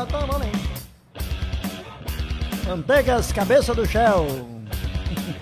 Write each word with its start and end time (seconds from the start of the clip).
já 0.00 0.06
tô 0.06 0.26
valendo. 0.26 0.70
Manteigas, 2.66 3.32
cabeça 3.32 3.74
do 3.74 3.86
Shell. 3.86 4.48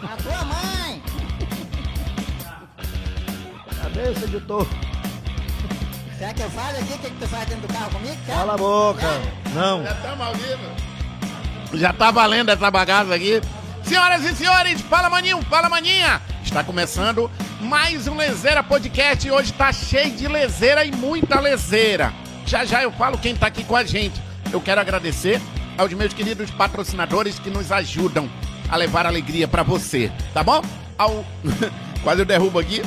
A 0.02 0.16
tua 0.16 0.44
mãe! 0.44 1.02
Cabeça 3.82 4.26
de 4.26 4.40
touro. 4.40 4.68
Quer 6.18 6.34
que 6.34 6.42
eu 6.42 6.50
fale 6.50 6.78
aqui 6.78 6.92
o 6.92 6.98
que, 6.98 7.10
que 7.10 7.16
tu 7.20 7.28
faz 7.28 7.48
dentro 7.48 7.68
do 7.68 7.72
carro 7.72 7.90
comigo? 7.92 8.16
Quer? 8.26 8.34
Cala 8.34 8.54
a 8.54 8.56
boca. 8.56 9.06
Não. 9.54 9.84
Já 9.84 9.92
estamos 9.92 10.26
ao 10.26 10.34
vivo. 10.34 11.74
Já 11.74 11.92
tá 11.92 12.10
valendo 12.10 12.50
essa 12.50 12.70
bagaça 12.70 13.14
aqui. 13.14 13.40
Senhoras 13.84 14.24
e 14.24 14.34
senhores, 14.34 14.80
fala 14.80 15.08
maninho, 15.08 15.40
fala 15.42 15.68
maninha. 15.68 16.20
Está 16.42 16.64
começando 16.64 17.30
mais 17.60 18.08
um 18.08 18.16
Lezeira 18.16 18.62
Podcast 18.62 19.26
e 19.26 19.30
hoje 19.30 19.52
tá 19.52 19.72
cheio 19.72 20.10
de 20.16 20.26
lezeira 20.26 20.84
e 20.84 20.90
muita 20.90 21.38
lezeira. 21.38 22.12
Já 22.44 22.64
já 22.64 22.82
eu 22.82 22.90
falo 22.90 23.18
quem 23.18 23.36
tá 23.36 23.46
aqui 23.46 23.62
com 23.62 23.76
a 23.76 23.84
gente. 23.84 24.27
Eu 24.52 24.60
quero 24.60 24.80
agradecer 24.80 25.40
aos 25.76 25.92
meus 25.92 26.14
queridos 26.14 26.50
patrocinadores 26.50 27.38
que 27.38 27.50
nos 27.50 27.70
ajudam 27.70 28.28
a 28.68 28.76
levar 28.76 29.06
alegria 29.06 29.46
pra 29.46 29.62
você, 29.62 30.10
tá 30.32 30.42
bom? 30.42 30.62
Ao 30.96 31.24
Quase 32.02 32.22
eu 32.22 32.26
derrubo 32.26 32.58
aqui. 32.58 32.82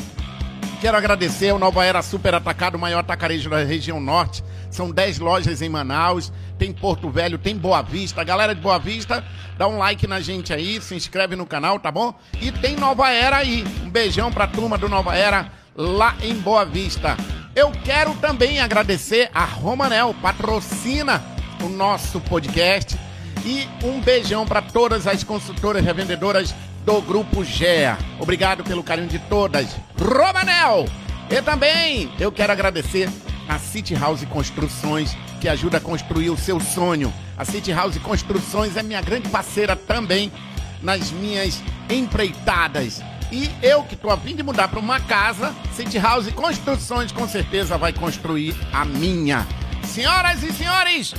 Quero 0.79 0.97
agradecer 0.97 1.49
ao 1.49 1.59
Nova 1.59 1.85
Era 1.85 2.01
Super 2.01 2.33
Atacado, 2.33 2.75
o 2.75 2.79
maior 2.79 2.99
atacarejo 2.99 3.49
da 3.49 3.63
região 3.63 3.99
norte. 3.99 4.43
São 4.71 4.89
10 4.89 5.19
lojas 5.19 5.61
em 5.61 5.69
Manaus, 5.69 6.31
tem 6.57 6.71
Porto 6.71 7.09
Velho, 7.09 7.37
tem 7.37 7.55
Boa 7.55 7.83
Vista. 7.83 8.23
Galera 8.23 8.55
de 8.55 8.61
Boa 8.61 8.79
Vista, 8.79 9.23
dá 9.57 9.67
um 9.67 9.77
like 9.77 10.07
na 10.07 10.19
gente 10.19 10.51
aí, 10.51 10.81
se 10.81 10.95
inscreve 10.95 11.35
no 11.35 11.45
canal, 11.45 11.77
tá 11.77 11.91
bom? 11.91 12.17
E 12.41 12.51
tem 12.51 12.75
Nova 12.75 13.11
Era 13.11 13.37
aí. 13.37 13.63
Um 13.83 13.89
beijão 13.89 14.31
pra 14.31 14.47
turma 14.47 14.77
do 14.77 14.89
Nova 14.89 15.15
Era 15.15 15.51
lá 15.75 16.15
em 16.23 16.33
Boa 16.35 16.65
Vista. 16.65 17.15
Eu 17.55 17.71
quero 17.83 18.15
também 18.15 18.59
agradecer 18.59 19.29
a 19.33 19.43
Romanel, 19.43 20.15
patrocina 20.21 21.21
o 21.63 21.69
nosso 21.69 22.19
podcast. 22.21 22.97
E 23.45 23.67
um 23.83 23.99
beijão 23.99 24.45
para 24.45 24.61
todas 24.61 25.07
as 25.07 25.23
consultoras 25.23 25.83
revendedoras 25.83 26.53
do 26.85 27.01
Grupo 27.01 27.43
GEA. 27.43 27.97
Obrigado 28.19 28.63
pelo 28.63 28.83
carinho 28.83 29.07
de 29.07 29.19
todas. 29.19 29.75
Romanel! 29.99 30.85
E 31.29 31.41
também 31.41 32.11
eu 32.19 32.31
quero 32.31 32.51
agradecer 32.51 33.09
a 33.47 33.57
City 33.57 33.95
House 33.95 34.23
Construções, 34.25 35.15
que 35.39 35.49
ajuda 35.49 35.77
a 35.77 35.81
construir 35.81 36.29
o 36.29 36.37
seu 36.37 36.59
sonho. 36.59 37.13
A 37.37 37.45
City 37.45 37.71
House 37.71 37.97
Construções 37.97 38.77
é 38.77 38.83
minha 38.83 39.01
grande 39.01 39.29
parceira 39.29 39.75
também 39.75 40.31
nas 40.81 41.11
minhas 41.11 41.61
empreitadas. 41.89 43.01
E 43.31 43.49
eu 43.61 43.83
que 43.83 43.93
estou 43.93 44.11
a 44.11 44.17
fim 44.17 44.35
de 44.35 44.43
mudar 44.43 44.67
para 44.67 44.79
uma 44.79 44.99
casa, 44.99 45.55
City 45.73 45.97
House 45.97 46.29
Construções 46.33 47.11
com 47.11 47.27
certeza 47.27 47.77
vai 47.77 47.93
construir 47.93 48.55
a 48.73 48.83
minha. 48.83 49.47
Senhoras 49.83 50.43
e 50.43 50.51
senhores, 50.51 51.13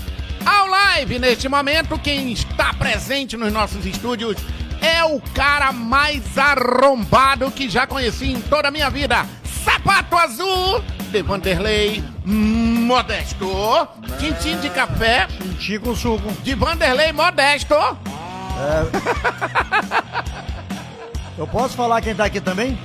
ao 0.45 0.67
live 0.67 1.19
neste 1.19 1.49
momento, 1.49 1.99
quem 1.99 2.33
está 2.33 2.73
presente 2.75 3.37
nos 3.37 3.53
nossos 3.53 3.85
estúdios 3.87 4.37
é 4.81 5.05
o 5.05 5.21
cara 5.35 5.73
mais 5.73 6.23
arrombado 6.37 7.51
que 7.51 7.69
já 7.69 7.87
conheci 7.87 8.33
em 8.33 8.41
toda 8.41 8.69
a 8.69 8.71
minha 8.71 8.91
vida. 8.91 9.25
Sapato 9.65 10.17
azul 10.17 10.83
de 11.13 11.23
Vanderlei 11.23 12.03
Modesto. 12.25 13.47
Tintim 14.19 14.59
de 14.61 14.71
café 14.71 15.27
Tintim 15.27 15.79
com 15.79 15.95
suco. 15.95 16.33
de 16.43 16.55
Vanderlei 16.55 17.13
Modesto. 17.13 17.75
Eu 21.39 21.47
posso 21.47 21.75
falar 21.77 22.01
quem 22.01 22.15
tá 22.15 22.25
aqui 22.25 22.41
também? 22.41 22.79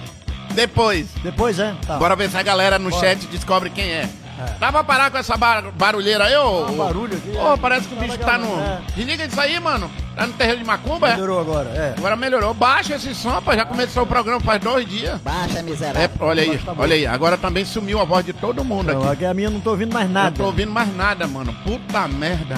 Depois, 0.54 1.08
Depois, 1.24 1.60
é? 1.60 1.76
Tá. 1.86 1.98
bora 1.98 2.16
ver 2.16 2.30
se 2.30 2.38
a 2.38 2.42
galera 2.44 2.80
no 2.80 2.90
Bora. 2.90 3.02
chat 3.16 3.28
descobre 3.28 3.70
quem 3.70 3.86
é. 3.90 4.10
Dá 4.60 4.72
pra 4.72 4.84
parar 4.84 5.10
com 5.12 5.18
essa 5.18 5.36
bar- 5.36 5.72
barulheira 5.76 6.26
aí, 6.26 6.36
ô? 6.38 6.68
um 6.68 6.78
barulho 6.78 7.18
aqui, 7.18 7.36
Ô, 7.38 7.54
é. 7.54 7.58
parece 7.58 7.88
que 7.88 7.94
o 7.94 7.98
Tá 7.98 8.04
bicho 8.04 8.18
tá 8.20 8.38
no. 8.38 8.56
né? 8.58 8.82
Desliga 8.96 9.26
isso 9.26 9.40
aí, 9.42 9.60
mano. 9.60 9.90
Tá 10.16 10.28
no 10.28 10.34
terreiro 10.34 10.60
de 10.60 10.66
macumba, 10.66 11.10
é? 11.10 11.14
Melhorou 11.14 11.40
agora, 11.40 11.70
é. 11.70 11.94
Agora 11.98 12.16
melhorou. 12.16 12.54
Baixa 12.54 12.96
esse 12.96 13.14
som, 13.16 13.42
pá. 13.42 13.56
Já 13.56 13.66
começou 13.66 14.04
o 14.04 14.08
programa 14.08 14.40
faz 14.40 14.62
dois 14.62 14.86
dias. 14.88 15.20
Baixa, 15.22 15.60
É, 15.60 15.62
miserável. 15.62 16.10
olha 16.20 16.44
aí, 16.44 16.58
tá 16.58 16.74
olha 16.78 16.96
aí. 16.96 17.08
Agora 17.08 17.38
também 17.38 17.66
sumiu 17.66 18.00
a 18.00 18.06
voz 18.06 18.26
de 18.26 18.34
todo 18.34 18.64
mundo 18.64 18.92
Não, 18.94 19.02
aqui. 19.04 19.12
aqui 19.14 19.26
a 19.26 19.34
minha 19.34 19.50
não 19.50 19.60
tô 19.60 19.72
ouvindo 19.72 19.94
mais 19.94 20.08
Não 20.08 20.14
nada. 20.14 20.36
tô 20.36 20.46
ouvindo 20.46 20.72
mais 20.72 20.96
nada, 20.96 21.26
mano. 21.28 21.54
Puta 21.64 22.08
merda. 22.08 22.56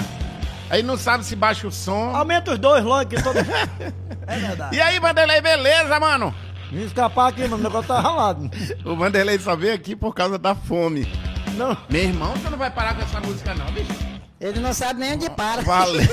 Aí 0.70 0.82
não 0.82 0.96
sabe 0.96 1.24
se 1.24 1.34
baixa 1.34 1.66
o 1.66 1.72
som. 1.72 2.14
Aumenta 2.14 2.52
os 2.52 2.58
dois 2.58 2.84
logo 2.84 3.08
que 3.08 3.20
todo. 3.22 3.36
é 4.26 4.36
verdade. 4.38 4.76
E 4.76 4.80
aí, 4.80 4.98
Vanderlei, 5.00 5.40
beleza, 5.40 5.98
mano? 5.98 6.32
Me 6.70 6.84
escapar 6.84 7.28
aqui, 7.28 7.42
mano. 7.42 7.56
O 7.56 7.58
negócio 7.58 7.88
tá 7.88 8.00
ralado. 8.00 8.48
O 8.84 8.94
Vanderlei 8.94 9.38
só 9.40 9.56
veio 9.56 9.74
aqui 9.74 9.96
por 9.96 10.14
causa 10.14 10.38
da 10.38 10.54
fome. 10.54 11.10
Não. 11.56 11.76
Meu 11.88 12.02
irmão, 12.02 12.32
você 12.34 12.48
não 12.50 12.58
vai 12.58 12.70
parar 12.70 12.94
com 12.94 13.02
essa 13.02 13.20
música, 13.20 13.54
não, 13.54 13.66
bicho? 13.72 13.92
Ele 14.40 14.58
não 14.60 14.72
sabe 14.72 15.00
nem 15.00 15.12
onde 15.14 15.28
para. 15.30 15.62
Falei. 15.62 16.06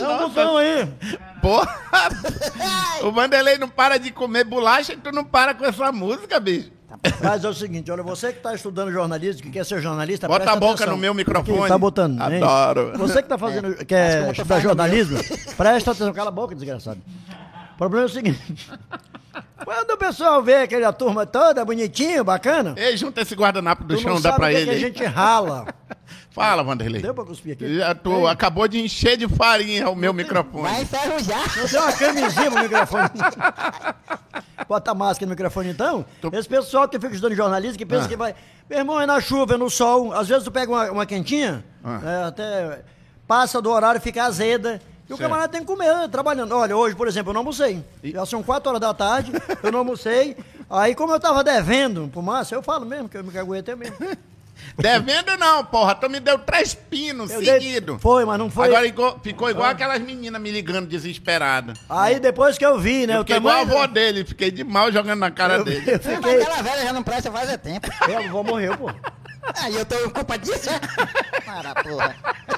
Dá 0.00 0.14
um 0.16 0.28
botão 0.28 0.56
aí. 0.56 0.88
Porra! 1.42 1.78
O 3.02 3.12
Vanderlei 3.12 3.58
não 3.58 3.68
para 3.68 3.98
de 3.98 4.10
comer 4.10 4.44
bolacha 4.44 4.94
e 4.94 4.96
tu 4.96 5.12
não 5.12 5.24
para 5.24 5.52
com 5.54 5.64
essa 5.64 5.92
música, 5.92 6.40
bicho. 6.40 6.70
Mas 7.22 7.44
é 7.44 7.48
o 7.48 7.52
seguinte, 7.52 7.90
olha, 7.90 8.02
você 8.02 8.32
que 8.32 8.40
tá 8.40 8.54
estudando 8.54 8.90
jornalismo, 8.90 9.42
que 9.42 9.50
quer 9.50 9.66
ser 9.66 9.82
jornalista, 9.82 10.26
Bota 10.26 10.50
a 10.52 10.56
boca 10.56 10.74
atenção. 10.74 10.94
no 10.94 10.96
meu 11.00 11.12
microfone. 11.12 11.58
Aqui, 11.58 11.68
tá 11.68 11.76
botando. 11.76 12.18
hein? 12.32 12.42
Adoro. 12.42 12.92
Você 12.96 13.22
que 13.22 13.28
tá 13.28 13.36
fazendo, 13.36 13.74
que 13.74 13.84
quer 13.84 14.30
estudar 14.30 14.60
jornalismo, 14.60 15.18
presta 15.58 15.90
atenção. 15.90 16.14
Cala 16.14 16.28
a 16.28 16.32
boca, 16.32 16.54
desgraçado. 16.54 17.00
O 17.74 17.76
problema 17.76 18.04
é 18.04 18.06
o 18.06 18.10
seguinte. 18.10 18.70
Quando 19.66 19.90
o 19.90 19.96
pessoal 19.98 20.40
vê 20.44 20.58
aquela 20.58 20.92
turma 20.92 21.26
toda 21.26 21.64
bonitinho, 21.64 22.22
bacana, 22.22 22.72
Ei, 22.76 22.96
junta 22.96 23.20
esse 23.20 23.34
guardanapo 23.34 23.82
do 23.82 23.98
chão, 23.98 24.14
não 24.14 24.20
dá 24.20 24.32
pra 24.34 24.48
que, 24.50 24.54
ele. 24.58 24.64
que 24.66 24.70
a 24.70 24.78
gente 24.78 25.04
rala. 25.04 25.66
Fala, 26.30 26.62
Vanderlei. 26.62 27.02
Deu 27.02 27.12
pra 27.12 27.24
cuspir 27.24 27.54
aqui? 27.54 27.78
Já 27.78 27.92
tu 27.94 28.28
acabou 28.28 28.68
de 28.68 28.78
encher 28.80 29.16
de 29.16 29.26
farinha 29.26 29.88
o 29.90 29.96
meu 29.96 30.12
microfone. 30.14 30.62
Vai 30.68 30.82
enferrujar. 30.82 31.68
Tem 31.68 31.80
uma 31.80 31.92
camisinha 31.92 32.50
no 32.50 32.58
microfone. 32.62 33.10
Bota 34.68 34.90
a 34.90 34.94
máscara 34.94 35.26
no 35.26 35.30
microfone 35.30 35.70
então. 35.70 36.04
Tô- 36.20 36.30
Esse 36.32 36.48
pessoal 36.48 36.88
que 36.88 36.98
fica 37.00 37.12
estudando 37.14 37.34
jornalismo, 37.36 37.76
que 37.78 37.86
pensa 37.86 38.04
Ah. 38.04 38.08
que 38.08 38.16
vai. 38.16 38.34
Meu 38.70 38.78
irmão, 38.78 39.00
é 39.00 39.06
na 39.06 39.20
chuva, 39.20 39.54
é 39.54 39.56
no 39.56 39.68
sol. 39.70 40.12
Às 40.12 40.28
vezes 40.28 40.44
tu 40.44 40.50
pega 40.52 40.70
uma, 40.70 40.90
uma 40.92 41.06
quentinha, 41.06 41.64
Ah. 41.82 42.00
é, 42.04 42.24
até 42.28 42.80
passa 43.26 43.60
do 43.60 43.70
horário, 43.70 44.00
fica 44.00 44.22
azeda. 44.24 44.80
E 45.08 45.12
o 45.12 45.16
Certo. 45.16 45.28
camarada 45.28 45.48
tem 45.52 45.60
que 45.60 45.66
comer, 45.66 45.94
né, 45.94 46.08
trabalhando. 46.10 46.52
Olha, 46.56 46.76
hoje, 46.76 46.96
por 46.96 47.06
exemplo, 47.06 47.30
eu 47.30 47.34
não 47.34 47.40
almocei. 47.40 47.82
E- 48.02 48.10
Já 48.12 48.26
são 48.26 48.42
4 48.42 48.68
horas 48.68 48.80
da 48.80 48.92
tarde, 48.92 49.30
eu 49.62 49.70
não 49.70 49.78
almocei. 49.80 50.36
Aí, 50.68 50.94
como 50.96 51.12
eu 51.12 51.20
tava 51.20 51.44
devendo 51.44 52.08
pro 52.12 52.20
Márcio, 52.22 52.56
eu 52.56 52.62
falo 52.62 52.84
mesmo, 52.84 53.08
que 53.08 53.16
eu 53.16 53.22
me 53.22 53.30
caguetei 53.30 53.74
mesmo. 53.76 53.96
Devendo 54.76 55.36
não, 55.36 55.64
porra. 55.64 55.94
Tu 55.94 56.08
me 56.08 56.18
deu 56.18 56.38
três 56.38 56.74
pinos 56.74 57.30
Eu 57.30 57.40
dei- 57.40 57.52
seguidos. 57.60 58.00
Foi, 58.00 58.24
mas 58.24 58.38
não 58.38 58.50
foi. 58.50 58.66
Agora 58.68 58.86
igual- 58.86 59.20
ficou 59.22 59.50
igual 59.50 59.68
aquelas 59.68 60.00
meninas 60.00 60.40
me 60.40 60.50
ligando 60.50 60.86
desesperadas. 60.86 61.78
Aí 61.88 62.18
depois 62.18 62.56
que 62.58 62.64
eu 62.64 62.78
vi, 62.78 63.06
né? 63.06 63.14
Eu 63.16 63.18
o 63.18 63.20
fiquei 63.20 63.36
igual 63.36 63.54
a 63.54 63.60
avó 63.60 63.86
dele, 63.86 64.24
fiquei 64.24 64.50
de 64.50 64.64
mal 64.64 64.90
jogando 64.90 65.20
na 65.20 65.30
cara 65.30 65.56
eu, 65.58 65.64
dele. 65.64 65.84
eu 65.86 66.00
Mas 66.02 66.16
fiquei. 66.16 66.42
aquela 66.42 66.62
velha 66.62 66.82
já 66.82 66.92
não 66.92 67.02
presta 67.02 67.30
faz 67.30 67.50
é 67.50 67.56
tempo. 67.58 67.86
Eu 68.08 68.30
vou 68.30 68.42
morrer, 68.42 68.76
pô. 68.76 68.90
Aí 69.54 69.74
eu 69.74 69.84
tô 69.84 69.96
com 69.98 70.10
culpa 70.10 70.38
disso? 70.38 70.68
é? 70.70 71.40
Para, 71.42 71.74
porra. 71.74 72.14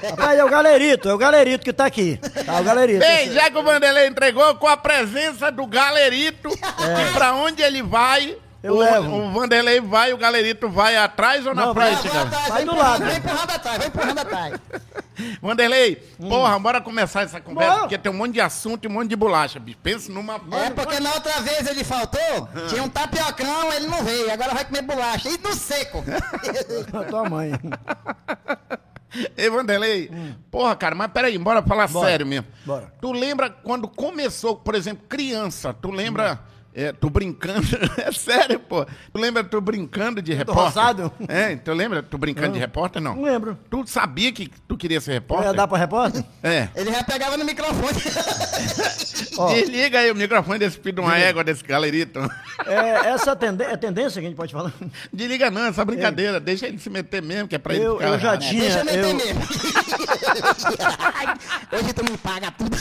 Rapaz, 0.09 0.39
é 0.39 0.43
o 0.43 0.49
galerito, 0.49 1.09
é 1.09 1.13
o 1.13 1.17
galerito 1.17 1.63
que 1.63 1.73
tá 1.73 1.85
aqui. 1.85 2.19
Tá, 2.45 2.59
o 2.59 2.63
galerito. 2.63 2.99
Bem, 2.99 3.31
já 3.31 3.49
que 3.49 3.57
o 3.57 3.63
Vanderlei 3.63 4.07
entregou 4.07 4.55
com 4.55 4.67
a 4.67 4.77
presença 4.77 5.51
do 5.51 5.65
Galerito, 5.67 6.49
que 6.49 7.13
pra 7.13 7.33
onde 7.33 7.61
ele 7.61 7.81
vai, 7.83 8.37
Eu 8.61 8.73
o, 8.75 8.79
levo. 8.79 9.15
o 9.15 9.31
Vanderlei 9.31 9.79
vai, 9.79 10.11
o 10.11 10.17
Galerito 10.17 10.67
vai 10.69 10.97
atrás 10.97 11.45
ou 11.47 11.55
na 11.55 11.67
Não, 11.67 11.73
frente, 11.73 12.07
Vai 12.07 12.11
cara? 12.11 12.21
atrás, 12.27 12.47
Vai 12.47 12.51
vai 12.51 12.65
do 12.65 12.75
lado. 12.75 13.05
Vai 13.05 13.15
empurrando 13.17 13.51
atrás, 13.51 13.77
vai 13.77 13.87
empurrando 13.87 14.19
atrás. 14.19 14.59
Vanderlei, 15.41 15.95
porra, 16.17 16.59
bora 16.59 16.81
começar 16.81 17.21
essa 17.21 17.39
conversa, 17.41 17.69
Bora. 17.71 17.81
porque 17.83 17.97
tem 17.97 18.11
um 18.11 18.15
monte 18.15 18.33
de 18.33 18.41
assunto 18.41 18.85
e 18.85 18.87
um 18.87 18.91
monte 18.91 19.09
de 19.09 19.15
bolacha, 19.15 19.59
bicho. 19.59 19.77
Pensa 19.83 20.11
numa... 20.11 20.35
É 20.65 20.69
porque 20.71 20.99
na 20.99 21.13
outra 21.13 21.41
vez 21.41 21.67
ele 21.67 21.83
faltou, 21.83 22.49
tinha 22.69 22.83
um 22.83 22.89
tapiocão, 22.89 23.71
ele 23.73 23.87
não 23.87 24.03
veio, 24.03 24.31
agora 24.31 24.53
vai 24.53 24.65
comer 24.65 24.81
bolacha. 24.81 25.29
E 25.29 25.37
no 25.37 25.53
seco. 25.53 26.03
A 26.97 27.03
tua 27.03 27.29
mãe. 27.29 27.51
Ei, 29.35 29.49
Vanderlei, 29.49 30.11
porra, 30.51 30.75
cara, 30.75 30.93
mas 30.95 31.11
peraí, 31.11 31.37
bora 31.37 31.63
falar 31.63 31.87
Bora. 31.87 32.07
sério 32.07 32.25
mesmo. 32.25 32.47
Bora. 32.65 32.93
Tu 33.01 33.11
lembra 33.11 33.49
quando 33.49 33.87
começou, 33.87 34.55
por 34.57 34.75
exemplo, 34.75 35.05
criança, 35.07 35.73
tu 35.73 35.89
lembra... 35.91 36.39
é, 36.73 36.91
tu 36.93 37.09
brincando, 37.09 37.67
é 37.97 38.11
sério, 38.11 38.59
pô. 38.59 38.85
Tu 38.85 39.19
lembra 39.19 39.43
tu 39.43 39.59
brincando 39.59 40.21
de 40.21 40.33
repórter? 40.33 40.63
roçado? 40.65 41.11
É, 41.27 41.55
tu 41.55 41.73
lembra 41.73 42.03
tu 42.03 42.17
brincando 42.17 42.53
de 42.53 42.59
repórter, 42.59 43.01
não? 43.01 43.15
Não 43.15 43.23
lembro. 43.23 43.57
Tu 43.69 43.85
sabia 43.87 44.31
que 44.31 44.49
tu 44.67 44.77
queria 44.77 45.01
ser 45.01 45.11
Eu 45.11 45.15
repórter? 45.15 45.47
ia 45.49 45.53
dar 45.53 45.67
pra 45.67 45.77
repórter? 45.77 46.23
É. 46.43 46.69
Ele 46.75 46.91
já 46.91 47.03
pegava 47.03 47.37
no 47.37 47.45
microfone. 47.45 47.99
Ó. 49.37 49.53
Desliga 49.53 49.99
aí 49.99 50.11
o 50.11 50.15
microfone 50.15 50.59
desse 50.59 50.77
filho 50.77 50.95
de 50.95 51.01
uma 51.01 51.17
égua, 51.17 51.43
desse 51.43 51.63
galerito. 51.63 52.19
É, 52.65 53.09
essa 53.09 53.35
tende 53.35 53.63
é 53.63 53.77
tendência 53.77 54.19
que 54.21 54.27
a 54.27 54.29
gente 54.29 54.35
pode 54.37 54.51
falar. 54.51 54.73
Desliga 55.13 55.49
não, 55.49 55.65
essa 55.67 55.83
brincadeira. 55.85 56.39
Deixa 56.39 56.67
ele 56.67 56.77
se 56.77 56.89
meter 56.89 57.21
mesmo, 57.21 57.47
que 57.47 57.55
é 57.55 57.59
pra 57.59 57.73
ele 57.73 57.85
Eu- 57.85 57.97
ficar... 57.97 58.07
eu 58.09 58.19
já 58.19 58.37
tinha- 58.37 58.61
Deixa 58.61 58.79
eu 58.79 58.85
meter 58.85 59.05
eu- 59.05 59.15
mesmo. 59.15 59.41
Hoje 61.71 61.93
tu 61.93 62.03
me 62.03 62.17
paga 62.17 62.51
tudo. 62.51 62.77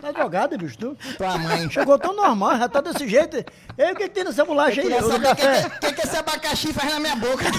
Tá 0.00 0.08
advogado, 0.08 0.56
bicho, 0.56 0.78
tu? 0.78 0.96
Tua 1.18 1.36
mãe. 1.38 1.68
Chegou 1.70 1.98
tão 1.98 2.14
normal, 2.16 2.56
já 2.58 2.68
tá 2.68 2.80
desse 2.92 3.08
jeito. 3.08 3.36
E 3.78 3.92
o 3.92 3.96
que, 3.96 4.08
tem 4.08 4.24
nessa 4.24 4.44
bolacha 4.44 4.80
aí? 4.80 4.86
O 4.86 4.90
que, 4.90 5.34
que, 5.34 5.78
que, 5.80 5.92
que 5.94 6.06
esse 6.06 6.16
abacaxi 6.16 6.72
faz 6.72 6.92
na 6.92 7.00
minha 7.00 7.16
boca. 7.16 7.44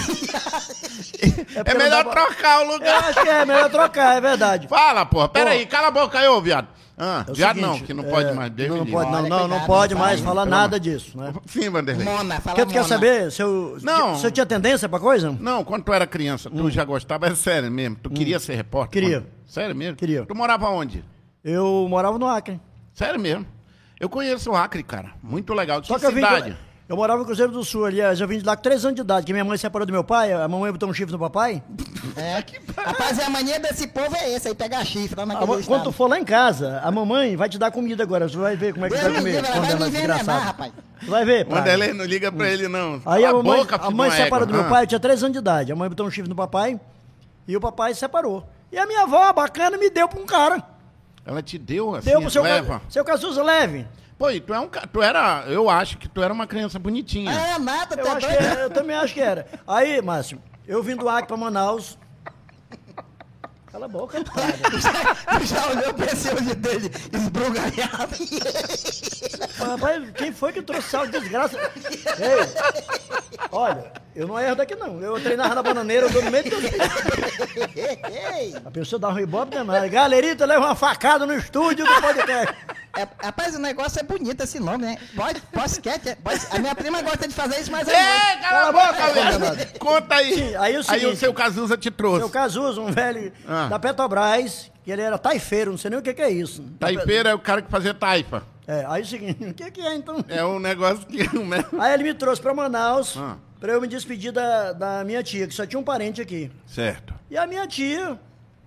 É 1.54 1.62
porque 1.64 1.78
melhor 1.78 2.04
trocar 2.04 2.60
o 2.60 2.62
Eu 2.64 2.72
lugar. 2.72 3.04
acho 3.04 3.22
que 3.22 3.28
é 3.28 3.44
melhor 3.44 3.70
trocar, 3.70 4.16
é 4.16 4.20
verdade. 4.20 4.68
Fala, 4.68 5.04
porra. 5.04 5.28
Pera 5.28 5.50
aí, 5.50 5.66
cala 5.66 5.88
a 5.88 5.90
boca 5.90 6.18
aí, 6.18 6.26
ô 6.28 6.40
viado. 6.40 6.68
Ah, 6.96 7.24
É 7.28 7.32
viado 7.32 7.56
seguinte, 7.56 7.80
não, 7.80 7.86
que 7.86 7.94
não 7.94 8.04
pode 8.04 8.28
é, 8.28 8.32
mais. 8.32 8.52
Não, 8.54 8.76
não 8.76 8.86
pode, 8.86 9.10
não, 9.10 9.22
não, 9.28 9.48
não 9.48 9.66
pode 9.66 9.94
não 9.94 10.00
mais 10.00 10.20
fala, 10.20 10.42
falar 10.42 10.46
nada 10.46 10.78
disso, 10.78 11.16
né? 11.18 11.32
Sim, 11.46 11.70
Vanderlei. 11.70 12.04
Mona, 12.04 12.40
fala 12.40 12.56
Porque 12.56 12.66
tu 12.66 12.72
quer 12.72 12.84
saber 12.84 13.32
se 13.32 13.42
eu, 13.42 13.78
Não. 13.82 14.16
se 14.16 14.26
eu 14.26 14.30
tinha 14.30 14.46
tendência 14.46 14.88
pra 14.88 15.00
coisa? 15.00 15.36
Não, 15.40 15.64
quando 15.64 15.84
tu 15.84 15.92
era 15.92 16.06
criança, 16.06 16.50
tu 16.50 16.70
já 16.70 16.84
gostava, 16.84 17.26
é 17.26 17.34
sério 17.34 17.70
mesmo. 17.70 17.96
Tu 17.96 18.10
queria 18.10 18.38
ser 18.38 18.54
repórter? 18.54 19.02
Hum. 19.02 19.04
Queria. 19.06 19.20
Quando- 19.20 19.42
Sério 19.46 19.74
mesmo? 19.76 19.96
Queria. 19.96 20.24
Tu 20.24 20.34
morava 20.34 20.68
onde? 20.68 21.04
Eu 21.44 21.86
morava 21.88 22.18
no 22.18 22.26
Acre. 22.28 22.60
Sério 22.94 23.18
mesmo. 23.20 23.46
Eu 24.02 24.08
conheço 24.08 24.50
o 24.50 24.56
Acre, 24.56 24.82
cara. 24.82 25.12
Muito 25.22 25.54
legal. 25.54 25.80
De 25.80 25.86
Só 25.86 25.94
que 25.94 26.00
que 26.00 26.06
eu 26.06 26.10
vim 26.12 26.24
cidade? 26.24 26.50
de, 26.50 26.56
eu 26.88 26.96
morava 26.96 27.20
no 27.20 27.24
Cruzeiro 27.24 27.52
do 27.52 27.62
Sul, 27.62 27.84
aliás, 27.84 28.20
eu 28.20 28.26
vim 28.26 28.38
de 28.38 28.44
lá 28.44 28.56
com 28.56 28.62
3 28.62 28.84
anos 28.84 28.96
de 28.96 29.00
idade, 29.02 29.24
que 29.24 29.32
minha 29.32 29.44
mãe 29.44 29.56
separou 29.56 29.86
do 29.86 29.92
meu 29.92 30.02
pai, 30.02 30.32
a 30.32 30.48
mamãe 30.48 30.72
botou 30.72 30.88
um 30.88 30.92
chifre 30.92 31.12
no 31.12 31.20
papai. 31.20 31.62
É. 32.16 32.42
Rapaz, 32.76 33.20
a 33.20 33.30
mania 33.30 33.60
desse 33.60 33.86
povo 33.86 34.14
é 34.16 34.32
esse 34.34 34.48
aí, 34.48 34.54
pegar 34.56 34.84
chifre 34.84 35.14
lá 35.16 35.22
A 35.22 35.26
naquele 35.26 35.52
estado. 35.52 35.66
quando 35.68 35.84
tu 35.84 35.92
for 35.92 36.10
lá 36.10 36.18
em 36.18 36.24
casa, 36.24 36.80
a 36.82 36.90
mamãe 36.90 37.36
vai 37.36 37.48
te 37.48 37.58
dar 37.58 37.70
comida 37.70 38.02
agora, 38.02 38.28
você 38.28 38.36
vai 38.36 38.56
ver 38.56 38.74
como 38.74 38.86
é 38.86 38.90
que 38.90 38.96
você 38.96 39.02
vai 39.08 39.12
me 39.12 39.16
comer. 39.18 39.34
ela 39.36 39.60
vai 39.60 39.76
me 39.76 39.84
é 39.84 39.86
envenenar, 39.86 40.42
rapaz. 40.42 40.72
Tu 40.98 41.06
vai 41.10 41.24
ver, 41.24 41.46
pai. 41.46 41.92
Não 41.94 42.04
liga 42.04 42.32
pra 42.32 42.48
ele, 42.50 42.66
não. 42.66 43.00
Aí 43.06 43.24
a 43.24 43.32
mamãe, 43.32 43.60
boca, 43.60 43.76
a 43.76 43.90
mãe 43.92 44.10
uma 44.10 44.16
separou 44.16 44.46
do 44.48 44.52
meu 44.52 44.62
Ah. 44.64 44.68
pai, 44.68 44.82
eu 44.82 44.86
tinha 44.88 45.00
3 45.00 45.22
anos 45.22 45.32
de 45.32 45.38
idade. 45.38 45.70
A 45.70 45.76
mãe 45.76 45.88
botou 45.88 46.04
um 46.06 46.10
chifre 46.10 46.28
no 46.28 46.34
papai 46.36 46.78
e 47.46 47.56
o 47.56 47.60
papai 47.60 47.94
separou. 47.94 48.44
E 48.72 48.76
a 48.78 48.84
minha 48.84 49.02
avó, 49.02 49.32
bacana, 49.32 49.78
me 49.78 49.88
deu 49.88 50.08
pra 50.08 50.20
um 50.20 50.26
cara. 50.26 50.71
Ela 51.24 51.42
te 51.42 51.56
deu 51.58 51.94
assim, 51.94 52.10
Deu 52.10 52.20
pro 52.20 52.30
seu, 52.30 52.42
leva. 52.42 52.80
ca- 52.80 52.86
seu 52.90 53.04
Cazuza 53.04 53.42
leve. 53.42 53.86
Pô, 54.18 54.30
e 54.30 54.40
tu, 54.40 54.52
é 54.54 54.60
um, 54.60 54.68
tu 54.68 55.02
era, 55.02 55.44
eu 55.48 55.68
acho 55.70 55.98
que 55.98 56.08
tu 56.08 56.22
era 56.22 56.32
uma 56.32 56.46
criança 56.46 56.78
bonitinha. 56.78 57.32
É, 57.32 57.58
nada, 57.58 57.94
Eu, 57.98 58.04
tá 58.04 58.12
acho 58.16 58.26
era, 58.26 58.60
eu 58.60 58.70
também 58.70 58.96
acho 58.96 59.14
que 59.14 59.20
era. 59.20 59.46
Aí, 59.66 60.00
Márcio, 60.02 60.40
eu 60.66 60.82
vim 60.82 60.94
do 60.96 61.08
Acre 61.08 61.26
pra 61.28 61.36
Manaus. 61.36 61.98
Cala 63.72 63.86
a 63.86 63.88
boca, 63.88 64.22
cara. 64.28 64.54
Já 65.44 65.66
olhou 65.68 65.94
pra 65.94 66.06
esse 66.12 66.28
olho 66.28 66.54
dele 66.56 66.92
esbrugalhado. 67.10 68.14
Rapaz, 69.58 70.10
quem 70.14 70.30
foi 70.30 70.52
que 70.52 70.60
trouxe 70.60 70.90
sal 70.90 71.06
de 71.06 71.18
desgraça? 71.18 71.56
Ei, 71.56 72.46
olha, 73.50 73.90
eu 74.14 74.28
não 74.28 74.38
erro 74.38 74.56
daqui 74.56 74.74
não. 74.74 75.00
Eu 75.00 75.18
treinava 75.18 75.54
na 75.54 75.62
bananeira, 75.62 76.04
eu 76.06 76.10
dou 76.10 76.22
no 76.22 76.30
meio 76.30 76.44
do 76.44 76.50
A 78.66 78.70
pessoa 78.70 79.00
dá 79.00 79.08
um 79.08 79.14
ribope 79.14 79.56
danado. 79.56 79.88
Galerita 79.88 80.44
leva 80.44 80.66
uma 80.66 80.74
facada 80.74 81.24
no 81.24 81.32
estúdio 81.32 81.86
do 81.86 82.00
podcast. 82.00 82.54
É, 82.96 83.08
rapaz, 83.22 83.54
o 83.54 83.58
negócio 83.58 83.98
é 84.00 84.02
bonito 84.02 84.42
esse 84.42 84.60
nome, 84.60 84.84
né? 84.84 84.98
Pode, 85.14 85.40
podcast, 85.52 86.08
é, 86.08 86.14
pode- 86.14 86.46
a 86.50 86.58
minha 86.58 86.74
prima 86.74 87.00
gosta 87.02 87.26
de 87.26 87.34
fazer 87.34 87.60
isso, 87.60 87.70
mas 87.72 87.88
é 87.88 87.92
Ei, 87.92 88.36
cala 88.40 88.68
a 88.68 88.72
boca, 88.72 89.12
danado. 89.14 89.78
Conta 89.78 90.14
aí. 90.16 90.34
Sim, 90.34 90.54
aí 90.56 90.74
é 90.74 90.78
o 90.78 90.82
seguinte- 90.82 91.16
seu 91.16 91.32
Cazuza 91.34 91.76
te 91.76 91.90
trouxe. 91.90 92.18
Seu 92.20 92.30
Cazuza, 92.30 92.80
um 92.80 92.90
velho 92.92 93.32
Ah. 93.48 93.68
da 93.68 93.78
Petrobras, 93.78 94.70
que 94.84 94.90
ele 94.90 95.02
era 95.02 95.16
taifeiro, 95.18 95.70
não 95.70 95.78
sei 95.78 95.90
nem 95.90 95.98
o 95.98 96.02
que, 96.02 96.12
que 96.12 96.22
é 96.22 96.30
isso. 96.30 96.62
Taipeira 96.78 97.30
é 97.30 97.34
o 97.34 97.38
cara 97.38 97.62
que 97.62 97.70
fazia 97.70 97.94
taifa. 97.94 98.42
É, 98.66 98.84
aí 98.88 99.00
é 99.00 99.04
o 99.04 99.06
seguinte, 99.08 99.42
o 99.50 99.54
que, 99.54 99.70
que 99.70 99.80
é 99.80 99.94
então? 99.94 100.24
É 100.28 100.44
um 100.44 100.58
negócio 100.58 101.04
que... 101.06 101.20
Aí 101.80 101.94
ele 101.94 102.02
me 102.04 102.14
trouxe 102.14 102.40
pra 102.40 102.54
Manaus, 102.54 103.16
Ah. 103.18 103.36
pra 103.58 103.72
eu 103.72 103.80
me 103.80 103.88
despedir 103.88 104.32
da, 104.32 104.72
da 104.72 105.04
minha 105.04 105.22
tia, 105.22 105.46
que 105.48 105.54
só 105.54 105.64
tinha 105.66 105.80
um 105.80 105.84
parente 105.84 106.20
aqui. 106.20 106.50
Certo. 106.66 107.14
E 107.30 107.36
a 107.36 107.46
minha 107.46 107.66
tia, 107.66 108.18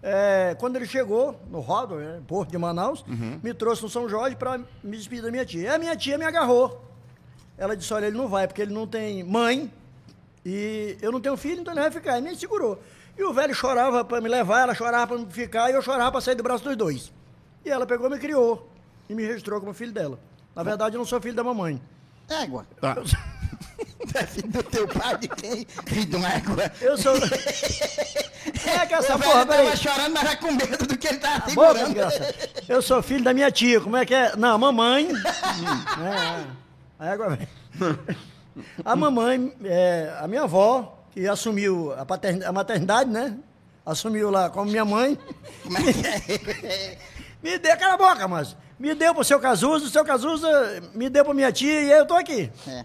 é, 0.07 0.55
quando 0.59 0.75
ele 0.75 0.85
chegou 0.85 1.39
no 1.49 1.59
Rodo, 1.59 1.95
né, 1.95 2.21
Porto 2.27 2.51
de 2.51 2.57
Manaus, 2.59 3.03
Uhum. 3.07 3.39
me 3.43 3.53
trouxe 3.55 3.81
no 3.81 3.89
São 3.89 4.07
Jorge 4.07 4.35
pra 4.35 4.57
me 4.57 4.95
despedir 4.97 5.23
da 5.23 5.31
minha 5.31 5.43
tia. 5.43 5.61
E 5.63 5.67
a 5.67 5.79
minha 5.79 5.95
tia 5.95 6.15
me 6.17 6.23
agarrou. 6.25 6.79
Ela 7.57 7.75
disse, 7.75 7.91
olha, 7.93 8.05
ele 8.05 8.17
não 8.17 8.27
vai, 8.27 8.47
porque 8.47 8.61
ele 8.61 8.73
não 8.73 8.85
tem 8.85 9.23
mãe 9.23 9.71
e 10.45 10.95
eu 11.01 11.11
não 11.11 11.19
tenho 11.19 11.35
filho, 11.35 11.61
então 11.61 11.73
ele 11.73 11.81
vai 11.81 11.89
ficar. 11.91 12.19
E 12.19 12.21
me 12.21 12.35
segurou. 12.35 12.79
E 13.17 13.23
o 13.23 13.33
velho 13.33 13.55
chorava 13.55 14.05
pra 14.05 14.21
me 14.21 14.29
levar, 14.29 14.61
ela 14.61 14.75
chorava 14.75 15.07
pra 15.07 15.17
me 15.17 15.25
ficar, 15.31 15.71
e 15.71 15.73
eu 15.73 15.81
chorava 15.81 16.11
pra 16.11 16.21
sair 16.21 16.35
do 16.35 16.43
braço 16.43 16.63
dos 16.63 16.75
dois. 16.75 17.11
E 17.65 17.69
ela 17.71 17.85
pegou 17.87 18.09
me 18.09 18.19
criou. 18.19 18.69
E 19.09 19.15
me 19.15 19.25
registrou 19.25 19.59
como 19.59 19.73
filho 19.73 19.91
dela. 19.91 20.19
Na 20.55 20.61
verdade, 20.63 20.95
eu 20.95 20.99
não 20.99 21.05
sou 21.05 21.19
filho 21.19 21.33
da 21.35 21.43
mamãe. 21.43 21.81
égua. 22.29 22.65
Tá. 22.79 22.95
É 22.97 23.03
filho 23.05 23.17
do 24.47 24.63
teu 24.63 24.87
pai 24.87 25.17
de 25.17 25.27
quem? 25.27 25.67
Filho 25.85 26.05
de 26.05 26.15
uma 26.15 26.29
égua. 26.33 26.71
Eu 26.81 26.97
sou... 26.97 27.15
é 27.15 28.85
que 28.85 28.93
essa 28.93 29.15
o 29.15 29.19
porra, 29.19 29.45
velho 29.45 29.47
peraí. 29.47 29.65
tava 29.65 29.75
chorando, 29.77 30.13
mas 30.13 30.23
vai 30.23 30.37
com 30.37 30.51
medo 30.51 30.85
do 30.87 30.97
que 30.97 31.07
ele 31.07 31.17
tava 31.19 31.39
Boca, 31.39 31.49
segurando. 31.49 31.85
desgraça. 31.93 32.35
Eu 32.67 32.81
sou 32.81 33.01
filho 33.03 33.23
da 33.23 33.33
minha 33.33 33.51
tia. 33.51 33.79
Como 33.81 33.97
é 33.97 34.05
que 34.05 34.13
é? 34.13 34.35
Não, 34.35 34.55
a 34.55 34.57
mamãe. 34.57 35.07
Hum, 35.11 36.03
é, 36.05 36.45
a 36.99 37.07
égua 37.13 37.29
vem. 37.37 37.47
A 38.85 38.95
mamãe, 38.95 39.53
é, 39.65 40.13
a 40.19 40.27
minha 40.27 40.43
avó, 40.43 41.05
que 41.11 41.27
assumiu 41.27 41.93
a, 41.97 42.05
patern- 42.05 42.43
a 42.43 42.51
maternidade, 42.51 43.09
né? 43.09 43.35
Assumiu 43.85 44.31
lá 44.31 44.49
como 44.49 44.71
minha 44.71 44.85
mãe. 44.85 45.17
Como 45.63 45.77
é 45.77 45.81
que 45.93 46.07
é? 46.65 46.97
Me 47.43 47.59
deu, 47.59 47.77
cala 47.77 47.93
a 47.93 47.97
boca, 47.97 48.27
mas. 48.27 48.55
Me 48.79 48.93
deu 48.95 49.13
pro 49.13 49.23
seu 49.23 49.39
Cazuza, 49.39 49.85
o 49.85 49.89
seu 49.89 50.03
Cazuza 50.03 50.49
me 50.93 51.09
deu 51.09 51.23
pra 51.23 51.33
minha 51.33 51.49
tia 51.51 51.81
e 51.81 51.91
eu 51.91 52.05
tô 52.05 52.13
aqui. 52.15 52.51
É. 52.67 52.83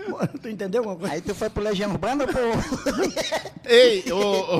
Tu 0.42 0.48
entendeu 0.48 0.80
alguma 0.80 0.96
coisa? 0.98 1.14
Aí 1.14 1.20
tu 1.20 1.34
foi 1.34 1.50
pro 1.50 1.62
Legião 1.62 1.90
Urbana 1.90 2.24
ou 2.24 2.28
pro... 2.32 2.40
Ei, 3.64 4.04
ô, 4.12 4.58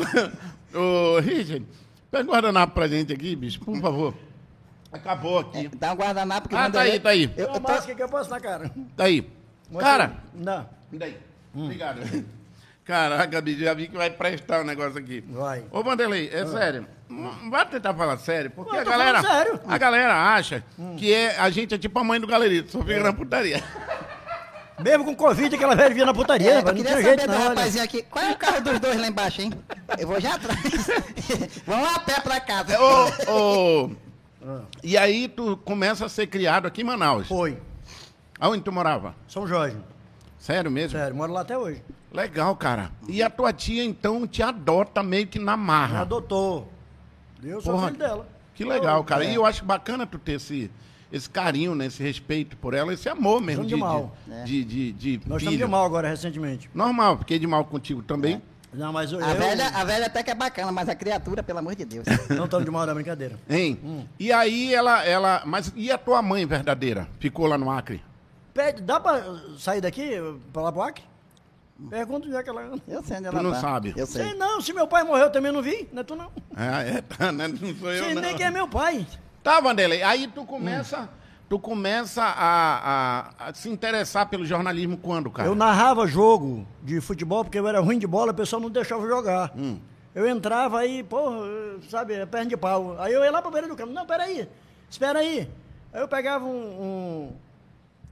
ô, 0.77 0.79
ô, 1.17 1.21
Richard, 1.21 1.67
pega 2.11 2.29
o 2.29 2.33
guardanapo 2.33 2.75
pra 2.75 2.89
gente 2.89 3.13
aqui, 3.13 3.35
bicho, 3.37 3.61
por 3.61 3.77
favor. 3.81 4.15
Acabou 4.93 5.39
aqui. 5.39 5.69
Dá 5.77 5.93
um 5.93 5.97
guardanapo 5.97 6.49
que 6.49 6.55
Ah, 6.57 6.69
tá 6.71 6.81
aí, 6.81 6.99
tá 6.99 7.11
aí. 7.11 7.31
Eu, 7.37 7.47
eu 7.47 7.53
tô... 7.53 7.61
máscara 7.61 7.95
que 7.95 8.03
eu 8.03 8.09
posso 8.09 8.29
na 8.31 8.41
cara. 8.41 8.71
Tá 8.97 9.05
aí. 9.05 9.25
Cara, 9.79 10.15
Não, 10.35 10.69
me 10.91 10.99
dá 10.99 11.07
aí. 11.07 11.17
Obrigado. 11.55 12.01
Caraca, 12.85 13.41
bicho, 13.41 13.61
já 13.61 13.73
vi 13.73 13.87
que 13.87 13.97
vai 13.97 14.11
prestar 14.11 14.63
o 14.63 14.65
negócio 14.65 14.99
aqui. 14.99 15.23
Vai. 15.29 15.65
Ô, 15.71 15.83
Vanderlei, 15.83 16.29
é 16.33 16.45
sério. 16.47 16.87
Não 17.09 17.51
vai 17.51 17.65
tentar 17.69 17.95
falar 17.95 18.19
sério, 18.19 18.51
porque 18.51 18.77
a 18.77 18.83
galera. 18.85 19.21
sério. 19.23 19.61
A 19.67 19.79
galera 19.79 20.35
acha 20.35 20.65
que 20.97 21.13
é, 21.13 21.37
a 21.39 21.51
gente 21.51 21.75
é 21.75 21.79
tipo 21.79 21.97
a 21.99 22.05
mãe 22.05 22.21
do 22.21 22.27
galerito, 22.27 22.71
só 22.73 22.81
fica 22.81 23.01
na 23.01 23.13
putaria. 23.13 23.63
Mesmo 24.83 25.05
com 25.05 25.15
Covid, 25.17 25.55
aquela 25.55 25.75
velha 25.75 25.95
vinha 25.95 26.07
na 26.07 26.15
putaria, 26.15 26.49
É, 26.49 26.53
eu 26.53 26.57
rapaz, 26.59 26.77
não 26.77 26.83
queria 26.85 26.97
saber 26.97 27.19
jeito 27.19 27.77
não. 27.77 27.83
aqui. 27.85 28.03
Qual 28.05 28.25
é 28.25 28.33
o 28.33 28.37
carro 28.37 28.61
dos 28.63 28.81
dois 28.81 29.01
lá 29.01 29.07
embaixo, 29.09 29.43
hein? 29.43 29.53
Eu 29.99 30.07
vou 30.09 30.21
já 30.21 30.35
atrás. 30.35 30.61
Vamos 31.67 31.85
lá 31.85 31.97
a 31.97 32.01
pé 32.01 32.21
pra 32.21 32.41
casa. 32.41 32.77
Ô, 32.81 33.85
ô. 33.85 33.91
E 34.83 34.97
aí 34.97 35.29
tu 35.29 35.57
começa 35.59 36.07
a 36.07 36.09
ser 36.09 36.27
criado 36.27 36.67
aqui 36.67 36.81
em 36.81 36.85
Manaus. 36.85 37.29
Foi. 37.29 37.59
Aonde 38.39 38.63
tu 38.63 38.73
morava? 38.73 39.15
São 39.29 39.47
Jorge. 39.47 39.77
Sério 40.39 40.71
mesmo? 40.71 40.99
Sério, 40.99 41.15
moro 41.15 41.33
lá 41.33 41.43
até 41.43 41.57
hoje. 41.59 41.83
Legal, 42.13 42.57
cara. 42.57 42.91
E 43.07 43.23
a 43.23 43.29
tua 43.29 43.53
tia, 43.53 43.85
então, 43.85 44.27
te 44.27 44.43
adota 44.43 45.03
meio 45.03 45.27
que 45.27 45.39
na 45.39 45.57
Me 45.57 45.65
marra. 45.65 46.01
adotou. 46.01 46.73
Eu 47.43 47.61
sou 47.61 47.75
Porra, 47.75 47.87
filho 47.89 47.99
dela. 47.99 48.29
Que 48.55 48.65
legal, 48.65 49.05
cara. 49.05 49.25
É. 49.25 49.31
E 49.31 49.35
eu 49.35 49.45
acho 49.45 49.65
bacana 49.65 50.07
tu 50.07 50.19
ter 50.19 50.33
esse, 50.33 50.71
esse 51.13 51.29
carinho, 51.29 51.75
né? 51.75 51.87
esse 51.87 52.03
respeito 52.03 52.57
por 52.57 52.75
ela, 52.75 52.93
esse 52.95 53.09
amor 53.09 53.41
mesmo 53.41 53.65
Estamos 53.65 53.69
de, 53.69 53.75
de 53.75 53.81
mal. 53.81 54.17
de, 54.45 54.65
de, 54.65 54.93
de, 54.93 55.17
de 55.17 55.29
Nós 55.29 55.39
estamos 55.43 55.55
filho. 55.55 55.67
de 55.67 55.71
mal 55.71 55.85
agora, 55.85 56.09
recentemente. 56.09 56.71
Normal, 56.75 57.19
fiquei 57.19 57.39
de 57.39 57.47
mal 57.47 57.65
contigo 57.65 58.03
também. 58.03 58.41
Não, 58.73 58.93
mas 58.93 59.11
eu, 59.11 59.19
A 59.25 59.31
eu 59.33 59.37
velha, 59.37 59.67
a 59.69 59.83
velha 59.85 60.07
até 60.07 60.23
que 60.23 60.31
é 60.31 60.35
bacana, 60.35 60.71
mas 60.71 60.89
a 60.89 60.95
criatura, 60.95 61.43
pelo 61.43 61.59
amor 61.59 61.75
de 61.75 61.85
Deus. 61.85 62.07
não 62.31 62.45
estamos 62.45 62.65
de 62.65 62.71
mal 62.71 62.87
da 62.87 62.95
brincadeira. 62.95 63.37
Hein? 63.49 63.79
Hum. 63.83 64.05
E 64.19 64.31
aí 64.33 64.73
ela, 64.73 65.05
ela. 65.05 65.43
Mas 65.45 65.73
e 65.75 65.91
a 65.91 65.99
tua 65.99 66.23
mãe 66.23 66.47
verdadeira? 66.47 67.09
Ficou 67.19 67.47
lá 67.49 67.59
no 67.59 67.69
Acre? 67.69 68.01
Pede, 68.55 68.81
dá 68.83 69.01
pra 69.01 69.25
sair 69.59 69.81
daqui, 69.81 70.11
pra 70.53 70.63
lá 70.63 70.71
pro 70.73 70.83
Acre? 70.83 71.03
Pergunta 71.89 72.27
onde 72.29 72.37
é 72.37 72.43
que 72.43 72.51
ela 72.51 72.63
anda. 72.63 72.83
Eu 72.87 73.03
sei 73.03 73.17
onde 73.17 73.29
Tu 73.31 73.33
ela 73.35 73.43
não 73.43 73.53
tá. 73.53 73.61
sabe. 73.61 73.95
Eu 73.97 74.07
sei. 74.07 74.25
Sei 74.27 74.35
não, 74.35 74.61
se 74.61 74.73
meu 74.73 74.87
pai 74.87 75.03
morreu 75.03 75.25
eu 75.25 75.31
também 75.33 75.51
não 75.51 75.63
vi, 75.63 75.89
não 75.93 76.03
é 76.03 76.05
tu 76.05 76.15
não. 76.15 76.31
Ah, 76.55 76.83
é, 76.83 77.01
tá, 77.01 77.33
né? 77.33 77.49
Não 77.49 77.57
sou 77.77 77.91
eu, 77.91 78.05
Sei 78.05 78.15
não. 78.15 78.23
nem 78.23 78.37
quem 78.37 78.47
é 78.47 78.51
meu 78.51 78.69
pai. 78.69 79.05
Tá, 79.43 79.61
Vanderlei. 79.61 80.03
Aí 80.03 80.29
tu 80.29 80.45
começa. 80.45 81.09
Tu 81.49 81.59
começa 81.59 82.23
a, 82.23 83.25
a- 83.41 83.49
a 83.49 83.55
se 83.55 83.69
interessar 83.69 84.29
pelo 84.29 84.47
jornalismo 84.47 84.97
quando, 84.97 85.31
cara? 85.31 85.49
Eu 85.49 85.55
narrava 85.57 86.07
jogo 86.07 86.65
de 86.83 87.01
futebol, 87.01 87.45
porque 87.45 87.59
eu 87.59 87.67
era 87.67 87.81
ruim 87.81 87.99
de 87.99 88.07
bola, 88.07 88.31
o 88.31 88.35
pessoal 88.35 88.63
não 88.63 88.71
deixava 88.71 89.03
eu 89.03 89.09
jogar. 89.09 89.51
Hum. 89.57 89.81
Eu 90.15 90.29
entrava 90.29 90.79
aí, 90.79 91.03
porra, 91.03 91.39
sabe, 91.89 92.15
é 92.15 92.25
perna 92.27 92.51
de 92.51 92.57
pau. 92.57 92.95
Aí 93.01 93.13
eu 93.13 93.25
ia 93.25 93.31
lá 93.33 93.43
pra 93.43 93.51
beira 93.51 93.67
do 93.67 93.75
campo. 93.75 93.93
Não, 93.93 94.07
peraí, 94.07 94.49
espera 94.89 95.19
aí. 95.21 95.49
Aí 95.93 96.01
eu 96.01 96.07
pegava 96.09 96.45
um- 96.45 97.33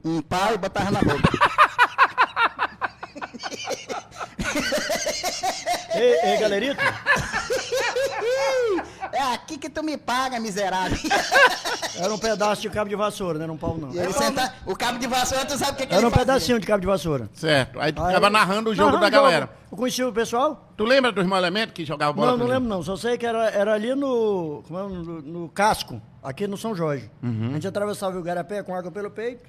um, 0.05 0.17
Um 0.17 0.23
pau 0.23 0.55
e 0.55 0.59
botava 0.59 0.91
na 0.91 1.01
boca. 1.01 1.23
Ei, 5.95 6.19
ei, 6.23 6.37
galerito, 6.39 6.81
É 9.13 9.23
aqui 9.33 9.57
que 9.57 9.71
tu 9.71 9.83
me 9.83 9.97
paga, 9.97 10.39
miserável. 10.39 10.97
era 11.99 12.13
um 12.13 12.19
pedaço 12.19 12.61
de 12.63 12.71
cabo 12.71 12.89
de 12.89 12.95
vassoura, 12.95 13.39
não 13.39 13.45
era 13.45 13.53
um 13.53 13.57
pau, 13.57 13.77
não. 13.77 13.93
E 13.93 13.99
aí 13.99 14.13
senta, 14.13 14.53
o 14.67 14.77
cabo 14.77 14.99
de 14.99 15.07
vassoura, 15.07 15.45
tu 15.47 15.57
sabe 15.57 15.73
o 15.73 15.77
que, 15.77 15.87
que 15.87 15.93
Era 15.93 16.01
ele 16.03 16.07
um 16.07 16.11
fazia? 16.11 16.27
pedacinho 16.27 16.61
de 16.61 16.67
cabo 16.67 16.81
de 16.81 16.87
vassoura. 16.87 17.29
Certo. 17.33 17.81
Aí 17.81 17.93
tu 17.93 18.03
Aí- 18.03 18.09
ficava 18.09 18.29
narrando 18.31 18.71
o 18.71 18.75
jogo 18.75 18.93
Narrando 18.93 19.11
da 19.11 19.11
galera. 19.11 19.51
Eu 19.71 19.77
conheci 19.77 20.05
o 20.05 20.13
pessoal? 20.13 20.73
Tu 20.77 20.85
lembra 20.85 21.11
dos 21.11 21.25
elementos 21.25 21.73
que 21.75 21.85
jogavam 21.85 22.15
bola? 22.15 22.33
Não, 22.33 22.39
não 22.39 22.47
com 22.47 22.53
lembro 22.53 22.69
não. 22.69 22.83
Só 22.83 22.97
sei 22.97 23.17
que 23.17 23.27
era, 23.27 23.49
era 23.51 23.73
ali 23.75 23.95
no, 23.95 24.63
como 24.67 24.79
é, 24.79 24.83
no, 24.83 25.23
no 25.23 25.49
casco, 25.49 26.01
aqui 26.23 26.47
no 26.47 26.57
São 26.57 26.75
Jorge. 26.75 27.11
Uhum. 27.23 27.51
A 27.51 27.55
gente 27.55 27.67
atravessava 27.67 28.19
o 28.19 28.23
Garapé 28.23 28.63
com 28.63 28.75
água 28.75 28.91
pelo 28.91 29.11
peito 29.11 29.49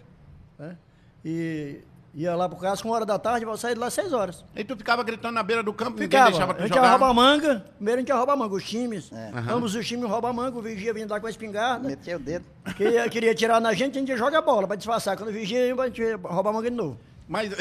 né? 0.57 0.75
E 1.23 1.79
ia 2.13 2.35
lá 2.35 2.47
pro 2.49 2.57
caso 2.57 2.81
com 2.83 2.89
uma 2.89 2.95
hora 2.95 3.05
da 3.05 3.17
tarde, 3.19 3.45
vou 3.45 3.55
sair 3.57 3.73
de 3.75 3.79
lá 3.79 3.87
às 3.87 3.93
seis 3.93 4.11
horas. 4.13 4.43
E 4.55 4.63
tu 4.63 4.75
ficava 4.75 5.03
gritando 5.03 5.33
na 5.35 5.43
beira 5.43 5.61
do 5.63 5.71
campo, 5.73 5.91
ninguém 5.99 6.07
Ficava. 6.09 6.29
deixava 6.31 6.51
A 6.51 6.55
tu 6.55 6.61
gente 6.63 6.71
ia 6.71 6.75
jogar. 6.75 6.89
roubar 6.91 7.13
manga. 7.13 7.65
Primeiro 7.75 7.97
a 7.97 8.01
gente 8.01 8.09
ia 8.09 8.15
roubar 8.15 8.35
manga. 8.37 8.55
Os 8.55 8.63
times. 8.63 9.11
Aham. 9.11 9.53
Ambos 9.55 9.75
os 9.75 9.87
times 9.87 10.09
roubam 10.09 10.33
manga. 10.33 10.57
O 10.57 10.61
vigia 10.61 10.93
vinha 10.93 11.07
lá 11.09 11.19
com 11.19 11.27
a 11.27 11.29
espingarda. 11.29 11.87
Meteu 11.87 12.17
o 12.17 12.19
dedo. 12.21 12.45
Queria, 12.75 13.09
queria 13.09 13.33
tirar 13.35 13.59
na 13.61 13.73
gente, 13.73 13.97
a 13.97 13.99
gente 14.01 14.15
joga 14.17 14.37
a 14.39 14.41
bola 14.41 14.65
pra 14.67 14.75
disfarçar. 14.75 15.15
Quando 15.17 15.29
o 15.29 15.33
vigia 15.33 15.65
ia, 15.65 15.73
a 15.75 15.85
gente 15.87 16.01
ia 16.01 16.17
roubar 16.21 16.51
manga 16.53 16.69
de 16.69 16.75
novo. 16.75 16.99
Mas, 17.27 17.53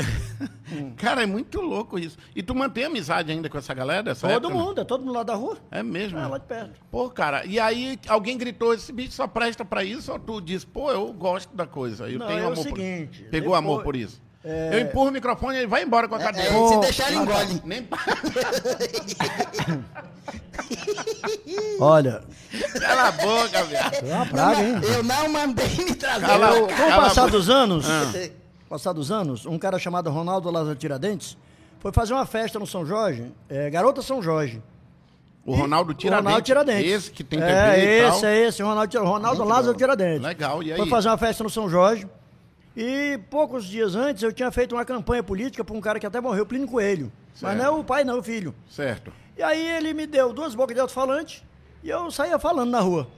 Hum. 0.72 0.94
cara, 0.96 1.22
é 1.22 1.26
muito 1.26 1.60
louco 1.60 1.98
isso. 1.98 2.16
E 2.34 2.42
tu 2.42 2.54
mantém 2.54 2.84
amizade 2.84 3.30
ainda 3.30 3.50
com 3.50 3.58
essa 3.58 3.74
galera 3.74 4.02
dessa 4.02 4.26
Todo 4.26 4.46
época, 4.48 4.54
né? 4.54 4.60
mundo, 4.64 4.80
é 4.80 4.84
todo 4.84 5.00
mundo 5.04 5.12
lá 5.14 5.22
da 5.22 5.34
rua. 5.34 5.58
É 5.70 5.82
mesmo? 5.82 6.18
É, 6.18 6.26
lá 6.26 6.38
de 6.38 6.46
perto. 6.46 6.80
Pô, 6.90 7.10
cara, 7.10 7.44
e 7.44 7.60
aí 7.60 7.98
alguém 8.08 8.38
gritou, 8.38 8.72
esse 8.72 8.90
bicho 8.90 9.12
só 9.12 9.26
presta 9.26 9.66
pra 9.66 9.84
isso, 9.84 10.10
ou 10.10 10.18
tu 10.18 10.40
disse, 10.40 10.66
pô, 10.66 10.90
eu 10.90 11.12
gosto 11.12 11.54
da 11.54 11.66
coisa, 11.66 12.08
eu 12.08 12.18
Não, 12.18 12.26
tenho 12.26 12.38
é 12.38 12.42
o 12.44 12.46
amor 12.52 12.56
seguinte, 12.62 13.22
por 13.24 13.30
Pegou 13.30 13.50
depois- 13.50 13.58
amor 13.58 13.82
por 13.82 13.94
isso. 13.94 14.22
É. 14.50 14.70
Eu 14.72 14.80
empurro 14.80 15.08
o 15.08 15.12
microfone 15.12 15.56
e 15.56 15.58
ele 15.58 15.66
vai 15.66 15.82
embora 15.82 16.08
com 16.08 16.14
a 16.14 16.20
É, 16.20 16.24
cadeira. 16.24 16.48
é, 16.48 16.52
Pô, 16.52 16.68
se 16.68 16.78
deixar, 16.80 17.08
ele 17.12 17.20
engole. 17.20 17.60
Nem 17.66 17.86
Olha, 21.80 22.22
Cala 22.80 23.08
a 23.08 23.12
boca, 23.12 23.62
viado. 23.64 23.94
é 23.94 24.14
uma 24.14 24.26
praga, 24.26 24.62
hein? 24.62 24.74
Eu 24.82 25.02
não 25.02 25.28
mandei 25.28 25.68
me 25.68 25.94
trazer. 25.94 26.26
Cala- 26.26 26.56
Eu- 26.56 26.66
Com 26.66 26.72
o 26.72 26.76
passar 26.96 27.22
boca. 27.22 27.32
dos 27.36 27.50
anos, 27.50 27.86
Ah. 27.88 28.30
passar 28.68 28.92
dos 28.92 29.10
anos, 29.12 29.46
um 29.46 29.58
cara 29.58 29.78
chamado 29.78 30.10
Ronaldo 30.10 30.50
Lázaro 30.50 30.74
Tiradentes 30.76 31.36
foi 31.80 31.92
fazer 31.92 32.12
uma 32.14 32.26
festa 32.26 32.58
no 32.58 32.66
São 32.66 32.84
Jorge, 32.84 33.32
é, 33.48 33.70
Garota 33.70 34.02
São 34.02 34.20
Jorge. 34.22 34.62
O 35.46 35.54
Ronaldo 35.54 35.92
O 35.92 35.94
Tiradentes. 35.94 36.24
Ronaldo 36.26 36.44
Tiradentes. 36.44 36.90
Esse 36.92 37.10
que 37.10 37.24
tem 37.24 37.38
TV 37.38 37.50
É, 37.52 37.78
e 37.78 38.02
tal. 38.08 38.16
esse, 38.16 38.26
é 38.26 38.46
esse, 38.48 38.62
Ronaldo, 38.62 38.90
Tira- 38.90 39.04
Ronaldo 39.04 39.44
Lázaro 39.44 39.76
Tiradentes. 39.76 40.22
Legal, 40.22 40.62
e 40.62 40.72
aí? 40.72 40.78
Foi 40.78 40.88
fazer 40.88 41.08
uma 41.08 41.16
festa 41.18 41.42
no 41.44 41.50
São 41.50 41.68
Jorge. 41.70 42.06
E 42.80 43.18
poucos 43.28 43.64
dias 43.64 43.96
antes 43.96 44.22
eu 44.22 44.32
tinha 44.32 44.52
feito 44.52 44.76
uma 44.76 44.84
campanha 44.84 45.20
política 45.20 45.64
para 45.64 45.74
um 45.76 45.80
cara 45.80 45.98
que 45.98 46.06
até 46.06 46.20
morreu, 46.20 46.46
Plínio 46.46 46.68
Coelho. 46.68 47.10
Mas 47.32 47.40
Certo. 47.40 47.56
não 47.58 47.64
é 47.64 47.70
o 47.70 47.82
pai, 47.82 48.04
não, 48.04 48.20
o 48.20 48.22
filho. 48.22 48.54
Certo. 48.70 49.12
E 49.36 49.42
aí 49.42 49.66
ele 49.66 49.92
me 49.92 50.06
deu 50.06 50.32
duas 50.32 50.54
bocas 50.54 50.76
de 50.76 50.80
alto-falante 50.80 51.44
e 51.82 51.90
eu 51.90 52.08
saía 52.12 52.38
falando 52.38 52.70
na 52.70 52.78
rua. 52.78 53.08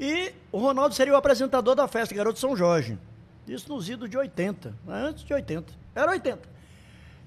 E 0.00 0.32
o 0.50 0.58
Ronaldo 0.58 0.96
seria 0.96 1.14
o 1.14 1.16
apresentador 1.16 1.76
da 1.76 1.86
festa, 1.86 2.12
Garoto 2.12 2.40
São 2.40 2.56
Jorge. 2.56 2.98
Isso 3.46 3.72
nos 3.72 3.88
idos 3.88 4.10
de 4.10 4.18
80, 4.18 4.70
né? 4.84 5.04
antes 5.06 5.22
de 5.24 5.32
80. 5.32 5.72
Era 5.94 6.10
80. 6.10 6.40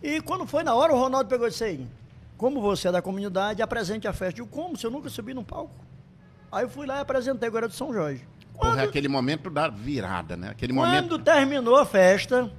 E 0.03 0.19
quando 0.19 0.45
foi 0.45 0.63
na 0.63 0.75
hora, 0.75 0.91
o 0.93 0.99
Ronaldo 0.99 1.29
pegou 1.29 1.47
e 1.47 1.51
disse 1.51 1.63
aí, 1.63 1.87
como 2.35 2.59
você 2.59 2.89
é 2.89 2.91
da 2.91 3.01
comunidade, 3.01 3.61
apresente 3.61 4.09
a 4.09 4.11
festa. 4.13 4.41
Eu, 4.41 4.45
como? 4.45 4.77
Se 4.77 4.85
eu 4.85 4.91
nunca 4.91 5.07
subi 5.09 5.33
num 5.33 5.43
palco? 5.43 5.73
Aí 6.51 6.65
eu 6.65 6.69
fui 6.69 6.85
lá 6.85 6.97
e 6.97 6.99
apresentei 6.99 7.47
o 7.47 7.51
Garoto 7.51 7.75
São 7.75 7.93
Jorge. 7.93 8.27
Porra, 8.61 8.73
é 8.73 8.75
Quando, 8.83 8.89
aquele 8.89 9.07
momento 9.07 9.49
da 9.49 9.67
virada, 9.67 10.37
né? 10.37 10.49
Aquele 10.49 10.71
quando 10.73 10.87
momento. 10.87 11.17
terminou 11.19 11.75
a 11.77 11.85
festa, 11.85 12.51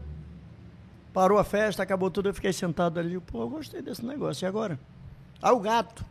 parou 1.13 1.39
a 1.39 1.45
festa, 1.45 1.83
acabou 1.83 2.11
tudo, 2.11 2.29
eu 2.29 2.35
fiquei 2.35 2.53
sentado 2.53 2.99
ali. 2.99 3.19
Pô, 3.21 3.43
eu 3.43 3.49
gostei 3.49 3.81
desse 3.81 4.05
negócio. 4.05 4.45
E 4.45 4.47
agora? 4.47 4.79
Ah, 5.41 5.53
o 5.53 5.61
gato. 5.61 6.05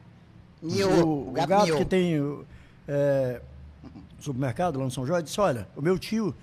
Miou, 0.61 0.91
o, 1.07 1.29
o 1.29 1.31
gato 1.31 1.49
gato 1.49 1.65
miou. 1.65 1.77
que 1.77 1.85
tem 1.85 2.45
é, 2.87 3.41
supermercado 4.19 4.77
lá 4.79 4.85
no 4.85 4.91
São 4.91 5.05
Jorge 5.05 5.23
disse: 5.23 5.41
Olha, 5.41 5.67
o 5.75 5.81
meu 5.81 5.99
tio 5.99 6.33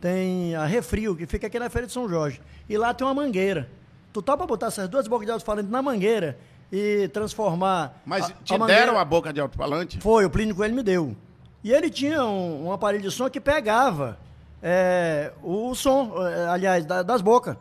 tem 0.00 0.54
a 0.54 0.64
Refrio, 0.66 1.16
que 1.16 1.26
fica 1.26 1.46
aqui 1.46 1.58
na 1.58 1.70
Feira 1.70 1.86
de 1.86 1.92
São 1.92 2.08
Jorge. 2.08 2.40
E 2.68 2.76
lá 2.76 2.92
tem 2.92 3.06
uma 3.06 3.14
mangueira. 3.14 3.70
Tu 4.12 4.20
topa 4.20 4.46
botar 4.46 4.66
essas 4.66 4.88
duas 4.88 5.06
bocas 5.08 5.26
de 5.26 5.32
alto-falante 5.32 5.70
na 5.70 5.80
mangueira 5.80 6.38
e 6.70 7.08
transformar. 7.08 8.00
Mas 8.04 8.24
a- 8.26 8.32
te 8.44 8.54
a 8.54 8.58
mangueira- 8.58 8.80
deram 8.86 8.98
a 8.98 9.04
boca 9.04 9.32
de 9.32 9.40
alto-falante? 9.40 9.98
Foi, 10.00 10.24
o 10.24 10.30
Plínio 10.30 10.54
Coelho 10.54 10.74
me 10.74 10.82
deu. 10.82 11.16
E 11.62 11.72
ele 11.72 11.90
tinha 11.90 12.24
um, 12.24 12.66
um 12.68 12.72
aparelho 12.72 13.02
de 13.02 13.10
som 13.10 13.28
que 13.28 13.40
pegava 13.40 14.18
é, 14.62 15.32
o 15.42 15.74
som, 15.74 16.12
é, 16.26 16.46
aliás, 16.48 16.84
da- 16.84 17.02
das 17.02 17.20
bocas. 17.20 17.56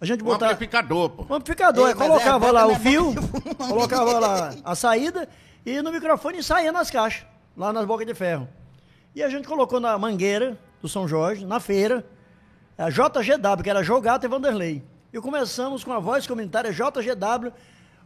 A 0.00 0.04
gente 0.06 0.22
Um 0.22 0.26
botava. 0.26 0.52
amplificador, 0.52 1.10
pô. 1.10 1.26
Um 1.28 1.36
amplificador, 1.36 1.88
Ei, 1.88 1.94
mas 1.94 2.08
colocava 2.08 2.46
é, 2.48 2.52
lá 2.52 2.66
o 2.66 2.74
fio, 2.76 3.14
colocava 3.68 4.18
lá 4.18 4.54
a 4.64 4.74
saída 4.74 5.28
e 5.66 5.82
no 5.82 5.90
microfone 5.90 6.42
saía 6.42 6.70
nas 6.70 6.90
caixas, 6.90 7.26
lá 7.56 7.72
nas 7.72 7.84
bocas 7.84 8.06
de 8.06 8.14
ferro. 8.14 8.48
E 9.14 9.22
a 9.22 9.28
gente 9.28 9.46
colocou 9.48 9.80
na 9.80 9.98
mangueira 9.98 10.56
do 10.80 10.88
São 10.88 11.08
Jorge, 11.08 11.44
na 11.44 11.58
feira, 11.58 12.04
a 12.76 12.88
JGW, 12.90 13.62
que 13.64 13.70
era 13.70 13.82
Jogato 13.82 14.24
e 14.24 14.28
Vanderlei. 14.28 14.84
E 15.12 15.20
começamos 15.20 15.82
com 15.82 15.92
a 15.92 15.98
voz 15.98 16.26
comunitária 16.26 16.70
JGW, 16.72 17.52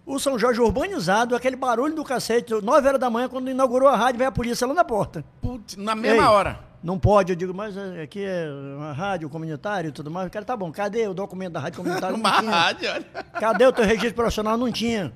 o 0.04 0.18
São 0.18 0.38
Jorge 0.38 0.61
urbanizado, 0.61 1.35
aquele 1.37 1.56
barulho 1.56 1.94
do 1.94 2.04
cacete, 2.04 2.52
9 2.52 2.88
horas 2.88 3.00
da 3.00 3.09
manhã, 3.11 3.28
quando 3.28 3.50
inaugurou 3.50 3.88
a 3.88 3.97
rádio, 3.97 4.18
veio 4.18 4.28
a 4.28 4.32
polícia 4.32 4.66
lá 4.66 4.75
na 4.75 4.85
porta. 4.85 5.25
Putz, 5.40 5.76
na 5.76 5.94
mesma 5.94 6.23
Ei, 6.23 6.28
hora. 6.28 6.59
Não 6.82 6.99
pode, 6.99 7.30
eu 7.32 7.37
digo, 7.37 7.54
mas 7.54 7.76
é, 7.76 8.02
aqui 8.02 8.25
é 8.25 8.49
uma 8.76 8.92
rádio 8.92 9.28
comunitária 9.30 9.88
e 9.88 9.92
tudo 9.92 10.11
mais. 10.11 10.26
O 10.26 10.30
cara, 10.30 10.44
tá 10.44 10.56
bom, 10.56 10.73
cadê 10.73 11.06
o 11.06 11.14
documento 11.14 11.52
da 11.52 11.61
rádio 11.61 11.76
comunitária? 11.82 12.11
Não 12.18 12.21
Uma 12.21 12.40
tinha. 12.40 12.50
rádio, 12.50 12.90
olha. 12.90 13.04
Cadê 13.38 13.66
o 13.66 13.73
teu 13.73 13.85
registro 13.85 14.14
profissional? 14.14 14.56
Não 14.56 14.73
tinha. 14.73 15.12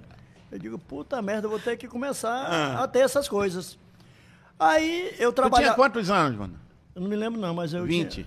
Eu 0.52 0.58
digo, 0.60 0.78
puta 0.78 1.20
merda, 1.20 1.46
eu 1.46 1.50
vou 1.50 1.58
ter 1.58 1.76
que 1.76 1.88
começar 1.88 2.30
Ah. 2.30 2.84
a 2.84 2.88
ter 2.88 3.00
essas 3.00 3.28
coisas. 3.28 3.76
Aí 4.58 5.06
eu 5.06 5.10
Tu 5.10 5.16
tinha 5.18 5.32
trabalhava. 5.32 5.74
quantos 5.74 6.08
anos, 6.10 6.38
mano? 6.38 6.54
Eu 6.94 7.02
não 7.02 7.08
me 7.08 7.16
lembro, 7.16 7.40
não, 7.40 7.52
mas 7.52 7.74
eu. 7.74 7.84
20? 7.84 8.24
Tinha... 8.24 8.26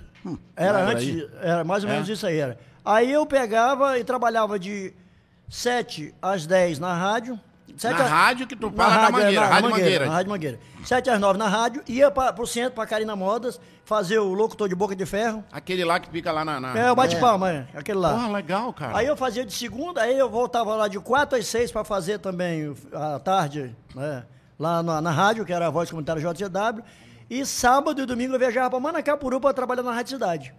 Era 0.55 0.79
Por 0.85 0.91
antes, 0.95 1.07
aí. 1.07 1.29
era 1.41 1.63
mais 1.63 1.83
ou 1.85 1.89
É? 1.89 1.93
menos 1.93 2.09
isso 2.09 2.27
aí. 2.27 2.37
Era. 2.37 2.59
Aí 2.83 3.09
eu 3.09 3.25
pegava 3.25 3.97
e 3.97 4.03
trabalhava 4.03 4.59
de 4.59 4.93
7 5.49 6.13
às 6.21 6.45
10 6.45 6.79
na 6.79 6.93
rádio. 6.93 7.39
Na 7.83 7.89
a- 7.91 8.07
rádio 8.07 8.45
que 8.47 8.55
tu 8.55 8.69
na 8.71 8.73
fala 8.75 8.89
na 8.89 8.99
rádio, 9.01 9.07
é, 9.07 9.21
Mangueira, 9.21 9.45
Rádio 9.47 9.69
Mangueira. 9.69 10.05
Na 10.05 10.11
Rádio 10.11 10.31
Mangueira. 10.31 10.59
7 10.83 11.09
às 11.09 11.19
9 11.19 11.39
na 11.39 11.47
rádio, 11.47 11.81
ia 11.87 12.11
para 12.11 12.33
pro 12.33 12.45
centro, 12.45 12.71
pra 12.71 12.85
Karina 12.85 13.15
Modas, 13.15 13.59
fazer 13.85 14.19
o 14.19 14.33
locutor 14.33 14.67
de 14.67 14.75
boca 14.75 14.95
de 14.95 15.05
ferro. 15.05 15.43
Aquele 15.51 15.85
lá 15.85 15.99
que 15.99 16.09
fica 16.09 16.31
lá 16.31 16.43
na. 16.43 16.59
na... 16.59 16.77
É, 16.77 16.91
o 16.91 16.95
bate-palma, 16.95 17.49
é, 17.49 17.67
aquele 17.73 17.99
lá. 17.99 18.11
Porra, 18.11 18.31
legal, 18.33 18.73
cara. 18.73 18.97
Aí 18.97 19.07
eu 19.07 19.15
fazia 19.15 19.45
de 19.45 19.53
segunda, 19.53 20.01
aí 20.01 20.17
eu 20.17 20.29
voltava 20.29 20.75
lá 20.75 20.87
de 20.87 20.99
4 20.99 21.39
às 21.39 21.47
6 21.47 21.71
para 21.71 21.83
fazer 21.85 22.19
também 22.19 22.75
a 22.93 23.19
tarde, 23.19 23.73
né, 23.95 24.25
lá 24.59 24.83
na, 24.83 24.99
na 25.01 25.11
rádio, 25.11 25.45
que 25.45 25.53
era 25.53 25.67
a 25.67 25.69
voz 25.69 25.89
comunitária 25.89 26.21
JCW. 26.21 26.83
E 27.29 27.45
sábado 27.45 28.01
e 28.01 28.05
domingo 28.05 28.33
eu 28.33 28.39
viajava 28.39 28.69
para 28.71 28.79
Manacapuru 28.79 29.39
para 29.39 29.53
trabalhar 29.53 29.83
na 29.83 29.93
Rádio 29.93 30.13
Cidade. 30.13 30.53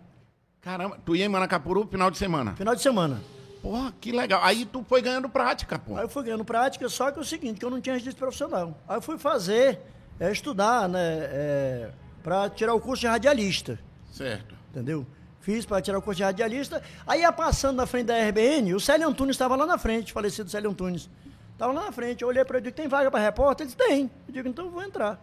Caramba, 0.60 0.96
tu 1.04 1.16
ia 1.16 1.24
em 1.24 1.28
Manacapuru 1.28 1.86
final 1.90 2.10
de 2.10 2.16
semana. 2.16 2.54
Final 2.54 2.74
de 2.74 2.80
semana. 2.82 3.20
Porra, 3.62 3.92
que 4.00 4.12
legal. 4.12 4.42
Aí 4.42 4.64
tu 4.64 4.84
foi 4.88 5.02
ganhando 5.02 5.28
prática, 5.28 5.78
pô. 5.78 5.96
Aí 5.96 6.04
eu 6.04 6.08
fui 6.08 6.22
ganhando 6.24 6.44
prática, 6.44 6.88
só 6.88 7.10
que 7.10 7.18
é 7.18 7.22
o 7.22 7.24
seguinte, 7.24 7.58
que 7.58 7.64
eu 7.64 7.70
não 7.70 7.80
tinha 7.80 7.94
registro 7.94 8.18
profissional. 8.18 8.76
Aí 8.88 8.96
eu 8.96 9.02
fui 9.02 9.18
fazer, 9.18 9.78
é, 10.18 10.32
estudar, 10.32 10.88
né, 10.88 11.00
é, 11.00 11.90
para 12.22 12.48
tirar 12.50 12.74
o 12.74 12.80
curso 12.80 13.02
de 13.02 13.06
radialista. 13.06 13.78
Certo. 14.10 14.54
entendeu? 14.70 15.06
Fiz 15.40 15.64
para 15.64 15.80
tirar 15.80 15.98
o 15.98 16.02
curso 16.02 16.18
de 16.18 16.22
radialista. 16.22 16.82
Aí 17.06 17.20
ia 17.20 17.32
passando 17.32 17.76
na 17.76 17.86
frente 17.86 18.06
da 18.06 18.28
RBN, 18.28 18.74
o 18.74 18.80
Célio 18.80 19.08
Antunes 19.08 19.34
estava 19.34 19.56
lá 19.56 19.66
na 19.66 19.78
frente, 19.78 20.12
falecido 20.12 20.50
Célio 20.50 20.70
Antunes. 20.70 21.08
Estava 21.52 21.72
lá 21.72 21.84
na 21.84 21.92
frente. 21.92 22.22
Eu 22.22 22.28
olhei 22.28 22.44
para 22.44 22.58
ele 22.58 22.68
e 22.68 22.70
disse, 22.70 22.76
tem 22.76 22.88
vaga 22.88 23.10
para 23.10 23.20
repórter? 23.20 23.66
Ele 23.66 23.74
disse, 23.74 23.88
tem. 23.88 24.10
Eu 24.26 24.34
digo, 24.34 24.48
então 24.48 24.66
eu 24.66 24.70
vou 24.70 24.82
entrar. 24.82 25.20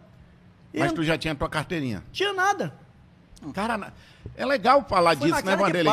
E 0.72 0.78
Mas 0.78 0.92
tu 0.92 1.02
já 1.02 1.18
tinha 1.18 1.34
tua 1.34 1.48
carteirinha. 1.48 2.02
tinha 2.12 2.32
nada. 2.32 2.72
Cara, 3.54 3.92
é 4.36 4.44
legal 4.44 4.84
falar 4.88 5.16
Foi 5.16 5.28
disso, 5.28 5.44
né, 5.44 5.56
Vanderlei? 5.56 5.92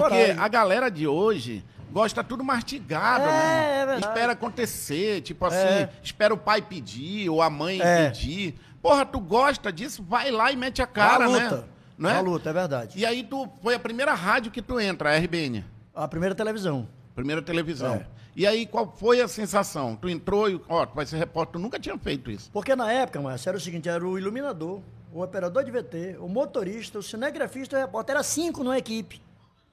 Porque 0.00 0.36
a 0.38 0.48
galera 0.48 0.90
de 0.90 1.06
hoje 1.06 1.64
gosta 1.92 2.22
tudo 2.24 2.42
mastigado, 2.44 3.24
É, 3.24 3.26
né? 3.26 3.72
é 3.82 3.86
verdade. 3.86 4.06
Espera 4.06 4.32
acontecer, 4.32 5.20
tipo 5.22 5.44
assim, 5.44 5.56
É. 5.56 5.90
espera 6.02 6.32
o 6.34 6.38
pai 6.38 6.62
pedir 6.62 7.28
ou 7.28 7.42
a 7.42 7.48
mãe 7.50 7.80
É. 7.80 8.06
pedir. 8.10 8.54
Porra, 8.82 9.04
tu 9.04 9.18
gosta 9.20 9.72
disso? 9.72 10.02
Vai 10.02 10.30
lá 10.30 10.52
e 10.52 10.56
mete 10.56 10.80
a 10.82 10.86
cara, 10.86 11.24
a 11.24 11.28
né? 11.28 11.44
luta. 11.48 11.68
Não 11.96 12.08
é? 12.10 12.16
A 12.16 12.20
luta, 12.20 12.50
é 12.50 12.52
verdade. 12.52 12.98
E 12.98 13.04
aí 13.04 13.24
tu 13.24 13.48
foi 13.62 13.74
a 13.74 13.78
primeira 13.78 14.14
rádio 14.14 14.52
que 14.52 14.62
tu 14.62 14.78
entra, 14.78 15.10
a 15.10 15.16
RBN, 15.18 15.64
A 15.94 16.06
primeira 16.06 16.34
televisão. 16.34 16.88
primeira 17.14 17.42
televisão. 17.42 17.94
É. 17.96 18.06
E 18.36 18.46
aí 18.46 18.66
qual 18.66 18.94
foi 18.96 19.20
a 19.20 19.26
sensação? 19.26 19.96
Tu 19.96 20.08
entrou 20.08 20.48
e, 20.48 20.60
ó, 20.68 20.86
tu 20.86 20.94
vai 20.94 21.04
ser 21.04 21.16
repórter, 21.16 21.54
tu 21.54 21.58
nunca 21.58 21.80
tinha 21.80 21.98
feito 21.98 22.30
isso. 22.30 22.48
Porque 22.52 22.76
na 22.76 22.92
época, 22.92 23.20
Márcio, 23.20 23.48
era 23.48 23.58
o 23.58 23.60
seguinte, 23.60 23.88
era 23.88 24.06
o 24.06 24.16
iluminador, 24.16 24.80
o 25.12 25.20
operador 25.22 25.64
de 25.64 25.72
VT, 25.72 26.18
o 26.20 26.28
motorista, 26.28 27.00
o 27.00 27.02
cinegrafista 27.02 27.74
e 27.76 27.78
o 27.80 27.84
repórter. 27.84 28.14
Era 28.14 28.22
cinco 28.22 28.62
numa 28.62 28.78
equipe. 28.78 29.20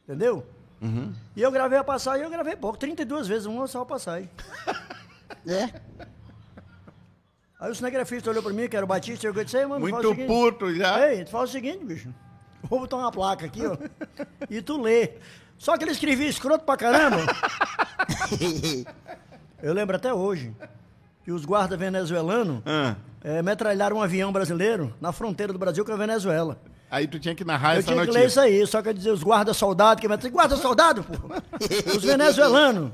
Entendeu? 0.04 0.44
Uhum. 0.86 1.14
E 1.36 1.42
eu 1.42 1.52
gravei 1.52 1.78
a 1.78 1.84
passagem, 1.84 2.24
eu 2.24 2.30
gravei 2.30 2.56
pouco, 2.56 2.78
32 2.78 3.28
vezes, 3.28 3.46
uma 3.46 3.68
só 3.68 3.82
a 3.82 3.86
passagem. 3.86 4.30
É. 5.48 5.70
Aí 7.60 7.72
o 7.72 7.76
cinegrafista 7.76 8.30
olhou 8.30 8.44
pra 8.44 8.52
mim, 8.54 8.68
que 8.68 8.76
era 8.76 8.86
o 8.86 8.88
Batista, 8.88 9.26
e 9.26 9.30
eu 9.30 9.34
disse, 9.44 9.58
ei, 9.58 9.66
mano, 9.66 9.80
Muito 9.82 10.10
seguinte, 10.10 10.28
puto 10.28 10.74
já. 10.76 11.10
Ei, 11.10 11.24
tu 11.24 11.32
faz 11.32 11.50
o 11.50 11.54
seguinte, 11.54 11.84
bicho. 11.86 12.14
Vou 12.64 12.80
botar 12.80 12.98
uma 12.98 13.12
placa 13.12 13.46
aqui, 13.46 13.66
ó. 13.66 13.78
e 14.50 14.62
tu 14.62 14.82
lê. 14.82 15.14
Só 15.58 15.78
que 15.78 15.84
ele 15.84 15.92
escrevia 15.92 16.28
escroto 16.28 16.66
pra 16.66 16.76
caramba. 16.78 17.18
Eu 19.62 19.74
lembro 19.74 19.96
até 19.96 20.14
hoje 20.14 20.54
que 21.24 21.32
os 21.32 21.46
guardas 21.46 21.78
venezuelanos 21.80 22.62
Ah. 22.66 22.96
eh, 23.24 23.42
metralharam 23.42 23.98
um 23.98 24.02
avião 24.02 24.32
brasileiro 24.32 24.94
na 25.02 25.12
fronteira 25.12 25.52
do 25.54 25.60
Brasil 25.60 25.84
com 25.86 25.92
a 25.92 25.96
Venezuela. 25.98 26.60
Aí 26.90 27.08
tu 27.08 27.20
tinha 27.20 27.36
que 27.36 27.44
narrar 27.44 27.76
Eu 27.76 27.80
essa 27.80 27.88
tinha 27.92 28.00
que 28.02 28.08
notícia. 28.08 28.20
ler 28.22 28.28
isso 28.28 28.40
aí, 28.40 28.68
só 28.68 28.82
que 28.82 28.90
eu 28.90 28.94
dizia 28.94 29.14
os 29.14 29.24
guardas 29.24 29.58
soldados, 29.58 30.02
que 30.02 30.08
metralharam. 30.08 30.34
Guarda 30.36 30.56
soldado, 30.58 31.04
pô! 31.04 31.14
Os 31.98 32.04
venezuelanos. 32.04 32.92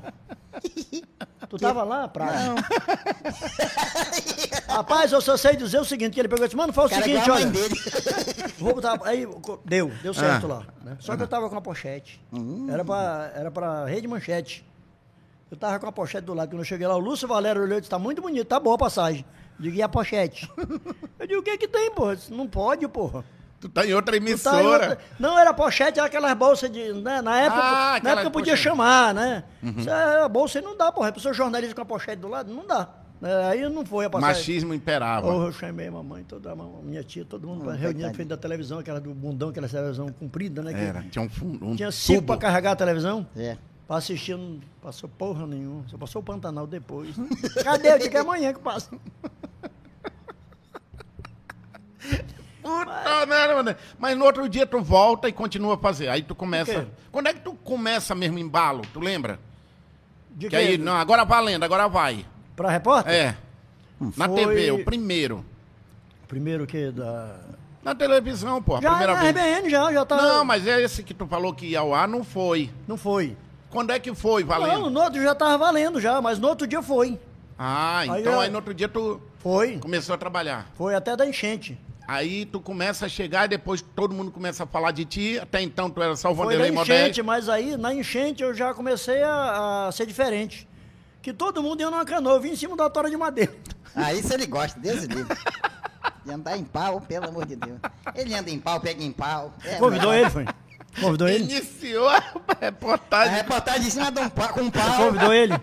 Tu 1.48 1.56
tava 1.58 1.82
lá, 1.84 2.08
praia? 2.08 2.48
Não. 2.48 2.54
Rapaz, 4.68 5.12
eu 5.12 5.20
só 5.20 5.36
sei 5.36 5.56
dizer 5.56 5.78
o 5.80 5.84
seguinte, 5.84 6.14
que 6.14 6.20
ele 6.20 6.28
pegou 6.28 6.44
e 6.44 6.48
disse, 6.48 6.56
mano, 6.56 6.72
faz 6.72 6.86
o 6.86 6.90
Cara, 6.90 7.02
seguinte, 7.04 7.30
olha. 7.30 7.46
dele. 7.46 7.74
Vou 8.58 8.74
botar, 8.74 8.98
aí 9.04 9.26
deu, 9.64 9.90
deu 10.02 10.14
certo 10.14 10.46
Ah. 10.46 10.48
lá. 10.48 10.66
né? 10.82 10.96
Só 11.00 11.16
que 11.16 11.22
eu 11.22 11.28
tava 11.28 11.48
com 11.50 11.56
a 11.56 11.60
pochete. 11.60 12.20
Hum. 12.32 12.68
Era, 12.70 12.84
pra, 12.84 13.32
era 13.34 13.50
pra 13.50 13.84
rede 13.86 14.06
manchete. 14.08 14.64
Eu 15.50 15.56
tava 15.56 15.78
com 15.78 15.86
a 15.86 15.92
pochete 15.92 16.24
do 16.24 16.32
lado. 16.34 16.48
Quando 16.48 16.60
eu 16.60 16.64
cheguei 16.64 16.86
lá, 16.86 16.96
o 16.96 17.00
Lúcio 17.00 17.28
Valério 17.28 17.62
olhou 17.62 17.76
e 17.76 17.80
disse: 17.80 17.90
tá 17.90 17.98
muito 17.98 18.22
bonito, 18.22 18.46
tá 18.46 18.58
boa 18.58 18.76
a 18.76 18.78
passagem. 18.78 19.24
Digo, 19.60 19.76
e 19.76 19.82
a 19.82 19.88
pochete? 19.88 20.50
eu 21.20 21.26
digo, 21.26 21.40
o 21.40 21.42
que 21.42 21.58
que 21.58 21.68
tem, 21.68 21.90
porra? 21.92 22.12
Eu 22.12 22.16
disse, 22.16 22.32
Não 22.32 22.46
pode, 22.46 22.88
porra. 22.88 23.24
Tu 23.62 23.68
tá 23.68 23.86
em 23.86 23.94
outra 23.94 24.16
Tu 24.16 24.20
tá 24.20 24.26
em 24.26 24.30
emissora. 24.30 24.62
outra- 24.68 24.98
Não, 25.20 25.38
era 25.38 25.54
pochete, 25.54 25.98
era 26.00 26.08
aquelas 26.08 26.34
bolsas 26.36 26.68
de. 26.70 26.92
Né? 26.92 27.22
Na 27.22 27.40
época, 27.40 27.62
Ah, 27.62 28.00
na 28.02 28.10
época 28.10 28.30
podia 28.30 28.52
pochete. 28.54 28.68
chamar, 28.68 29.14
né? 29.14 29.44
Isso 29.62 29.88
é, 29.88 30.24
a 30.24 30.28
bolsa 30.28 30.58
aí 30.58 30.64
não 30.64 30.76
dá, 30.76 30.90
porra. 30.90 31.08
A 31.08 31.12
pessoa 31.12 31.32
jornalista 31.32 31.74
com 31.74 31.80
a 31.82 31.84
pochete 31.86 32.20
do 32.20 32.26
lado, 32.28 32.52
não 32.52 32.66
dá. 32.66 32.88
É, 33.22 33.44
aí 33.50 33.68
não 33.68 33.86
foi 33.86 34.04
a 34.06 34.10
passagem. 34.10 34.34
Machismo 34.36 34.74
imperava. 34.74 35.32
Oh, 35.32 35.46
eu 35.46 35.52
chamei 35.52 35.86
a 35.86 35.92
mamãe, 35.92 36.24
toda 36.24 36.50
a 36.50 36.56
mam- 36.56 36.82
minha 36.82 37.04
tia, 37.04 37.24
todo 37.24 37.46
mundo 37.46 37.62
para 37.62 37.74
reunião 37.74 38.08
na 38.08 38.14
frente 38.14 38.26
da 38.28 38.36
televisão, 38.36 38.80
aquela 38.80 39.00
do 39.00 39.14
bundão, 39.14 39.50
aquela 39.50 39.68
televisão 39.68 40.08
comprida, 40.08 40.60
né? 40.60 40.74
que 40.74 40.80
Era, 40.80 41.02
tinha 41.02 41.24
um 41.24 41.28
fundo. 41.30 41.64
Um 41.64 41.76
Tinha 41.76 41.92
cinco 41.92 42.18
tubo. 42.22 42.26
para 42.32 42.38
carregar 42.40 42.72
a 42.72 42.76
televisão. 42.76 43.24
É. 43.36 43.56
Pra 43.86 43.98
assistir, 43.98 44.36
não 44.36 44.58
passou 44.82 45.08
porra 45.08 45.46
nenhuma. 45.46 45.84
Só 45.86 45.96
passou 45.96 46.20
o 46.20 46.24
Pantanal 46.24 46.66
depois. 46.66 47.14
Cadê? 47.62 47.92
Eu 47.92 47.98
digo 48.00 48.10
que 48.10 48.16
é 48.16 48.20
amanhã 48.20 48.52
que 48.52 48.58
passa. 48.58 48.90
Puta 52.62 53.26
merda, 53.26 53.54
mano. 53.56 53.76
Mas 53.98 54.16
no 54.16 54.24
outro 54.24 54.48
dia 54.48 54.66
tu 54.66 54.80
volta 54.80 55.28
e 55.28 55.32
continua 55.32 55.74
a 55.74 55.78
fazer. 55.78 56.08
Aí 56.08 56.22
tu 56.22 56.34
começa. 56.34 56.86
Quando 57.10 57.26
é 57.28 57.34
que 57.34 57.40
tu 57.40 57.54
começa 57.54 58.14
mesmo 58.14 58.38
em 58.38 58.42
embalo? 58.42 58.82
Tu 58.92 59.00
lembra? 59.00 59.38
De 60.30 60.48
Que 60.48 60.56
aí, 60.56 60.78
não, 60.78 60.94
agora 60.96 61.24
valendo, 61.24 61.64
agora 61.64 61.88
vai. 61.88 62.24
Pra 62.56 62.70
repórter? 62.70 63.12
É. 63.12 63.36
Na 64.16 64.26
Foi- 64.28 64.36
TV, 64.36 64.70
o 64.70 64.84
primeiro. 64.84 65.44
Primeiro 66.28 66.66
que 66.66 66.90
da... 66.90 67.36
Na 67.82 67.94
televisão, 67.94 68.62
pô, 68.62 68.76
a 68.76 68.80
Já 68.80 68.90
primeira 68.90 69.14
na 69.14 69.20
vez. 69.20 69.34
RBN, 69.36 69.68
já, 69.70 69.92
já 69.92 70.04
tá... 70.04 70.16
Não, 70.16 70.44
mas 70.44 70.66
é 70.66 70.80
esse 70.80 71.02
que 71.02 71.12
tu 71.12 71.26
falou 71.26 71.52
que 71.52 71.66
ia 71.66 71.80
ao 71.80 71.92
ar, 71.92 72.06
não 72.08 72.22
foi. 72.24 72.70
Não 72.86 72.96
foi. 72.96 73.36
Quando 73.68 73.90
é 73.90 73.98
que 73.98 74.14
foi, 74.14 74.44
valendo? 74.44 74.82
Não, 74.82 74.90
no 74.90 75.00
outro 75.00 75.20
já 75.22 75.34
tava 75.34 75.58
valendo 75.58 76.00
já, 76.00 76.20
mas 76.22 76.38
no 76.38 76.46
outro 76.48 76.66
dia 76.66 76.80
foi. 76.80 77.18
Ah, 77.58 77.98
Aí 78.00 78.20
então 78.20 78.34
eu- 78.34 78.40
aí 78.40 78.48
no 78.50 78.56
outro 78.56 78.72
dia 78.72 78.88
tu 78.88 79.20
Foi. 79.38 79.78
começou 79.78 80.14
a 80.14 80.18
trabalhar. 80.18 80.68
Foi 80.74 80.94
até 80.94 81.16
da 81.16 81.26
enchente. 81.26 81.78
Aí 82.06 82.44
tu 82.46 82.60
começa 82.60 83.06
a 83.06 83.08
chegar 83.08 83.44
e 83.46 83.48
depois 83.48 83.80
todo 83.80 84.14
mundo 84.14 84.30
começa 84.30 84.64
a 84.64 84.66
falar 84.66 84.90
de 84.90 85.04
ti. 85.04 85.38
Até 85.40 85.62
então 85.62 85.88
tu 85.88 86.02
era 86.02 86.14
só 86.16 86.32
o 86.32 86.34
Foi 86.34 86.46
da 86.56 86.64
Vanderlei 86.64 86.82
enchente, 86.82 87.22
mas 87.22 87.48
aí 87.48 87.76
na 87.76 87.94
enchente 87.94 88.42
eu 88.42 88.52
já 88.52 88.74
comecei 88.74 89.22
a, 89.22 89.86
a 89.88 89.92
ser 89.92 90.06
diferente. 90.06 90.68
Que 91.22 91.32
todo 91.32 91.62
mundo 91.62 91.80
ia 91.80 91.90
numa 91.90 92.04
canoa, 92.04 92.34
eu 92.34 92.40
vim 92.40 92.50
em 92.50 92.56
cima 92.56 92.76
da 92.76 92.90
tora 92.90 93.08
de 93.08 93.16
madeira. 93.16 93.52
Aí 93.94 94.22
se 94.22 94.34
ele 94.34 94.46
gosta, 94.46 94.78
Deus 94.80 95.04
livre. 95.04 95.36
De 96.24 96.32
andar 96.32 96.56
em 96.56 96.64
pau, 96.64 97.00
pelo 97.00 97.28
amor 97.28 97.46
de 97.46 97.56
Deus. 97.56 97.78
Ele 98.14 98.34
anda 98.34 98.50
em 98.50 98.58
pau, 98.58 98.80
pega 98.80 99.02
em 99.02 99.12
pau. 99.12 99.52
É, 99.64 99.76
Convidou 99.76 100.10
mas- 100.10 100.20
ele, 100.20 100.30
foi? 100.30 100.46
Convidou 101.00 101.28
ele? 101.28 101.44
Iniciou 101.44 102.08
a 102.08 102.16
A 102.16 102.56
reportagem. 102.60 103.34
reportagem 103.34 103.86
em 103.86 103.90
cima 103.90 104.10
de 104.10 104.20
um 104.20 104.28
pau, 104.28 104.48
com 104.50 104.60
um 104.62 104.70
pau. 104.70 104.96
Convidou 105.06 105.32
ele? 105.32 105.54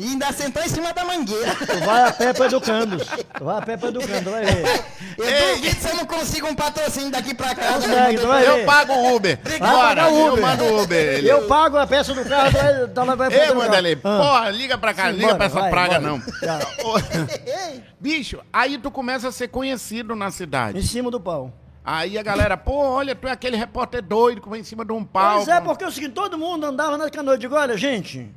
E 0.00 0.04
ainda 0.06 0.32
sentou 0.32 0.62
em 0.62 0.68
cima 0.68 0.94
da 0.94 1.04
mangueira. 1.04 1.54
Tu 1.54 1.78
vai 1.84 2.08
a 2.08 2.10
pé 2.10 2.32
pra 2.32 2.46
Educandos. 2.46 3.06
Tu 3.36 3.44
vai 3.44 3.58
a 3.58 3.60
pé 3.60 3.76
pra 3.76 3.90
Educandos, 3.90 4.32
vai 4.32 4.44
ver. 4.46 4.84
Eu 5.18 5.24
Ei. 5.26 5.54
duvido 5.56 5.76
se 5.78 5.88
eu 5.90 5.94
não 5.96 6.06
consigo 6.06 6.46
um 6.46 6.54
patrocínio 6.54 7.10
daqui 7.10 7.34
pra 7.34 7.54
casa. 7.54 7.86
Vai 7.86 8.48
Eu 8.48 8.64
pago 8.64 8.94
o 8.94 9.14
Uber. 9.16 9.38
Vai 9.44 9.58
Bora, 9.58 10.08
o 10.10 10.18
eu 10.18 10.32
Uber. 10.32 10.42
mando 10.42 10.64
o 10.64 10.82
Uber. 10.82 10.98
Ele. 11.18 11.28
Eu 11.30 11.46
pago 11.46 11.76
a 11.76 11.86
peça 11.86 12.14
do 12.14 12.24
carro, 12.24 12.50
vai, 12.50 12.88
tá 12.88 13.04
lá, 13.04 13.14
vai 13.14 13.30
Ei, 13.30 13.40
carro. 13.40 13.60
Ah, 14.04 14.18
porra, 14.22 14.50
liga 14.50 14.78
pra 14.78 14.94
cá, 14.94 15.08
Sim, 15.10 15.12
liga 15.12 15.26
bora, 15.26 15.36
pra 15.36 15.46
essa 15.46 15.60
vai, 15.60 15.70
praga, 15.70 16.00
bora. 16.00 16.12
não. 16.12 16.22
Bicho, 18.00 18.40
aí 18.50 18.78
tu 18.78 18.90
começa 18.90 19.28
a 19.28 19.32
ser 19.32 19.48
conhecido 19.48 20.16
na 20.16 20.28
Em 20.28 20.30
cidade. 20.30 20.82
cima 20.82 21.10
do 21.10 21.20
pau. 21.20 21.52
Aí 21.84 22.16
a 22.18 22.22
galera, 22.22 22.56
pô, 22.56 22.76
olha, 22.76 23.14
tu 23.14 23.28
é 23.28 23.32
aquele 23.32 23.56
repórter 23.56 24.02
doido 24.02 24.40
que 24.40 24.48
vai 24.48 24.60
em 24.60 24.64
cima 24.64 24.82
de 24.84 24.92
um 24.92 25.04
pau. 25.04 25.36
Pois 25.36 25.48
é, 25.48 25.60
porque 25.60 25.84
é 25.84 25.88
o 25.88 25.90
seguinte, 25.92 26.12
todo 26.12 26.38
mundo 26.38 26.64
andava 26.64 26.96
na 26.96 27.10
canoa. 27.10 27.34
Eu 27.34 27.38
digo, 27.38 27.54
olha, 27.54 27.76
gente, 27.76 28.30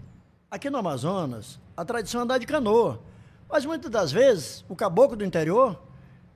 aqui 0.53 0.69
no 0.69 0.77
Amazonas, 0.77 1.59
a 1.75 1.83
tradição 1.83 2.21
é 2.21 2.23
andar 2.23 2.37
de 2.37 2.45
canoa. 2.45 3.01
Mas 3.49 3.65
muitas 3.65 3.89
das 3.89 4.11
vezes, 4.11 4.63
o 4.69 4.75
caboclo 4.75 5.17
do 5.17 5.25
interior, 5.25 5.81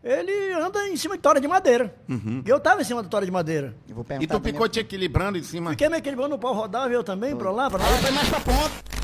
ele 0.03 0.53
anda 0.53 0.87
em 0.87 0.97
cima 0.97 1.15
de 1.15 1.21
tora 1.21 1.39
de 1.39 1.47
madeira. 1.47 1.95
E 2.43 2.49
eu 2.49 2.59
tava 2.59 2.81
em 2.81 2.83
cima 2.83 3.03
da 3.03 3.09
tora 3.09 3.25
de 3.25 3.31
madeira. 3.31 3.75
Eu 3.87 3.95
vou 3.95 4.05
E 4.19 4.25
tu 4.25 4.39
ficou 4.41 4.67
te 4.67 4.79
equilibrando 4.79 5.37
em 5.37 5.43
cima. 5.43 5.69
Fiquei 5.69 5.87
me 5.87 5.97
equilibrando, 5.97 6.33
o 6.33 6.39
pau 6.39 6.53
rodava, 6.53 6.91
eu 6.91 7.03
também, 7.03 7.35
pra 7.35 7.51
lá, 7.51 7.69
pra 7.69 7.79
lá. 7.79 7.87
Aí 7.87 7.97
foi 8.01 8.11
mais 8.11 8.29
pra 8.29 8.39
ponta. 8.39 8.96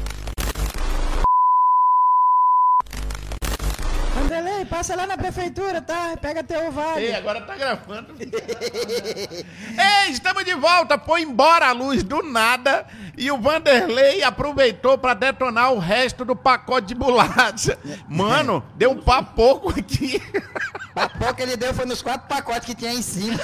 Passa 4.73 4.95
lá 4.95 5.05
na 5.05 5.15
prefeitura, 5.15 5.83
tá? 5.83 6.17
Pega 6.19 6.43
teu 6.43 6.71
vale. 6.71 7.05
Ei, 7.05 7.13
agora 7.13 7.41
tá 7.41 7.55
gravando. 7.55 8.15
Ei, 8.17 10.09
estamos 10.09 10.43
de 10.43 10.55
volta. 10.55 10.97
Foi 10.97 11.21
embora 11.21 11.67
a 11.67 11.71
luz 11.71 12.01
do 12.01 12.23
nada 12.23 12.87
e 13.15 13.29
o 13.29 13.37
Vanderlei 13.39 14.23
aproveitou 14.23 14.97
pra 14.97 15.13
detonar 15.13 15.71
o 15.73 15.77
resto 15.77 16.25
do 16.25 16.35
pacote 16.35 16.87
de 16.87 16.95
bolacha. 16.95 17.77
Mano, 18.09 18.65
deu 18.75 18.91
um 18.91 19.01
papoco 19.01 19.69
aqui. 19.69 20.19
A 20.95 21.09
pouco 21.09 21.41
ele 21.41 21.57
deu 21.57 21.73
foi 21.73 21.85
nos 21.85 22.03
quatro 22.03 22.27
pacotes 22.27 22.67
que 22.67 22.75
tinha 22.75 22.91
aí 22.91 22.97
em 22.97 23.01
cima. 23.01 23.39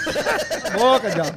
Boca, 0.77 1.09
diabo. 1.09 1.31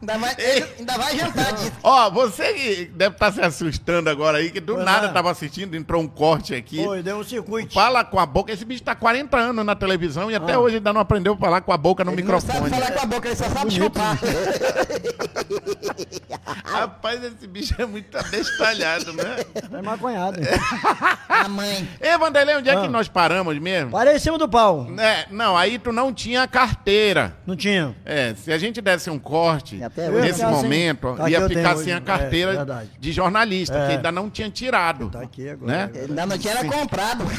Ainda 0.00 0.18
vai, 0.18 0.36
ainda 0.78 0.98
vai 0.98 1.16
jantar 1.16 1.52
disso. 1.54 1.72
Ó, 1.82 2.10
você 2.10 2.52
que 2.52 2.84
deve 2.86 3.14
estar 3.14 3.32
se 3.32 3.40
assustando 3.40 4.10
agora 4.10 4.38
aí, 4.38 4.50
que 4.50 4.60
do 4.60 4.74
Foi 4.74 4.84
nada 4.84 5.06
lá. 5.06 5.12
tava 5.12 5.30
assistindo, 5.30 5.74
entrou 5.74 6.02
um 6.02 6.08
corte 6.08 6.54
aqui. 6.54 6.84
Foi, 6.84 7.02
deu 7.02 7.16
um 7.16 7.24
circuito. 7.24 7.72
Fala 7.72 8.04
com 8.04 8.18
a 8.18 8.26
boca. 8.26 8.52
Esse 8.52 8.64
bicho 8.64 8.82
tá 8.82 8.94
40 9.02 9.36
anos 9.36 9.66
na 9.66 9.74
televisão 9.74 10.30
e 10.30 10.34
até 10.36 10.56
hoje 10.56 10.76
ainda 10.76 10.92
não 10.92 11.00
aprendeu 11.00 11.34
a 11.34 11.36
falar 11.36 11.60
com 11.60 11.72
a 11.72 11.76
boca 11.76 12.04
no 12.04 12.12
Ele 12.12 12.22
não 12.22 12.34
microfone. 12.36 12.70
sabe 12.70 12.70
falar 12.70 12.92
com 12.92 13.00
a 13.00 13.06
boca, 13.06 13.26
ele 13.28 13.36
só 13.36 13.48
sabe 13.48 13.70
chupar. 13.72 14.16
Rapaz, 16.64 17.22
esse 17.24 17.46
bicho 17.46 17.74
é 17.78 17.84
muito 17.84 18.16
abestalhado, 18.16 19.12
né? 19.12 19.36
É 19.72 19.82
maconhado. 19.82 20.38
A 21.28 21.48
mãe. 21.48 21.88
Ei, 22.00 22.16
Vanderlei, 22.16 22.56
onde 22.56 22.70
é 22.70 22.72
que 22.76 22.86
Ah. 22.86 22.90
nós 22.90 23.08
paramos 23.08 23.58
mesmo? 23.58 23.90
Parei 23.90 24.14
em 24.16 24.18
cima 24.18 24.38
do 24.38 24.48
pau. 24.48 24.86
É, 24.98 25.26
não, 25.30 25.56
aí 25.56 25.78
tu 25.78 25.92
não 25.92 26.12
tinha 26.12 26.46
carteira. 26.46 27.34
Não 27.46 27.56
tinha. 27.56 27.94
É, 28.04 28.34
se 28.36 28.52
a 28.52 28.58
gente 28.58 28.80
desse 28.80 29.10
um 29.10 29.18
corte 29.18 29.82
até 29.82 30.08
hoje. 30.08 30.20
nesse 30.20 30.38
sem- 30.38 30.48
momento, 30.48 31.14
Tá 31.16 31.24
aqui 31.24 31.32
ia 31.32 31.48
ficar 31.48 31.76
sem 31.76 31.92
a 31.92 31.96
hoje. 31.96 32.04
carteira 32.06 32.52
É, 32.82 32.86
de 32.98 33.12
jornalista, 33.12 33.76
É. 33.76 33.86
que 33.88 33.92
ainda 33.96 34.12
não 34.12 34.30
tinha 34.30 34.48
tirado. 34.50 35.10
Tá 35.10 35.20
aqui 35.20 35.48
agora. 35.48 35.72
Né? 35.72 35.90
Ainda 36.08 36.26
não 36.26 36.38
tinha 36.38 36.54
era 36.54 36.64
comprado. 36.64 37.24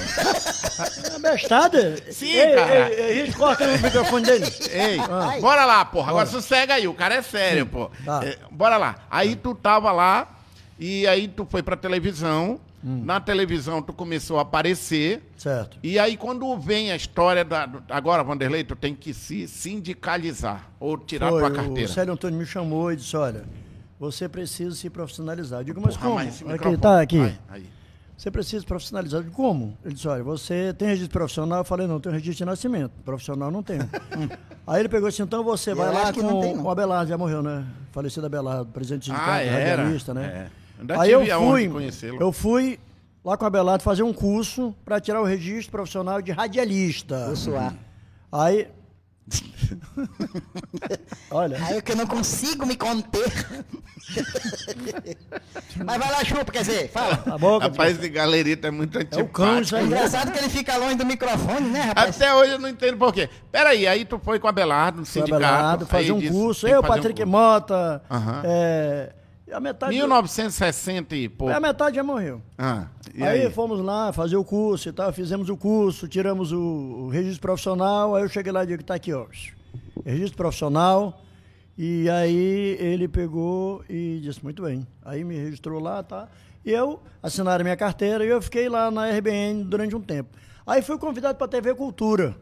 É 1.24 1.38
bestada? 1.54 2.12
Sim, 2.12 2.32
ei, 2.32 2.56
cara. 2.56 2.90
Ei, 2.94 3.00
ei, 3.00 3.20
ei, 3.22 3.32
corta 3.34 3.66
no 3.68 3.82
microfone 3.84 4.26
dele. 4.26 4.46
Ei, 4.72 5.00
Ah. 5.00 5.38
bora 5.40 5.66
lá, 5.66 5.86
porra. 5.86 6.10
Agora 6.10 6.26
Bora. 6.26 6.42
sossega 6.42 6.74
aí, 6.76 6.88
o 6.88 6.94
cara 6.94 7.16
é 7.16 7.22
sério, 7.22 7.66
pô. 7.66 7.90
Tá. 8.06 8.22
É, 8.24 8.38
bora 8.52 8.78
lá. 8.78 8.96
Aí 9.10 9.36
tu 9.36 9.54
tava 9.56 9.92
lá 9.92 10.28
e 10.80 11.06
aí 11.08 11.28
tu 11.28 11.46
foi 11.50 11.62
pra 11.64 11.76
televisão. 11.76 12.60
Hum. 12.86 13.02
Na 13.06 13.20
televisão 13.22 13.82
tu 13.82 13.94
começou 13.94 14.40
a 14.40 14.42
aparecer. 14.42 15.22
Certo. 15.38 15.78
E 15.82 15.98
aí, 15.98 16.18
quando 16.18 16.58
vem 16.58 16.92
a 16.92 16.96
história 16.98 17.46
da. 17.46 17.70
Agora, 17.90 18.24
Vanderlei, 18.24 18.64
tu 18.66 18.76
tem 18.76 18.94
que 18.94 19.14
se 19.14 19.48
sindicalizar 19.48 20.68
ou 20.82 20.98
tirar 20.98 21.30
Foi, 21.30 21.40
tua 21.40 21.50
O 21.50 21.54
carteira. 21.54 21.88
Célio 21.90 22.14
Antônio 22.14 22.38
me 22.38 22.46
chamou 22.46 22.92
e 22.92 22.98
disse, 22.98 23.16
olha, 23.16 23.44
você 23.98 24.28
precisa 24.28 24.76
se 24.76 24.90
profissionalizar. 24.90 25.62
Eu 25.62 25.64
digo, 25.64 25.80
mas 25.82 25.96
Porra, 25.96 26.10
como? 26.10 26.26
mas 26.26 26.42
aqui, 26.62 26.78
tá, 26.78 27.00
aqui. 27.02 27.20
Ai, 27.20 27.40
aí. 27.50 27.70
Você 28.18 28.32
precisa 28.32 28.64
profissionalizar. 28.66 29.20
Eu 29.20 29.24
digo, 29.24 29.36
como? 29.36 29.78
Ele 29.84 29.94
disse, 29.96 30.08
olha, 30.08 30.24
você 30.24 30.74
tem 30.74 30.88
registro 30.88 31.12
profissional? 31.12 31.60
Eu 31.60 31.64
falei, 31.66 31.88
não, 31.88 32.00
tenho 32.00 32.14
registro 32.14 32.38
de 32.38 32.46
nascimento. 32.46 32.92
Profissional 33.04 33.52
não 33.52 33.62
tenho. 33.64 33.90
Aí 34.66 34.80
ele 34.80 34.90
pegou 34.90 35.10
e 35.10 35.12
disse, 35.12 35.22
então 35.22 35.44
você 35.44 35.72
Eu 35.72 35.76
vai 35.76 35.92
lá 35.94 36.04
acho 36.04 36.14
que 36.14 36.22
não 36.22 36.40
tem, 36.40 36.52
com 36.52 36.58
não. 36.58 36.66
o 36.66 36.70
Abelardo, 36.70 37.10
já 37.10 37.18
morreu, 37.18 37.42
né? 37.44 37.66
Falecido 37.92 38.26
Abelardo, 38.26 38.68
presidente 38.68 39.06
de 39.06 39.12
Ah, 39.12 39.38
radialista, 39.38 40.14
né? 40.14 40.50
É. 40.88 40.98
Aí 40.98 41.12
eu 41.12 41.22
a 41.22 41.40
fui, 41.40 41.72
eu 42.20 42.32
fui 42.32 42.80
lá 43.24 43.36
com 43.38 43.44
o 43.44 43.48
Abelardo 43.48 43.84
fazer 43.84 44.04
um 44.04 44.14
curso 44.14 44.76
para 44.86 45.00
tirar 45.00 45.22
o 45.22 45.26
registro 45.26 45.72
profissional 45.72 46.22
de 46.22 46.32
radialista. 46.32 47.26
Vou 47.28 47.36
suar. 47.36 47.76
Aí. 48.32 48.68
Olha. 51.32 51.58
Aí 51.66 51.78
é 51.78 51.82
que 51.82 51.92
eu 51.92 51.96
não 51.96 52.08
consigo 52.08 52.66
me 52.66 52.76
conter. 52.76 53.32
Mas 55.84 55.98
vai 55.98 56.12
lá, 56.12 56.24
chupa, 56.24 56.52
quer 56.52 56.60
dizer, 56.60 56.90
fala. 56.92 57.24
A 57.26 57.38
boca. 57.38 57.66
Rapaz, 57.68 57.98
esse 57.98 58.10
galerito 58.10 58.68
é 58.68 58.72
muito 58.72 58.98
antipático. 58.98 59.30
cão, 59.32 59.62
isso 59.62 59.76
É 59.76 59.80
aí. 59.80 59.86
engraçado 59.86 60.32
que 60.32 60.38
ele 60.40 60.50
fica 60.50 60.76
longe 60.78 60.96
do 60.96 61.06
microfone, 61.06 61.70
né, 61.70 61.82
rapaz? 61.82 62.16
Até 62.16 62.34
hoje 62.34 62.52
eu 62.52 62.60
não 62.60 62.70
entendo 62.70 62.98
por 62.98 63.14
quê. 63.14 63.30
Peraí, 63.52 63.88
aí 63.88 64.06
tu 64.06 64.20
foi 64.24 64.40
com 64.40 64.48
o 64.48 64.50
Abelardo 64.50 65.00
no 65.00 65.06
Fui 65.06 65.22
a 65.22 65.26
sindicato. 65.26 65.46
Abelardo, 65.46 65.86
fazer 65.88 66.12
um 66.12 66.20
disse, 66.20 66.34
curso. 66.34 66.68
Eu, 66.68 66.82
fazer 66.82 66.92
um 66.92 66.96
Patrick 66.96 67.22
curso. 67.22 67.32
Mota. 67.32 68.02
Aham. 68.10 68.42
É, 68.44 69.12
e 69.54 69.56
a 69.56 69.60
metade. 69.60 69.96
1960 69.96 71.16
e 71.16 71.30
pouco. 71.30 71.54
A 71.54 71.60
metade 71.60 71.96
já 71.96 72.04
morreu. 72.04 72.42
Ah, 72.58 72.88
aí, 73.16 73.46
aí? 73.46 73.50
fomos 73.52 73.80
lá 73.80 74.12
fazer 74.12 74.36
o 74.36 74.44
curso 74.44 74.90
e 74.90 74.92
tal, 74.92 75.14
fizemos 75.14 75.50
o 75.50 75.56
curso, 75.56 76.08
tiramos 76.08 76.52
o, 76.52 76.60
o 76.60 77.10
registro 77.10 77.42
profissional, 77.42 78.16
aí 78.16 78.24
eu 78.24 78.30
cheguei 78.30 78.52
lá 78.52 78.64
e 78.64 78.68
digo, 78.68 78.84
tá 78.84 78.96
aqui, 78.96 79.14
ó. 79.14 79.26
Registro 80.04 80.38
profissional. 80.38 81.22
E 81.76 82.08
aí 82.10 82.78
ele 82.80 83.08
pegou 83.08 83.84
e 83.90 84.20
disse, 84.22 84.44
muito 84.44 84.62
bem. 84.62 84.86
Aí 85.04 85.24
me 85.24 85.36
registrou 85.36 85.80
lá, 85.80 86.04
tá? 86.04 86.28
E 86.64 86.72
eu 86.72 87.02
assinaram 87.22 87.64
minha 87.64 87.76
carteira 87.76 88.24
e 88.24 88.30
eu 88.30 88.42
fiquei 88.42 88.70
lá 88.70 88.92
na 88.92 89.10
RBN 89.10 89.64
durante 89.64 89.96
um 89.96 90.02
tempo. 90.02 90.38
Aí 90.66 90.82
fui 90.82 90.98
convidado 90.98 91.38
para 91.38 91.46
a 91.46 91.50
TV 91.50 91.74
Cultura. 91.74 92.36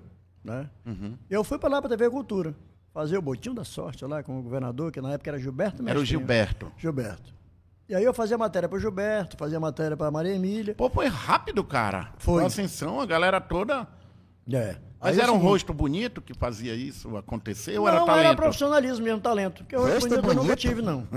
Né? 0.43 0.69
Uhum. 0.86 1.17
Eu 1.30 1.43
fui 1.43 1.58
para 1.58 1.69
lá 1.69 1.82
para 1.82 1.93
a 1.93 1.97
TV 1.97 2.10
Cultura. 2.10 2.54
Fazer 2.94 3.18
o 3.18 3.22
botinho 3.22 3.56
da 3.56 3.64
sorte 3.64 4.06
lá 4.06 4.22
com 4.22 4.40
o 4.40 4.42
governador, 4.44 4.92
que 4.92 5.00
na 5.00 5.14
época 5.14 5.30
era 5.30 5.40
Gilberto 5.40 5.88
Era 5.88 6.00
o. 6.00 6.04
Gilberto. 6.04 6.72
Gilberto. 6.78 7.34
E 7.88 7.96
aí 7.96 8.04
eu 8.04 8.14
fazia 8.14 8.38
matéria 8.38 8.70
para 8.70 8.78
o 8.78 8.80
Gilberto, 8.80 9.38
fazia 9.38 9.60
matéria 9.60 9.98
para 9.98 10.10
Maria 10.12 10.34
Emília. 10.34 10.74
Pô, 10.76 10.90
foi 10.90 11.08
rápido, 11.08 11.64
cara. 11.64 12.14
Foi. 12.18 12.44
A 12.44 12.48
ascensão, 12.48 13.02
a 13.02 13.06
galera 13.06 13.40
toda. 13.42 13.88
É. 14.52 14.76
Mas 15.04 15.14
Aí 15.16 15.20
é 15.20 15.24
era 15.24 15.32
um 15.32 15.36
seguinte, 15.36 15.50
rosto 15.50 15.74
bonito 15.74 16.22
que 16.22 16.32
fazia 16.36 16.76
isso 16.76 17.18
acontecer 17.18 17.76
ou 17.80 17.88
não, 17.88 17.96
era 17.96 18.06
talento? 18.06 18.36
profissionalismo 18.36 19.04
mesmo, 19.04 19.20
talento. 19.20 19.64
Porque 19.64 19.76
eu 19.76 19.82
Rosto 19.82 20.02
bonito, 20.02 20.14
eu 20.16 20.22
nunca 20.22 20.34
bonito? 20.44 20.56
tive, 20.60 20.82
não. 20.84 21.08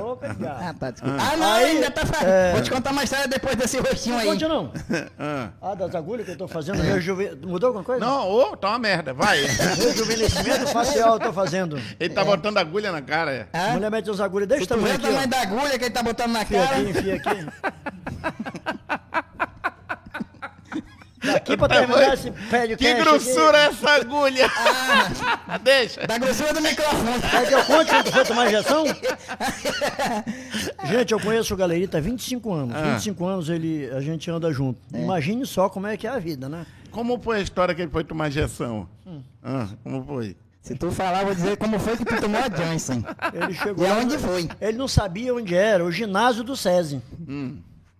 Vou 0.00 0.16
pegar. 0.16 0.58
Ah, 0.70 0.72
tá, 0.72 0.90
desculpa. 0.92 1.16
Ah, 1.20 1.36
não, 1.36 1.46
Aí, 1.52 1.64
ainda 1.72 1.90
tá 1.90 2.06
falando. 2.06 2.26
é. 2.26 2.52
Vou 2.52 2.62
te 2.62 2.70
contar 2.70 2.92
uma 2.92 3.04
história 3.04 3.28
depois 3.28 3.54
desse 3.56 3.78
rostinho 3.78 4.16
aí. 4.16 4.26
Conte 4.26 4.46
não. 4.48 4.72
Ah. 5.18 5.50
Ah, 5.60 5.74
das 5.74 5.94
agulhas 5.94 6.24
que 6.24 6.32
eu 6.32 6.38
tô 6.38 6.48
fazendo, 6.48 6.80
rejuve... 6.80 7.36
mudou 7.44 7.66
alguma 7.68 7.84
coisa? 7.84 8.02
Não, 8.02 8.30
ô, 8.30 8.56
tá 8.56 8.70
uma 8.70 8.78
merda, 8.78 9.12
vai. 9.12 9.42
Rejuvenescimento 9.76 10.66
facial 10.68 11.14
eu 11.14 11.20
tô 11.20 11.32
fazendo. 11.34 11.78
Ele 12.00 12.14
tá 12.14 12.24
botando 12.24 12.56
agulha 12.56 12.90
na 12.92 13.02
cara. 13.02 13.30
é. 13.32 13.48
A 13.52 13.66
Ah, 13.66 13.72
mulher 13.74 13.90
mete 13.90 14.08
as 14.08 14.20
agulhas 14.20 14.48
desse 14.48 14.66
tu 14.66 14.74
vê 14.78 14.80
tamanho 14.80 14.94
o 14.94 14.96
aqui, 14.96 15.06
tamanho 15.06 15.28
da 15.28 15.40
agulha 15.42 15.78
que 15.78 15.84
ele 15.84 15.90
tá 15.94 16.02
botando 16.02 16.32
na 16.32 16.42
Enfia 16.42 16.62
cara. 16.64 16.76
aqui, 16.78 16.90
enfia 16.90 17.14
aqui. 17.16 18.55
Daqui 21.26 21.56
pra 21.56 21.68
terminar 21.68 22.14
esse 22.14 22.30
pé 22.30 22.66
de 22.66 22.76
Que 22.76 22.94
grossura 22.94 23.58
é 23.58 23.66
essa 23.66 23.90
agulha? 23.90 24.46
Ah. 25.46 25.58
Deixa. 25.62 26.06
Da 26.06 26.18
grossura 26.18 26.52
do 26.52 26.60
microfone. 26.60 27.20
Quer 27.30 27.48
que 27.48 27.54
eu 27.54 27.64
conte 27.64 27.90
quando 27.90 28.12
foi 28.12 28.24
tomar 28.24 28.46
injeção? 28.46 28.84
Gente, 30.86 31.12
eu 31.12 31.20
conheço 31.20 31.54
o 31.54 31.56
Galerita 31.56 31.98
há 31.98 32.00
25 32.00 32.52
anos. 32.52 32.76
Ah. 32.76 32.92
25 32.94 33.26
anos 33.26 33.48
ele, 33.48 33.90
a 33.90 34.00
gente 34.00 34.30
anda 34.30 34.52
junto. 34.52 34.78
Imagine 34.94 35.46
só 35.46 35.68
como 35.68 35.86
é 35.86 35.96
que 35.96 36.06
é 36.06 36.10
a 36.10 36.18
vida, 36.18 36.48
né? 36.48 36.66
Como 36.90 37.18
foi 37.20 37.38
a 37.38 37.40
história 37.40 37.74
que 37.74 37.82
ele 37.82 37.90
foi 37.90 38.04
tomar 38.04 38.28
injeção? 38.28 38.88
Hum. 39.06 39.20
Ah, 39.42 39.68
como 39.82 40.04
foi? 40.04 40.36
Se 40.62 40.74
tu 40.74 40.90
falar, 40.90 41.20
eu 41.20 41.26
vou 41.26 41.34
dizer 41.34 41.56
como 41.58 41.78
foi 41.78 41.96
que 41.96 42.04
tu 42.04 42.20
tomou 42.20 42.40
a 42.40 42.48
Johnson. 42.48 43.02
Ele 43.32 43.54
chegou 43.54 43.86
E 43.86 43.88
aonde 43.88 44.18
foi? 44.18 44.48
Ele 44.60 44.76
não 44.76 44.88
sabia 44.88 45.32
onde 45.32 45.54
era, 45.54 45.84
o 45.84 45.92
ginásio 45.92 46.42
do 46.42 46.56
SESI. 46.56 47.00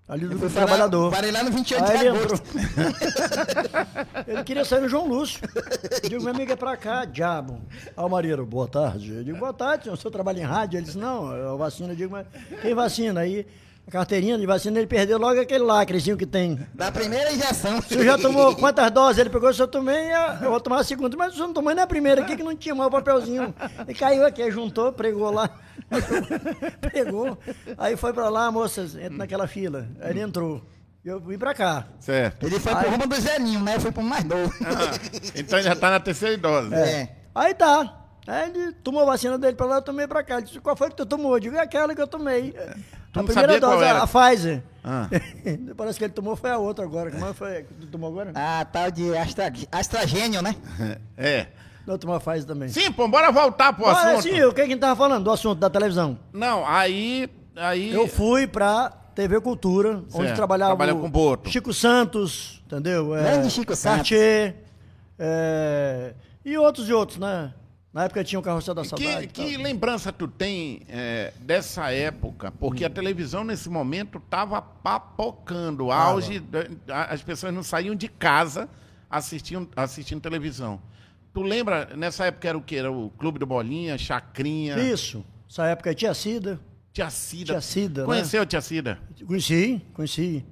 Ali 0.08 0.28
do 0.28 0.48
trabalhador. 0.48 1.10
Parei 1.10 1.32
lá 1.32 1.42
no 1.42 1.50
28 1.50 1.84
Aí 1.84 1.98
de 1.98 2.06
ele 2.06 2.16
agosto. 2.16 2.42
ele 4.28 4.44
queria 4.44 4.64
sair 4.64 4.80
no 4.82 4.88
João 4.88 5.08
Lúcio. 5.08 5.40
Eu 6.02 6.08
digo, 6.08 6.22
meu 6.22 6.32
amigo, 6.32 6.52
é 6.52 6.56
pra 6.56 6.76
cá, 6.76 7.04
diabo. 7.04 7.60
Aí 7.96 8.04
o 8.04 8.08
Marinheiro, 8.08 8.46
boa 8.46 8.68
tarde. 8.68 9.12
Eu 9.12 9.24
digo, 9.24 9.36
boa 9.36 9.52
tarde, 9.52 9.90
o 9.90 9.96
senhor 9.96 10.12
trabalha 10.12 10.40
em 10.40 10.44
rádio? 10.44 10.76
Ele 10.78 10.86
disse, 10.86 10.96
não, 10.96 11.34
eu 11.34 11.58
vacina. 11.58 11.92
Eu 11.92 11.96
digo, 11.96 12.12
mas 12.12 12.24
quem 12.62 12.72
vacina? 12.72 13.22
Aí 13.22 13.44
a 13.86 13.90
carteirinha 13.90 14.36
de 14.36 14.44
vacina, 14.46 14.78
ele 14.78 14.86
perdeu 14.88 15.16
logo 15.16 15.40
aquele 15.40 15.62
lacrezinho 15.62 16.16
que 16.16 16.26
tem. 16.26 16.58
Da 16.74 16.90
primeira 16.90 17.32
injeção. 17.32 17.78
O 17.78 17.82
senhor 17.82 18.04
já 18.04 18.18
tomou 18.18 18.56
quantas 18.56 18.90
doses? 18.90 19.18
Ele 19.18 19.30
pegou, 19.30 19.48
o 19.48 19.54
senhor 19.54 19.68
tomei, 19.68 20.10
eu 20.42 20.50
vou 20.50 20.60
tomar 20.60 20.80
a 20.80 20.84
segunda. 20.84 21.16
Mas 21.16 21.32
o 21.32 21.36
senhor 21.36 21.46
não 21.46 21.54
tomou 21.54 21.72
nem 21.72 21.84
a 21.84 21.86
primeira 21.86 22.22
aqui, 22.22 22.36
que 22.36 22.42
não 22.42 22.56
tinha 22.56 22.74
mais 22.74 22.88
o 22.88 22.90
papelzinho. 22.90 23.54
Ele 23.86 23.94
caiu 23.94 24.26
aqui, 24.26 24.42
aí 24.42 24.50
juntou, 24.50 24.92
pregou 24.92 25.30
lá. 25.30 25.48
Pegou. 26.92 27.38
Aí 27.78 27.96
foi 27.96 28.12
pra 28.12 28.28
lá, 28.28 28.50
moça, 28.50 28.82
entra 28.82 29.10
naquela 29.18 29.46
fila. 29.46 29.86
Aí 30.00 30.10
ele 30.10 30.20
entrou. 30.20 30.60
Eu 31.04 31.20
vim 31.20 31.38
pra 31.38 31.54
cá. 31.54 31.86
Certo. 32.00 32.44
Ele 32.44 32.58
foi 32.58 32.74
pro 32.74 32.90
rumo 32.90 33.06
do 33.06 33.14
Zeninho, 33.14 33.62
né? 33.62 33.78
Foi 33.78 33.92
pro 33.92 34.02
mais 34.02 34.24
novo. 34.24 34.52
Ah, 34.64 34.98
então 35.36 35.60
ele 35.60 35.68
já 35.68 35.76
tá 35.76 35.90
na 35.90 36.00
terceira 36.00 36.36
dose. 36.36 36.74
É. 36.74 37.08
Aí 37.32 37.54
tá. 37.54 38.05
Aí 38.26 38.50
ele 38.50 38.72
tomou 38.72 39.02
a 39.02 39.06
vacina 39.06 39.38
dele 39.38 39.54
pra 39.56 39.66
lá, 39.66 39.76
eu 39.76 39.82
tomei 39.82 40.06
pra 40.06 40.22
cá. 40.22 40.36
Ele 40.38 40.46
disse, 40.46 40.60
qual 40.60 40.74
foi 40.76 40.88
que 40.90 40.96
tu 40.96 41.06
tomou? 41.06 41.34
Eu 41.36 41.40
digo, 41.40 41.56
é 41.56 41.60
aquela 41.60 41.94
que 41.94 42.00
eu 42.02 42.06
tomei. 42.08 42.52
Tu 43.12 43.20
a 43.20 43.22
não 43.22 43.24
primeira 43.24 43.60
dose, 43.60 43.84
a- 43.84 43.86
era? 43.86 44.02
a 44.02 44.06
Pfizer. 44.06 44.62
Ah. 44.82 45.08
Parece 45.76 45.98
que 45.98 46.04
ele 46.04 46.12
tomou 46.12 46.34
foi 46.36 46.50
a 46.50 46.58
outra 46.58 46.84
agora. 46.84 47.10
Como 47.10 47.24
é 47.24 47.28
que 47.28 47.34
foi? 47.34 47.62
Tu 47.80 47.86
tomou 47.86 48.10
agora? 48.10 48.32
Ah, 48.34 48.64
tal 48.70 48.90
de 48.90 49.16
Astra, 49.16 49.52
Astragênio, 49.70 50.42
né? 50.42 50.56
É. 51.16 51.46
Não, 51.86 51.96
tomou 51.96 52.16
a 52.16 52.20
Pfizer 52.20 52.44
também. 52.46 52.68
Sim, 52.68 52.90
pô, 52.90 53.06
bora 53.06 53.30
voltar 53.30 53.72
pro 53.72 53.86
Ah, 53.86 53.92
assunto. 54.14 54.22
sim, 54.24 54.42
o 54.42 54.48
que 54.48 54.56
que 54.56 54.60
a 54.62 54.66
gente 54.66 54.80
tava 54.80 54.96
falando? 54.96 55.22
Do 55.22 55.30
assunto 55.30 55.58
da 55.60 55.70
televisão. 55.70 56.18
Não, 56.32 56.66
aí. 56.66 57.28
aí... 57.54 57.92
Eu 57.92 58.08
fui 58.08 58.44
pra 58.48 58.90
TV 59.14 59.40
Cultura, 59.40 59.98
onde 60.12 60.12
Certo, 60.12 60.34
trabalhava 60.34 60.70
trabalhou 60.72 60.98
o 60.98 61.02
com 61.02 61.08
Boto. 61.10 61.48
Chico 61.48 61.72
Santos, 61.72 62.60
entendeu? 62.66 63.14
É, 63.16 63.22
Grande 63.22 63.50
Chico 63.50 63.76
Santos. 63.76 63.98
Cartier, 63.98 64.56
é, 65.18 66.12
e 66.44 66.58
outros 66.58 66.88
e 66.88 66.92
outros, 66.92 67.18
né? 67.18 67.52
Na 67.96 68.04
época 68.04 68.22
tinha 68.22 68.38
o 68.38 68.42
Carrossel 68.42 68.74
da 68.74 68.84
Saudade. 68.84 69.26
Que, 69.28 69.46
que 69.52 69.56
lembrança 69.56 70.12
tu 70.12 70.28
tem 70.28 70.82
é, 70.86 71.32
dessa 71.40 71.90
época? 71.90 72.52
Porque 72.52 72.84
Hum. 72.84 72.88
a 72.88 72.90
televisão 72.90 73.42
nesse 73.42 73.70
momento 73.70 74.20
tava 74.20 74.60
papocando, 74.60 75.90
auge, 75.90 76.38
da- 76.38 76.66
a- 76.90 77.14
as 77.14 77.22
pessoas 77.22 77.54
não 77.54 77.62
saíam 77.62 77.94
de 77.94 78.06
casa 78.06 78.68
assistindo, 79.08 79.66
assistindo 79.74 80.20
televisão. 80.20 80.78
Tu 81.32 81.40
lembra, 81.40 81.88
nessa 81.96 82.26
época 82.26 82.46
era 82.46 82.58
o 82.58 82.60
que? 82.60 82.76
Era 82.76 82.92
o 82.92 83.08
Clube 83.18 83.38
do 83.38 83.46
Bolinha, 83.46 83.96
Chacrinha, 83.96 84.76
Isso. 84.78 85.24
Essa 85.48 85.64
época 85.68 85.94
tinha 85.94 86.12
Cida. 86.12 86.60
Tia 86.92 87.08
Cida. 87.08 87.52
Tia 87.54 87.60
Cida, 87.62 88.00
né? 88.02 88.06
Conheceu 88.06 88.42
a 88.42 88.46
Tia 88.46 88.60
Cida? 88.60 88.98
Conheci, 89.26 89.80
conheci. 89.94 90.44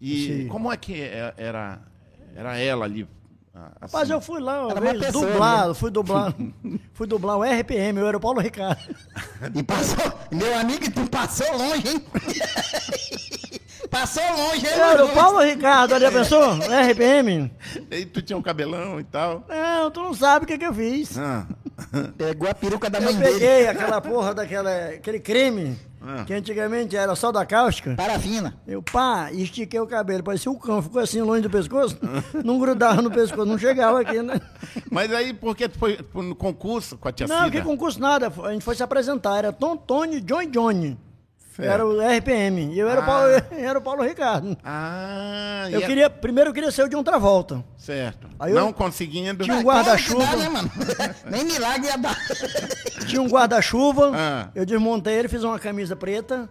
E 0.00 0.26
Sim. 0.26 0.46
como 0.48 0.70
é 0.72 0.76
que 0.76 0.94
é- 1.00 1.34
era, 1.36 1.82
era 2.36 2.56
ela 2.56 2.84
ali? 2.84 3.04
Ah, 3.54 3.70
assim? 3.80 3.96
Mas 3.96 4.10
eu 4.10 4.20
fui 4.20 4.40
lá 4.40 4.66
uma 4.66 4.80
vez 4.80 4.98
pessoa, 4.98 5.26
dublar, 5.26 5.68
né? 5.68 5.74
fui 5.74 5.90
dublar, 5.90 6.34
fui 6.92 7.06
dublar 7.06 7.38
o 7.38 7.44
RPM, 7.44 8.00
eu 8.00 8.08
era 8.08 8.16
o 8.16 8.20
Paulo 8.20 8.40
Ricardo. 8.40 8.80
E 9.54 9.62
passou. 9.62 10.12
Meu 10.32 10.58
amigo, 10.58 10.90
tu 10.90 11.08
passou 11.08 11.56
longe, 11.56 11.88
hein? 11.88 12.04
passou 13.88 14.24
longe, 14.36 14.66
hein, 14.66 14.72
Eu 14.74 14.84
era 14.84 15.04
o? 15.04 15.08
Paulo 15.10 15.40
Ricardo, 15.40 15.94
olha, 15.94 16.10
pensou? 16.10 16.54
RPM. 16.90 17.52
E 17.92 18.04
tu 18.06 18.20
tinha 18.22 18.36
um 18.36 18.42
cabelão 18.42 18.98
e 18.98 19.04
tal. 19.04 19.44
Não, 19.48 19.90
tu 19.90 20.02
não 20.02 20.14
sabe 20.14 20.44
o 20.44 20.48
que, 20.48 20.58
que 20.58 20.66
eu 20.66 20.74
fiz. 20.74 21.16
Ah. 21.16 21.46
Pegou 22.16 22.48
a 22.48 22.54
peruca 22.54 22.90
da 22.90 22.98
Eu 22.98 23.04
mãe 23.04 23.14
dele. 23.14 23.32
peguei 23.34 23.68
aquela 23.68 24.00
porra 24.00 24.34
daquela, 24.34 24.70
aquele 24.88 25.20
creme, 25.20 25.78
Ah. 26.06 26.24
que 26.24 26.34
antigamente 26.34 26.94
era 26.96 27.14
só 27.16 27.32
da 27.32 27.46
cáustica. 27.46 27.94
Parafina. 27.96 28.54
Eu, 28.66 28.82
pá, 28.82 29.32
estiquei 29.32 29.80
o 29.80 29.86
cabelo, 29.86 30.22
parecia 30.22 30.52
um 30.52 30.58
cão, 30.58 30.82
ficou 30.82 31.00
assim 31.00 31.22
longe 31.22 31.40
do 31.42 31.50
pescoço, 31.50 31.98
não 32.44 32.58
grudava 32.58 33.00
no 33.00 33.10
pescoço, 33.10 33.46
não 33.46 33.56
chegava 33.58 34.00
aqui, 34.00 34.20
né? 34.20 34.40
Mas 34.90 35.12
aí, 35.12 35.32
por 35.32 35.56
que 35.56 35.68
tu 35.68 35.78
foi 35.78 35.98
no 36.14 36.34
concurso 36.34 36.98
com 36.98 37.08
a 37.08 37.12
Tia 37.12 37.26
Não, 37.26 37.44
Cida? 37.46 37.50
que 37.50 37.62
concurso 37.62 37.98
nada, 38.00 38.30
a 38.44 38.52
gente 38.52 38.64
foi 38.64 38.74
se 38.74 38.82
apresentar, 38.82 39.38
era 39.38 39.52
Tom 39.52 39.76
Tony 39.76 40.20
John 40.20 40.44
Johnny. 40.50 40.98
Certo. 41.54 41.70
Era 41.70 41.86
o 41.86 42.00
RPM, 42.00 42.72
e 42.74 42.78
eu 42.80 42.88
era, 42.88 43.00
o 43.00 43.04
Paulo, 43.06 43.28
eu 43.28 43.42
era 43.68 43.78
o 43.78 43.82
Paulo 43.82 44.02
Ricardo. 44.02 44.56
Ah, 44.64 45.66
Eu 45.70 45.78
e 45.80 45.84
a- 45.84 45.86
queria, 45.86 46.10
primeiro 46.10 46.50
eu 46.50 46.54
queria 46.54 46.72
ser 46.72 46.82
o 46.82 46.88
de 46.88 46.96
um 46.96 47.02
Travolta. 47.04 47.64
Certo. 47.76 48.26
Aí 48.40 48.50
eu- 48.52 48.58
não 48.60 48.72
conseguindo. 48.72 49.44
Tinha 49.44 49.56
um 49.56 49.60
Ah, 49.60 49.62
guarda-chuva. 49.62 50.24
dá, 50.24 50.36
né? 50.50 51.14
Nem 51.30 51.44
milagre 51.44 51.86
ia 51.86 51.96
dar. 51.96 52.16
Tinha 53.06 53.22
um 53.22 53.28
guarda-chuva, 53.28 54.10
Ah. 54.14 54.48
eu 54.54 54.66
desmontei 54.66 55.14
ele, 55.14 55.28
fiz 55.28 55.44
uma 55.44 55.58
camisa 55.58 55.94
preta 55.94 56.48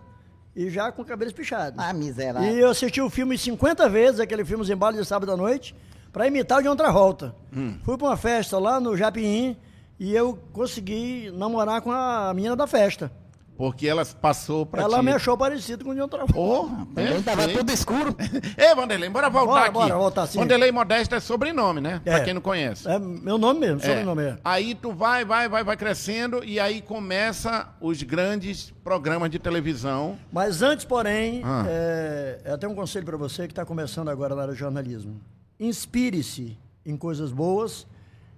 e 0.55 0.69
já 0.69 0.89
com 0.89 1.01
o 1.01 1.05
cabelo 1.05 1.29
espichado. 1.29 1.75
Ah, 1.79 1.91
miserável. 1.91 2.49
E 2.49 2.59
eu 2.59 2.69
assisti 2.69 3.01
o 3.01 3.09
filme 3.09 3.37
50 3.37 3.89
vezes, 3.89 4.21
aquele 4.21 4.45
filme 4.45 4.63
Os 4.63 4.69
Embalos 4.69 4.97
de 4.97 5.05
Sábado 5.05 5.31
à 5.33 5.35
Noite, 5.35 5.75
pra 6.13 6.27
imitar 6.27 6.59
o 6.59 6.61
de 6.61 6.69
outra 6.69 6.91
volta. 6.91 7.35
Hum. 7.53 7.77
Fui 7.83 7.97
pra 7.97 8.07
uma 8.07 8.15
festa 8.17 8.57
lá 8.57 8.79
no 8.79 8.95
Japim 8.95 9.57
e 9.99 10.15
eu 10.15 10.39
consegui 10.53 11.29
namorar 11.35 11.81
com 11.81 11.91
a 11.91 12.31
menina 12.33 12.55
da 12.55 12.67
festa. 12.67 13.11
Porque 13.55 13.87
ela 13.87 14.03
passou 14.03 14.65
pra 14.65 14.81
Ela 14.81 14.97
ti. 14.97 15.05
me 15.05 15.11
achou 15.11 15.37
parecido 15.37 15.85
com 15.85 15.91
o 15.91 15.93
de 15.93 16.01
outra 16.01 16.25
volta. 16.25 16.73
Oh, 16.81 16.85
Também 16.95 17.21
tava 17.21 17.37
perfeito. 17.37 17.59
tudo 17.59 17.71
escuro. 17.71 18.15
Ei, 18.57 18.73
Vanderlei, 18.75 19.07
bora 19.09 19.29
voltar 19.29 19.51
Bora, 19.53 19.65
aqui. 19.65 19.73
bora 19.73 19.95
voltar, 19.95 20.25
sim. 20.27 20.39
Vanderlei 20.39 20.71
Modesto 20.71 21.13
é 21.13 21.19
sobrenome, 21.19 21.79
né? 21.79 22.01
É. 22.03 22.15
Pra 22.15 22.23
quem 22.25 22.33
não 22.33 22.41
conhece. 22.41 22.87
É 22.89 22.97
meu 22.97 23.37
nome 23.37 23.59
mesmo, 23.59 23.79
É. 23.81 23.85
sobrenome 23.85 24.23
é. 24.23 24.37
Aí 24.43 24.73
tu 24.73 24.91
vai, 24.91 25.23
vai, 25.23 25.47
vai, 25.47 25.63
vai 25.63 25.77
crescendo 25.77 26.43
e 26.43 26.59
aí 26.59 26.81
começa 26.81 27.69
os 27.79 28.01
grandes 28.01 28.71
programas 28.83 29.29
de 29.29 29.37
televisão. 29.37 30.17
Mas 30.31 30.63
antes, 30.63 30.83
porém, 30.83 31.41
Ah. 31.45 31.63
é, 31.67 32.41
eu 32.45 32.57
tenho 32.57 32.71
um 32.71 32.75
conselho 32.75 33.05
para 33.05 33.17
você 33.17 33.45
que 33.47 33.51
está 33.51 33.63
começando 33.63 34.09
agora 34.09 34.33
na 34.35 34.41
área 34.41 34.53
de 34.55 34.59
jornalismo. 34.59 35.21
Inspire-se 35.59 36.57
em 36.85 36.97
coisas 36.97 37.31
boas 37.31 37.85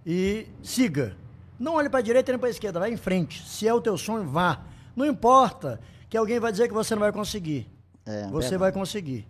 e 0.05 0.45
siga. 0.61 1.15
Não 1.57 1.75
olhe 1.75 1.89
para 1.89 1.99
a 1.99 2.03
direita 2.03 2.31
nem 2.31 2.37
para 2.37 2.49
a 2.49 2.51
esquerda, 2.51 2.79
vá 2.81 2.89
em 2.89 2.97
frente. 2.97 3.41
Se 3.47 3.65
é 3.67 3.73
o 3.73 3.79
teu 3.81 3.97
sonho, 3.97 4.27
vá. 4.27 4.59
Não 4.95 5.05
importa 5.05 5.79
que 6.09 6.17
alguém 6.17 6.39
vai 6.39 6.51
dizer 6.51 6.67
que 6.67 6.73
você 6.73 6.95
não 6.95 7.01
vai 7.01 7.11
conseguir. 7.11 7.69
É, 8.05 8.23
você 8.27 8.49
verdade. 8.49 8.57
vai 8.57 8.71
conseguir. 8.71 9.27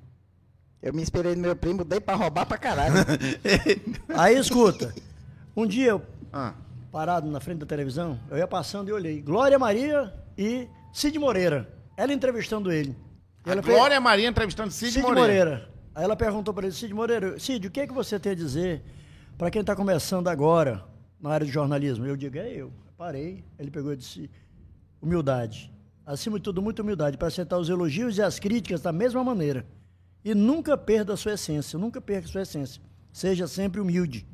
Eu 0.82 0.93
me 0.93 1.01
inspirei 1.01 1.36
no 1.36 1.41
meu 1.41 1.56
primo, 1.56 1.84
dei 1.84 1.99
pra 1.99 2.13
roubar 2.15 2.45
pra 2.45 2.58
caralho. 2.58 2.93
Aí 4.15 4.38
escuta. 4.38 4.93
Um 5.56 5.65
dia 5.65 5.91
eu 5.91 6.01
Ah, 6.32 6.54
parado 6.91 7.30
na 7.32 7.39
frente 7.39 7.60
da 7.60 7.65
televisão, 7.65 8.19
eu 8.30 8.38
ia 8.38 8.47
passando 8.47 8.89
e 8.89 8.93
olhei. 8.93 9.21
Glória 9.21 9.58
Maria 9.58 10.13
e 10.38 10.67
Cid 10.93 11.17
Moreira. 11.17 11.67
Ela 11.97 12.13
entrevistando 12.13 12.71
ele. 12.71 12.95
Ela 13.45 13.62
Glória 13.62 13.99
Maria 14.01 14.28
entrevistando 14.28 14.71
Cid, 14.71 14.91
Cid 14.91 15.01
Moreira. 15.04 15.21
Moreira. 15.21 15.69
Aí 15.95 16.04
ela 16.04 16.15
perguntou 16.15 16.54
para 16.54 16.65
ele, 16.67 16.75
Cid 16.75 16.93
Moreira, 16.93 17.39
Cid, 17.39 17.67
o 17.67 17.71
que 17.71 17.80
é 17.80 17.88
que 17.88 17.93
você 17.93 18.19
tem 18.19 18.34
a 18.34 18.36
dizer 18.36 18.84
para 19.38 19.49
quem 19.49 19.62
está 19.62 19.75
começando 19.75 20.28
agora 20.28 20.84
na 21.19 21.30
área 21.30 21.45
de 21.45 21.51
jornalismo? 21.51 22.06
Eu 22.06 22.17
digo, 22.17 22.38
é 22.38 22.49
eu. 22.51 22.71
Parei. 22.97 23.43
Ele 23.58 23.71
pegou 23.71 23.93
e 23.93 23.97
disse, 23.97 24.30
humildade. 25.01 25.71
acima 26.05 26.38
de 26.38 26.43
tudo, 26.43 26.62
muita 26.62 26.81
humildade 26.81 27.17
para 27.17 27.27
aceitar 27.27 27.58
os 27.58 27.69
elogios 27.69 28.17
e 28.17 28.21
as 28.21 28.39
críticas 28.39 28.81
da 28.81 28.91
mesma 28.91 29.23
maneira. 29.23 29.65
E 30.23 30.34
nunca 30.34 30.77
perda 30.77 31.13
a 31.13 31.17
sua 31.17 31.34
essência, 31.34 31.77
nunca 31.79 31.99
perca 32.01 32.27
a 32.27 32.31
sua 32.31 32.41
essência. 32.41 32.81
Seja 33.12 33.47
sempre 33.47 33.79
humilde. 33.79 34.25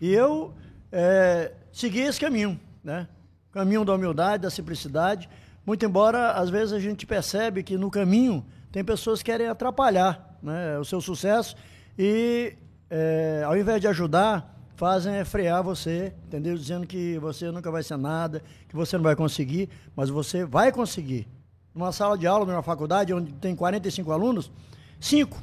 E 0.00 0.10
eu 0.12 0.54
é, 0.90 1.52
segui 1.72 2.00
esse 2.00 2.20
caminho, 2.20 2.58
né? 2.82 3.08
Caminho 3.50 3.84
da 3.84 3.94
humildade, 3.94 4.42
da 4.42 4.50
simplicidade. 4.50 5.28
Muito 5.64 5.84
embora, 5.84 6.32
às 6.32 6.50
vezes, 6.50 6.72
a 6.72 6.80
gente 6.80 7.06
percebe 7.06 7.62
que 7.62 7.76
no 7.76 7.90
caminho 7.90 8.44
tem 8.70 8.82
pessoas 8.82 9.20
que 9.20 9.30
querem 9.30 9.48
atrapalhar 9.48 10.38
né, 10.42 10.78
o 10.78 10.84
seu 10.84 11.00
sucesso 11.00 11.54
e, 11.98 12.54
é, 12.90 13.42
ao 13.46 13.56
invés 13.56 13.80
de 13.80 13.86
ajudar, 13.86 14.51
fazem 14.82 15.14
é 15.14 15.24
frear 15.24 15.62
você, 15.62 16.12
entendeu? 16.26 16.56
Dizendo 16.56 16.88
que 16.88 17.16
você 17.20 17.52
nunca 17.52 17.70
vai 17.70 17.84
ser 17.84 17.96
nada, 17.96 18.42
que 18.68 18.74
você 18.74 18.96
não 18.96 19.04
vai 19.04 19.14
conseguir, 19.14 19.68
mas 19.94 20.10
você 20.10 20.44
vai 20.44 20.72
conseguir. 20.72 21.28
Numa 21.72 21.92
sala 21.92 22.18
de 22.18 22.26
aula, 22.26 22.44
numa 22.44 22.64
faculdade, 22.64 23.14
onde 23.14 23.32
tem 23.34 23.54
45 23.54 24.10
alunos, 24.10 24.50
cinco 24.98 25.40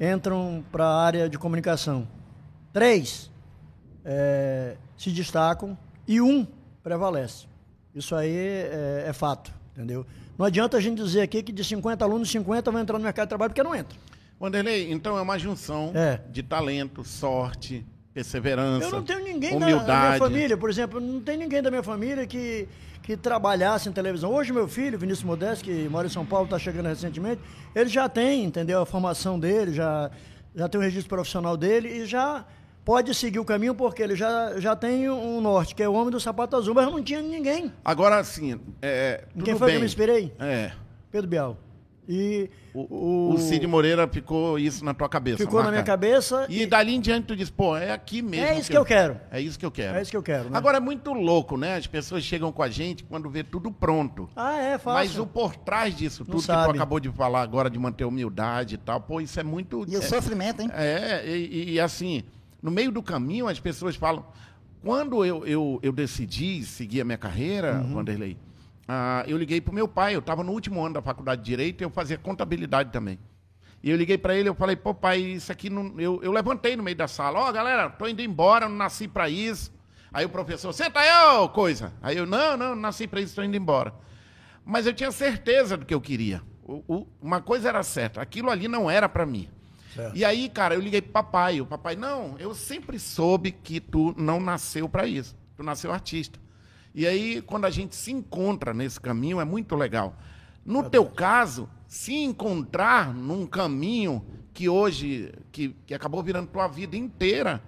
entram 0.00 0.64
para 0.72 0.84
a 0.84 1.00
área 1.00 1.28
de 1.28 1.38
comunicação. 1.38 2.08
Três 2.72 3.30
é, 4.04 4.76
se 4.96 5.12
destacam 5.12 5.78
e 6.04 6.20
um 6.20 6.44
prevalece. 6.82 7.46
Isso 7.94 8.16
aí 8.16 8.34
é, 8.34 9.04
é, 9.06 9.12
fato, 9.12 9.54
entendeu? 9.76 10.04
Não 10.36 10.44
adianta 10.44 10.76
a 10.76 10.80
gente 10.80 11.00
dizer 11.00 11.20
aqui 11.20 11.40
que 11.40 11.52
de 11.52 11.62
50 11.62 12.04
alunos, 12.04 12.28
50 12.28 12.68
vão 12.68 12.80
entrar 12.80 12.98
no 12.98 13.04
mercado 13.04 13.26
de 13.26 13.28
trabalho, 13.28 13.50
porque 13.50 13.62
não 13.62 13.76
entra. 13.76 13.96
Wanderlei, 14.40 14.90
então 14.90 15.16
é 15.16 15.22
uma 15.22 15.38
junção 15.38 15.92
É. 15.94 16.20
de 16.32 16.42
talento, 16.42 17.04
sorte, 17.04 17.86
perseverança, 18.12 18.86
Eu 18.86 18.90
não 18.92 19.02
tenho 19.02 19.22
ninguém 19.24 19.58
da, 19.58 19.66
humildade. 19.66 19.86
da 19.86 20.06
minha 20.08 20.18
família, 20.18 20.56
por 20.56 20.68
exemplo, 20.70 21.00
não 21.00 21.20
tem 21.20 21.36
ninguém 21.36 21.62
da 21.62 21.70
minha 21.70 21.82
família 21.82 22.26
que, 22.26 22.68
que 23.02 23.16
trabalhasse 23.16 23.88
em 23.88 23.92
televisão. 23.92 24.32
Hoje, 24.32 24.52
meu 24.52 24.66
filho, 24.68 24.98
Vinícius 24.98 25.24
Modesto, 25.24 25.64
que 25.64 25.88
mora 25.88 26.06
em 26.06 26.10
São 26.10 26.26
Paulo, 26.26 26.44
está 26.46 26.58
chegando 26.58 26.86
recentemente, 26.86 27.40
ele 27.74 27.88
já 27.88 28.08
tem, 28.08 28.44
entendeu, 28.44 28.80
a 28.82 28.86
formação 28.86 29.38
dele, 29.38 29.72
já, 29.72 30.10
já 30.54 30.68
tem 30.68 30.80
o 30.80 30.82
registro 30.82 31.08
profissional 31.08 31.56
dele 31.56 31.88
e 31.88 32.06
já 32.06 32.44
pode 32.84 33.14
seguir 33.14 33.38
o 33.38 33.44
caminho 33.44 33.74
porque 33.74 34.02
ele 34.02 34.16
já, 34.16 34.58
já 34.58 34.74
tem 34.74 35.08
um 35.08 35.40
norte, 35.40 35.74
que 35.74 35.82
é 35.82 35.88
o 35.88 35.92
homem 35.92 36.10
do 36.10 36.18
sapato 36.18 36.56
azul, 36.56 36.74
mas 36.74 36.84
eu 36.86 36.90
não 36.90 37.02
tinha 37.02 37.22
ninguém. 37.22 37.72
Agora, 37.84 38.18
assim, 38.18 38.58
é, 38.82 39.24
Em 39.36 39.42
quem 39.42 39.54
foi 39.56 39.60
que 39.60 39.64
bem. 39.66 39.74
eu 39.74 39.80
me 39.80 39.86
inspirei? 39.86 40.32
É. 40.38 40.72
Pedro 41.12 41.28
Bial. 41.28 41.56
E 42.12 42.50
O, 42.74 43.34
o 43.34 43.38
Cid 43.38 43.64
Moreira 43.68 44.08
ficou 44.08 44.58
isso 44.58 44.84
na 44.84 44.92
tua 44.92 45.08
cabeça. 45.08 45.38
ficou 45.38 45.60
na 45.62 45.68
minha 45.70 45.78
marcado. 45.78 46.00
cabeça. 46.00 46.46
E 46.48 46.66
dali 46.66 46.94
em 46.94 47.00
diante 47.00 47.26
tu 47.28 47.36
diz, 47.36 47.48
pô, 47.50 47.76
é 47.76 47.92
aqui 47.92 48.20
mesmo. 48.20 48.46
É 48.46 48.58
isso 48.58 48.68
que 48.70 48.76
eu 48.76 48.84
quero. 48.84 49.16
É 49.30 49.40
isso 49.40 49.56
que 49.58 49.64
eu 49.64 49.70
quero. 49.70 49.96
É 49.96 50.02
isso 50.02 50.10
que 50.10 50.16
eu 50.16 50.22
quero, 50.22 50.50
né? 50.50 50.58
Agora 50.58 50.78
é 50.78 50.80
muito 50.80 51.12
louco, 51.12 51.56
né? 51.56 51.76
As 51.76 51.86
pessoas 51.86 52.24
chegam 52.24 52.50
com 52.50 52.62
a 52.64 52.68
gente 52.68 53.04
quando 53.04 53.30
vê 53.30 53.44
tudo 53.44 53.70
pronto. 53.70 54.28
Ah, 54.34 54.56
é, 54.58 54.76
fácil. 54.76 54.92
Mas 54.92 55.18
o 55.18 55.26
por 55.26 55.54
trás 55.56 55.94
disso, 55.96 56.24
tudo 56.24 56.40
que 56.40 56.46
tu 56.46 56.52
acabou 56.52 56.98
de 56.98 57.08
falar 57.10 57.42
agora 57.42 57.70
de 57.70 57.78
manter 57.78 58.04
humildade 58.04 58.74
e 58.74 58.78
tal, 58.78 59.00
pô, 59.00 59.20
isso 59.20 59.38
é 59.38 59.44
muito. 59.44 59.84
E 59.88 59.96
o 59.96 59.98
é, 59.98 60.02
sofrimento, 60.02 60.62
hein? 60.62 60.70
é, 60.74 61.22
e, 61.26 61.46
e- 61.46 61.70
e 61.74 61.80
assim, 61.80 62.24
no 62.60 62.70
meio 62.70 62.90
do 62.90 63.02
caminho 63.02 63.46
as 63.46 63.60
pessoas 63.60 63.94
falam. 63.94 64.24
Quando 64.82 65.22
eu, 65.24 65.46
eu, 65.46 65.78
eu 65.82 65.92
decidi 65.92 66.64
seguir 66.64 67.02
a 67.02 67.04
minha 67.04 67.18
carreira, 67.18 67.80
Uhum. 67.84 67.94
Vanderlei, 67.96 68.36
ah, 68.92 69.24
eu 69.28 69.38
liguei 69.38 69.60
pro 69.60 69.72
meu 69.72 69.86
pai, 69.86 70.16
eu 70.16 70.18
estava 70.18 70.42
no 70.42 70.50
último 70.50 70.84
ano 70.84 70.94
da 70.94 71.02
faculdade 71.02 71.42
de 71.42 71.46
Direito 71.46 71.80
e 71.80 71.84
eu 71.84 71.90
fazia 71.90 72.18
contabilidade 72.18 72.90
também. 72.90 73.20
E 73.82 73.88
eu 73.88 73.96
liguei 73.96 74.18
para 74.18 74.34
ele, 74.34 74.48
eu 74.48 74.54
falei, 74.54 74.74
pô, 74.74 74.92
pai, 74.92 75.20
isso 75.20 75.52
aqui 75.52 75.70
não. 75.70 75.94
Eu, 75.98 76.20
eu 76.24 76.32
levantei 76.32 76.74
no 76.76 76.82
meio 76.82 76.96
da 76.96 77.06
sala, 77.06 77.38
ó, 77.38 77.52
galera, 77.52 77.88
tô 77.88 78.08
indo 78.08 78.20
embora, 78.20 78.68
não 78.68 78.76
nasci 78.76 79.06
para 79.06 79.28
isso. 79.30 79.72
Aí 80.12 80.24
o 80.26 80.28
professor, 80.28 80.72
senta 80.72 80.98
aí, 80.98 81.36
ô 81.38 81.48
coisa. 81.48 81.92
Aí 82.02 82.16
eu, 82.16 82.26
não, 82.26 82.56
não, 82.56 82.70
não 82.70 82.76
nasci 82.76 83.06
para 83.06 83.20
isso, 83.20 83.36
tô 83.36 83.42
indo 83.44 83.56
embora. 83.56 83.94
Mas 84.64 84.86
eu 84.86 84.92
tinha 84.92 85.12
certeza 85.12 85.76
do 85.76 85.86
que 85.86 85.94
eu 85.94 86.00
queria. 86.00 86.42
O- 86.64 86.82
o- 86.88 87.06
uma 87.22 87.40
coisa 87.40 87.68
era 87.68 87.82
certa, 87.84 88.20
aquilo 88.20 88.50
ali 88.50 88.66
não 88.66 88.90
era 88.90 89.08
para 89.08 89.24
mim. 89.24 89.48
Certo. 89.94 90.16
E 90.16 90.24
aí, 90.24 90.48
cara, 90.48 90.74
eu 90.74 90.80
liguei 90.80 91.00
pro 91.00 91.12
papai. 91.12 91.60
O 91.60 91.66
papai, 91.66 91.94
não, 91.96 92.36
eu 92.38 92.54
sempre 92.54 92.98
soube 92.98 93.50
que 93.52 93.80
tu 93.80 94.14
não 94.18 94.40
nasceu 94.40 94.88
para 94.88 95.06
isso. 95.06 95.36
Tu 95.56 95.62
nasceu 95.62 95.92
artista. 95.92 96.38
E 96.94 97.06
aí, 97.06 97.40
quando 97.42 97.64
a 97.64 97.70
gente 97.70 97.94
se 97.94 98.10
encontra 98.10 98.74
nesse 98.74 99.00
caminho, 99.00 99.40
é 99.40 99.44
muito 99.44 99.76
legal. 99.76 100.16
No 100.64 100.88
teu 100.88 101.06
caso, 101.06 101.68
se 101.86 102.14
encontrar 102.14 103.14
num 103.14 103.46
caminho 103.46 104.24
que 104.52 104.68
hoje, 104.68 105.32
que, 105.50 105.70
que 105.86 105.94
acabou 105.94 106.22
virando 106.22 106.48
tua 106.48 106.68
vida 106.68 106.96
inteira, 106.96 107.62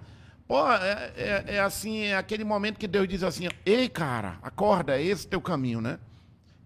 pô, 0.47 0.69
é, 0.71 1.13
é, 1.15 1.43
é 1.55 1.59
assim, 1.59 2.03
é 2.03 2.15
aquele 2.15 2.43
momento 2.43 2.77
que 2.77 2.87
Deus 2.87 3.07
diz 3.07 3.23
assim, 3.23 3.47
ei, 3.65 3.89
cara, 3.89 4.37
acorda, 4.41 4.97
é 4.97 5.03
esse 5.03 5.27
teu 5.27 5.41
caminho, 5.41 5.81
né? 5.81 5.99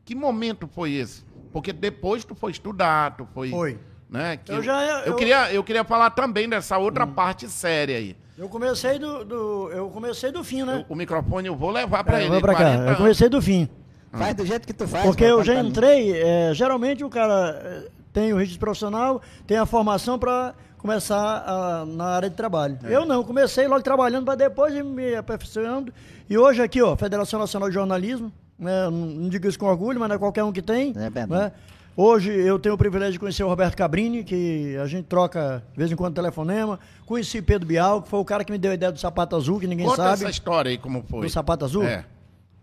Que 0.04 0.16
momento 0.16 0.68
foi 0.68 0.94
esse? 0.94 1.24
Porque 1.52 1.72
depois 1.72 2.26
tu 2.26 2.36
foi 2.36 2.52
estudar, 2.52 3.16
tu 3.16 3.28
foi... 3.34 3.50
Foi. 3.50 3.80
Né? 4.10 4.38
Que 4.38 4.52
Eu 4.52 4.64
já- 4.64 4.82
eu, 5.02 5.06
eu- 5.08 5.16
queria, 5.16 5.52
eu 5.54 5.64
queria 5.64 5.84
falar 5.84 6.10
também 6.12 6.48
dessa 6.48 6.78
outra 6.78 7.06
parte 7.06 7.48
séria 7.50 7.98
aí. 7.98 8.16
Eu 8.38 8.48
comecei 8.48 8.98
do, 9.00 9.26
do- 9.26 9.70
eu 9.72 9.90
comecei 9.90 10.32
do 10.32 10.44
fim, 10.44 10.64
né? 10.64 10.86
O, 10.88 10.94
o 10.94 10.96
microfone 10.96 11.48
eu 11.48 11.56
vou 11.56 11.72
levar 11.72 12.04
para 12.04 12.20
É, 12.20 12.22
ele. 12.22 12.30
vou 12.32 12.42
pra 12.42 12.54
cá. 12.54 12.60
40 12.60 12.92
Eu 12.92 12.96
comecei 12.96 13.28
do 13.30 13.42
fim. 13.42 13.68
Faz 14.12 14.34
do 14.36 14.46
jeito 14.46 14.66
que 14.66 14.74
tu 14.74 14.88
faz. 14.88 15.04
Porque 15.04 15.24
eu 15.24 15.44
já 15.44 15.56
entrei, 15.60 16.14
é, 16.14 16.52
geralmente 16.54 17.04
o 17.04 17.10
cara 17.10 17.60
é, 17.64 17.88
tem 18.14 18.32
o 18.34 18.38
registro 18.38 18.60
profissional, 18.62 19.22
tem 19.46 19.58
a 19.58 19.66
formação 19.66 20.18
para 20.18 20.56
começar 20.78 21.44
a- 21.46 21.86
na 21.86 22.06
área 22.06 22.30
de 22.30 22.36
trabalho. 22.36 22.80
É. 22.84 22.96
Eu 22.96 23.06
não, 23.06 23.24
comecei 23.24 23.68
logo 23.68 23.82
trabalhando 23.82 24.24
para 24.26 24.36
depois 24.36 24.74
ir 24.74 24.84
me 24.84 25.16
aperfeiçoando. 25.16 25.92
E 26.30 26.38
hoje 26.38 26.62
aqui, 26.62 26.82
ó, 26.82 26.96
Federação 26.96 27.40
Nacional 27.40 27.68
de 27.70 27.76
Jornalismo, 27.76 28.32
né, 28.58 28.86
não, 28.86 28.92
não 28.92 29.30
digo 29.30 29.48
isso 29.48 29.60
com 29.60 29.66
orgulho, 29.66 30.00
mas 30.00 30.08
não 30.10 30.16
é 30.16 30.20
qualquer 30.20 30.44
um 30.44 30.52
que 30.52 30.62
tem. 30.62 30.92
É 30.96 31.10
verdade. 31.10 31.30
né? 31.32 31.52
Hoje 32.00 32.32
eu 32.32 32.60
tenho 32.60 32.76
o 32.76 32.78
privilégio 32.78 33.14
de 33.14 33.20
conhecer 33.20 33.44
o 33.44 33.48
Roberto 33.48 33.76
Cabrini, 33.76 34.24
que 34.24 34.78
a 34.78 34.86
gente 34.86 35.06
troca 35.06 35.64
de 35.74 35.80
vez 35.80 35.92
em 35.92 35.96
quando 35.96 36.14
telefonema. 36.14 36.80
Conheci 37.08 37.42
Pedro 37.42 37.68
Bial, 37.68 38.04
que 38.04 38.08
foi 38.10 38.20
o 38.20 38.26
cara 38.26 38.44
que 38.46 38.52
me 38.52 38.60
deu 38.60 38.70
a 38.70 38.76
ideia 38.76 38.92
do 38.92 39.00
sapato 39.00 39.36
azul, 39.36 39.60
que 39.60 39.66
ninguém 39.66 39.88
Conta 39.88 40.04
sabe. 40.04 40.14
essa 40.14 40.30
história 40.30 40.70
aí, 40.70 40.78
como 40.78 41.04
foi. 41.10 41.22
Do 41.22 41.30
sapato 41.32 41.66
azul? 41.66 41.84
É. 41.84 42.06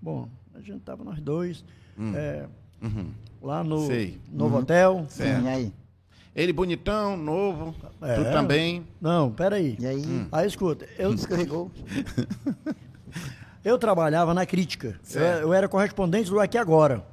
Bom, 0.01 0.29
a 0.55 0.61
gente 0.61 0.79
tava 0.83 1.03
nós 1.03 1.21
dois. 1.21 1.65
é, 2.15 2.47
lá 3.43 3.65
no 3.65 3.75
Hum. 3.77 3.81
Uhum. 3.81 3.87
Sei. 3.89 4.21
Uhum. 4.31 4.39
novo 4.39 4.59
hotel. 4.59 5.05
Certo. 5.09 5.41
Sim, 5.43 5.49
aí? 5.49 5.73
Ele 6.37 6.53
bonitão, 6.53 7.17
novo, 7.17 7.75
É. 8.03 8.15
tu 8.15 8.23
também. 8.31 8.87
Não, 9.01 9.33
peraí. 9.33 9.77
E 9.81 9.87
aí? 9.87 10.01
Hum. 10.07 10.27
Aí 10.31 10.47
escuta, 10.47 10.87
eu, 10.97 11.11
Escorregou. 11.15 11.73
eu 13.65 13.77
trabalhava 13.79 14.33
na 14.33 14.47
crítica. 14.47 14.97
Eu, 15.13 15.23
eu 15.23 15.53
era 15.53 15.69
correspondente 15.69 16.31
do 16.31 16.39
Aqui 16.39 16.57
Agora. 16.57 17.05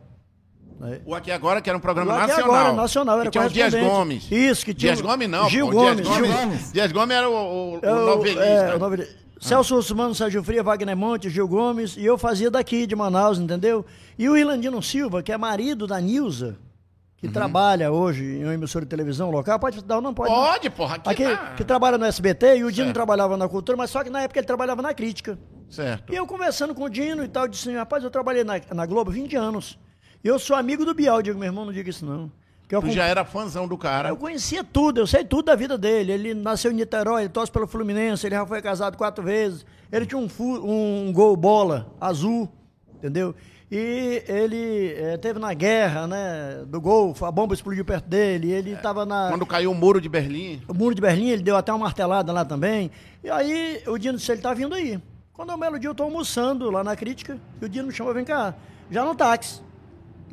Né? 0.82 1.00
O 1.06 1.16
Aqui 1.16 1.32
Agora, 1.32 1.62
que 1.62 1.70
era 1.70 1.78
um 1.78 1.82
programa 1.82 2.12
O 2.14 2.18
Aqui 2.18 2.28
nacional. 2.28 2.56
Agora, 2.56 2.74
nacional, 2.74 3.16
que 3.16 3.22
era 3.22 3.32
tinha 3.32 3.46
o 3.46 3.50
Dias. 3.70 3.74
Gomes. 3.84 4.32
Isso, 4.32 4.66
que 4.66 4.74
tinha 4.74 4.94
Dias 4.94 5.00
o- 5.00 5.08
Gomes 5.08 5.30
não, 5.30 5.50
Gil 5.50 5.68
pô. 5.68 5.74
Gomes, 5.74 5.96
Dias 5.98 6.08
Gomes, 6.08 6.28
Gil 6.28 6.38
Gomes. 6.38 6.74
Dias 6.74 6.92
Gomes 6.92 7.16
era 7.18 7.30
o, 7.30 7.34
o, 7.34 7.74
o 7.76 7.80
Eu- 7.82 8.06
novelista. 8.08 8.44
é, 8.44 8.76
o 8.76 8.80
noveli- 8.80 9.08
Celso 9.40 9.76
Russomano, 9.76 10.14
Sérgio 10.14 10.44
Fria, 10.44 10.62
Wagner 10.62 10.96
Monte, 10.96 11.30
Gil 11.30 11.48
Gomes, 11.48 11.96
e 11.98 12.06
eu 12.06 12.16
fazia 12.18 12.52
daqui, 12.52 12.86
de 12.86 12.96
Manaus, 12.96 13.40
entendeu? 13.40 13.84
E 14.18 14.30
o 14.30 14.38
Ilandino 14.38 14.82
Silva, 14.84 15.24
que 15.24 15.32
é 15.32 15.38
marido 15.38 15.88
da 15.88 16.00
Nilza, 16.00 16.58
que 17.18 17.26
Uhum. 17.26 17.34
trabalha 17.34 17.92
hoje 17.92 18.24
em 18.24 18.44
uma 18.44 18.54
emissora 18.54 18.86
de 18.86 18.90
televisão 18.90 19.32
local, 19.32 19.58
pode 19.60 19.84
dar 19.84 19.96
ou 19.96 20.02
não 20.02 20.14
pode? 20.14 20.30
não? 20.32 20.38
Pode, 20.44 20.70
porra. 20.70 20.96
Aqui, 20.98 21.10
Aqui, 21.24 21.24
tá- 21.36 21.54
que 21.58 21.64
trabalha 21.64 21.98
no 21.98 22.06
SBT, 22.06 22.58
e 22.58 22.64
o 22.64 22.72
Dino 22.72 22.86
Certo. 22.88 22.94
trabalhava 22.94 23.36
na 23.36 23.48
cultura, 23.50 23.76
mas 23.76 23.90
só 23.90 24.04
que 24.04 24.10
na 24.12 24.22
época 24.22 24.40
ele 24.40 24.46
trabalhava 24.48 24.82
na 24.84 24.94
crítica. 24.94 25.40
Certo. 25.70 26.14
E 26.14 26.16
eu 26.16 26.28
conversando 26.28 26.76
com 26.76 26.84
o 26.84 26.90
Dino 26.90 27.24
e 27.24 27.28
tal, 27.28 27.44
eu 27.46 27.50
disse 27.50 27.68
assim, 27.68 27.78
rapaz, 27.78 28.04
eu 28.04 28.12
trabalhei 28.12 28.44
na, 28.44 28.62
na 28.76 28.86
Globo 28.86 29.10
20 29.10 29.36
anos. 29.36 29.80
Eu 30.24 30.38
sou 30.40 30.56
amigo 30.56 30.86
do 30.86 30.94
Bial. 30.94 31.18
Eu 31.18 31.22
digo, 31.24 31.40
meu 31.40 31.48
irmão, 31.48 31.66
não 31.66 31.74
diga 31.74 31.90
isso 31.90 32.06
não. 32.06 32.32
Eu, 32.70 32.82
Tu 32.82 32.92
já 32.92 33.06
era 33.06 33.26
fãzão 33.26 33.68
do 33.68 33.78
cara. 33.78 34.08
eu 34.10 34.16
conhecia 34.16 34.64
tudo, 34.64 35.02
eu 35.02 35.06
sei 35.08 35.26
tudo 35.26 35.48
da 35.48 35.56
vida 35.56 35.78
dele. 35.78 36.14
Ele 36.14 36.34
nasceu 36.34 36.72
em 36.72 36.76
Niterói, 36.76 37.24
ele 37.24 37.30
torce 37.30 37.52
pelo 37.52 37.68
Fluminense, 37.68 38.26
ele 38.26 38.34
já 38.36 38.46
foi 38.46 38.62
casado 38.62 38.96
quatro 38.98 39.22
vezes. 39.22 39.66
Ele 39.92 40.06
tinha 40.06 40.18
um, 40.18 40.30
fu- 40.30 40.62
um 40.66 41.12
gol 41.12 41.36
bola 41.36 41.92
azul, 42.00 42.48
entendeu? 42.96 43.36
E 43.70 44.24
ele 44.26 44.94
eh, 44.98 45.18
teve 45.18 45.38
na 45.38 45.54
guerra, 45.54 46.08
né, 46.08 46.64
do 46.66 46.80
Golfo, 46.80 47.26
a 47.26 47.32
bomba 47.32 47.54
explodiu 47.54 47.84
perto 47.84 48.08
dele, 48.08 48.52
ele 48.52 48.72
estava 48.72 49.06
na... 49.06 49.30
Quando 49.30 49.46
caiu 49.46 49.72
o 49.72 49.76
muro 49.76 50.00
de 50.00 50.08
Berlim. 50.08 50.62
O 50.68 50.74
muro 50.74 50.96
de 50.96 51.02
Berlim, 51.02 51.28
ele 51.30 51.42
deu 51.44 51.58
até 51.58 51.72
uma 51.74 51.80
martelada 51.80 52.32
lá 52.32 52.46
também. 52.46 52.90
E 53.22 53.30
aí 53.30 53.82
o 53.88 53.98
Dino 53.98 54.18
disse, 54.18 54.32
ele 54.32 54.42
tá 54.42 54.54
vindo 54.54 54.74
aí. 54.76 54.98
Quando 55.34 55.52
é 55.52 55.56
um 55.56 55.60
belo 55.60 55.78
dia 55.80 55.90
eu 55.90 55.96
tô 55.96 56.04
almoçando 56.04 56.70
lá 56.70 56.84
na 56.86 56.96
crítica, 56.96 57.38
e 57.62 57.66
o 57.66 57.70
Dino 57.70 57.88
me 57.88 57.94
chamou, 57.94 58.14
vem 58.14 58.24
cá, 58.26 58.56
já 58.90 59.04
no 59.04 59.14
táxi. 59.14 59.62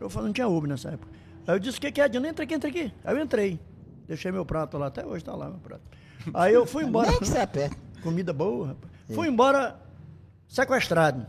Eu 0.01 0.09
falei, 0.09 0.27
não 0.27 0.33
tinha 0.33 0.49
Uber 0.49 0.69
nessa 0.69 0.91
época. 0.91 1.13
Aí 1.47 1.55
eu 1.55 1.59
disse, 1.59 1.79
o 1.79 1.81
que, 1.81 1.91
que 1.91 2.01
é, 2.01 2.09
Dino? 2.09 2.27
Entra 2.27 2.45
aqui, 2.45 2.55
entra 2.55 2.69
aqui. 2.69 2.93
Aí 3.05 3.17
eu 3.17 3.23
entrei. 3.23 3.61
Deixei 4.07 4.31
meu 4.31 4.45
prato 4.45 4.79
lá, 4.79 4.87
até 4.87 5.05
hoje 5.05 5.25
tá 5.25 5.35
lá 5.35 5.49
meu 5.49 5.59
prato. 5.59 5.83
Aí 6.33 6.55
eu 6.55 6.67
fui 6.67 6.85
embora. 6.87 7.11
Nem 7.11 7.19
que 7.19 7.27
você 7.27 7.39
aperta. 7.39 7.77
Comida 8.03 8.33
boa, 8.33 8.69
rapaz. 8.69 8.93
Fui 9.15 9.29
embora 9.29 9.79
sequestrado. 10.47 11.27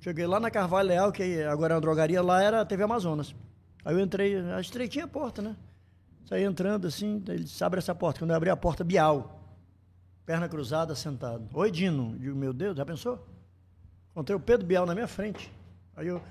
Cheguei 0.00 0.26
lá 0.26 0.40
na 0.40 0.50
Carvalho 0.50 0.88
Leal, 0.88 1.12
que 1.12 1.42
agora 1.42 1.74
é 1.74 1.76
uma 1.76 1.80
drogaria, 1.80 2.22
lá 2.22 2.42
era 2.42 2.62
a 2.62 2.64
TV 2.64 2.82
Amazonas. 2.82 3.34
Aí 3.84 3.94
eu 3.94 4.00
entrei, 4.00 4.36
a 4.52 4.60
estreitinha 4.60 5.04
a 5.04 5.08
porta, 5.08 5.42
né? 5.42 5.56
Saí 6.24 6.44
entrando 6.44 6.86
assim, 6.86 7.22
ele 7.28 7.44
disse, 7.44 7.62
abre 7.62 7.78
essa 7.78 7.94
porta. 7.94 8.20
Quando 8.20 8.30
eu 8.30 8.36
abri 8.36 8.48
a 8.50 8.56
porta, 8.56 8.84
Bial. 8.84 9.38
Perna 10.24 10.48
cruzada, 10.48 10.94
sentado. 10.94 11.48
Oi, 11.52 11.70
Dino. 11.70 12.12
Eu 12.12 12.18
digo, 12.18 12.36
meu 12.36 12.52
Deus, 12.52 12.76
já 12.76 12.86
pensou? 12.86 13.26
Encontrei 14.12 14.36
o 14.36 14.40
Pedro 14.40 14.66
Bial 14.66 14.86
na 14.86 14.94
minha 14.94 15.08
frente. 15.08 15.52
Aí 15.96 16.06
eu 16.06 16.22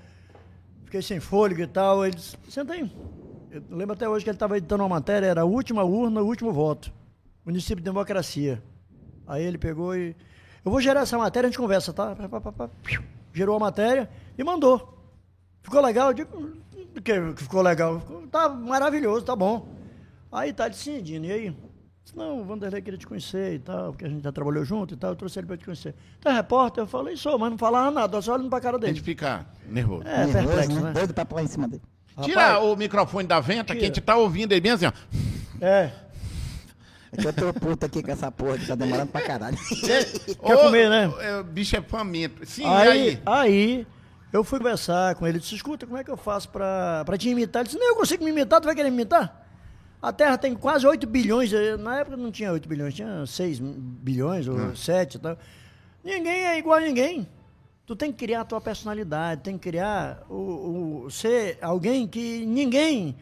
fiquei 0.90 1.02
sem 1.02 1.20
fôlego 1.20 1.62
e 1.62 1.66
tal. 1.68 2.04
Ele 2.04 2.16
disse, 2.16 2.36
senta 2.48 2.72
aí. 2.72 2.90
Eu 3.50 3.62
lembro 3.70 3.94
até 3.94 4.08
hoje 4.08 4.24
que 4.24 4.30
ele 4.30 4.36
estava 4.36 4.58
editando 4.58 4.82
uma 4.82 4.88
matéria, 4.88 5.26
era 5.26 5.42
a 5.42 5.44
última 5.44 5.84
urna, 5.84 6.20
o 6.20 6.26
último 6.26 6.52
voto. 6.52 6.92
Município 7.44 7.76
de 7.76 7.84
Democracia. 7.84 8.62
Aí 9.26 9.44
ele 9.44 9.56
pegou 9.56 9.96
e. 9.96 10.16
Eu 10.64 10.70
vou 10.70 10.80
gerar 10.80 11.00
essa 11.00 11.16
matéria, 11.16 11.46
a 11.46 11.50
gente 11.50 11.58
conversa, 11.58 11.92
tá? 11.92 12.14
Gerou 13.32 13.56
a 13.56 13.60
matéria 13.60 14.10
e 14.36 14.44
mandou. 14.44 14.98
Ficou 15.62 15.80
legal? 15.80 16.08
Eu 16.08 16.14
digo, 16.14 16.36
"Hum, 16.36 16.60
que 17.02 17.42
ficou 17.42 17.62
legal? 17.62 18.02
Tá 18.30 18.48
maravilhoso, 18.48 19.24
tá 19.24 19.34
bom. 19.34 19.68
Aí 20.30 20.52
tá 20.52 20.68
decidindo, 20.68 21.26
e 21.26 21.32
aí? 21.32 21.56
Disse, 22.10 22.16
não, 22.18 22.40
o 22.40 22.44
Vanderlei 22.44 22.82
queria 22.82 22.98
te 22.98 23.06
conhecer 23.06 23.54
e 23.54 23.58
tal, 23.60 23.92
porque 23.92 24.04
a 24.04 24.08
gente 24.08 24.22
já 24.22 24.32
trabalhou 24.32 24.64
junto 24.64 24.94
e 24.94 24.96
tal, 24.96 25.10
eu 25.10 25.16
trouxe 25.16 25.38
ele 25.38 25.46
pra 25.46 25.56
te 25.56 25.64
conhecer. 25.64 25.94
Tá 26.20 26.32
repórter? 26.32 26.82
Eu 26.82 26.86
falei, 26.88 27.16
sou, 27.16 27.38
mas 27.38 27.50
não 27.50 27.58
falava 27.58 27.90
nada, 27.90 28.20
só 28.20 28.34
olhando 28.34 28.50
pra 28.50 28.60
cara 28.60 28.76
A 28.76 28.80
gente 28.80 28.94
dele. 28.94 29.00
fica 29.04 29.46
nervoso. 29.68 30.02
É, 30.06 30.26
Nervoso, 30.26 30.32
perplexo, 30.46 30.80
né? 30.80 30.92
Doido 30.92 31.14
pra 31.14 31.24
pular 31.24 31.42
em 31.42 31.46
cima 31.46 31.68
dele. 31.68 31.82
Tira 32.22 32.40
Rapaz, 32.54 32.64
o 32.64 32.76
microfone 32.76 33.26
da 33.28 33.40
venta, 33.40 33.66
que 33.66 33.72
a 33.72 33.74
Tira. 33.74 33.86
gente 33.86 34.00
tá 34.00 34.16
ouvindo 34.16 34.52
ele 34.52 34.60
bem 34.60 34.72
assim, 34.72 34.86
ó. 34.86 34.92
É, 35.60 35.90
É 37.12 37.16
que 37.16 37.26
eu 37.26 37.32
tô 37.32 37.52
puto 37.54 37.86
aqui 37.86 38.02
com 38.02 38.10
essa 38.10 38.30
porra 38.30 38.58
que 38.58 38.66
tá 38.66 38.74
demorando 38.74 39.10
pra 39.12 39.20
caralho. 39.22 39.56
Quer 39.80 40.04
comer, 40.62 40.88
né? 40.90 41.12
é, 41.20 41.36
O 41.40 41.44
bicho 41.44 41.76
é 41.76 41.80
faminto. 41.82 42.44
Sim, 42.46 42.64
aí, 42.66 42.86
e 42.86 42.90
aí? 42.90 43.22
aí, 43.26 43.86
eu 44.32 44.42
fui 44.44 44.58
conversar 44.58 45.14
com 45.14 45.26
ele, 45.26 45.38
disse, 45.38 45.54
escuta, 45.54 45.86
como 45.86 45.98
é 45.98 46.04
que 46.04 46.10
eu 46.10 46.16
faço 46.16 46.48
pra, 46.50 47.02
pra 47.04 47.16
te 47.16 47.28
imitar? 47.28 47.60
Ele 47.62 47.68
disse, 47.68 47.78
nem 47.78 47.88
eu 47.88 47.96
consigo 47.96 48.24
me 48.24 48.30
imitar, 48.30 48.60
tu 48.60 48.64
vai 48.66 48.74
querer 48.74 48.90
me 48.90 48.96
imitar? 48.96 49.48
A 50.02 50.12
Terra 50.12 50.38
tem 50.38 50.54
quase 50.54 50.86
8 50.86 51.06
bilhões, 51.06 51.52
eh, 51.52 51.76
na 51.76 51.98
época 52.00 52.16
não 52.16 52.30
tinha 52.30 52.50
8 52.52 52.66
bilhões, 52.68 52.94
tinha 52.94 53.26
6 53.26 53.58
bilhões 53.60 54.48
ou 54.48 54.74
7 54.74 55.16
e 55.16 55.18
tal. 55.18 55.38
Ninguém 56.02 56.46
é 56.46 56.58
igual 56.58 56.78
a 56.78 56.80
ninguém. 56.80 57.28
Tu 57.84 57.94
tem 57.96 58.10
que 58.10 58.18
criar 58.18 58.40
a 58.42 58.44
tua 58.44 58.60
personalidade, 58.60 59.42
tem 59.42 59.58
que 59.58 59.68
criar 59.68 60.22
o, 60.30 61.04
o- 61.06 61.10
ser 61.10 61.58
alguém 61.60 62.06
que 62.06 62.46
ninguém 62.46 63.14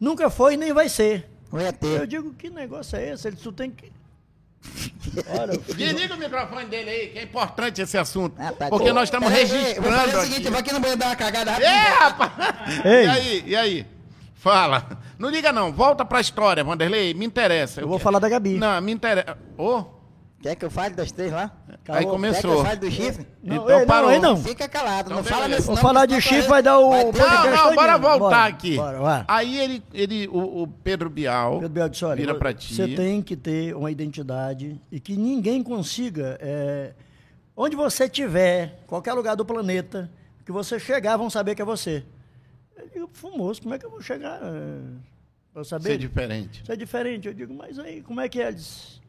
nunca 0.00 0.30
foi 0.30 0.56
nem 0.56 0.72
vai 0.72 0.88
ser. 0.88 1.28
ET. 1.52 1.82
Eu 1.82 2.06
digo, 2.06 2.32
que 2.34 2.48
negócio 2.48 2.96
é 2.96 3.12
esse? 3.12 3.28
Ele 3.28 3.36
tu 3.36 3.52
tem 3.52 3.70
que... 3.70 3.92
Olha, 5.38 5.56
Desliga 5.76 6.14
o 6.14 6.18
microfone 6.18 6.64
dele 6.66 6.90
aí, 6.90 7.08
que 7.08 7.18
é 7.18 7.22
importante 7.24 7.80
esse 7.82 7.96
assunto. 7.98 8.34
Ah, 8.38 8.52
tá. 8.52 8.68
porque 8.68 8.90
Ô, 8.90 8.94
nós 8.94 9.04
estamos 9.04 9.28
peraí, 9.28 9.42
Eu 9.44 9.82
vou 9.82 9.90
registrando 9.92 9.96
fazer 10.00 10.16
o 10.16 10.18
aqui. 10.20 10.28
seguinte, 10.28 10.44
eu 10.46 10.50
vou 10.50 10.60
aqui 10.60 10.72
no 10.72 10.80
banheiro 10.80 10.98
dar 11.00 11.06
uma 11.08 11.16
cagada 11.16 11.50
rápida. 11.52 11.68
É, 11.70 11.88
rapaz! 11.90 12.32
Ei. 12.84 13.04
E 13.04 13.08
aí, 13.08 13.44
e 13.48 13.56
aí? 13.56 13.86
Fala. 14.50 14.86
Não 15.18 15.28
liga 15.28 15.52
não, 15.52 15.72
volta 15.72 16.04
pra 16.04 16.20
história, 16.20 16.62
Vanderlei, 16.62 17.12
me 17.14 17.24
interessa. 17.26 17.80
Eu 17.80 17.88
vou 17.88 17.98
falar 17.98 18.18
da 18.20 18.28
Gabi. 18.28 18.54
Não, 18.58 18.80
me 18.80 18.92
interessa. 18.92 19.36
Ô, 19.58 19.82
Quer 20.40 20.54
que 20.54 20.64
eu 20.64 20.70
fale 20.70 20.94
dos 20.94 21.10
três 21.10 21.32
lá? 21.32 21.50
aí 21.68 21.76
Calma. 21.82 21.98
Quer 22.00 22.04
que 22.04 22.10
começou. 22.12 22.52
eu 22.58 22.64
fale 22.64 22.76
do 22.78 22.90
chifre? 22.90 23.26
Não, 23.42 23.56
Então 23.56 23.70
ei, 23.70 23.78
não, 23.80 23.86
parou. 23.86 24.10
aí 24.10 24.20
não. 24.20 24.36
Fica 24.36 24.68
calado, 24.68 25.10
não 25.10 25.18
Então, 25.20 25.24
fala 25.32 25.42
beleza. 25.48 25.56
nesse 25.62 25.66
Vou 25.66 25.76
falar 25.78 26.06
de 26.06 26.20
chifre, 26.20 26.48
vai 26.48 26.62
dar 26.62 26.78
o- 26.78 26.90
vai 26.90 27.04
ter- 27.10 27.50
Não, 27.50 27.56
não, 27.70 27.74
bora 27.74 27.98
voltar 27.98 28.18
Bora, 28.18 28.44
aqui. 28.46 28.76
bora, 28.76 28.98
vai. 29.00 29.24
Aí 29.26 29.58
ele, 29.58 29.82
ele 29.92 30.28
o, 30.28 30.62
o 30.62 30.68
Pedro 30.68 31.10
Bial, 31.10 31.54
Pedro 31.54 31.68
Bial 31.70 31.88
disse, 31.88 32.04
olha, 32.04 32.16
vira 32.16 32.34
pra 32.36 32.52
ti. 32.52 32.74
Você 32.74 32.86
tem 32.88 33.20
que 33.22 33.34
ter 33.34 33.74
uma 33.74 33.90
identidade 33.90 34.80
e 34.92 35.00
que 35.00 35.16
ninguém 35.16 35.60
consiga. 35.64 36.38
é, 36.40 36.92
onde 37.56 37.74
você 37.74 38.04
estiver, 38.04 38.78
qualquer 38.86 39.14
lugar 39.14 39.34
do 39.34 39.44
planeta, 39.44 40.08
que 40.44 40.52
você 40.52 40.78
chegar, 40.78 41.16
vão 41.16 41.28
saber 41.30 41.56
que 41.56 41.62
é 41.62 41.64
você. 41.64 42.04
Eu 42.96 43.06
digo, 43.06 43.10
fumoso, 43.14 43.62
como 43.62 43.74
é 43.74 43.78
que 43.78 43.84
eu 43.84 43.90
vou 43.90 44.00
chegar? 44.00 44.40
É, 44.42 44.80
pra 45.52 45.60
eu 45.60 45.64
saber? 45.64 45.90
Ser 45.90 45.98
diferente. 45.98 46.62
É 46.68 46.74
diferente. 46.76 47.28
Eu 47.28 47.34
digo, 47.34 47.52
mas 47.54 47.78
aí, 47.78 48.02
como 48.02 48.20
é 48.20 48.28
que 48.28 48.40
é? 48.40 48.50
Disse, 48.52 49.00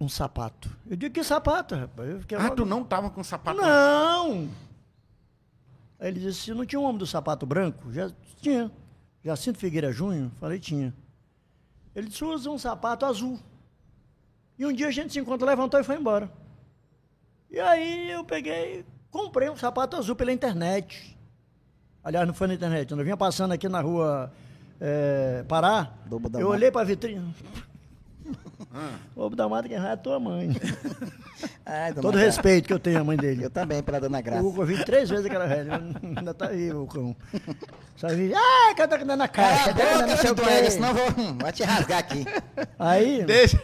um 0.00 0.08
sapato. 0.08 0.70
Eu 0.88 0.96
digo, 0.96 1.14
que 1.14 1.22
sapato, 1.24 1.74
rapaz? 1.74 2.10
Ah, 2.36 2.42
logo- 2.44 2.56
tu 2.56 2.64
não 2.66 2.84
tava 2.84 3.10
com 3.10 3.22
sapato? 3.22 3.60
Não! 3.60 4.48
Aí 5.98 6.08
ele 6.08 6.20
disse, 6.20 6.52
não 6.54 6.64
tinha 6.64 6.80
um 6.80 6.84
homem 6.84 6.98
do 6.98 7.06
sapato 7.06 7.44
branco? 7.46 7.92
Já 7.92 8.10
tinha. 8.40 8.70
Jacinto 9.22 9.58
Figueira 9.58 9.92
Júnior? 9.92 10.30
Falei, 10.40 10.58
tinha. 10.58 10.94
Ele 11.94 12.08
disse, 12.08 12.24
usa 12.24 12.50
um 12.50 12.58
sapato 12.58 13.04
azul. 13.04 13.38
E 14.58 14.64
um 14.64 14.72
dia 14.72 14.88
a 14.88 14.90
gente 14.90 15.12
se 15.12 15.18
encontrou, 15.18 15.48
levantou 15.48 15.78
e 15.78 15.84
foi 15.84 15.96
embora. 15.96 16.30
E 17.50 17.58
aí 17.58 18.10
eu 18.10 18.24
peguei, 18.24 18.84
comprei 19.10 19.50
um 19.50 19.56
sapato 19.56 19.96
azul 19.96 20.14
pela 20.16 20.32
internet. 20.32 21.16
Aliás, 22.02 22.26
não 22.26 22.34
foi 22.34 22.46
na 22.48 22.54
internet, 22.54 22.88
quando 22.88 23.00
eu 23.00 23.04
vinha 23.04 23.16
passando 23.16 23.52
aqui 23.52 23.68
na 23.68 23.80
rua 23.80 24.32
eh, 24.80 25.44
Pará, 25.46 25.90
Lobo 26.10 26.28
da 26.28 26.38
eu 26.40 26.44
Mata. 26.46 26.56
olhei 26.56 26.70
para 26.70 26.80
a 26.80 26.84
vitrine. 26.84 27.34
Lobo 29.16 29.36
da 29.36 29.48
Mata, 29.48 29.68
quem 29.68 29.76
é 29.76 29.96
tua 29.96 30.18
mãe. 30.18 30.50
Ai, 31.64 31.92
Todo 31.94 32.12
Graça. 32.12 32.26
respeito 32.26 32.66
que 32.66 32.72
eu 32.72 32.78
tenho 32.78 33.00
à 33.00 33.04
mãe 33.04 33.16
dele. 33.16 33.44
Eu 33.44 33.50
também, 33.50 33.82
pela 33.82 34.00
dona 34.00 34.20
Graça. 34.20 34.42
Eu 34.42 34.50
vi 34.66 34.84
três 34.84 35.08
vezes 35.08 35.26
aquela 35.26 35.46
velha. 35.46 35.80
Ainda 36.16 36.34
tá 36.34 36.46
vivo 36.48 36.82
o 36.82 36.86
cão. 36.86 37.16
Só 37.96 38.08
vi, 38.08 38.32
ah, 38.34 38.74
que 38.74 38.82
eu 38.82 38.88
tô 38.88 38.96
dando 38.96 39.16
na 39.16 39.28
cara, 39.28 39.74
Cala 39.74 40.04
a 40.04 40.16
que 40.16 40.34
doido, 40.34 40.64
quê. 40.64 40.70
senão 40.70 40.94
vou, 40.94 41.06
hum, 41.18 41.38
vou 41.38 41.52
te 41.52 41.62
rasgar 41.62 41.98
aqui. 41.98 42.24
Aí, 42.78 43.24
Deixa. 43.24 43.60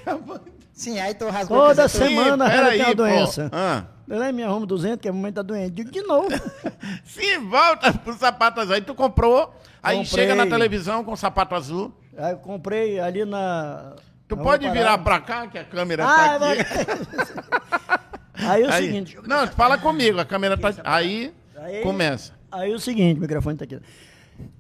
Sim, 0.76 1.00
aí 1.00 1.14
tu 1.14 1.26
rasgou 1.30 1.58
toda 1.68 1.88
semana 1.88 2.52
ela 2.52 2.70
tem 2.70 2.82
uma 2.84 2.94
doença. 2.94 3.48
Ah. 3.50 3.84
Ela 4.08 4.30
me 4.30 4.42
arruma 4.42 4.66
200, 4.66 5.00
que 5.00 5.08
a 5.08 5.12
mamãe 5.12 5.32
tá 5.32 5.40
doente. 5.42 5.70
Digo, 5.70 5.90
de 5.90 6.02
novo. 6.02 6.28
Se 7.02 7.38
volta 7.38 7.92
pro 7.94 8.12
sapato 8.12 8.60
azul. 8.60 8.74
Aí 8.74 8.82
tu 8.82 8.94
comprou, 8.94 9.52
aí 9.82 9.96
Comprei. 9.96 10.04
chega 10.26 10.34
na 10.34 10.46
televisão 10.46 11.02
com 11.02 11.12
o 11.12 11.16
sapato 11.16 11.54
azul. 11.54 11.92
Aí 12.16 12.32
eu 12.32 12.38
comprei 12.38 13.00
ali 13.00 13.24
na... 13.24 13.94
Tu 14.28 14.36
na 14.36 14.42
pode 14.42 14.68
virar 14.70 14.98
pra 14.98 15.18
cá, 15.18 15.46
que 15.46 15.56
a 15.58 15.64
câmera 15.64 16.04
Ah, 16.04 16.38
tá 16.38 16.52
aqui. 16.52 16.62
vai- 16.62 16.66
Aí 18.50 18.62
o 18.64 18.70
Aí- 18.70 18.84
seguinte... 18.84 19.18
Não, 19.26 19.46
fala 19.48 19.78
comigo, 19.78 20.20
a 20.20 20.24
câmera 20.26 20.56
tá. 20.58 20.72
Aí, 20.84 21.32
Aí- 21.56 21.80
começa. 21.82 22.32
Aí 22.52 22.72
o 22.74 22.78
seguinte, 22.78 23.16
o 23.18 23.20
microfone 23.22 23.56
tá 23.56 23.64
aqui. 23.64 23.80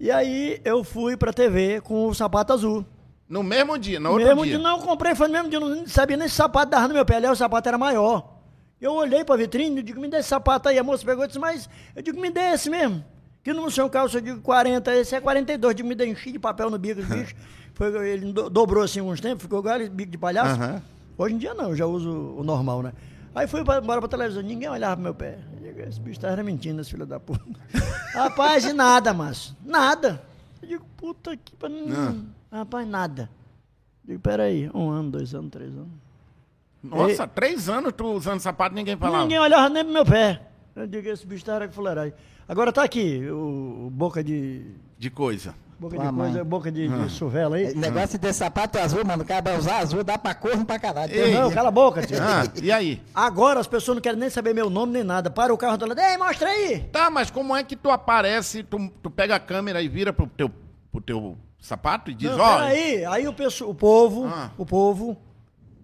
E 0.00 0.10
aí 0.10 0.60
eu 0.64 0.82
fui 0.82 1.16
pra 1.16 1.32
TV 1.32 1.80
com 1.82 2.06
o 2.08 2.14
sapato 2.14 2.52
azul. 2.54 2.84
No 3.28 3.42
mesmo 3.42 3.76
dia, 3.78 3.98
no 3.98 4.10
outro 4.10 4.24
mesmo 4.26 4.44
dia. 4.44 4.56
dia, 4.56 4.62
não, 4.62 4.76
eu 4.78 4.82
comprei, 4.84 5.14
foi 5.14 5.26
no 5.26 5.32
mesmo 5.32 5.48
dia, 5.48 5.58
não 5.58 5.86
sabia 5.86 6.16
nem 6.16 6.28
se 6.28 6.34
o 6.34 6.36
sapato 6.36 6.70
dava 6.70 6.86
no 6.88 6.94
meu 6.94 7.04
pé, 7.04 7.16
aliás, 7.16 7.36
o 7.36 7.38
sapato 7.38 7.68
era 7.68 7.76
maior. 7.76 8.34
Eu 8.80 8.92
olhei 8.92 9.24
pra 9.24 9.36
vitrine, 9.36 9.78
eu 9.78 9.82
digo, 9.82 10.00
me 10.00 10.08
dê 10.08 10.18
esse 10.18 10.28
sapato 10.28 10.68
aí, 10.68 10.78
a 10.78 10.84
moça 10.84 11.04
pegou 11.04 11.24
e 11.24 11.26
disse, 11.26 11.38
mas, 11.38 11.68
eu 11.94 12.02
digo, 12.02 12.20
me 12.20 12.30
dê 12.30 12.52
esse 12.52 12.68
mesmo. 12.70 13.04
Que 13.42 13.52
no 13.52 13.70
seu 13.70 13.88
calço 13.88 14.16
eu 14.18 14.20
digo 14.20 14.40
40, 14.42 14.94
esse 14.96 15.14
é 15.14 15.20
42, 15.20 15.70
eu 15.72 15.74
digo, 15.76 15.88
me 15.88 15.94
dê 15.94 16.06
enchi 16.06 16.30
de 16.32 16.38
papel 16.38 16.68
no 16.70 16.78
bico 16.78 17.00
do 17.02 17.06
bicho. 17.06 17.34
Foi, 17.74 18.08
ele 18.08 18.32
do- 18.32 18.48
dobrou 18.50 18.82
assim 18.82 19.00
uns 19.00 19.20
tempos, 19.20 19.42
ficou 19.42 19.58
igual 19.60 19.78
bico 19.90 20.10
de 20.10 20.18
palhaço. 20.18 20.60
Aham. 20.60 20.82
Hoje 21.18 21.34
em 21.34 21.38
dia 21.38 21.54
não, 21.54 21.70
eu 21.70 21.76
já 21.76 21.86
uso 21.86 22.10
o 22.36 22.42
normal, 22.44 22.82
né? 22.82 22.92
Aí 23.34 23.46
fui 23.46 23.62
pra, 23.64 23.78
embora 23.78 24.00
pra 24.00 24.08
televisão, 24.08 24.42
ninguém 24.42 24.68
olhava 24.68 24.96
pro 24.96 25.02
meu 25.04 25.14
pé. 25.14 25.38
Eu 25.62 25.72
digo, 25.72 25.88
esse 25.88 26.00
bicho 26.00 26.20
tá 26.20 26.34
mentindo, 26.42 26.80
esse 26.80 26.90
filho 26.90 27.06
da 27.06 27.18
puta. 27.20 27.42
Rapaz, 28.14 28.64
e 28.64 28.72
nada, 28.72 29.12
Márcio, 29.14 29.54
nada. 29.64 30.22
Eu 30.62 30.68
digo, 30.68 30.84
puta 30.96 31.36
que. 31.36 31.54
Rapaz, 32.56 32.88
nada. 32.88 33.28
Digo, 34.04 34.20
peraí, 34.20 34.70
um 34.72 34.88
ano, 34.88 35.10
dois 35.10 35.34
anos, 35.34 35.50
três 35.50 35.70
anos. 35.74 35.90
Nossa, 36.82 37.26
três 37.26 37.68
anos 37.68 37.92
tu 37.96 38.06
usando 38.06 38.40
sapato 38.40 38.74
ninguém 38.74 38.96
falava. 38.96 39.22
Ninguém 39.24 39.38
olhava 39.38 39.68
nem 39.68 39.84
pro 39.84 39.92
meu 39.92 40.04
pé. 40.06 40.40
Eu 40.74 40.86
digo, 40.86 41.08
esse 41.08 41.26
bicho 41.26 41.44
tá 41.44 41.66
com 41.66 41.72
fuleirai. 41.72 42.14
Agora 42.48 42.72
tá 42.72 42.82
aqui, 42.82 43.28
o, 43.28 43.86
o 43.86 43.90
boca 43.90 44.22
de. 44.22 44.62
De 44.98 45.10
coisa. 45.10 45.54
Boca 45.78 45.96
Tua 45.96 46.06
de 46.06 46.16
coisa, 46.16 46.32
mãe. 46.38 46.44
boca 46.44 46.72
de, 46.72 46.88
de 46.88 47.10
suvela 47.10 47.56
aí. 47.56 47.64
Esse 47.64 47.76
negócio 47.76 48.18
de 48.18 48.32
sapato 48.32 48.78
azul, 48.78 49.04
mano, 49.04 49.22
o 49.24 49.26
cara 49.26 49.42
vai 49.42 49.58
usar 49.58 49.78
azul, 49.78 50.02
dá 50.02 50.16
pra 50.16 50.34
corno 50.34 50.64
pra 50.64 50.78
caralho. 50.78 51.12
Ei. 51.12 51.34
Não, 51.34 51.50
cala 51.50 51.68
a 51.68 51.72
boca, 51.72 52.00
tio. 52.06 52.16
Ah, 52.18 52.44
e 52.62 52.72
aí? 52.72 53.02
Agora 53.14 53.60
as 53.60 53.66
pessoas 53.66 53.96
não 53.96 54.02
querem 54.02 54.18
nem 54.18 54.30
saber 54.30 54.54
meu 54.54 54.70
nome 54.70 54.92
nem 54.94 55.04
nada. 55.04 55.28
Para 55.28 55.52
o 55.52 55.58
carro 55.58 55.76
do 55.76 55.86
lado, 55.86 56.00
ei, 56.00 56.16
mostra 56.16 56.48
aí. 56.48 56.80
Tá, 56.90 57.10
mas 57.10 57.30
como 57.30 57.54
é 57.54 57.62
que 57.62 57.76
tu 57.76 57.90
aparece, 57.90 58.62
tu, 58.62 58.90
tu 59.02 59.10
pega 59.10 59.34
a 59.36 59.40
câmera 59.40 59.82
e 59.82 59.88
vira 59.88 60.14
pro 60.14 60.26
teu, 60.26 60.50
pro 60.90 61.02
teu 61.02 61.36
sapato 61.60 62.10
e 62.10 62.14
diz, 62.14 62.30
Não, 62.30 62.40
ó. 62.40 62.56
peraí, 62.58 63.04
aí 63.04 63.28
o, 63.28 63.32
pessoal, 63.32 63.70
o 63.70 63.74
povo, 63.74 64.26
Ah. 64.26 64.50
o 64.56 64.64
povo, 64.66 65.16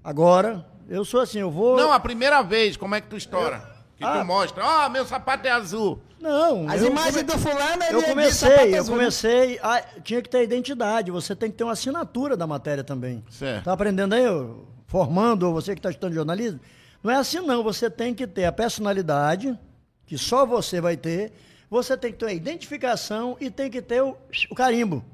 agora, 0.03 0.65
eu 0.89 1.05
sou 1.05 1.21
assim, 1.21 1.39
eu 1.41 1.51
vou... 1.51 1.77
Não, 1.77 1.93
a 1.93 2.01
primeira 2.01 2.43
vez, 2.43 2.77
como 2.77 2.95
é 2.95 3.01
que 3.01 3.09
tu 3.09 3.17
estoura? 3.17 3.71
Que 3.97 4.05
Ah. 4.05 4.19
tu 4.21 4.25
mostra, 4.27 4.65
ó, 4.65 4.89
meu 4.89 5.05
sapato 5.05 5.47
é 5.47 5.51
azul. 5.51 6.01
Não, 6.21 6.69
As 6.69 6.81
eu 6.83 6.89
imagens 6.89 7.25
do 7.25 7.37
fulano, 7.39 7.83
ele 7.83 7.95
Eu 7.95 7.99
é 7.99 8.03
sapato 8.03 8.09
comecei, 8.11 8.79
eu 8.79 8.85
comecei, 8.85 9.61
ah, 9.63 9.83
tinha 10.05 10.23
que 10.23 10.29
ter 10.29 10.43
identidade, 10.45 11.11
você 11.11 11.35
tem 11.35 11.51
que 11.51 11.57
ter 11.57 11.65
uma 11.65 11.73
assinatura 11.73 12.37
da 12.37 12.47
matéria 12.47 12.85
também. 12.85 13.25
Certo. 13.29 13.65
Tá 13.65 13.73
aprendendo 13.73 14.15
aí, 14.15 14.25
formando, 14.87 15.45
ou 15.49 15.53
você 15.55 15.75
que 15.75 15.81
está 15.81 15.91
estudando 15.91 16.15
jornalismo? 16.15 16.61
Não 17.03 17.11
é 17.11 17.17
assim 17.17 17.41
não, 17.41 17.65
você 17.65 17.91
tem 17.91 18.15
que 18.15 18.25
ter 18.27 18.45
a 18.45 18.53
personalidade, 18.53 19.59
que 20.07 20.17
só 20.17 20.47
você 20.47 20.81
vai 20.81 20.97
ter, 20.97 21.33
você 21.69 21.97
tem 21.97 22.13
que 22.13 22.19
ter 22.19 22.27
a 22.27 22.33
identificação 22.33 23.37
e 23.41 23.51
tem 23.51 23.69
que 23.69 23.83
ter 23.83 24.01
o, 24.03 24.17
o 24.51 24.55
carimbo. 24.55 25.05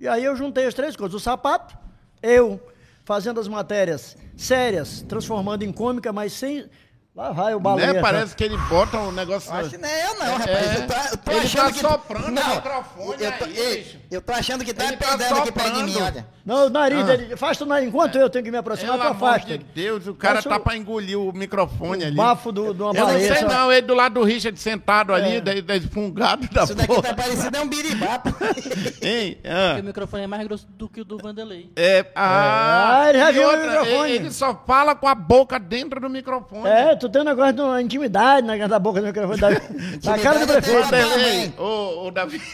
E 0.00 0.08
aí 0.08 0.24
eu 0.24 0.34
juntei 0.34 0.64
as 0.64 0.72
três 0.72 0.96
coisas, 0.96 1.14
o 1.14 1.20
sapato, 1.20 1.76
eu 2.22 2.58
fazendo 3.04 3.38
as 3.38 3.46
matérias 3.46 4.16
sérias, 4.34 5.02
transformando 5.02 5.62
em 5.62 5.70
cômica, 5.70 6.10
mas 6.10 6.32
sem 6.32 6.68
Lá 7.14 7.32
vai 7.32 7.52
o 7.54 7.60
baleia. 7.60 7.92
Né? 7.94 8.00
Parece 8.00 8.36
que 8.36 8.44
ele 8.44 8.56
bota 8.68 8.96
um 8.98 9.10
negócio. 9.10 9.52
Acho 9.52 9.70
que 9.70 9.78
não 9.78 9.88
é 9.88 10.06
eu 10.06 10.14
não, 10.14 10.26
É, 10.26 10.30
rapaz. 10.36 10.74
Eu 10.80 10.86
tô, 10.86 10.94
eu 10.94 11.16
tô 11.18 11.30
ele 11.32 11.40
achando 11.40 11.64
tá 11.64 11.72
que... 11.72 11.78
soprando 11.80 12.28
o 12.28 12.30
não, 12.30 12.54
microfone 12.54 13.22
eu 13.24 13.32
tô, 13.32 13.44
aí, 13.44 13.58
ei, 13.58 13.76
bicho. 13.78 13.98
eu 14.12 14.22
tô 14.22 14.32
achando 14.32 14.64
que 14.64 14.72
tá 14.72 14.84
Ele 14.86 14.96
tá 14.96 15.08
peidando 15.08 15.40
aqui 15.40 15.52
perto 15.52 15.72
de 15.74 15.82
mim, 15.82 15.96
olha. 16.00 16.26
Não, 16.46 16.66
o 16.66 16.70
nariz 16.70 17.00
Ah. 17.00 17.02
dele. 17.02 17.34
Afasta 17.34 17.64
o 17.64 17.66
nariz. 17.66 17.88
Enquanto 17.88 18.14
eu 18.16 18.30
tenho 18.30 18.44
que 18.44 18.50
me 18.52 18.56
aproximar, 18.58 18.92
Pelo 18.96 19.10
tu 19.10 19.10
amor 19.16 19.28
afasta. 19.28 19.58
de 19.58 19.64
Deus, 19.64 20.06
o 20.06 20.14
cara 20.14 20.36
Passa 20.36 20.48
tá 20.48 20.56
o- 20.56 20.60
pra 20.60 20.76
engolir 20.76 21.18
o 21.18 21.32
microfone 21.32 22.04
ali. 22.04 22.12
O 22.14 22.16
bafo 22.16 22.52
do, 22.52 22.72
de 22.72 22.80
uma 22.80 22.90
Eu 22.90 22.94
não 22.94 23.06
baleia. 23.06 23.34
sei 23.34 23.42
só- 23.42 23.48
não, 23.54 23.72
ele 23.72 23.82
do 23.86 23.94
lado 23.94 24.14
do 24.14 24.22
Richard 24.24 24.58
sentado 24.58 25.12
ali, 25.12 25.36
É. 25.36 25.40
da, 25.40 25.60
da 25.60 25.76
esfungado 25.76 26.48
da 26.48 26.62
Isso 26.62 26.74
daqui 26.76 26.86
porra. 26.94 27.02
tá 27.02 27.14
parecendo 27.14 27.56
é 27.56 27.60
um 27.60 27.68
biribapo. 27.68 28.28
Hein? 29.02 29.34
Porque 29.34 29.48
Ah. 29.48 29.78
o 29.80 29.84
microfone 29.84 30.22
é 30.22 30.26
mais 30.28 30.44
grosso 30.46 30.66
do 30.68 30.88
que 30.88 31.00
o 31.00 31.04
do 31.04 31.18
Vanderlei. 31.18 31.70
É, 31.76 32.06
ah, 32.14 33.00
Ah, 33.02 33.08
ele 33.10 33.18
já 33.18 33.30
viu 33.32 33.48
o 33.48 33.56
microfone. 33.56 34.10
Ele 34.12 34.30
só 34.30 34.54
fala 34.64 34.94
com 34.94 35.08
a 35.08 35.14
boca 35.14 35.58
dentro 35.58 36.00
do 36.00 36.08
microfone. 36.08 36.68
É, 36.68 36.96
tu 37.00 37.08
tem 37.08 37.22
um 37.22 37.24
negócio 37.24 37.54
de 37.54 37.62
uma 37.62 37.82
intimidade 37.82 38.46
na 38.46 38.66
da 38.66 38.78
boca 38.78 39.00
do 39.00 39.06
microfone. 39.06 39.40
Da, 39.40 39.48
da 40.04 40.18
cara 40.18 40.38
do 40.38 40.46
prefeito. 40.46 40.82
também. 40.82 41.02
Vanderlei, 41.02 41.54
ô, 41.58 42.06
ô 42.06 42.10
Davi. 42.10 42.40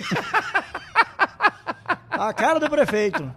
A 2.11 2.33
cara 2.33 2.59
do 2.59 2.71
prefeito. 2.71 3.31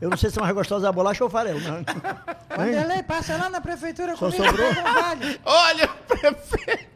Eu 0.00 0.08
não 0.08 0.16
sei 0.16 0.30
se 0.30 0.38
é 0.38 0.40
mais 0.40 0.54
gostosa 0.54 0.88
a 0.88 0.92
bolacha 0.92 1.24
ou 1.24 1.28
o 1.28 1.30
farelo. 1.30 1.58
Vanderlei, 2.56 3.02
passa 3.02 3.36
lá 3.36 3.50
na 3.50 3.60
prefeitura 3.60 4.16
Só 4.16 4.30
comigo. 4.30 4.44
sobrou? 4.44 4.68
Olha, 5.44 5.88
prefeito. 6.06 6.88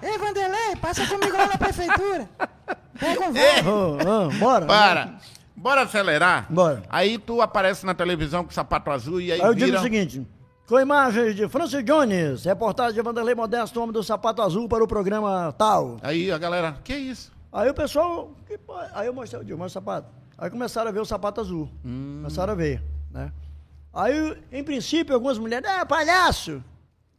Ei, 0.00 0.18
Vanderlei, 0.18 0.76
passa 0.80 1.06
comigo 1.06 1.36
lá 1.36 1.46
na 1.46 1.58
prefeitura. 1.58 2.28
Pega 2.98 3.20
um 3.20 3.32
vale. 3.32 3.68
Oh, 3.68 3.98
oh, 3.98 4.38
bora. 4.38 4.66
Para. 4.66 5.14
Bora 5.54 5.82
acelerar? 5.82 6.46
Bora. 6.48 6.82
Aí 6.88 7.18
tu 7.18 7.42
aparece 7.42 7.84
na 7.84 7.94
televisão 7.94 8.44
com 8.44 8.50
sapato 8.50 8.90
azul 8.90 9.20
e 9.20 9.32
aí, 9.32 9.40
Aí 9.40 9.46
eu 9.46 9.54
vira... 9.54 9.66
digo 9.66 9.78
o 9.78 9.82
seguinte. 9.82 10.26
Com 10.72 10.80
imagens 10.80 11.36
de 11.36 11.46
Francis 11.50 11.84
Jones, 11.84 12.44
reportagem 12.46 12.94
de 12.94 13.02
Vanderlei 13.02 13.34
Modesto, 13.34 13.78
homem 13.78 13.92
do 13.92 14.02
sapato 14.02 14.40
azul 14.40 14.66
para 14.66 14.82
o 14.82 14.88
programa 14.88 15.52
tal. 15.52 15.98
Aí 16.00 16.32
a 16.32 16.38
galera, 16.38 16.78
que 16.82 16.96
isso? 16.96 17.30
Aí 17.52 17.68
o 17.68 17.74
pessoal. 17.74 18.34
que 18.46 18.58
Aí 18.94 19.06
eu 19.06 19.12
mostrei, 19.12 19.38
eu 19.38 19.44
digo, 19.44 19.58
mostra 19.58 19.80
o 19.80 19.84
sapato. 19.84 20.08
Aí 20.38 20.48
começaram 20.48 20.88
a 20.88 20.90
ver 20.90 21.00
o 21.00 21.04
sapato 21.04 21.42
azul. 21.42 21.68
Começaram 21.82 22.54
a 22.54 22.56
ver, 22.56 22.82
né? 23.10 23.30
Aí, 23.92 24.34
em 24.50 24.64
princípio, 24.64 25.14
algumas 25.14 25.36
mulheres, 25.36 25.68
é 25.68 25.84
palhaço! 25.84 26.64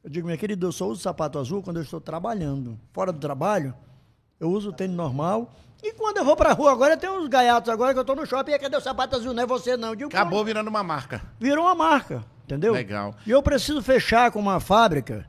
Eu 0.03 0.09
digo, 0.09 0.25
minha 0.25 0.37
querida, 0.37 0.65
eu 0.65 0.71
só 0.71 0.87
uso 0.87 1.03
sapato 1.03 1.37
azul 1.37 1.61
quando 1.61 1.77
eu 1.77 1.83
estou 1.83 2.01
trabalhando. 2.01 2.75
Fora 2.91 3.11
do 3.11 3.19
trabalho, 3.19 3.71
eu 4.39 4.49
uso 4.49 4.69
o 4.71 4.73
tênis 4.73 4.97
normal. 4.97 5.53
E 5.83 5.93
quando 5.93 6.17
eu 6.17 6.25
vou 6.25 6.35
pra 6.35 6.53
rua 6.53 6.71
agora, 6.71 6.97
tem 6.97 7.07
uns 7.07 7.27
gaiatos 7.27 7.69
agora 7.69 7.93
que 7.93 7.99
eu 7.99 8.05
tô 8.05 8.15
no 8.15 8.25
shopping, 8.25 8.53
e 8.53 8.57
cadê 8.57 8.77
o 8.77 8.81
sapato 8.81 9.15
azul? 9.15 9.31
Não 9.31 9.43
é 9.43 9.45
você 9.45 9.77
não. 9.77 9.89
Eu 9.89 9.95
digo, 9.95 10.09
Acabou 10.09 10.43
virando 10.43 10.69
uma 10.69 10.81
marca. 10.81 11.21
virou 11.39 11.65
uma 11.65 11.75
marca, 11.75 12.25
entendeu? 12.45 12.73
Legal. 12.73 13.15
E 13.25 13.31
eu 13.31 13.41
preciso 13.41 13.81
fechar 13.81 14.31
com 14.31 14.39
uma 14.39 14.59
fábrica. 14.59 15.25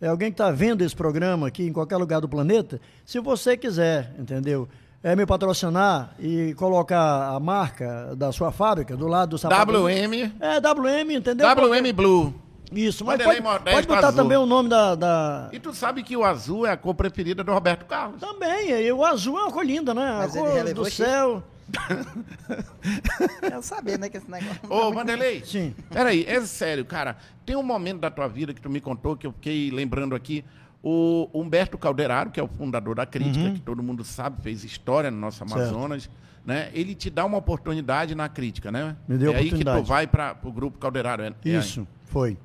É 0.00 0.08
alguém 0.08 0.30
que 0.30 0.34
está 0.34 0.50
vendo 0.50 0.82
esse 0.82 0.94
programa 0.94 1.46
aqui 1.48 1.64
em 1.64 1.72
qualquer 1.72 1.96
lugar 1.96 2.20
do 2.20 2.28
planeta. 2.28 2.80
Se 3.04 3.18
você 3.18 3.56
quiser, 3.56 4.14
entendeu? 4.18 4.68
É 5.02 5.14
me 5.14 5.24
patrocinar 5.24 6.14
e 6.18 6.52
colocar 6.54 7.28
a 7.34 7.38
marca 7.40 8.14
da 8.16 8.32
sua 8.32 8.50
fábrica 8.50 8.96
do 8.96 9.06
lado 9.06 9.30
do 9.30 9.38
sapato. 9.38 9.72
WM, 9.72 10.32
É, 10.40 10.60
WM, 10.60 11.14
entendeu? 11.14 11.46
WM 11.48 11.92
Blue. 11.92 12.34
Isso, 12.72 13.04
mas 13.04 13.18
Vanderlei 13.18 13.40
pode, 13.40 13.64
pode 13.64 13.86
botar 13.86 14.08
Azul. 14.08 14.22
também 14.22 14.36
o 14.36 14.44
nome 14.44 14.68
da, 14.68 14.94
da- 14.96 15.48
E 15.52 15.58
tu 15.60 15.72
sabe 15.72 16.02
que 16.02 16.16
o 16.16 16.24
azul 16.24 16.66
é 16.66 16.72
a 16.72 16.76
cor 16.76 16.94
preferida 16.94 17.44
do 17.44 17.52
Roberto 17.52 17.84
Carlos. 17.86 18.20
Também, 18.20 18.70
e 18.70 18.92
o 18.92 19.04
azul 19.04 19.38
é 19.38 19.42
uma 19.42 19.52
cor 19.52 19.64
linda, 19.64 19.94
né? 19.94 20.16
Mas 20.18 20.36
a 20.36 20.40
cor 20.40 20.74
do 20.74 20.90
céu. 20.90 21.42
Eu 23.52 23.62
sabia, 23.62 23.98
né, 23.98 24.08
que 24.08 24.16
esse 24.16 24.30
negócio... 24.30 24.60
Ô, 24.68 24.92
Vanderlei. 24.92 25.44
Sim. 25.44 25.74
Peraí, 25.90 26.24
é 26.26 26.40
sério, 26.42 26.84
cara. 26.84 27.16
Tem 27.44 27.56
um 27.56 27.62
momento 27.62 28.00
da 28.00 28.10
tua 28.10 28.28
vida 28.28 28.52
que 28.54 28.60
tu 28.60 28.70
me 28.70 28.80
contou, 28.80 29.16
que 29.16 29.26
eu 29.26 29.32
fiquei 29.32 29.70
lembrando 29.70 30.14
aqui. 30.14 30.44
O 30.82 31.28
Humberto 31.34 31.76
Calderaro, 31.76 32.30
que 32.30 32.38
é 32.38 32.42
o 32.42 32.46
fundador 32.46 32.94
da 32.94 33.04
Crítica, 33.06 33.50
que 33.50 33.60
todo 33.60 33.82
mundo 33.82 34.04
sabe, 34.04 34.40
fez 34.40 34.62
história 34.62 35.10
no 35.10 35.16
nosso 35.18 35.42
Amazonas, 35.42 36.08
né? 36.44 36.70
Ele 36.72 36.94
te 36.94 37.10
dá 37.10 37.24
uma 37.24 37.38
oportunidade 37.38 38.14
na 38.14 38.28
crítica, 38.28 38.70
né? 38.70 38.96
Me 39.08 39.18
deu 39.18 39.32
é 39.32 39.36
aí 39.36 39.40
que 39.42 39.48
oportunidade. 39.48 39.82
tu 39.82 39.88
vai 39.88 40.06
para 40.06 40.36
o 40.44 40.52
grupo 40.52 40.78
Calderaro. 40.78 41.24
é- 41.24 41.34
é 41.44 41.48
Isso, 41.58 41.88
foi. 42.04 42.38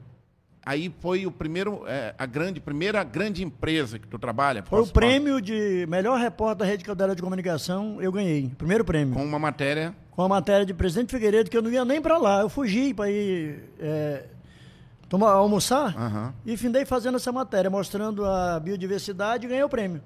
Aí 0.65 0.93
foi 0.99 1.25
o 1.25 1.31
primeiro, 1.31 1.83
é, 1.87 2.13
a 2.17 2.25
grande, 2.25 2.59
primeira 2.59 3.03
grande 3.03 3.43
empresa 3.43 3.97
que 3.99 4.07
tu 4.07 4.17
trabalha. 4.19 4.63
Foi 4.63 4.79
o 4.79 4.81
posso 4.83 4.93
falar? 4.93 5.05
prêmio 5.07 5.41
de 5.41 5.85
melhor 5.89 6.19
repórter 6.19 6.57
da 6.57 6.65
Rede 6.65 6.83
Caldeira 6.83 7.15
de 7.15 7.21
Comunicação, 7.21 8.01
eu 8.01 8.11
ganhei. 8.11 8.51
Primeiro 8.57 8.83
prêmio. 8.85 9.13
Com 9.13 9.23
uma 9.23 9.39
matéria. 9.39 9.93
com 10.11 10.21
a 10.23 10.29
matéria 10.29 10.65
de 10.65 10.73
Presidente 10.73 11.11
Figueiredo, 11.11 11.49
que 11.49 11.57
eu 11.57 11.61
não 11.61 11.69
ia 11.71 11.83
nem 11.85 12.01
pra 12.01 12.17
lá. 12.17 12.41
Eu 12.41 12.49
fugi 12.49 12.93
para 12.93 13.09
ir 13.09 13.63
é, 13.79 14.25
tomar, 15.09 15.31
almoçar 15.31 15.95
Aham. 15.97 16.33
e 16.45 16.55
findei 16.57 16.85
fazendo 16.85 17.15
essa 17.15 17.31
matéria, 17.31 17.69
mostrando 17.69 18.25
a 18.25 18.59
biodiversidade 18.59 19.45
e 19.45 19.49
ganhei 19.49 19.63
o 19.63 19.69
prêmio. 19.69 20.01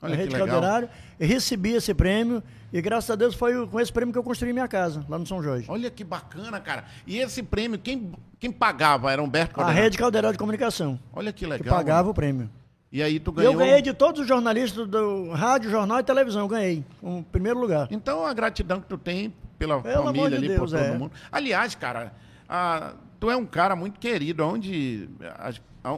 Olha 0.00 0.14
a 0.14 0.16
que 0.16 0.22
Rede. 0.24 0.36
Calderário. 0.36 0.88
Recebi 1.18 1.72
esse 1.72 1.92
prêmio 1.92 2.42
e 2.72 2.80
graças 2.80 3.10
a 3.10 3.16
Deus 3.16 3.34
foi 3.34 3.66
com 3.66 3.80
esse 3.80 3.92
prêmio 3.92 4.12
que 4.12 4.18
eu 4.18 4.22
construí 4.22 4.52
minha 4.52 4.68
casa, 4.68 5.04
lá 5.08 5.18
no 5.18 5.26
São 5.26 5.42
Jorge. 5.42 5.66
Olha 5.68 5.90
que 5.90 6.04
bacana, 6.04 6.60
cara. 6.60 6.84
E 7.06 7.18
esse 7.18 7.42
prêmio, 7.42 7.78
quem, 7.78 8.12
quem 8.38 8.52
pagava 8.52 9.10
era 9.10 9.22
Humberto 9.22 9.52
A 9.52 9.64
Calderaro? 9.64 9.82
Rede 9.84 9.98
Calderário 9.98 10.32
de 10.34 10.38
Comunicação, 10.38 10.98
Olha 11.12 11.32
que 11.32 11.44
que 11.44 11.46
legal. 11.46 11.74
pagava 11.76 12.00
mano. 12.00 12.10
o 12.10 12.14
prêmio. 12.14 12.50
E 12.90 13.02
aí 13.02 13.20
tu 13.20 13.32
ganhou. 13.32 13.52
eu 13.52 13.58
ganhei 13.58 13.82
de 13.82 13.92
todos 13.92 14.22
os 14.22 14.26
jornalistas 14.26 14.86
do 14.86 15.30
rádio, 15.32 15.70
jornal 15.70 15.98
e 15.98 16.02
televisão, 16.02 16.42
eu 16.42 16.48
ganhei, 16.48 16.84
em 17.02 17.22
primeiro 17.22 17.58
lugar. 17.58 17.88
Então 17.90 18.24
a 18.24 18.32
gratidão 18.32 18.80
que 18.80 18.86
tu 18.86 18.96
tem 18.96 19.34
pela 19.58 19.80
Pelo 19.82 20.04
família 20.04 20.38
ali, 20.38 20.48
por 20.50 20.68
Deus, 20.68 20.70
todo 20.70 20.80
é. 20.80 20.96
mundo. 20.96 21.12
Aliás, 21.30 21.74
cara, 21.74 22.12
ah, 22.48 22.92
tu 23.18 23.30
é 23.30 23.36
um 23.36 23.46
cara 23.46 23.74
muito 23.76 23.98
querido, 23.98 24.44
onde 24.44 25.08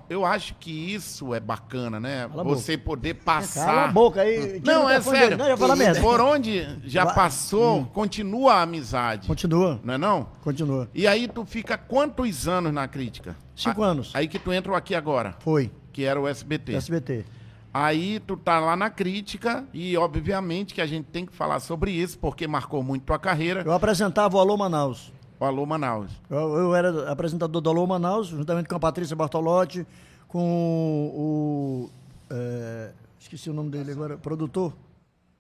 eu 0.09 0.25
acho 0.25 0.55
que 0.61 0.71
isso 0.71 1.35
é 1.35 1.41
bacana, 1.41 1.99
né? 1.99 2.29
Cala 2.29 2.45
Você 2.45 2.77
poder 2.79 3.15
passar. 3.15 3.67
Cala 3.67 3.85
a 3.85 3.89
boca 3.89 4.21
aí. 4.21 4.61
Não, 4.65 4.87
o 4.87 4.89
é 4.89 5.01
sério. 5.01 5.37
Não. 5.37 5.57
Por 6.01 6.21
onde 6.21 6.67
já 6.85 7.07
passou, 7.07 7.85
continua 7.87 8.55
a 8.55 8.63
amizade. 8.63 9.27
Continua, 9.27 9.81
Não 9.83 9.95
é 9.95 9.99
não? 9.99 10.29
continua. 10.43 10.89
E 10.95 11.07
aí 11.07 11.27
tu 11.27 11.45
fica 11.45 11.77
quantos 11.77 12.47
anos 12.47 12.73
na 12.73 12.87
crítica? 12.87 13.37
Cinco 13.57 13.83
A- 13.83 13.87
anos. 13.87 14.11
Aí 14.15 14.29
que 14.29 14.39
tu 14.39 14.53
entrou 14.53 14.77
aqui 14.77 14.95
agora, 14.95 15.35
Foi, 15.41 15.71
que 15.93 16.05
era 16.05 16.21
o 16.21 16.29
SBT. 16.29 16.75
SBT. 16.75 17.25
Aí 17.73 18.19
tu 18.27 18.37
tá 18.37 18.59
lá 18.59 18.75
na 18.75 18.91
crítica 18.91 19.65
e 19.73 19.97
obviamente 19.97 20.75
que 20.75 20.81
a 20.81 20.87
gente 20.87 21.05
tem 21.07 21.25
que 21.25 21.33
falar 21.33 21.61
sobre 21.61 21.93
isso 21.93 22.19
porque 22.19 22.47
marcou 22.49 22.83
muito 22.83 23.05
tua 23.05 23.19
carreira. 23.19 23.63
Eu 23.65 23.73
apresentava 23.73 24.37
o 24.37 24.41
Alô 24.41 24.57
Manaus. 24.57 25.13
O 25.41 25.45
Alô 25.47 25.65
Manaus. 25.65 26.13
Eu, 26.29 26.55
eu 26.55 26.75
era 26.75 27.11
apresentador 27.11 27.63
do 27.63 27.71
Alô 27.71 27.87
Manaus, 27.87 28.27
juntamente 28.27 28.69
com 28.69 28.77
a 28.77 28.81
Patrícia 28.81 29.17
Bartolotti, 29.17 29.87
com 30.29 31.11
o. 31.15 31.91
é, 32.29 32.91
esqueci 33.19 33.49
o 33.49 33.55
nome 33.55 33.71
dele 33.71 33.91
agora, 33.93 34.19
produtor, 34.19 34.75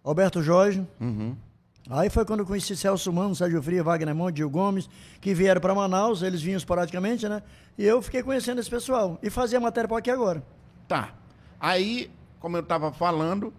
Alberto 0.03 0.43
Jorge. 0.43 0.87
Uhum. 0.99 1.37
Aí 1.91 2.09
foi 2.09 2.25
quando 2.25 2.41
eu 2.41 2.47
conheci 2.47 2.75
Celso 2.75 3.13
Mano, 3.13 3.35
Sérgio 3.35 3.63
Fria, 3.63 3.83
Wagner 3.83 4.15
Monte, 4.15 4.39
Gil 4.39 4.49
Gomes, 4.49 4.89
que 5.21 5.35
vieram 5.35 5.61
para 5.61 5.75
Manaus, 5.75 6.23
eles 6.23 6.41
vinham 6.41 6.57
esporadicamente, 6.57 7.29
né? 7.29 7.43
E 7.77 7.85
eu 7.85 8.01
fiquei 8.01 8.23
conhecendo 8.23 8.59
esse 8.59 8.71
pessoal. 8.71 9.19
E 9.23 9.29
fazia 9.29 9.61
matéria 9.61 9.87
para 9.87 9.99
aqui 9.99 10.11
agora. 10.11 10.43
Tá. 10.89 11.13
Aí, 11.61 12.11
como 12.39 12.57
eu 12.57 12.63
tava 12.63 12.91
falando, 12.91 13.53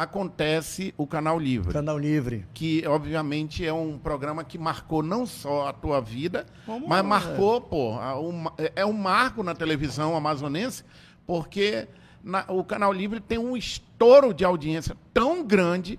acontece 0.00 0.94
o 0.96 1.06
Canal 1.06 1.38
Livre. 1.38 1.72
Canal 1.72 1.98
Livre. 1.98 2.46
Que, 2.54 2.82
obviamente, 2.86 3.64
é 3.66 3.72
um 3.72 3.98
programa 3.98 4.42
que 4.42 4.56
marcou 4.58 5.02
não 5.02 5.26
só 5.26 5.68
a 5.68 5.72
tua 5.72 6.00
vida, 6.00 6.46
Como 6.66 6.88
mas 6.88 7.00
é. 7.00 7.02
marcou, 7.02 7.60
pô, 7.60 7.92
um- 8.18 8.46
é 8.74 8.84
um 8.86 8.92
marco 8.92 9.42
na 9.42 9.54
televisão 9.54 10.16
amazonense, 10.16 10.82
porque 11.26 11.86
na- 12.24 12.44
o 12.48 12.64
Canal 12.64 12.92
Livre 12.92 13.20
tem 13.20 13.38
um 13.38 13.56
estouro 13.56 14.32
de 14.32 14.44
audiência 14.44 14.96
tão 15.12 15.44
grande 15.44 15.98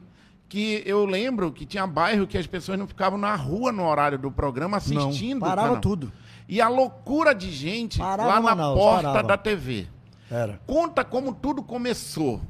que 0.50 0.84
eu 0.86 1.06
lembro 1.06 1.52
que 1.52 1.66
tinha 1.66 1.88
bairro 1.88 2.28
que 2.28 2.38
as 2.38 2.46
pessoas 2.48 2.78
não 2.78 2.88
ficavam 2.88 3.18
na 3.18 3.36
rua 3.36 3.72
no 3.72 3.86
horário 3.88 4.18
do 4.18 4.32
programa 4.32 4.78
assistindo. 4.78 5.40
Não, 5.40 5.48
parava 5.48 5.78
tudo. 5.80 6.12
E 6.50 6.60
a 6.60 6.68
loucura 6.68 7.34
de 7.34 7.50
gente 7.50 8.00
Parava 8.00 8.28
lá 8.30 8.36
na 8.36 8.42
Manaus, 8.42 8.78
porta 8.78 9.04
parava. 9.08 9.28
da 9.30 9.38
TV. 9.38 9.88
Era. 10.30 10.60
Conta 10.68 11.06
como 11.06 11.34
tudo 11.34 11.62
começou. 11.64 12.42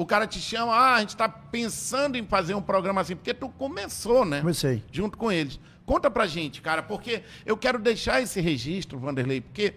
O 0.00 0.06
cara 0.06 0.26
te 0.26 0.40
chama, 0.40 0.72
ah, 0.72 0.94
a 0.94 1.00
gente 1.00 1.10
está 1.10 1.28
pensando 1.28 2.16
em 2.16 2.24
fazer 2.24 2.54
um 2.54 2.62
programa 2.62 3.02
assim, 3.02 3.14
porque 3.14 3.34
tu 3.34 3.50
começou, 3.50 4.24
né? 4.24 4.40
Comecei. 4.40 4.82
Junto 4.90 5.18
com 5.18 5.30
eles. 5.30 5.60
Conta 5.84 6.10
pra 6.10 6.26
gente, 6.26 6.62
cara, 6.62 6.82
porque 6.82 7.22
eu 7.44 7.54
quero 7.54 7.78
deixar 7.78 8.22
esse 8.22 8.40
registro, 8.40 8.98
Vanderlei, 8.98 9.42
porque 9.42 9.74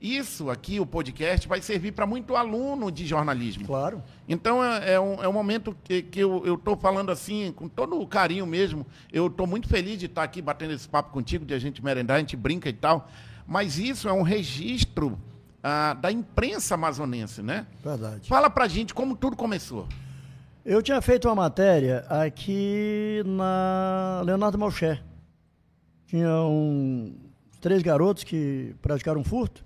isso 0.00 0.48
aqui, 0.48 0.80
o 0.80 0.86
podcast, 0.86 1.46
vai 1.46 1.60
servir 1.60 1.92
para 1.92 2.06
muito 2.06 2.34
aluno 2.34 2.90
de 2.90 3.06
jornalismo. 3.06 3.66
Claro. 3.66 4.02
Então 4.26 4.64
é, 4.64 4.94
é 4.94 4.98
um, 4.98 5.22
é 5.22 5.28
um 5.28 5.32
momento 5.34 5.76
que, 5.84 6.00
que 6.00 6.20
eu 6.20 6.54
estou 6.54 6.78
falando 6.78 7.12
assim, 7.12 7.52
com 7.52 7.68
todo 7.68 8.00
o 8.00 8.06
carinho 8.06 8.46
mesmo. 8.46 8.86
Eu 9.12 9.26
estou 9.26 9.46
muito 9.46 9.68
feliz 9.68 9.98
de 9.98 10.06
estar 10.06 10.22
aqui 10.22 10.40
batendo 10.40 10.72
esse 10.72 10.88
papo 10.88 11.12
contigo, 11.12 11.44
de 11.44 11.52
a 11.52 11.58
gente 11.58 11.84
merendar, 11.84 12.16
a 12.16 12.20
gente 12.20 12.34
brinca 12.34 12.70
e 12.70 12.72
tal. 12.72 13.10
Mas 13.46 13.78
isso 13.78 14.08
é 14.08 14.12
um 14.14 14.22
registro 14.22 15.18
ah, 15.68 15.94
da 15.94 16.12
imprensa 16.12 16.74
amazonense, 16.76 17.42
né? 17.42 17.66
Verdade. 17.84 18.28
Fala 18.28 18.48
pra 18.48 18.68
gente 18.68 18.94
como 18.94 19.16
tudo 19.16 19.36
começou. 19.36 19.88
Eu 20.64 20.80
tinha 20.80 21.00
feito 21.02 21.26
uma 21.26 21.34
matéria 21.34 22.04
aqui 22.08 23.20
na 23.26 24.22
Leonardo 24.24 24.56
Malché. 24.56 25.00
Tinha 26.06 26.30
um, 26.42 27.16
três 27.60 27.82
garotos 27.82 28.22
que 28.22 28.76
praticaram 28.80 29.20
um 29.22 29.24
furto 29.24 29.64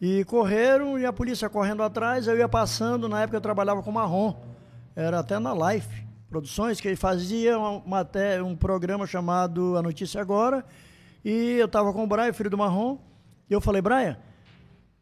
E 0.00 0.24
correram 0.24 0.96
e 0.98 1.04
a 1.04 1.12
polícia 1.12 1.48
correndo 1.48 1.82
atrás, 1.82 2.28
eu 2.28 2.36
ia 2.36 2.48
passando, 2.48 3.08
na 3.08 3.22
época 3.22 3.36
eu 3.36 3.40
trabalhava 3.40 3.82
com 3.82 3.90
Marrom, 3.90 4.34
era 4.94 5.18
até 5.18 5.38
na 5.40 5.52
Life 5.52 6.04
Produções, 6.28 6.80
que 6.80 6.86
ele 6.86 6.94
fazia 6.96 7.58
uma, 7.58 7.82
maté- 7.84 8.40
um 8.40 8.54
programa 8.54 9.04
chamado 9.04 9.76
A 9.76 9.82
Notícia 9.82 10.20
Agora, 10.20 10.64
e 11.24 11.56
eu 11.58 11.66
estava 11.66 11.92
com 11.92 12.04
o 12.04 12.06
Braia, 12.06 12.32
filho 12.32 12.48
do 12.50 12.56
Marrom, 12.56 12.98
e 13.48 13.52
eu 13.52 13.60
falei, 13.60 13.82
Braia, 13.82 14.16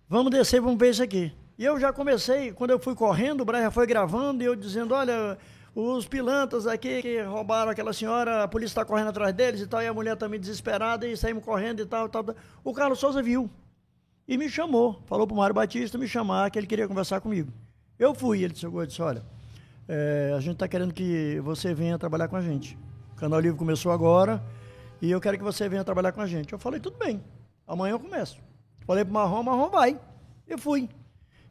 vamos 0.09 0.31
descer 0.33 0.61
vamos 0.61 0.79
ver 0.79 0.91
isso 0.91 1.03
aqui. 1.03 1.33
E 1.59 1.65
eu 1.65 1.79
já 1.79 1.93
comecei, 1.93 2.53
quando 2.53 2.71
eu 2.71 2.79
fui 2.79 2.95
correndo, 2.95 3.41
o 3.41 3.45
Brian 3.45 3.71
foi 3.71 3.85
gravando, 3.85 4.45
e 4.45 4.47
eu 4.47 4.55
dizendo, 4.55 4.95
olha, 4.95 5.37
os 5.75 6.07
pilantras 6.07 6.69
aqui 6.69 7.03
que 7.03 7.21
roubaram 7.23 7.73
aquela 7.73 7.93
senhora, 7.93 8.45
a 8.45 8.49
polícia 8.49 8.73
está 8.73 8.85
correndo 8.85 9.09
atrás 9.09 9.35
deles 9.35 9.61
e 9.61 9.67
tal, 9.67 9.83
e 9.83 9.87
a 9.89 9.93
mulher 9.93 10.17
também 10.17 10.39
desesperada, 10.39 11.07
e 11.07 11.17
saímos 11.17 11.45
correndo 11.45 11.83
e 11.83 11.87
tal, 11.87 12.09
tal, 12.09 12.23
tal. 12.23 12.37
O 12.63 12.73
Carlos 12.73 13.01
Souza 13.01 13.21
viu 13.21 13.51
e 14.27 14.37
me 14.39 14.49
chamou, 14.49 15.03
falou 15.07 15.27
para 15.27 15.35
o 15.35 15.37
Mário 15.37 15.55
Batista 15.55 15.99
me 15.99 16.07
chamar, 16.07 16.49
que 16.51 16.59
ele 16.59 16.67
queria 16.67 16.87
conversar 16.87 17.21
comigo. 17.21 17.53
Eu 17.99 18.15
fui, 18.15 18.45
ele 18.45 18.55
chegou 18.55 18.85
e 18.85 18.87
disse, 18.87 19.03
olha, 19.03 19.25
é, 19.89 20.33
a 20.37 20.41
gente 20.41 20.55
está 20.55 20.69
querendo 20.69 20.95
que 20.95 21.41
você 21.41 21.75
venha 21.75 21.99
trabalhar 21.99 22.29
com 22.29 22.37
a 22.37 22.41
gente. 22.41 22.79
O 23.13 23.17
Canal 23.17 23.41
Livre 23.41 23.59
começou 23.59 23.91
agora, 23.91 24.41
e 25.03 25.11
eu 25.11 25.21
quero 25.21 25.37
que 25.37 25.43
você 25.43 25.69
venha 25.69 25.83
trabalhar 25.83 26.13
com 26.13 26.21
a 26.21 26.27
gente. 26.27 26.53
Eu 26.53 26.59
falei, 26.59 26.79
tudo 26.79 26.97
bem, 26.99 27.21
amanhã 27.67 27.95
eu 27.95 27.99
começo. 28.01 28.48
Falei 28.89 29.05
pro 29.05 29.13
Marrom, 29.13 29.43
Marrom 29.43 29.69
vai. 29.69 30.01
Eu 30.47 30.57
fui. 30.57 30.89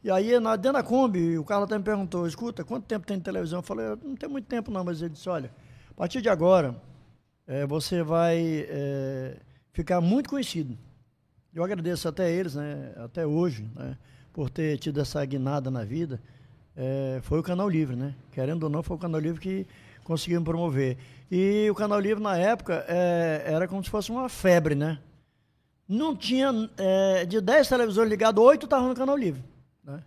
E 0.04 0.10
aí, 0.10 0.32
dentro 0.32 0.74
da 0.74 0.82
Kombi, 0.82 1.38
o 1.38 1.44
Carlos 1.44 1.68
até 1.68 1.78
me 1.78 1.84
perguntou, 1.84 2.26
escuta, 2.26 2.64
quanto 2.64 2.86
tempo 2.86 3.06
tem 3.06 3.16
de 3.20 3.24
televisão? 3.24 3.60
Eu 3.60 3.64
falei, 3.64 3.86
não 4.04 4.16
tem 4.16 4.28
muito 4.28 4.46
tempo 4.46 4.72
não, 4.72 4.84
mas 4.84 5.04
ele 5.04 5.12
disse, 5.12 5.30
olha, 5.30 5.52
a 5.92 5.94
partir 5.94 6.20
de 6.20 6.30
agora, 6.30 6.76
eh, 7.46 7.64
você 7.68 8.02
vai 8.02 8.66
eh, 8.68 9.38
ficar 9.72 10.02
muito 10.02 10.32
conhecido. 10.32 10.76
Eu 11.54 11.64
agradeço 11.64 12.08
até 12.08 12.32
eles, 12.32 12.56
né, 12.56 12.94
até 12.98 13.24
hoje, 13.28 13.70
né, 13.76 13.96
por 14.34 14.50
ter 14.50 14.80
tido 14.80 15.00
essa 15.00 15.24
guinada 15.24 15.70
na 15.70 15.84
vida. 15.84 16.20
Eh, 16.76 17.20
foi 17.22 17.38
o 17.38 17.44
Canal 17.44 17.70
Livre, 17.70 17.96
né? 17.96 18.16
Querendo 18.32 18.64
ou 18.64 18.70
não, 18.70 18.82
foi 18.82 18.98
o 18.98 19.00
Canal 19.00 19.22
Livre 19.22 19.40
que 19.40 19.68
conseguiu 20.04 20.40
me 20.40 20.46
promover. 20.46 20.98
E 21.30 21.70
o 21.70 21.76
Canal 21.76 22.00
Livre, 22.00 22.24
na 22.24 22.36
época, 22.36 22.84
era 22.88 23.68
como 23.68 23.84
se 23.84 23.92
fosse 23.92 24.10
uma 24.10 24.28
febre, 24.28 24.74
né? 24.74 24.98
Não 25.88 26.16
tinha 26.16 26.70
é, 26.78 27.26
de 27.26 27.40
10 27.40 27.70
televisores 27.70 28.10
ligados, 28.10 28.44
8 28.44 28.66
estavam 28.66 28.90
no 28.90 28.96
Canal 28.96 29.16
Livre. 29.16 29.44
Né? 29.84 30.04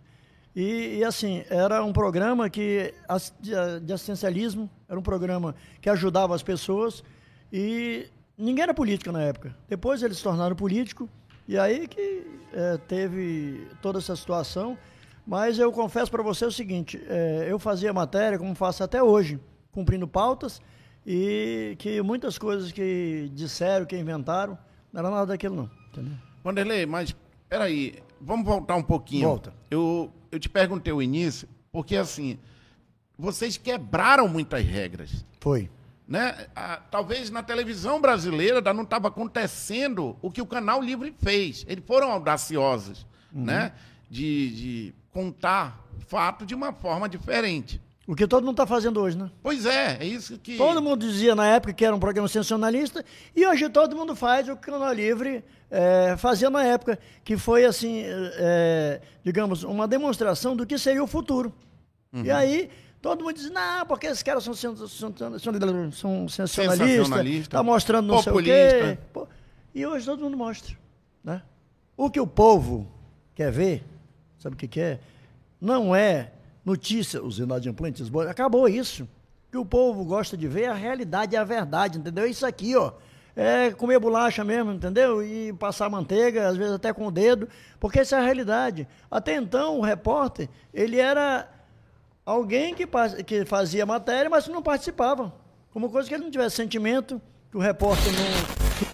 E, 0.55 0.97
e, 0.97 1.03
assim, 1.03 1.43
era 1.49 1.83
um 1.83 1.91
programa 1.91 2.49
que, 2.49 2.93
de 3.39 3.93
assistencialismo, 3.93 4.69
era 4.87 4.99
um 4.99 5.03
programa 5.03 5.55
que 5.81 5.89
ajudava 5.89 6.35
as 6.35 6.43
pessoas 6.43 7.03
e 7.51 8.07
ninguém 8.37 8.63
era 8.63 8.73
político 8.73 9.11
na 9.11 9.21
época. 9.21 9.55
Depois 9.67 10.03
eles 10.03 10.17
se 10.17 10.23
tornaram 10.23 10.55
político 10.55 11.09
e 11.47 11.57
aí 11.57 11.87
que 11.87 12.27
é, 12.53 12.77
teve 12.87 13.67
toda 13.81 13.99
essa 13.99 14.15
situação. 14.15 14.77
Mas 15.25 15.59
eu 15.59 15.71
confesso 15.71 16.09
para 16.11 16.23
você 16.23 16.45
o 16.45 16.51
seguinte, 16.51 17.01
é, 17.07 17.47
eu 17.49 17.59
fazia 17.59 17.93
matéria, 17.93 18.39
como 18.39 18.55
faço 18.55 18.83
até 18.83 19.01
hoje, 19.01 19.39
cumprindo 19.71 20.07
pautas, 20.07 20.59
e 21.05 21.75
que 21.79 22.01
muitas 22.01 22.37
coisas 22.37 22.71
que 22.71 23.29
disseram, 23.33 23.85
que 23.85 23.95
inventaram, 23.95 24.57
não 24.91 24.99
era 24.99 25.09
nada 25.09 25.25
daquilo 25.27 25.55
não, 25.55 25.69
entendeu? 25.89 26.13
Vanderlei, 26.43 26.85
mas 26.85 27.15
peraí, 27.47 27.95
vamos 28.19 28.45
voltar 28.45 28.75
um 28.75 28.83
pouquinho. 28.83 29.27
Volta. 29.27 29.53
Eu, 29.69 30.11
eu 30.31 30.39
te 30.39 30.49
perguntei 30.49 30.91
o 30.91 31.01
início, 31.01 31.47
porque 31.71 31.95
assim, 31.95 32.37
vocês 33.17 33.57
quebraram 33.57 34.27
muitas 34.27 34.65
regras. 34.65 35.25
Foi. 35.39 35.69
Né? 36.07 36.47
Ah, 36.55 36.81
talvez 36.91 37.29
na 37.29 37.41
televisão 37.41 38.01
brasileira 38.01 38.57
ainda 38.57 38.73
não 38.73 38.83
estava 38.83 39.07
acontecendo 39.07 40.17
o 40.21 40.29
que 40.29 40.41
o 40.41 40.45
Canal 40.45 40.81
Livre 40.81 41.13
fez. 41.19 41.63
Eles 41.69 41.85
foram 41.85 42.11
audaciosos, 42.11 43.05
Uhum. 43.33 43.45
né? 43.45 43.71
De, 44.09 44.51
de 44.55 44.95
contar 45.11 45.85
fato 46.07 46.45
de 46.45 46.53
uma 46.53 46.73
forma 46.73 47.07
diferente. 47.07 47.79
O 48.07 48.15
que 48.15 48.27
todo 48.27 48.43
mundo 48.43 48.53
está 48.53 48.65
fazendo 48.65 48.99
hoje, 48.99 49.17
né? 49.17 49.29
Pois 49.43 49.65
é, 49.65 49.97
é 49.99 50.05
isso 50.05 50.37
que. 50.39 50.57
Todo 50.57 50.81
mundo 50.81 51.07
dizia 51.07 51.35
na 51.35 51.47
época 51.47 51.71
que 51.71 51.85
era 51.85 51.95
um 51.95 51.99
programa 51.99 52.27
sensacionalista 52.27 53.05
e 53.35 53.45
hoje 53.45 53.69
todo 53.69 53.95
mundo 53.95 54.15
faz 54.15 54.49
o 54.49 54.55
que 54.55 54.69
o 54.69 54.73
Canal 54.73 54.91
Livre 54.91 55.43
eh, 55.69 56.15
fazia 56.17 56.49
na 56.49 56.63
época, 56.63 56.97
que 57.23 57.37
foi 57.37 57.63
assim, 57.63 58.03
eh, 58.05 58.99
digamos, 59.23 59.63
uma 59.63 59.87
demonstração 59.87 60.55
do 60.55 60.65
que 60.65 60.77
seria 60.77 61.03
o 61.03 61.07
futuro. 61.07 61.53
E 62.13 62.29
aí 62.29 62.69
todo 63.01 63.23
mundo 63.23 63.35
diz, 63.35 63.49
não, 63.49 63.85
porque 63.85 64.07
esses 64.07 64.21
caras 64.21 64.43
são, 64.43 64.53
são, 64.53 64.75
são, 64.75 64.87
são 64.89 65.13
sensacionalistas, 66.27 66.31
Sensacionalista. 66.31 67.57
tá 67.57 67.63
mostrando 67.63 68.07
não 68.07 68.21
sei 68.21 68.33
o 68.33 68.43
quê. 68.43 68.97
Populista. 69.13 69.35
E 69.73 69.85
hoje 69.85 70.05
todo 70.05 70.21
mundo 70.21 70.35
mostra. 70.35 70.75
Né? 71.23 71.41
O 71.95 72.09
que 72.09 72.19
o 72.19 72.27
povo 72.27 72.91
quer 73.33 73.51
ver, 73.51 73.83
sabe 74.39 74.55
o 74.55 74.57
que, 74.57 74.67
que 74.67 74.81
é? 74.81 74.99
Não 75.61 75.95
é 75.95 76.31
notícia, 76.65 77.21
os 77.23 77.39
inadimplentes, 77.39 78.09
bo- 78.09 78.21
acabou 78.21 78.67
isso. 78.67 79.07
Que 79.51 79.57
o 79.57 79.65
povo 79.65 80.05
gosta 80.05 80.37
de 80.37 80.47
ver 80.47 80.67
a 80.67 80.73
realidade, 80.73 81.35
é 81.35 81.39
a 81.39 81.43
verdade, 81.43 81.97
entendeu? 81.99 82.25
Isso 82.25 82.45
aqui, 82.45 82.75
ó. 82.75 82.93
É 83.35 83.71
comer 83.71 83.97
bolacha 83.99 84.43
mesmo, 84.43 84.71
entendeu? 84.73 85.23
E 85.23 85.53
passar 85.53 85.89
manteiga, 85.89 86.47
às 86.47 86.57
vezes 86.57 86.73
até 86.73 86.91
com 86.93 87.07
o 87.07 87.11
dedo, 87.11 87.47
porque 87.79 87.99
essa 87.99 88.17
é 88.17 88.19
a 88.19 88.23
realidade. 88.23 88.87
Até 89.09 89.35
então, 89.35 89.77
o 89.79 89.81
repórter, 89.81 90.49
ele 90.73 90.97
era 90.97 91.49
alguém 92.25 92.73
que, 92.75 92.85
que 93.25 93.45
fazia 93.45 93.85
matéria, 93.85 94.29
mas 94.29 94.47
não 94.47 94.61
participava. 94.61 95.33
Como 95.71 95.89
coisa 95.89 96.07
que 96.09 96.13
ele 96.15 96.23
não 96.25 96.31
tivesse 96.31 96.55
sentimento, 96.57 97.21
que 97.49 97.57
o 97.57 97.61
repórter 97.61 98.11
não, 98.13 98.90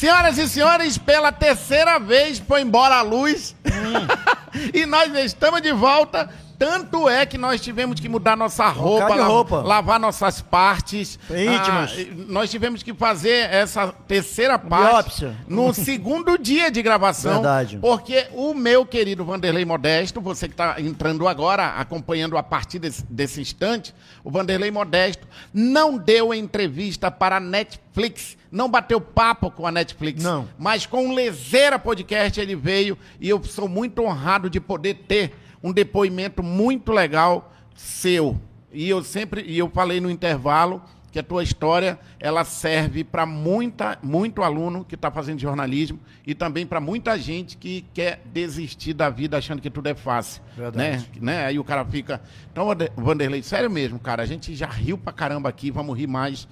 Senhoras 0.00 0.38
e 0.38 0.48
senhores, 0.48 0.96
pela 0.96 1.30
terceira 1.30 1.98
vez 1.98 2.38
foi 2.38 2.62
embora 2.62 2.94
a 2.94 3.02
luz. 3.02 3.54
e 4.72 4.86
nós 4.86 5.14
estamos 5.14 5.60
de 5.60 5.74
volta. 5.74 6.26
Tanto 6.60 7.08
é 7.08 7.24
que 7.24 7.38
nós 7.38 7.58
tivemos 7.58 7.98
que 7.98 8.06
mudar 8.06 8.36
nossa 8.36 8.68
roupa, 8.68 9.14
la- 9.14 9.24
roupa. 9.26 9.62
lavar 9.62 9.98
nossas 9.98 10.42
partes. 10.42 11.18
Íntimas. 11.30 11.92
Ah, 11.98 12.24
nós 12.28 12.50
tivemos 12.50 12.82
que 12.82 12.92
fazer 12.92 13.48
essa 13.50 13.88
terceira 14.06 14.58
parte 14.58 14.90
Biópsia. 15.22 15.36
no 15.48 15.72
segundo 15.74 16.36
dia 16.36 16.70
de 16.70 16.82
gravação. 16.82 17.32
Verdade. 17.36 17.78
Porque 17.80 18.26
o 18.34 18.52
meu 18.52 18.84
querido 18.84 19.24
Vanderlei 19.24 19.64
Modesto, 19.64 20.20
você 20.20 20.48
que 20.48 20.52
está 20.52 20.78
entrando 20.78 21.26
agora, 21.26 21.68
acompanhando 21.78 22.36
a 22.36 22.42
partir 22.42 22.78
desse, 22.78 23.06
desse 23.08 23.40
instante, 23.40 23.94
o 24.22 24.30
Vanderlei 24.30 24.70
Modesto 24.70 25.26
não 25.54 25.96
deu 25.96 26.34
entrevista 26.34 27.10
para 27.10 27.38
a 27.38 27.40
Netflix, 27.40 28.36
não 28.52 28.68
bateu 28.68 29.00
papo 29.00 29.50
com 29.50 29.66
a 29.66 29.72
Netflix. 29.72 30.22
Não. 30.22 30.46
Mas 30.58 30.84
com 30.84 31.08
o 31.08 31.14
Lezeira 31.14 31.78
Podcast 31.78 32.38
ele 32.38 32.54
veio 32.54 32.98
e 33.18 33.30
eu 33.30 33.42
sou 33.44 33.66
muito 33.66 34.02
honrado 34.02 34.50
de 34.50 34.60
poder 34.60 34.94
ter 35.08 35.32
um 35.62 35.72
depoimento 35.72 36.42
muito 36.42 36.92
legal 36.92 37.52
seu. 37.74 38.40
E 38.72 38.88
eu 38.88 39.02
sempre, 39.02 39.42
e 39.42 39.58
eu 39.58 39.68
falei 39.68 40.00
no 40.00 40.10
intervalo 40.10 40.82
que 41.10 41.18
a 41.18 41.22
tua 41.24 41.42
história 41.42 41.98
ela 42.20 42.44
serve 42.44 43.02
para 43.02 43.26
muita 43.26 43.98
muito 44.00 44.44
aluno 44.44 44.84
que 44.84 44.94
está 44.94 45.10
fazendo 45.10 45.40
jornalismo 45.40 45.98
e 46.24 46.36
também 46.36 46.64
para 46.64 46.80
muita 46.80 47.18
gente 47.18 47.56
que 47.56 47.84
quer 47.92 48.22
desistir 48.32 48.94
da 48.94 49.10
vida 49.10 49.36
achando 49.36 49.60
que 49.60 49.68
tudo 49.68 49.88
é 49.88 49.94
fácil, 49.94 50.40
Verdade. 50.56 51.08
né? 51.20 51.32
né? 51.38 51.46
Aí 51.46 51.58
o 51.58 51.64
cara 51.64 51.84
fica, 51.84 52.22
então 52.52 52.66
Vander- 52.66 52.92
Vanderlei, 52.96 53.42
sério 53.42 53.68
mesmo, 53.68 53.98
cara, 53.98 54.22
a 54.22 54.26
gente 54.26 54.54
já 54.54 54.68
riu 54.68 54.96
pra 54.96 55.12
caramba 55.12 55.48
aqui, 55.48 55.72
vamos 55.72 55.98
rir 55.98 56.06
mais, 56.06 56.46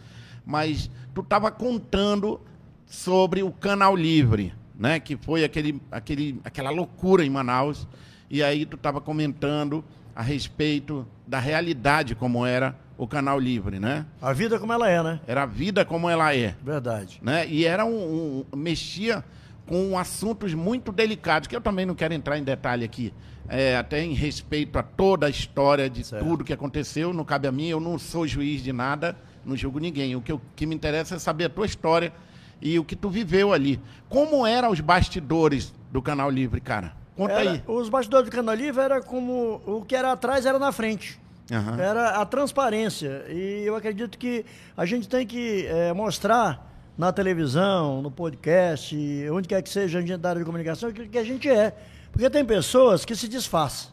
mas 0.45 0.91
tu 1.15 1.23
tava 1.23 1.53
contando 1.53 2.41
sobre 2.85 3.45
o 3.45 3.53
Canal 3.53 3.95
Livre, 3.95 4.53
né? 4.77 4.99
Que 4.99 5.17
foi 5.17 5.45
aquele, 5.45 5.81
aquele, 5.89 6.41
aquela 6.45 6.71
loucura 6.71 7.25
em 7.25 7.31
Manaus. 7.31 7.87
E 8.31 8.43
aí 8.43 8.67
tu 8.67 8.77
estava 8.77 9.01
comentando 9.01 9.85
a 10.15 10.23
respeito 10.23 11.07
da 11.27 11.39
realidade 11.39 12.15
como 12.15 12.45
era 12.45 12.77
o 12.97 13.07
Canal 13.07 13.39
Livre, 13.39 13.79
né? 13.79 14.05
a 14.21 14.33
vida 14.33 14.59
como 14.59 14.73
ela 14.73 14.89
é, 14.91 15.01
né? 15.03 15.21
Era 15.27 15.45
a 15.45 15.47
vida 15.47 15.85
como 15.85 16.11
ela 16.11 16.35
é, 16.35 16.57
Verdade. 16.65 17.21
né? 17.23 17.47
E 17.49 17.65
era 17.65 17.85
um, 17.85 18.45
um- 18.53 18.57
mexia 18.57 19.25
com 19.67 19.97
assuntos 19.99 20.53
muito 20.55 20.91
delicados 20.91 21.47
que 21.47 21.55
eu 21.55 21.61
também 21.61 21.87
não 21.87 21.95
quero 21.95 22.13
entrar 22.15 22.37
em 22.39 22.43
detalhe 22.43 22.85
aqui. 22.85 23.13
É, 23.49 23.77
até 23.77 24.03
em 24.03 24.13
respeito 24.15 24.79
a 24.79 24.83
toda 24.83 25.27
a 25.27 25.31
história 25.31 25.89
de 25.89 26.05
Certo. 26.05 26.25
tudo 26.25 26.45
que 26.45 26.53
aconteceu, 26.53 27.15
não 27.15 27.25
cabe 27.25 27.47
a 27.49 27.53
mim, 27.53 27.69
eu 27.69 27.81
não 27.81 27.99
sou 27.99 28.27
juiz 28.27 28.63
de 28.63 28.73
nada, 28.73 29.17
não 29.45 29.57
julgo 29.57 29.79
ninguém. 29.79 30.17
O 30.17 30.21
que, 30.21 30.33
eu- 30.33 30.41
que 30.57 30.67
me 30.67 30.75
interessa 30.75 31.15
é 31.15 31.19
saber 31.19 31.45
a 31.45 31.49
tua 31.49 31.65
história 31.67 32.13
e 32.61 32.79
o 32.79 32.85
que 32.85 32.97
tu 32.97 33.09
viveu 33.09 33.53
ali. 33.53 33.81
Como 34.09 34.47
eram 34.47 34.71
os 34.71 34.81
bastidores 34.81 35.73
do 35.93 36.03
Canal 36.03 36.29
Livre, 36.31 36.61
cara? 36.61 36.93
Conta 37.19 37.33
Era- 37.33 37.51
aí. 37.51 37.63
Os 37.67 37.89
bastidores 37.89 38.31
do 38.31 38.33
Canal 38.35 38.55
Livre 38.55 38.81
era 38.81 39.03
como 39.03 39.61
o 39.67 39.85
que 39.85 39.97
era 39.97 40.13
atrás 40.13 40.47
era 40.47 40.57
na 40.59 40.71
frente. 40.71 41.21
Aham. 41.51 41.81
Era 41.81 42.11
a 42.11 42.25
transparência. 42.25 43.25
E 43.29 43.65
eu 43.67 43.75
acredito 43.75 44.17
que 44.17 44.47
a 44.77 44.87
gente 44.87 45.09
tem 45.09 45.27
que 45.27 45.67
eh, 45.67 45.93
mostrar 45.93 46.65
na 46.97 47.13
televisão, 47.13 48.01
no 48.01 48.11
podcast, 48.11 48.97
onde 49.33 49.49
quer 49.49 49.61
que 49.63 49.69
seja 49.69 49.99
a 49.99 50.29
área 50.29 50.39
de 50.41 50.45
comunicação, 50.45 50.89
aquilo 50.91 51.09
que 51.09 51.19
a 51.19 51.25
gente 51.25 51.49
é. 51.49 51.75
Porque 52.13 52.31
tem 52.31 52.45
pessoas 52.45 53.05
que 53.05 53.17
se 53.17 53.27
disfarçam. 53.29 53.91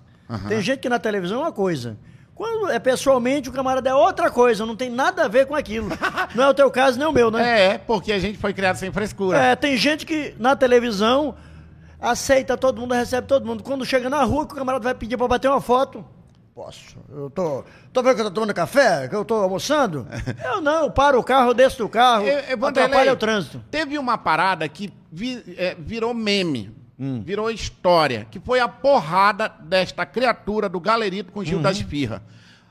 Tem 0.48 0.62
gente 0.62 0.80
que 0.80 0.90
na 0.90 1.00
televisão 1.00 1.40
é 1.40 1.44
uma 1.46 1.52
coisa. 1.52 1.98
Quando 2.36 2.70
é 2.70 2.78
pessoalmente, 2.80 3.48
o 3.48 3.52
camarada 3.52 3.90
é 3.90 3.96
outra 3.96 4.30
coisa, 4.30 4.66
não 4.66 4.76
tem 4.76 4.90
nada 4.90 5.24
a 5.24 5.28
ver 5.28 5.46
com 5.46 5.56
aquilo. 5.56 5.88
Não 6.36 6.44
é 6.44 6.50
o 6.50 6.54
teu 6.54 6.70
caso 6.70 7.00
nem 7.00 7.08
o 7.08 7.12
meu, 7.14 7.32
né? 7.32 7.62
É, 7.76 7.78
porque 7.78 8.12
a 8.12 8.20
gente 8.20 8.38
foi 8.38 8.54
criado 8.54 8.76
sem 8.76 8.92
frescura. 8.92 9.38
É, 9.38 9.56
tem 9.56 9.78
gente 9.78 10.06
que 10.06 10.36
na 10.38 10.54
televisão 10.54 11.34
aceita 12.10 12.56
todo 12.58 12.80
mundo, 12.82 12.94
recebe 12.94 13.28
todo 13.28 13.46
mundo. 13.46 13.64
Quando 13.64 13.86
chega 13.86 14.10
na 14.10 14.24
rua, 14.24 14.46
que 14.48 14.54
o 14.54 14.56
camarada 14.56 14.84
vai 14.84 14.96
pedir 14.96 15.18
pra 15.18 15.28
bater 15.28 15.50
uma 15.50 15.62
foto. 15.62 16.04
Posso? 16.54 16.98
Eu 17.10 17.30
tô. 17.30 17.66
Tô 17.92 18.02
vendo 18.02 18.16
que 18.16 18.22
eu 18.22 18.26
tô 18.26 18.32
tomando 18.32 18.54
café? 18.54 19.08
Que 19.10 19.16
eu 19.16 19.26
tô 19.26 19.36
almoçando? 19.36 20.08
eu 20.46 20.62
não, 20.62 20.90
paro 20.90 21.20
o 21.20 21.24
carro, 21.24 21.54
desço 21.54 21.80
do 21.80 21.90
carro. 21.90 22.26
Eu- 22.26 22.58
eu- 22.58 22.66
atrapalha 22.66 23.12
o 23.12 23.18
trânsito. 23.18 23.62
Teve 23.70 23.98
uma 23.98 24.18
parada 24.18 24.68
que 24.70 24.94
vi- 25.12 25.44
é, 25.58 25.76
virou 25.78 26.14
meme, 26.14 26.74
Hum. 26.98 27.22
virou 27.26 27.52
história, 27.52 28.26
que 28.32 28.40
foi 28.40 28.62
a 28.62 28.70
porrada 28.70 29.50
desta 29.60 30.06
criatura 30.06 30.70
do 30.70 30.80
galerito 30.80 31.30
com 31.34 31.40
Uhum. 31.40 31.46
Gil 31.46 31.60
das 31.62 31.82
Firra. 31.82 32.24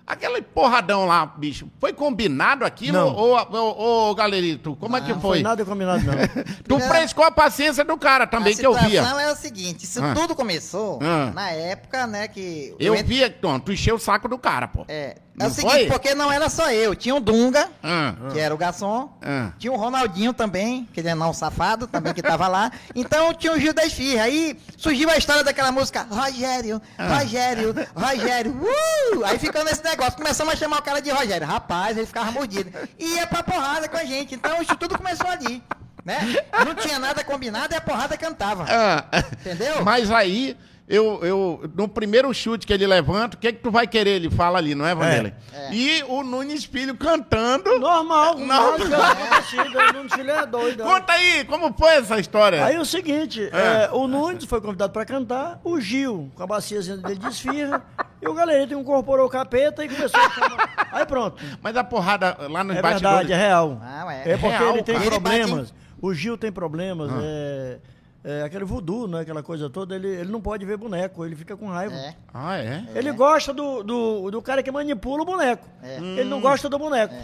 Aquele 0.07 0.43
porradão 0.43 1.07
lá, 1.07 1.25
bicho, 1.25 1.67
foi 1.81 1.93
combinado 1.95 2.63
aquilo? 2.65 2.99
Não. 2.99 3.15
Ou, 3.15 3.37
ou, 3.51 3.77
ou, 3.79 4.15
galerito, 4.15 4.77
como 4.77 4.97
é 4.99 5.01
que 5.01 5.09
Não 5.15 5.21
foi? 5.21 5.37
foi 5.39 5.43
nada 5.43 5.65
combinado, 5.65 6.05
não. 6.05 6.15
Tu 6.69 6.79
frescou 6.81 7.25
a 7.25 7.31
paciência 7.31 7.83
do 7.85 7.97
cara 7.97 8.27
também, 8.27 8.53
a 8.53 8.57
que 8.57 8.67
eu 8.67 8.75
via. 8.75 9.01
situação 9.03 9.19
é 9.19 9.33
o 9.33 9.35
seguinte, 9.35 9.85
isso 9.85 10.05
Ah. 10.05 10.13
tudo 10.15 10.35
começou 10.35 10.99
Ah. 11.03 11.31
na 11.35 11.51
época, 11.51 12.07
né, 12.07 12.29
que... 12.29 12.75
Eu 12.79 12.95
ent- 12.95 13.07
via, 13.07 13.31
Tom, 13.31 13.59
tu 13.59 13.73
encheu 13.73 13.95
o 13.97 13.99
saco 13.99 14.29
do 14.29 14.37
cara, 14.37 14.69
pô. 14.69 14.85
É, 14.89 15.17
é 15.39 15.43
Não 15.43 15.47
o 15.49 15.51
seguinte, 15.51 15.75
foi? 15.75 15.87
porque 15.87 16.15
não 16.15 16.31
era 16.31 16.49
só 16.49 16.71
eu, 16.71 16.95
tinha 16.95 17.15
o 17.15 17.21
Dunga, 17.21 17.69
Ah, 17.83 18.15
que 18.33 18.39
era 18.39 18.55
o 18.55 18.57
garçom, 18.57 19.11
Ah. 19.21 19.51
tinha 19.59 19.73
o 19.73 19.77
Ronaldinho 19.77 20.33
também, 20.33 20.89
que 20.93 21.01
ele 21.01 21.09
é 21.09 21.15
não 21.15 21.33
safado, 21.33 21.87
também 21.87 22.15
que 22.15 22.23
tava 22.23 22.47
lá, 22.47 22.71
então 22.95 23.35
tinha 23.35 23.53
o 23.53 23.59
Gil 23.59 23.75
das 23.75 23.93
Firras, 23.93 24.23
aí 24.27 24.57
surgiu 24.77 25.11
a 25.11 25.17
história 25.17 25.43
daquela 25.43 25.73
música, 25.73 26.07
Rogério, 26.09 26.81
Ah. 26.97 27.19
Rogério, 27.19 27.75
Rogério, 27.95 28.53
uh! 28.53 29.25
aí 29.25 29.39
ficou 29.39 29.65
nesse 29.65 29.83
negócio, 29.83 30.17
começamos 30.17 30.55
a 30.55 30.57
chamar 30.57 30.79
o 30.79 30.83
cara 30.83 31.01
de 31.01 31.11
Rogério, 31.11 31.47
rapaz, 31.47 31.97
ele 31.97 32.07
ficava 32.07 32.31
mordido, 32.31 32.71
e 32.99 33.17
ia 33.17 33.27
pra 33.27 33.43
porrada 33.43 33.89
com 33.89 33.97
a 33.97 34.05
gente, 34.05 34.35
então 34.35 34.63
isso 34.63 34.77
tudo 34.77 34.97
começou 34.97 35.29
ali, 35.29 35.63
né, 36.05 36.19
não 36.65 36.75
tinha 36.75 36.99
nada 36.99 37.25
combinado 37.25 37.75
e 37.75 37.77
a 37.77 37.81
porrada 37.81 38.17
cantava, 38.17 38.67
ah. 38.69 39.05
entendeu? 39.41 39.83
Mas 39.85 40.11
aí, 40.11 40.57
eu, 40.87 41.21
eu, 41.25 41.71
no 41.75 41.89
primeiro 41.89 42.33
chute 42.35 42.67
que 42.67 42.73
ele 42.73 42.87
levanta, 42.87 43.37
o 43.37 43.41
que 43.41 43.53
que 43.53 43.59
tu 43.61 43.71
vai 43.71 43.87
querer? 43.87 44.11
Ele 44.17 44.29
fala 44.31 44.59
ali, 44.59 44.75
não 44.75 44.87
é, 44.87 44.95
Vanderlei? 44.95 45.33
É. 45.53 45.75
E 45.75 46.03
o 46.07 46.23
Nunes 46.23 46.65
Filho 46.67 46.95
cantando. 46.95 47.79
Normal, 47.79 48.39
Não. 48.39 48.79
normal, 48.79 49.15
é. 49.17 49.91
O 49.91 49.93
Nunes 49.95 50.13
Filho 50.13 50.31
é 50.31 50.47
doido. 50.47 50.85
Conta 50.85 51.13
aí, 51.15 51.45
como 51.45 51.73
foi 51.73 51.95
essa 51.95 52.19
história? 52.21 52.63
Aí 52.65 52.79
o 52.79 52.85
seguinte, 52.85 53.49
é, 53.51 53.89
o 53.93 54.07
Nunes 54.07 54.45
foi 54.45 54.61
convidado 54.61 54.93
pra 54.93 55.07
cantar, 55.07 55.59
o 55.65 55.81
Gil, 55.81 56.31
com 56.35 56.43
a 56.43 56.47
baciazinha 56.47 56.99
dele 56.99 57.19
de 57.19 57.29
esfirra, 57.29 57.83
e 58.21 58.29
o 58.29 58.35
galerito 58.35 58.75
incorporou 58.75 59.27
o 59.27 59.31
capeta 59.31 59.83
e 59.85 59.89
começou 59.89 60.21
a 60.21 60.31
chamar. 60.31 60.89
Aí 60.93 61.07
pronto. 61.07 61.43
Mas 61.63 61.77
a 61.77 61.83
porrada 61.85 62.37
lá 62.51 62.63
nos 62.63 62.77
É 62.77 62.83
bastidores... 62.83 63.19
verdade, 63.19 63.33
é 63.33 63.37
real. 63.37 63.81
Ah, 63.83 64.15
é. 64.15 64.33
É 64.33 64.37
porque 64.37 64.57
Real, 64.57 64.75
ele 64.75 64.83
tem 64.83 64.95
cara. 64.97 65.07
Ele 65.07 65.19
bate 65.19 65.39
problemas. 65.41 65.75
O 66.01 66.13
Gil 66.13 66.37
tem 66.37 66.53
problemas. 66.53 67.11
É, 67.23 67.79
é 68.25 68.43
aquele 68.43 68.65
voodoo, 68.65 69.07
né? 69.07 69.21
Aquela 69.21 69.43
coisa 69.43 69.69
toda. 69.69 69.95
Ele, 69.95 70.09
ele 70.09 70.33
não 70.33 70.41
pode 70.41 70.65
ver 70.65 70.79
boneco, 70.79 71.25
ele 71.25 71.37
fica 71.37 71.55
com 71.57 71.69
raiva. 71.69 71.95
É. 71.95 72.15
Ah, 72.33 72.57
é? 72.57 72.85
Ele 72.95 73.13
gosta 73.13 73.53
do, 73.53 73.83
do, 73.83 74.31
do 74.31 74.43
cara 74.43 74.63
que 74.63 74.71
manipula 74.71 75.23
o 75.23 75.27
boneco. 75.27 75.69
É. 75.83 75.99
Ele 75.99 76.25
não 76.25 76.41
gosta 76.41 76.69
do 76.69 76.79
boneco. 76.79 77.15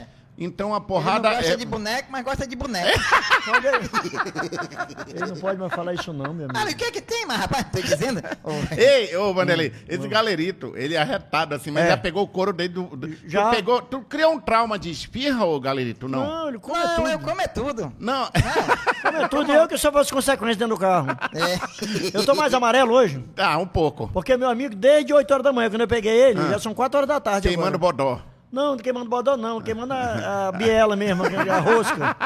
Então 0.43 0.73
a 0.73 0.79
Ele 0.79 0.87
porrada 0.87 1.29
não 1.29 1.37
gosta 1.37 1.53
é... 1.53 1.57
de 1.57 1.67
boneco, 1.67 2.09
mas 2.11 2.25
gosta 2.25 2.47
de 2.47 2.57
boneco. 2.57 2.99
Olha 3.53 3.71
aí. 3.73 5.15
Ele 5.15 5.27
não 5.27 5.37
pode 5.37 5.59
mais 5.61 5.73
falar 5.75 5.93
isso 5.93 6.13
não, 6.15 6.33
meu 6.33 6.47
amigo. 6.47 6.59
Olha, 6.59 6.73
o 6.73 6.75
que 6.75 6.85
é 6.85 6.91
que 6.91 7.01
tem, 7.03 7.27
mas 7.27 7.37
rapaz, 7.41 7.67
tô 7.71 7.81
dizendo. 7.81 8.23
Ei, 8.77 9.15
ô 9.17 9.35
Vanderlei, 9.35 9.71
esse 9.87 10.09
galerito, 10.09 10.73
ele 10.77 10.95
é 10.95 10.99
arretado 10.99 11.55
assim, 11.55 11.71
mas 11.71 11.85
É. 11.85 11.89
já 11.89 11.97
pegou 11.99 12.23
o 12.23 12.27
couro 12.29 12.53
dele 12.55 12.71
do... 12.71 12.85
do- 12.85 13.17
Já. 13.29 13.51
Tu, 13.51 13.57
pegou, 13.57 13.83
tu 13.83 14.01
criou 14.01 14.33
um 14.33 14.41
trauma 14.41 14.79
de 14.79 14.91
esfirra, 14.91 15.45
ô 15.45 15.61
galerito? 15.61 16.09
Não. 16.09 16.25
Não, 16.27 16.49
ele 16.49 16.59
come 16.59 16.79
Não, 16.79 16.97
tudo. 16.97 17.09
eu 17.09 17.19
como 17.19 17.41
é 17.43 17.47
tudo. 17.47 17.93
Não. 17.99 18.25
Come 19.03 19.29
tudo 19.29 19.53
e 19.53 19.55
eu 19.55 19.69
que 19.69 19.77
só 19.77 19.93
faço 19.93 20.13
consequências 20.15 20.57
dentro 20.57 20.75
do 20.75 20.81
carro. 20.81 21.09
É. 21.35 22.17
Eu 22.17 22.25
tô 22.25 22.35
mais 22.35 22.55
amarelo 22.55 22.95
hoje. 22.95 23.23
Ah, 23.37 23.59
um 23.59 23.67
pouco. 23.67 24.09
Porque 24.13 24.37
meu 24.39 24.49
amigo, 24.49 24.75
desde 24.75 25.13
8 25.13 25.31
horas 25.31 25.45
da 25.45 25.53
manhã, 25.53 25.69
quando 25.69 25.83
eu 25.83 25.89
peguei 25.89 26.13
ele, 26.13 26.41
já 26.49 26.59
são 26.59 26.73
4 26.73 26.97
horas 26.99 27.09
da 27.09 27.21
tarde. 27.21 27.47
Ah. 27.47 27.51
Queimando 27.51 27.77
agora. 27.77 27.93
bodó. 27.93 28.21
Não, 28.53 28.73
não 28.73 28.79
queimando 28.79 29.09
bodó, 29.09 29.37
não. 29.37 29.61
Queimando 29.61 29.93
a, 29.95 30.49
a 30.49 30.53
biela 30.53 30.97
mesmo, 30.97 31.23
a 31.25 31.59
rosca. 31.61 32.17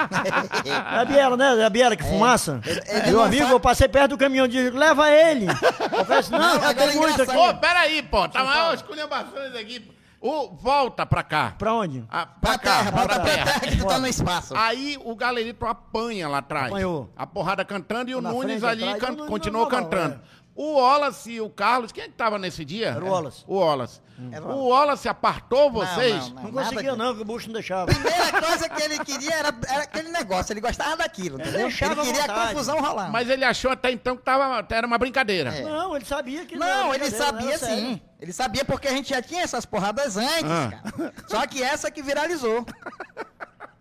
É 0.64 0.70
a 1.00 1.04
biela, 1.04 1.36
né? 1.36 1.60
É 1.60 1.64
a 1.64 1.70
biela 1.70 1.94
que 1.96 2.02
fumaça. 2.02 2.60
ele 2.64 3.10
Meu 3.10 3.22
amigo, 3.22 3.48
eu 3.50 3.60
passei 3.60 3.86
perto 3.88 4.10
do 4.10 4.18
caminhão 4.18 4.48
de 4.48 4.70
leva 4.70 5.10
ele. 5.10 5.46
Eu 5.46 6.04
falei 6.04 6.18
assim, 6.20 6.32
não, 6.32 6.54
Não, 6.58 6.74
tem 6.74 6.88
é 6.88 6.94
muito 6.94 7.22
aqui. 7.22 7.36
Ô, 7.36 7.54
peraí, 7.56 8.02
pô. 8.02 8.26
Tá 8.28 8.42
maior 8.42 8.74
esculhambações 8.74 9.54
aqui. 9.54 9.90
Ô, 10.18 10.48
volta 10.54 11.04
pra 11.04 11.22
cá. 11.22 11.52
Pra 11.58 11.74
onde? 11.74 12.02
Ah, 12.10 12.24
pra 12.24 12.52
Pra 12.56 12.58
cá, 12.58 12.76
terra, 12.78 12.92
pra 12.92 13.04
pra 13.04 13.18
terra. 13.20 13.44
terra 13.44 13.60
que 13.60 13.76
tu 13.76 13.86
tá 13.86 13.98
no 13.98 14.06
espaço. 14.06 14.54
Aí 14.56 14.98
o 15.04 15.14
galerito 15.14 15.66
apanha 15.66 16.26
lá 16.26 16.38
atrás. 16.38 16.68
Apanhou. 16.68 17.10
A 17.14 17.26
porrada 17.26 17.62
cantando 17.62 18.10
e 18.10 18.14
o 18.14 18.22
Na 18.22 18.32
Nunes 18.32 18.60
frente, 18.62 18.82
ali 18.82 18.98
can- 18.98 19.08
o 19.12 19.16
Nunes 19.16 19.28
continuou 19.28 19.64
normal, 19.68 19.82
cantando. 19.90 20.14
é. 20.14 20.34
O 20.56 20.74
Wallace 20.74 21.32
e 21.32 21.40
o 21.40 21.50
Carlos, 21.50 21.90
quem 21.90 22.04
é 22.04 22.06
que 22.06 22.14
tava 22.14 22.38
nesse 22.38 22.64
dia? 22.64 22.90
Era 22.90 23.04
o 23.04 23.08
Wallace. 23.08 23.42
O 23.46 23.58
Wallace. 23.58 24.00
Era 24.30 24.46
O 24.46 24.68
Wallace 24.68 25.08
apartou 25.08 25.72
vocês? 25.72 26.28
não, 26.30 26.42
Não 26.44 26.52
nada 26.52 26.68
conseguia 26.68 26.92
que- 26.92 26.96
não, 26.96 27.16
que 27.16 27.22
o 27.22 27.24
bucho 27.24 27.46
não 27.48 27.54
deixava. 27.54 27.86
Primeira 27.86 28.40
coisa 28.40 28.68
que 28.68 28.80
ele 28.80 28.98
queria 29.04 29.34
era, 29.34 29.52
era 29.68 29.82
aquele 29.82 30.10
negócio, 30.10 30.52
ele 30.52 30.60
gostava 30.60 30.96
daquilo, 30.98 31.40
entendeu? 31.40 31.54
Ele 31.62 31.68
deixava 31.68 32.00
à 32.00 32.04
queria 32.04 32.24
a 32.24 32.48
confusão 32.48 32.80
rolando. 32.80 33.10
Mas 33.10 33.28
ele 33.28 33.44
achou 33.44 33.72
até 33.72 33.90
então 33.90 34.16
que 34.16 34.22
tava, 34.22 34.64
era 34.70 34.86
uma 34.86 34.96
brincadeira. 34.98 35.52
É. 35.52 35.62
Não, 35.62 35.96
ele 35.96 36.04
sabia 36.04 36.44
que 36.46 36.54
Não, 36.56 36.94
era 36.94 37.04
ele 37.04 37.10
sabia 37.10 37.58
sim. 37.58 38.00
Ele 38.20 38.32
sabia 38.32 38.64
porque 38.64 38.86
a 38.86 38.92
gente 38.92 39.10
já 39.10 39.20
tinha 39.20 39.42
essas 39.42 39.66
porradas 39.66 40.16
antes, 40.16 40.44
Ah. 40.44 40.70
cara. 40.70 41.12
Só 41.26 41.44
que 41.48 41.60
essa 41.60 41.90
que 41.90 42.00
viralizou. 42.00 42.64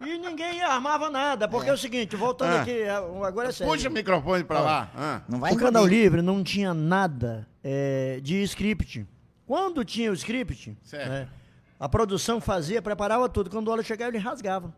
E 0.05 0.17
ninguém 0.17 0.61
armava 0.61 1.09
nada, 1.09 1.47
porque 1.47 1.69
é, 1.69 1.73
o 1.73 1.77
seguinte, 1.77 2.15
voltando 2.15 2.55
Ah. 2.57 2.61
aqui, 2.61 2.83
agora 3.25 3.49
é 3.49 3.51
sério. 3.51 3.71
Puxa 3.73 3.89
o 3.89 3.91
microfone 3.91 4.43
pra 4.43 4.59
lá. 4.59 4.91
Ah. 4.95 5.21
Não 5.27 5.39
vai 5.39 5.53
O 5.53 5.57
Canal. 5.57 5.85
Livre 5.85 6.21
não 6.21 6.43
tinha 6.43 6.73
nada 6.73 7.47
é, 7.63 8.19
de 8.21 8.41
script. 8.43 9.07
Quando 9.45 9.83
tinha 9.85 10.09
o 10.11 10.13
script, 10.13 10.77
né, 10.91 11.27
a 11.79 11.87
produção 11.89 12.39
fazia, 12.41 12.81
preparava 12.81 13.27
tudo. 13.29 13.49
Quando 13.49 13.67
o 13.67 13.71
Olha 13.71 13.83
chegava, 13.83 14.09
ele 14.11 14.17
rasgava. 14.17 14.73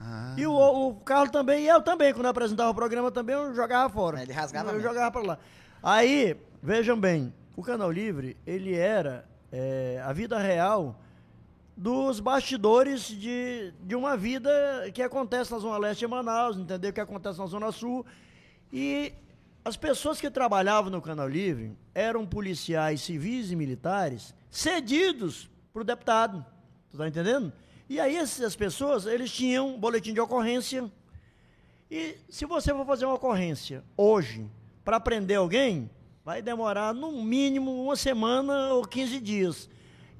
Ah. 0.00 0.34
E 0.36 0.46
o, 0.46 0.52
o 0.54 0.94
Carlos 0.96 1.30
também, 1.30 1.64
e 1.64 1.68
eu 1.68 1.82
também, 1.82 2.12
quando 2.14 2.24
eu 2.24 2.30
apresentava 2.30 2.70
o 2.70 2.74
programa 2.74 3.10
também, 3.10 3.34
eu 3.36 3.54
jogava 3.54 3.88
fora. 3.92 4.22
Ele 4.22 4.32
rasgava 4.32 4.70
Eu 4.70 4.74
mesmo. 4.76 4.88
jogava 4.88 5.10
pra 5.10 5.20
lá. 5.22 5.38
Aí, 5.82 6.36
vejam 6.62 6.98
bem, 6.98 7.32
o 7.56 7.62
Canal 7.62 7.90
Livre, 7.90 8.36
ele 8.46 8.74
era 8.74 9.26
é, 9.52 10.02
a 10.04 10.12
vida 10.12 10.38
real 10.38 10.98
dos 11.76 12.20
bastidores 12.20 13.08
de, 13.08 13.72
de 13.82 13.94
uma 13.94 14.16
vida 14.16 14.50
que 14.92 15.02
acontece 15.02 15.50
na 15.50 15.58
Zona 15.58 15.78
Leste 15.78 16.00
de 16.00 16.06
Manaus, 16.06 16.56
entendeu? 16.56 16.92
Que 16.92 17.00
acontece 17.00 17.38
na 17.38 17.46
Zona 17.46 17.72
Sul. 17.72 18.04
E 18.72 19.12
as 19.64 19.76
pessoas 19.76 20.20
que 20.20 20.30
trabalhavam 20.30 20.90
no 20.90 21.02
Canal 21.02 21.28
Livre 21.28 21.76
eram 21.94 22.26
policiais 22.26 23.00
civis 23.00 23.50
e 23.50 23.56
militares 23.56 24.34
cedidos 24.50 25.50
para 25.72 25.82
o 25.82 25.84
deputado. 25.84 26.44
Tu 26.90 26.96
tá 26.98 27.06
entendendo? 27.06 27.52
E 27.88 27.98
aí 27.98 28.16
essas 28.16 28.54
pessoas, 28.54 29.06
eles 29.06 29.32
tinham 29.32 29.78
boletim 29.78 30.14
de 30.14 30.20
ocorrência. 30.20 30.90
E 31.90 32.16
se 32.28 32.46
você 32.46 32.72
for 32.72 32.86
fazer 32.86 33.04
uma 33.04 33.14
ocorrência 33.14 33.84
hoje 33.96 34.48
para 34.84 35.00
prender 35.00 35.38
alguém, 35.38 35.90
vai 36.24 36.40
demorar 36.40 36.94
no 36.94 37.10
mínimo 37.24 37.82
uma 37.82 37.96
semana 37.96 38.74
ou 38.74 38.84
15 38.84 39.20
dias. 39.20 39.68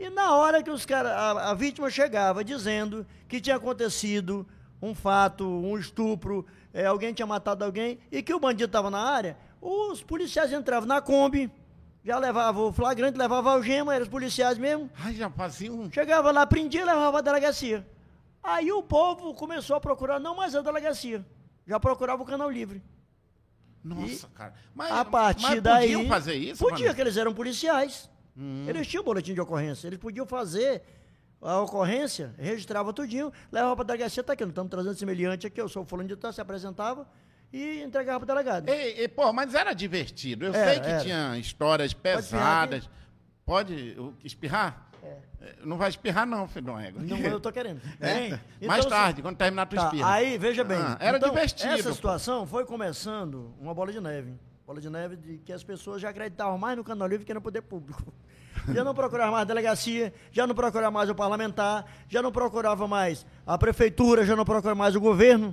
E 0.01 0.09
na 0.09 0.35
hora 0.35 0.63
que 0.63 0.71
os 0.71 0.87
cara, 0.87 1.15
a, 1.15 1.51
a 1.51 1.55
vítima 1.55 1.91
chegava 1.91 2.43
dizendo 2.43 3.07
que 3.29 3.39
tinha 3.39 3.57
acontecido 3.57 4.47
um 4.81 4.95
fato, 4.95 5.47
um 5.47 5.77
estupro, 5.77 6.47
eh, 6.73 6.87
alguém 6.87 7.13
tinha 7.13 7.27
matado 7.27 7.67
alguém 7.67 7.99
e 8.11 8.23
que 8.23 8.33
o 8.33 8.41
bandido 8.41 8.65
estava 8.65 8.91
na 8.91 8.99
área, 8.99 9.37
os 9.61 10.03
policiais 10.03 10.55
entravam 10.55 10.89
na 10.89 11.03
Kombi, 11.03 11.51
já 12.03 12.19
levavam 12.19 12.69
o 12.69 12.73
flagrante, 12.73 13.19
levavam 13.19 13.53
a 13.53 13.55
algema, 13.57 13.95
eram 13.95 14.05
os 14.05 14.09
policiais 14.09 14.57
mesmo, 14.57 14.89
Ai, 15.05 15.15
já 15.15 15.29
fazia 15.29 15.71
um... 15.71 15.93
Chegava 15.93 16.31
lá, 16.31 16.47
prendia 16.47 16.81
e 16.81 16.85
levava 16.85 17.19
a 17.19 17.21
delegacia. 17.21 17.87
Aí 18.43 18.73
o 18.73 18.83
povo 18.83 19.35
começou 19.35 19.77
a 19.77 19.81
procurar 19.83 20.19
não 20.19 20.35
mais 20.35 20.55
a 20.55 20.63
delegacia, 20.63 21.23
já 21.67 21.79
procurava 21.79 22.23
o 22.23 22.27
canal 22.27 22.49
livre. 22.51 22.83
Nossa, 23.85 24.29
cara. 24.29 24.55
Mas, 24.75 24.93
A 24.93 25.05
partir 25.05 25.43
mas 25.43 25.63
daí. 25.63 25.93
podiam 25.93 26.09
fazer 26.09 26.35
isso, 26.35 26.63
Podia, 26.65 26.87
mano? 26.87 26.95
que 26.95 27.01
eles 27.03 27.17
eram 27.19 27.35
policiais. 27.35 28.10
Hum. 28.37 28.64
Eles 28.68 28.87
tinham 28.87 29.03
boletim 29.05 29.35
de 29.35 29.41
ocorrência. 29.41 29.87
Eles 29.87 29.99
podiam 29.99 30.26
fazer 30.26 30.83
a 31.43 31.59
ocorrência, 31.61 32.35
registrava 32.39 32.93
tudinho, 32.93 33.33
levava 33.51 33.74
pra 33.76 33.85
delegacia, 33.85 34.22
tá 34.22 34.35
aqui, 34.35 34.43
não 34.45 34.51
estamos 34.51 34.70
trazendo 34.70 34.95
semelhante 34.95 35.47
aqui, 35.47 35.59
eu 35.61 35.68
sou 35.70 35.83
o 35.83 35.87
fulano 35.87 36.07
de 36.09 36.14
tal, 36.16 36.31
se 36.33 36.41
apresentava 36.41 37.09
e 37.53 37.81
entregava 37.83 38.18
pro 38.20 38.26
delegado. 38.26 38.68
Ei, 38.68 38.93
ei, 39.01 39.09
pô, 39.09 39.33
mas 39.33 39.55
era 39.55 39.72
divertido. 39.72 40.45
Eu 40.47 40.55
Era, 40.55 40.70
sei 40.72 40.81
que 40.81 40.89
era. 40.89 41.01
tinha 41.03 41.39
histórias 41.39 41.91
espirrar 41.93 42.16
pesadas. 42.68 42.91
Pode 43.45 43.97
o- 43.99 44.14
espirrar? 44.22 44.87
É, 45.03 45.55
Não 45.64 45.78
vai 45.78 45.89
espirrar, 45.89 46.26
não, 46.26 46.47
filho 46.47 46.70
uma 46.72 46.85
égua. 46.85 47.03
Não, 47.03 47.16
eu 47.16 47.41
tô 47.41 47.51
querendo. 47.51 47.81
É? 47.99 48.26
Hein? 48.26 48.41
Mais 48.66 48.85
Então, 48.85 48.91
tarde, 48.99 49.22
quando 49.22 49.37
terminar, 49.39 49.64
tu 49.66 49.74
Tá, 49.76 49.85
espirra. 49.87 50.12
aí, 50.12 50.37
veja 50.37 50.62
bem. 50.62 50.76
Ah, 50.78 50.99
era 51.01 51.16
então, 51.16 51.31
divertido, 51.31 51.72
Essa 51.72 51.89
pô. 51.89 51.95
situação 51.95 52.47
foi 52.47 52.66
começando 52.66 53.55
uma 53.59 53.72
bola 53.72 53.91
de 53.91 54.01
neve. 54.01 54.35
Bola 54.71 54.81
de 54.81 54.89
neve 54.89 55.16
de 55.16 55.39
que 55.39 55.53
as 55.53 55.64
pessoas 55.64 56.01
já 56.01 56.11
acreditavam 56.11 56.57
mais 56.57 56.77
no 56.77 56.85
Canal 56.85 57.09
Livre 57.09 57.27
que 57.27 57.35
no 57.35 57.41
poder 57.41 57.61
público. 57.61 58.14
já 58.73 58.85
não 58.85 58.95
procurava 58.95 59.33
mais 59.33 59.43
a 59.43 59.45
delegacia, 59.45 60.14
já 60.31 60.47
não 60.47 60.55
procurava 60.55 60.93
mais 60.93 61.11
o 61.11 61.14
parlamentar, 61.16 61.85
já 62.09 62.23
não 62.23 62.31
procurava 62.31 62.87
mais 62.87 63.27
a 63.45 63.59
prefeitura, 63.59 64.25
já 64.25 64.37
não 64.37 64.45
procurava 64.45 64.77
mais 64.79 64.95
o 64.95 65.01
governo. 65.01 65.53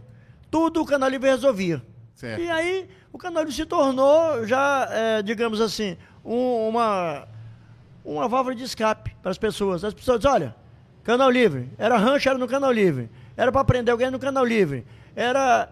Tudo 0.51 0.83
o 0.83 0.85
Canal 0.85 1.09
Livre 1.09 1.27
resolvia. 1.31 1.81
Certo. 2.13 2.39
E 2.43 2.47
aí 2.47 2.87
o 3.11 3.17
Canal 3.17 3.41
Livre 3.41 3.55
se 3.55 3.65
tornou 3.65 4.45
já, 4.45 4.87
é, 4.91 5.23
digamos 5.23 5.59
assim, 5.61 5.97
um- 6.23 6.67
uma, 6.69 7.27
uma 8.05 8.27
válvula 8.27 8.53
de 8.53 8.65
escape 8.65 9.15
para 9.19 9.31
as 9.31 9.37
pessoas. 9.39 9.83
As 9.83 9.95
pessoas 9.95 10.19
dizem, 10.19 10.31
olha, 10.31 10.55
Canal 11.03 11.31
Livre, 11.31 11.71
era 11.79 11.97
rancho, 11.97 12.29
era 12.29 12.37
no 12.37 12.47
Canal 12.47 12.71
Livre. 12.71 13.09
Era 13.35 13.51
para 13.51 13.65
prender 13.65 13.91
alguém 13.91 14.11
no 14.11 14.19
Canal 14.19 14.45
Livre. 14.45 14.85
Era... 15.15 15.67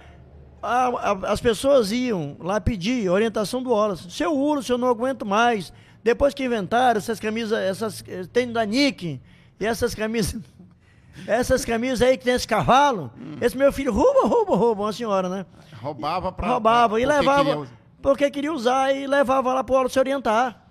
a- 0.66 1.12
a- 1.12 1.32
as 1.32 1.40
pessoas 1.42 1.92
iam 1.92 2.36
lá 2.40 2.60
pedir 2.60 3.10
orientação 3.10 3.62
do 3.64 3.70
Wallace. 3.72 4.10
Seu 4.12 4.34
Wallace, 4.36 4.70
eu 4.72 4.78
não 4.78 4.88
aguento 4.90 5.26
mais. 5.26 5.72
Depois 6.04 6.34
que 6.34 6.44
inventaram 6.46 6.98
essas 6.98 7.20
camisas, 7.20 7.58
essas 7.58 8.04
eh, 8.08 8.26
tênis 8.32 8.54
da 8.54 8.66
Nick 8.66 9.20
e 9.60 9.66
essas 9.66 9.94
camisas... 9.96 10.42
Essas 11.28 11.64
camisas 11.64 12.02
aí 12.02 12.18
que 12.18 12.26
tem 12.26 12.34
esse 12.34 12.46
cavalo, 12.46 13.10
esse 13.40 13.56
meu 13.58 13.72
filho 13.72 13.90
rouba, 13.94 14.28
rouba, 14.28 14.54
rouba, 14.58 14.84
uma 14.84 14.92
senhora, 14.92 15.30
né? 15.30 15.46
Roubava 15.82 16.30
pra. 16.30 16.46
roubava 16.50 17.00
e 17.00 17.06
porque 17.06 17.18
levava 17.20 17.44
queria 17.56 17.70
porque 18.02 18.32
queria 18.32 18.52
usar 18.54 18.94
e 18.94 19.08
levava 19.08 19.54
lá 19.54 19.64
pro 19.64 19.76
Wallace 19.76 19.94
se 19.94 20.00
orientar. 20.00 20.62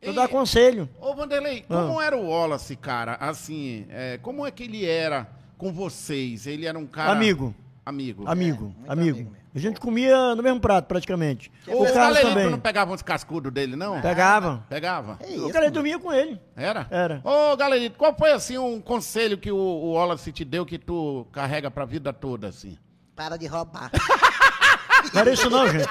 Eu 0.00 0.12
E- 0.12 0.14
dar 0.14 0.28
conselho. 0.28 0.88
Ô, 1.00 1.16
Vanderlei, 1.16 1.64
Ah. 1.68 1.82
como 1.88 2.00
era 2.00 2.16
o 2.16 2.28
Wallace, 2.28 2.76
cara? 2.76 3.16
Assim, 3.18 3.86
é, 3.90 4.18
como 4.18 4.46
é 4.46 4.52
que 4.52 4.62
ele 4.62 4.86
era 4.86 5.26
com 5.58 5.72
vocês? 5.72 6.46
Ele 6.46 6.64
era 6.64 6.78
um 6.78 6.86
cara. 6.86 7.10
Amigo. 7.10 7.52
Amigo. 7.88 8.28
Amigo, 8.28 8.64
muito 8.64 8.92
amigo. 8.92 9.16
amigo. 9.16 9.36
A 9.54 9.58
gente 9.58 9.80
comia 9.80 10.34
no 10.34 10.42
mesmo 10.42 10.60
prato, 10.60 10.84
praticamente. 10.84 11.50
O, 11.66 11.84
O 11.84 11.90
Carlos 11.90 12.20
também. 12.20 12.50
não 12.50 12.60
pegava 12.60 12.92
uns 12.92 13.00
cascudos 13.00 13.50
dele, 13.50 13.76
não? 13.76 13.98
Pegava. 14.02 14.62
Pegava? 14.68 15.16
É 15.20 15.26
O 15.28 15.30
isso, 15.46 15.50
cara 15.50 15.70
dormia 15.70 15.98
com 15.98 16.12
ele. 16.12 16.38
Era? 16.54 16.86
Era. 16.90 17.22
Ô, 17.24 17.56
Galerito, 17.56 17.96
qual 17.96 18.14
foi, 18.14 18.32
assim, 18.32 18.58
um 18.58 18.78
conselho 18.78 19.38
que 19.38 19.50
o, 19.50 19.56
o 19.56 19.92
Wallace 19.94 20.30
te 20.32 20.44
deu 20.44 20.66
que 20.66 20.76
tu 20.78 21.26
carrega 21.32 21.70
pra 21.70 21.86
vida 21.86 22.12
toda, 22.12 22.48
assim? 22.48 22.76
Para 23.16 23.38
de 23.38 23.46
roubar. 23.46 23.90
Não 25.14 25.20
era 25.22 25.32
isso 25.32 25.48
não, 25.48 25.66
gente. 25.66 25.88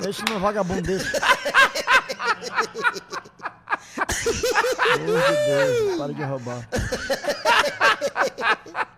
Era 0.00 0.10
isso 0.10 0.24
não, 0.28 0.40
vagabundo 0.40 0.82
desse. 0.82 1.12
De 4.96 5.06
Deus, 5.06 5.96
para 5.98 6.12
de 6.12 6.22
roubar. 6.24 6.68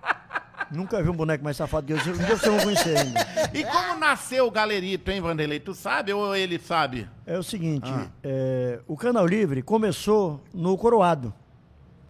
Nunca 0.70 1.02
vi 1.02 1.08
um 1.08 1.14
boneco 1.14 1.44
mais 1.44 1.56
safado 1.56 1.86
que 1.86 1.92
eu. 1.92 1.96
Um 1.96 2.00
dia 2.18 2.36
vocês 2.36 2.52
vão 2.52 2.60
conhecer 2.60 2.96
ainda. 2.98 3.20
E 3.54 3.64
como 3.64 3.98
nasceu 4.00 4.46
o 4.46 4.50
Galerito, 4.50 5.10
hein, 5.10 5.20
Vanderlei? 5.20 5.60
Tu 5.60 5.74
sabe 5.74 6.12
ou 6.12 6.34
ele 6.34 6.58
sabe? 6.58 7.08
É 7.24 7.38
o 7.38 7.42
seguinte, 7.42 7.88
Ah. 7.92 8.08
é, 8.22 8.80
o 8.86 8.96
Canal 8.96 9.26
Livre 9.26 9.62
começou 9.62 10.40
no 10.52 10.76
Coroado. 10.76 11.32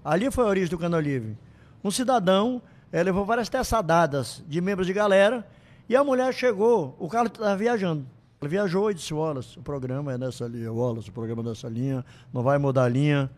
Ali 0.04 0.30
foi 0.30 0.44
a 0.44 0.48
origem 0.48 0.70
do 0.70 0.78
Canal 0.78 1.00
Livre. 1.00 1.36
Um 1.84 1.90
cidadão 1.90 2.62
eh, 2.92 3.02
levou 3.02 3.24
várias 3.24 3.48
teçadadas 3.48 4.42
de 4.48 4.61
membros 4.61 4.86
de 4.86 4.92
galera 4.92 5.46
e 5.88 5.94
a 5.94 6.02
mulher 6.02 6.32
chegou, 6.32 6.96
o 6.98 7.09
Carlos 7.09 7.32
estava 7.32 7.57
viajando. 7.57 8.07
Ele 8.40 8.50
viajou 8.50 8.90
e 8.90 8.94
disse, 8.94 9.12
Wallace, 9.14 9.59
o 9.59 9.62
programa 9.62 10.12
é 10.12 10.18
nessa 10.18 10.46
linha, 10.46 10.72
Wallace, 10.72 11.11
o 11.11 11.12
programa 11.12 11.42
é 11.42 11.46
nessa 11.46 11.68
linha, 11.68 12.04
não 12.32 12.42
vai 12.42 12.59
mudar 12.59 12.84
a 12.84 12.88
linha. 12.88 13.30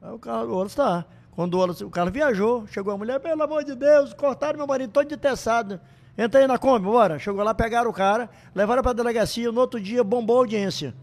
Aí 0.00 0.10
o, 0.12 0.18
Carlos, 0.18 0.52
Wallace 0.54 0.76
tá. 0.76 1.04
Quando 1.34 1.58
o, 1.58 1.90
Carlos 1.90 2.12
viajou, 2.12 2.66
chegou 2.66 2.92
a 2.92 2.98
mulher, 2.98 3.18
pelo 3.18 3.42
amor 3.42 3.64
de 3.64 3.74
Deus, 3.74 4.12
cortaram 4.12 4.58
meu 4.58 4.66
marido 4.66 4.90
todo 4.90 5.08
de 5.08 5.16
teçado. 5.16 5.80
Entra 6.16 6.40
aí 6.40 6.46
na 6.46 6.58
Kombi, 6.58 6.84
bora. 6.84 7.18
Chegou 7.18 7.42
lá, 7.42 7.54
pegaram 7.54 7.90
o 7.90 7.92
cara, 7.92 8.28
levaram 8.54 8.82
pra 8.82 8.92
delegacia, 8.92 9.50
no 9.50 9.60
outro 9.60 9.80
dia 9.80 10.04
bombou 10.04 10.36
a 10.36 10.40
audiência. 10.40 10.94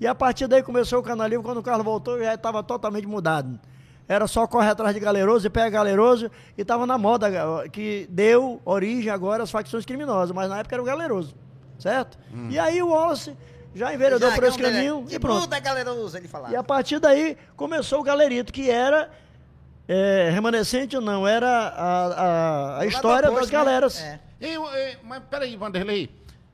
E 0.00 0.06
a 0.06 0.14
partir 0.16 0.48
daí 0.48 0.64
começou 0.64 0.98
o 0.98 1.02
Canal 1.02 1.28
Livre, 1.28 1.44
quando 1.44 1.58
o 1.58 1.62
Carlos 1.62 1.84
voltou 1.84 2.18
já 2.18 2.34
estava 2.34 2.60
totalmente 2.62 3.06
mudado. 3.06 3.58
Era 4.08 4.26
só 4.26 4.48
correr 4.48 4.70
atrás 4.70 4.92
de 4.92 4.98
galeroso 5.00 5.46
e 5.46 5.50
pega 5.50 5.70
galeroso 5.70 6.28
e 6.58 6.62
estava 6.62 6.84
na 6.84 6.98
moda 6.98 7.28
eh, 7.28 7.68
que 7.68 8.08
deu 8.10 8.60
origem 8.64 9.10
agora 9.12 9.44
às 9.44 9.50
facções 9.52 9.86
criminosas, 9.86 10.34
mas 10.34 10.50
na 10.50 10.58
época 10.58 10.74
era 10.74 10.82
o 10.82 10.84
galeroso, 10.84 11.36
certo? 11.78 12.18
E 12.50 12.58
aí 12.58 12.82
o 12.82 12.88
Wallace 12.88 13.36
já 13.72 13.94
enveredou 13.94 14.32
por 14.32 14.42
esse 14.42 14.58
caminho 14.58 15.04
Que 15.06 15.14
e 15.14 15.18
pronto. 15.20 15.38
bruta, 15.42 15.58
galera, 15.60 15.92
usa 15.94 16.18
ele 16.18 16.26
falava. 16.26 16.52
E 16.52 16.56
a 16.56 16.64
partir 16.64 16.98
daí 16.98 17.38
começou 17.56 18.00
o 18.00 18.02
galerito, 18.02 18.52
que 18.52 18.68
era 18.68 19.08
eh, 19.88 20.30
remanescente 20.32 20.96
ou 20.96 21.02
não, 21.02 21.26
era 21.26 21.48
a, 21.48 22.06
a, 22.06 22.80
a 22.80 22.86
história 22.86 23.30
das 23.30 23.46
né? 23.50 23.52
galeras. 23.52 24.00
É. 24.00 24.20
E, 24.40 24.54
e, 24.54 24.96
mas 25.04 25.22
peraí, 25.30 25.56
Vanderlei. 25.56 26.10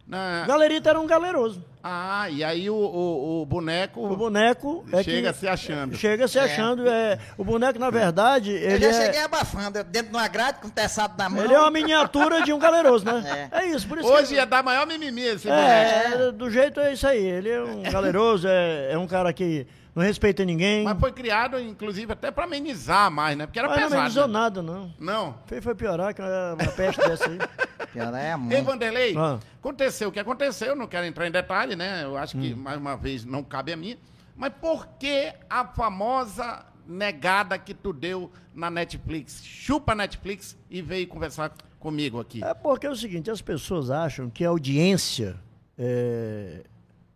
Na... 0.06 0.46
Galerito 0.46 0.88
era 0.88 0.98
um 0.98 1.06
galeroso. 1.06 1.62
Ah, 1.84 2.28
e 2.30 2.42
aí 2.42 2.68
o, 2.70 2.74
o, 2.74 3.42
o 3.42 3.46
boneco, 3.46 4.00
O 4.10 4.16
boneco 4.16 4.84
é 4.90 5.02
chega 5.02 5.32
que, 5.34 5.38
se 5.38 5.46
achando. 5.46 5.96
Chega 5.96 6.26
se 6.26 6.38
É. 6.38 6.42
achando. 6.44 6.88
É, 6.88 7.18
o 7.36 7.44
boneco, 7.44 7.78
na 7.78 7.90
verdade, 7.90 8.50
Eu 8.50 8.70
ele 8.70 8.90
já 8.90 9.02
é, 9.02 9.06
cheguei 9.06 9.20
abafando, 9.20 9.84
dentro 9.84 10.10
de 10.10 10.16
uma 10.16 10.26
grade 10.26 10.60
com 10.60 10.70
teçado 10.70 11.14
na 11.18 11.28
mão. 11.28 11.44
ele 11.44 11.52
é 11.52 11.60
uma 11.60 11.70
miniatura 11.70 12.42
de 12.42 12.54
um 12.54 12.58
galeroso, 12.58 13.04
né? 13.04 13.48
É, 13.52 13.66
isso, 13.66 13.86
por 13.86 13.98
isso 13.98 14.08
Hoje 14.08 14.34
que... 14.34 14.40
é 14.40 14.46
da 14.46 14.62
maior 14.62 14.86
mimimi 14.86 15.22
esse 15.22 15.46
boneco. 15.46 16.22
É, 16.22 16.32
do 16.32 16.50
jeito 16.50 16.80
é 16.80 16.92
isso 16.94 17.06
aí. 17.06 17.24
Ele 17.24 17.50
é 17.50 17.62
um 17.62 17.82
galeroso, 17.82 18.48
é, 18.48 18.92
é 18.92 18.98
um 18.98 19.06
cara 19.06 19.30
que 19.32 19.66
não 19.98 20.04
respeita 20.06 20.44
ninguém. 20.44 20.84
Mas 20.84 20.98
foi 20.98 21.12
criado, 21.12 21.58
inclusive, 21.60 22.12
até 22.12 22.30
pra 22.30 22.44
amenizar 22.44 23.10
mais, 23.10 23.36
né? 23.36 23.46
Porque 23.46 23.58
era 23.58 23.68
Mas 23.68 23.76
não 23.78 23.84
pesado. 23.84 24.00
amenizou 24.00 24.26
né? 24.26 24.32
nada, 24.32 24.62
não. 24.62 24.94
Não. 24.98 25.38
Foi, 25.46 25.60
foi 25.60 25.74
piorar 25.74 26.14
que 26.14 26.22
uma 26.22 26.54
uma 26.54 26.72
peste 26.72 27.00
dessa 27.00 27.28
aí. 27.28 27.38
Pior 27.92 28.14
é 28.14 28.32
a 28.32 28.38
mão. 28.38 28.52
Ei, 28.52 28.60
Vanderlei, 28.62 29.14
Ah. 29.16 29.38
aconteceu 29.58 30.08
o 30.08 30.12
que 30.12 30.18
aconteceu, 30.20 30.76
não 30.76 30.86
quero 30.86 31.06
entrar 31.06 31.26
em 31.26 31.30
detalhe, 31.30 31.74
né? 31.76 32.04
Eu 32.04 32.16
acho 32.16 32.36
Hum. 32.36 32.40
que, 32.40 32.54
mais 32.54 32.78
uma 32.78 32.96
vez, 32.96 33.24
não 33.24 33.42
cabe 33.42 33.72
a 33.72 33.76
mim. 33.76 33.96
Mas 34.36 34.52
por 34.60 34.86
que 34.98 35.32
a 35.50 35.64
famosa 35.66 36.64
negada 36.86 37.58
que 37.58 37.74
tu 37.74 37.92
deu 37.92 38.30
na 38.54 38.70
Netflix? 38.70 39.42
Chupa 39.44 39.92
a 39.92 39.94
Netflix 39.94 40.56
e 40.70 40.80
veio 40.80 41.06
conversar 41.08 41.52
comigo 41.80 42.20
aqui. 42.20 42.44
É 42.44 42.54
porque 42.54 42.86
é 42.86 42.90
o 42.90 42.96
seguinte, 42.96 43.30
as 43.30 43.40
pessoas 43.42 43.90
acham 43.90 44.28
que 44.30 44.44
a 44.44 44.48
audiência 44.48 45.36
é... 45.76 46.62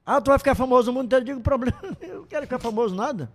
Ah, 0.05 0.21
tu 0.21 0.31
vai 0.31 0.39
ficar 0.39 0.55
famoso 0.55 0.91
no 0.91 0.95
mundo 0.99 1.07
inteiro. 1.07 1.23
Eu 1.23 1.27
digo, 1.27 1.41
problema, 1.41 1.79
eu 2.01 2.19
não 2.21 2.25
quero 2.27 2.43
ficar 2.43 2.59
famoso 2.59 2.95
nada. 2.95 3.31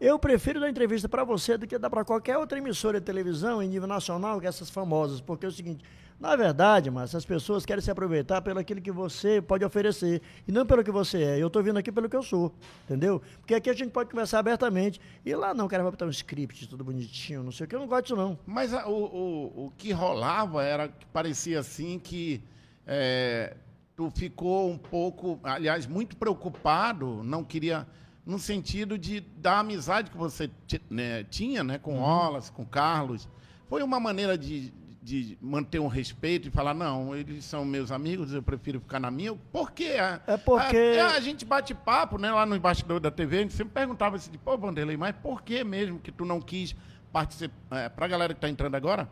Eu 0.00 0.16
prefiro 0.18 0.60
dar 0.60 0.70
entrevista 0.70 1.08
para 1.08 1.24
você 1.24 1.58
do 1.58 1.66
que 1.66 1.76
dar 1.76 1.90
para 1.90 2.04
qualquer 2.04 2.38
outra 2.38 2.56
emissora 2.58 3.00
de 3.00 3.06
televisão 3.06 3.60
em 3.60 3.68
nível 3.68 3.88
nacional 3.88 4.40
que 4.40 4.46
essas 4.46 4.70
famosas, 4.70 5.20
porque 5.20 5.44
é 5.44 5.48
o 5.48 5.52
seguinte, 5.52 5.84
na 6.20 6.36
verdade, 6.36 6.88
mas 6.88 7.12
as 7.16 7.24
pessoas 7.24 7.66
querem 7.66 7.82
se 7.82 7.90
aproveitar 7.90 8.40
pelo 8.40 8.60
aquilo 8.60 8.80
que 8.80 8.92
você 8.92 9.42
pode 9.42 9.64
oferecer 9.64 10.22
e 10.46 10.52
não 10.52 10.64
pelo 10.64 10.84
que 10.84 10.90
você 10.92 11.20
é. 11.24 11.42
Eu 11.42 11.48
estou 11.48 11.64
vindo 11.64 11.78
aqui 11.80 11.90
pelo 11.90 12.08
que 12.08 12.14
eu 12.14 12.22
sou, 12.22 12.54
entendeu? 12.84 13.20
Porque 13.40 13.56
aqui 13.56 13.68
a 13.68 13.72
gente 13.72 13.90
pode 13.90 14.08
conversar 14.10 14.38
abertamente 14.38 15.00
e 15.26 15.34
lá 15.34 15.52
não, 15.52 15.66
o 15.66 15.68
cara 15.68 15.82
vai 15.82 15.90
botar 15.90 16.06
um 16.06 16.10
script 16.10 16.68
tudo 16.68 16.84
bonitinho, 16.84 17.42
não 17.42 17.50
sei 17.50 17.66
o 17.66 17.68
que, 17.68 17.74
eu 17.74 17.80
não 17.80 17.88
gosto 17.88 18.02
disso 18.04 18.16
não. 18.16 18.38
Mas 18.46 18.72
a- 18.72 18.86
o, 18.86 18.92
o, 18.92 19.66
o 19.66 19.72
que 19.76 19.90
rolava 19.90 20.62
era 20.62 20.86
que 20.86 21.06
parecia 21.06 21.58
assim 21.58 21.98
que 21.98 22.40
é, 22.86 23.56
tu 23.98 24.08
ficou 24.14 24.70
um 24.70 24.78
pouco, 24.78 25.40
aliás, 25.42 25.84
muito 25.84 26.16
preocupado, 26.16 27.20
não 27.24 27.42
queria, 27.42 27.84
no 28.24 28.38
sentido 28.38 28.96
de 28.96 29.18
da 29.18 29.58
amizade 29.58 30.08
que 30.08 30.16
você 30.16 30.48
né, 30.88 31.24
tinha 31.24 31.64
né, 31.64 31.78
com 31.78 31.98
o 31.98 32.02
Wallace, 32.02 32.52
com 32.52 32.64
Carlos. 32.64 33.28
Foi 33.68 33.82
uma 33.82 33.98
maneira 33.98 34.38
de, 34.38 34.72
de 35.02 35.36
manter 35.42 35.80
um 35.80 35.88
respeito 35.88 36.46
e 36.46 36.50
falar, 36.52 36.74
não, 36.74 37.12
eles 37.16 37.44
são 37.44 37.64
meus 37.64 37.90
amigos, 37.90 38.32
eu 38.32 38.40
prefiro 38.40 38.78
ficar 38.78 39.00
na 39.00 39.10
minha. 39.10 39.34
Por 39.34 39.72
quê? 39.72 39.94
É 40.28 40.36
porque- 40.36 40.76
A, 41.00 41.14
a 41.16 41.20
gente 41.20 41.44
bate 41.44 41.74
papo, 41.74 42.18
né, 42.18 42.30
lá 42.30 42.46
no 42.46 42.56
bastidor 42.60 43.00
da 43.00 43.10
TV, 43.10 43.38
a 43.38 43.40
gente 43.42 43.54
sempre 43.54 43.74
perguntava 43.74 44.14
assim, 44.14 44.30
pô, 44.44 44.56
Vanderlei, 44.56 44.96
mas 44.96 45.16
por 45.20 45.42
que 45.42 45.64
mesmo 45.64 45.98
que 45.98 46.12
tu 46.12 46.24
não 46.24 46.40
quis 46.40 46.72
participar? 47.12 47.90
Para 47.90 48.04
a 48.04 48.08
galera 48.08 48.32
que 48.32 48.38
está 48.38 48.48
entrando 48.48 48.76
agora, 48.76 49.08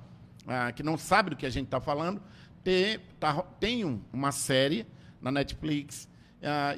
ah, 0.47 0.71
que 0.71 0.85
não 0.85 0.97
sabe 0.97 1.31
do 1.31 1.37
que 1.37 1.45
a 1.45 1.51
gente 1.51 1.65
está 1.65 1.81
falando, 1.81 2.23
tem, 2.67 2.99
tá 3.21 3.43
tem 3.61 3.85
um- 3.85 4.01
uma 4.13 4.33
série 4.33 4.85
na 5.21 5.31
Netflix. 5.31 6.09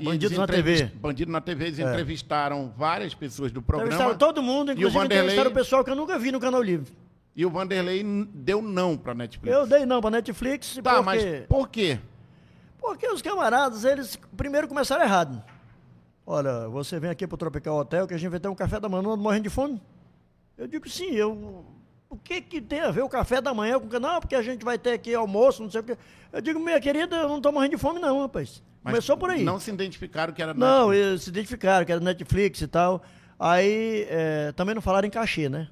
Bandidos 0.03 0.25
eles 0.33 0.39
na 0.39 0.47
TV. 0.47 0.85
Bandido 0.95 1.33
na 1.33 1.41
TV, 1.41 1.67
eles 1.67 1.79
É. 1.79 1.83
entrevistaram 1.83 2.73
várias 2.77 3.15
pessoas 3.15 3.51
do 3.51 3.61
programa. 3.63 3.93
Entrevistaram 3.95 4.19
todo 4.19 4.43
mundo, 4.43 4.71
E 4.71 4.73
o 4.73 4.75
inclusive 4.75 4.99
Vanderlei- 4.99 5.19
entrevistaram 5.25 5.51
o 5.51 5.55
pessoal 5.55 5.83
que 5.85 5.91
eu 5.91 5.97
nunca 5.97 6.19
vi 6.19 6.31
no 6.31 6.39
Canal 6.41 6.63
Livre. 6.63 6.93
E 7.35 7.45
o 7.47 7.51
Vanderlei 7.51 8.03
deu 8.35 8.61
não 8.61 8.97
para 8.97 9.15
Netflix. 9.15 9.55
Eu 9.57 9.67
dei 9.67 9.87
não 9.87 10.01
pra 10.01 10.11
Netflix 10.11 10.75
Tá, 10.83 11.03
porque... 11.03 11.03
mas 11.05 11.47
por 11.47 11.69
quê? 11.69 11.99
Porque 12.79 13.07
os 13.09 13.21
camaradas, 13.23 13.85
eles 13.85 14.19
primeiro 14.37 14.69
começaram 14.69 15.03
errado. 15.03 15.43
Olha, 16.27 16.69
você 16.69 17.01
vem 17.01 17.11
aqui 17.11 17.27
pro 17.27 17.37
Tropical 17.39 17.77
Hotel 17.79 18.07
que 18.07 18.15
a 18.15 18.19
gente 18.19 18.31
vai 18.31 18.41
ter 18.41 18.49
um 18.49 18.55
café 18.55 18.79
da 18.79 18.89
manhã 18.89 19.17
morrendo 19.17 19.45
de 19.45 19.51
fome? 19.51 19.81
Eu 20.57 20.67
digo 20.67 20.89
sim, 20.89 21.11
eu... 21.13 21.65
O 22.11 22.17
que 22.17 22.41
que 22.41 22.61
tem 22.61 22.81
a 22.81 22.91
ver 22.91 23.03
o 23.03 23.09
café 23.09 23.41
da 23.41 23.53
manhã 23.53 23.79
com... 23.79 23.87
Não, 23.99 24.19
porque 24.21 24.35
a 24.35 24.43
gente 24.43 24.65
vai 24.65 24.79
ter 24.79 24.93
aqui 24.93 25.15
almoço, 25.15 25.63
não 25.63 25.71
sei 25.71 25.81
o 25.81 25.85
quê. 25.85 25.97
Eu 26.33 26.41
digo, 26.41 26.59
minha 26.59 26.81
querida, 26.81 27.17
eu 27.17 27.29
não 27.29 27.41
tô 27.41 27.53
morrendo 27.53 27.73
de 27.73 27.77
fome 27.79 27.99
não, 28.01 28.21
rapaz. 28.23 28.63
Mas 28.83 28.93
Começou 28.93 29.17
por 29.17 29.29
aí. 29.31 29.45
Não 29.45 29.61
se 29.61 29.71
identificaram 29.71 30.33
que 30.33 30.41
era 30.43 30.55
Não, 30.55 30.89
Netflix. 30.89 31.07
eles 31.09 31.23
se 31.23 31.29
identificaram, 31.31 31.85
que 31.85 31.93
era 31.93 32.01
Netflix 32.01 32.61
e 32.63 32.67
tal. 32.67 33.03
Aí, 33.39 34.07
é, 34.09 34.53
também 34.53 34.75
não 34.75 34.81
falaram 34.83 35.07
em 35.07 35.11
cachê, 35.11 35.49
né? 35.49 35.69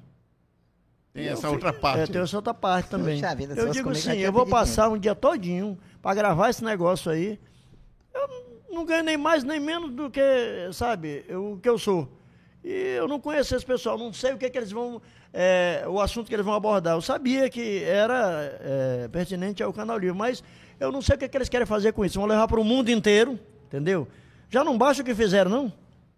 Tem 1.13 1.27
essa 1.27 1.49
outra 1.49 1.73
parte. 1.73 2.01
É, 2.01 2.05
tem 2.07 2.21
essa 2.21 2.35
outra 2.35 2.53
parte 2.53 2.89
também. 2.89 3.19
Puxa 3.19 3.35
vida, 3.35 3.55
eu 3.55 3.71
digo 3.71 3.89
assim, 3.89 4.11
tinha 4.11 4.25
eu 4.27 4.31
vou 4.31 4.45
passar 4.45 4.89
um 4.89 4.97
dia 4.99 5.15
todinho 5.15 5.77
pra 6.01 6.13
gravar 6.13 6.49
esse 6.51 6.63
negócio 6.63 7.11
aí. 7.11 7.39
Eu 8.13 8.29
não 8.69 8.85
ganho 8.85 9.03
nem 9.03 9.17
mais 9.17 9.43
nem 9.43 9.59
menos 9.59 9.91
do 9.91 10.11
que, 10.11 10.21
sabe, 10.73 11.25
eu- 11.27 11.53
o 11.53 11.59
que 11.59 11.67
eu 11.67 11.79
sou. 11.79 12.07
E 12.63 12.69
eu 12.97 13.07
não 13.07 13.19
conheço 13.19 13.55
esse 13.55 13.65
pessoal, 13.65 13.97
não 13.97 14.13
sei 14.13 14.33
o 14.33 14.37
que, 14.37 14.47
que 14.49 14.57
eles 14.59 14.71
vão. 14.71 15.01
É, 15.33 15.83
o 15.87 15.99
assunto 15.99 16.27
que 16.27 16.33
eles 16.33 16.45
vão 16.45 16.53
abordar. 16.53 16.95
Eu 16.95 17.01
sabia 17.01 17.49
que 17.49 17.83
era 17.83 18.59
é, 18.61 19.07
pertinente 19.09 19.61
ao 19.61 19.73
Canal 19.73 19.97
Livre, 19.97 20.17
mas 20.17 20.43
eu 20.79 20.91
não 20.91 21.01
sei 21.01 21.15
o 21.15 21.19
que, 21.19 21.27
que 21.27 21.37
eles 21.37 21.49
querem 21.49 21.65
fazer 21.65 21.93
com 21.93 22.05
isso. 22.05 22.19
Vão 22.19 22.27
levar 22.27 22.47
para 22.47 22.59
o 22.59 22.63
mundo 22.63 22.89
inteiro, 22.89 23.39
entendeu? 23.65 24.07
Já 24.49 24.63
não 24.63 24.77
basta 24.77 25.01
o 25.01 25.05
que 25.05 25.13
fizeram, 25.13 25.49
não? 25.49 25.73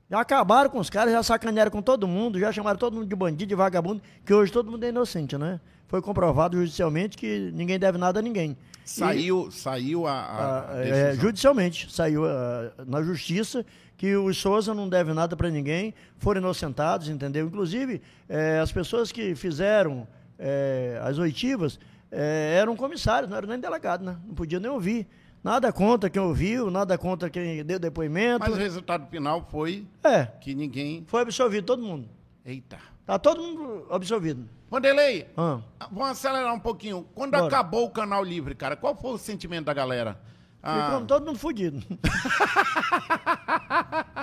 Já 0.10 0.20
acabaram 0.22 0.70
com 0.70 0.80
os 0.80 0.89
caras, 0.89 1.14
já 1.14 1.22
sacanearam 1.22 1.70
com 1.70 1.82
todo 1.82 2.07
mundo, 2.07 2.39
já 2.39 2.51
chamaram 2.51 2.80
todo 2.80 2.95
mundo 2.95 3.07
de 3.07 3.16
bandido, 3.16 3.45
de 3.49 3.55
vagabundo, 3.55 4.01
que 4.26 4.34
hoje 4.34 4.51
todo 4.51 4.72
mundo 4.72 4.84
é 4.84 4.89
inocente, 4.89 5.38
né? 5.38 5.60
Foi 5.88 6.01
comprovado 6.01 6.57
judicialmente 6.57 7.16
que 7.18 7.51
ninguém 7.53 7.78
deve 7.78 7.97
nada 7.97 8.20
a 8.20 8.22
ninguém. 8.22 8.51
E- 8.51 8.89
Saiu, 8.89 9.51
saiu 9.51 10.07
a, 10.07 10.12
a- 10.14 10.60
ah, 10.62 10.72
a 10.74 10.80
é, 10.88 11.16
judicialmente 11.16 11.91
saiu 11.91 12.26
ah, 12.26 12.72
na 12.88 13.03
justiça 13.03 13.64
que 13.95 14.16
os 14.16 14.38
Souza 14.38 14.74
não 14.74 14.89
devem 14.89 15.14
nada 15.14 15.36
para 15.36 15.49
ninguém, 15.49 15.93
foram 16.18 16.41
inocentados, 16.41 17.07
entendeu? 17.10 17.45
Inclusive, 17.45 18.01
eh, 18.30 18.60
as 18.64 18.72
pessoas 18.72 19.12
que 19.12 19.36
fizeram 19.36 20.07
eh, 20.39 20.97
as 21.03 21.18
oitivas 21.20 21.78
eh, 22.12 22.57
eram 22.60 22.76
comissários, 22.78 23.30
não 23.30 23.36
eram 23.38 23.49
nem 23.49 23.60
delegados, 23.60 24.05
né? 24.05 24.16
Não 24.26 24.34
podia 24.34 24.60
nem 24.60 24.72
ouvir. 24.72 25.05
Nada 25.44 25.72
contra 25.72 26.10
quem 26.10 26.22
ouviu, 26.22 26.70
nada 26.70 26.98
contra 26.98 27.30
quem 27.30 27.64
deu 27.64 27.80
depoimento. 27.80 28.40
Mas 28.42 28.54
o 28.54 28.58
resultado 28.58 29.08
final 29.10 29.48
foi 29.50 29.88
É, 30.04 30.26
que 30.26 30.54
ninguém. 30.54 31.04
foi 31.08 31.22
absolvido 31.22 31.66
todo 31.66 31.82
mundo. 31.82 32.08
Eita. 32.46 32.78
Tá 33.06 33.18
todo 33.18 33.42
mundo 33.42 33.88
absolvido. 33.90 34.48
Vanderlei, 34.70 35.28
Ah. 35.36 35.60
vamos 35.92 36.10
acelerar 36.10 36.54
um 36.54 36.60
pouquinho. 36.60 37.08
Quando 37.16 37.32
Bora. 37.32 37.46
acabou 37.48 37.86
o 37.86 37.90
canal 37.90 38.24
livre, 38.24 38.54
cara, 38.54 38.76
qual 38.76 38.96
foi 38.96 39.12
o 39.14 39.18
sentimento 39.18 39.66
da 39.66 39.74
galera? 39.74 40.20
Ah, 40.62 40.86
Ficamos 40.86 41.07
todo 41.07 41.26
mundo 41.26 41.39
fudido. 41.39 41.82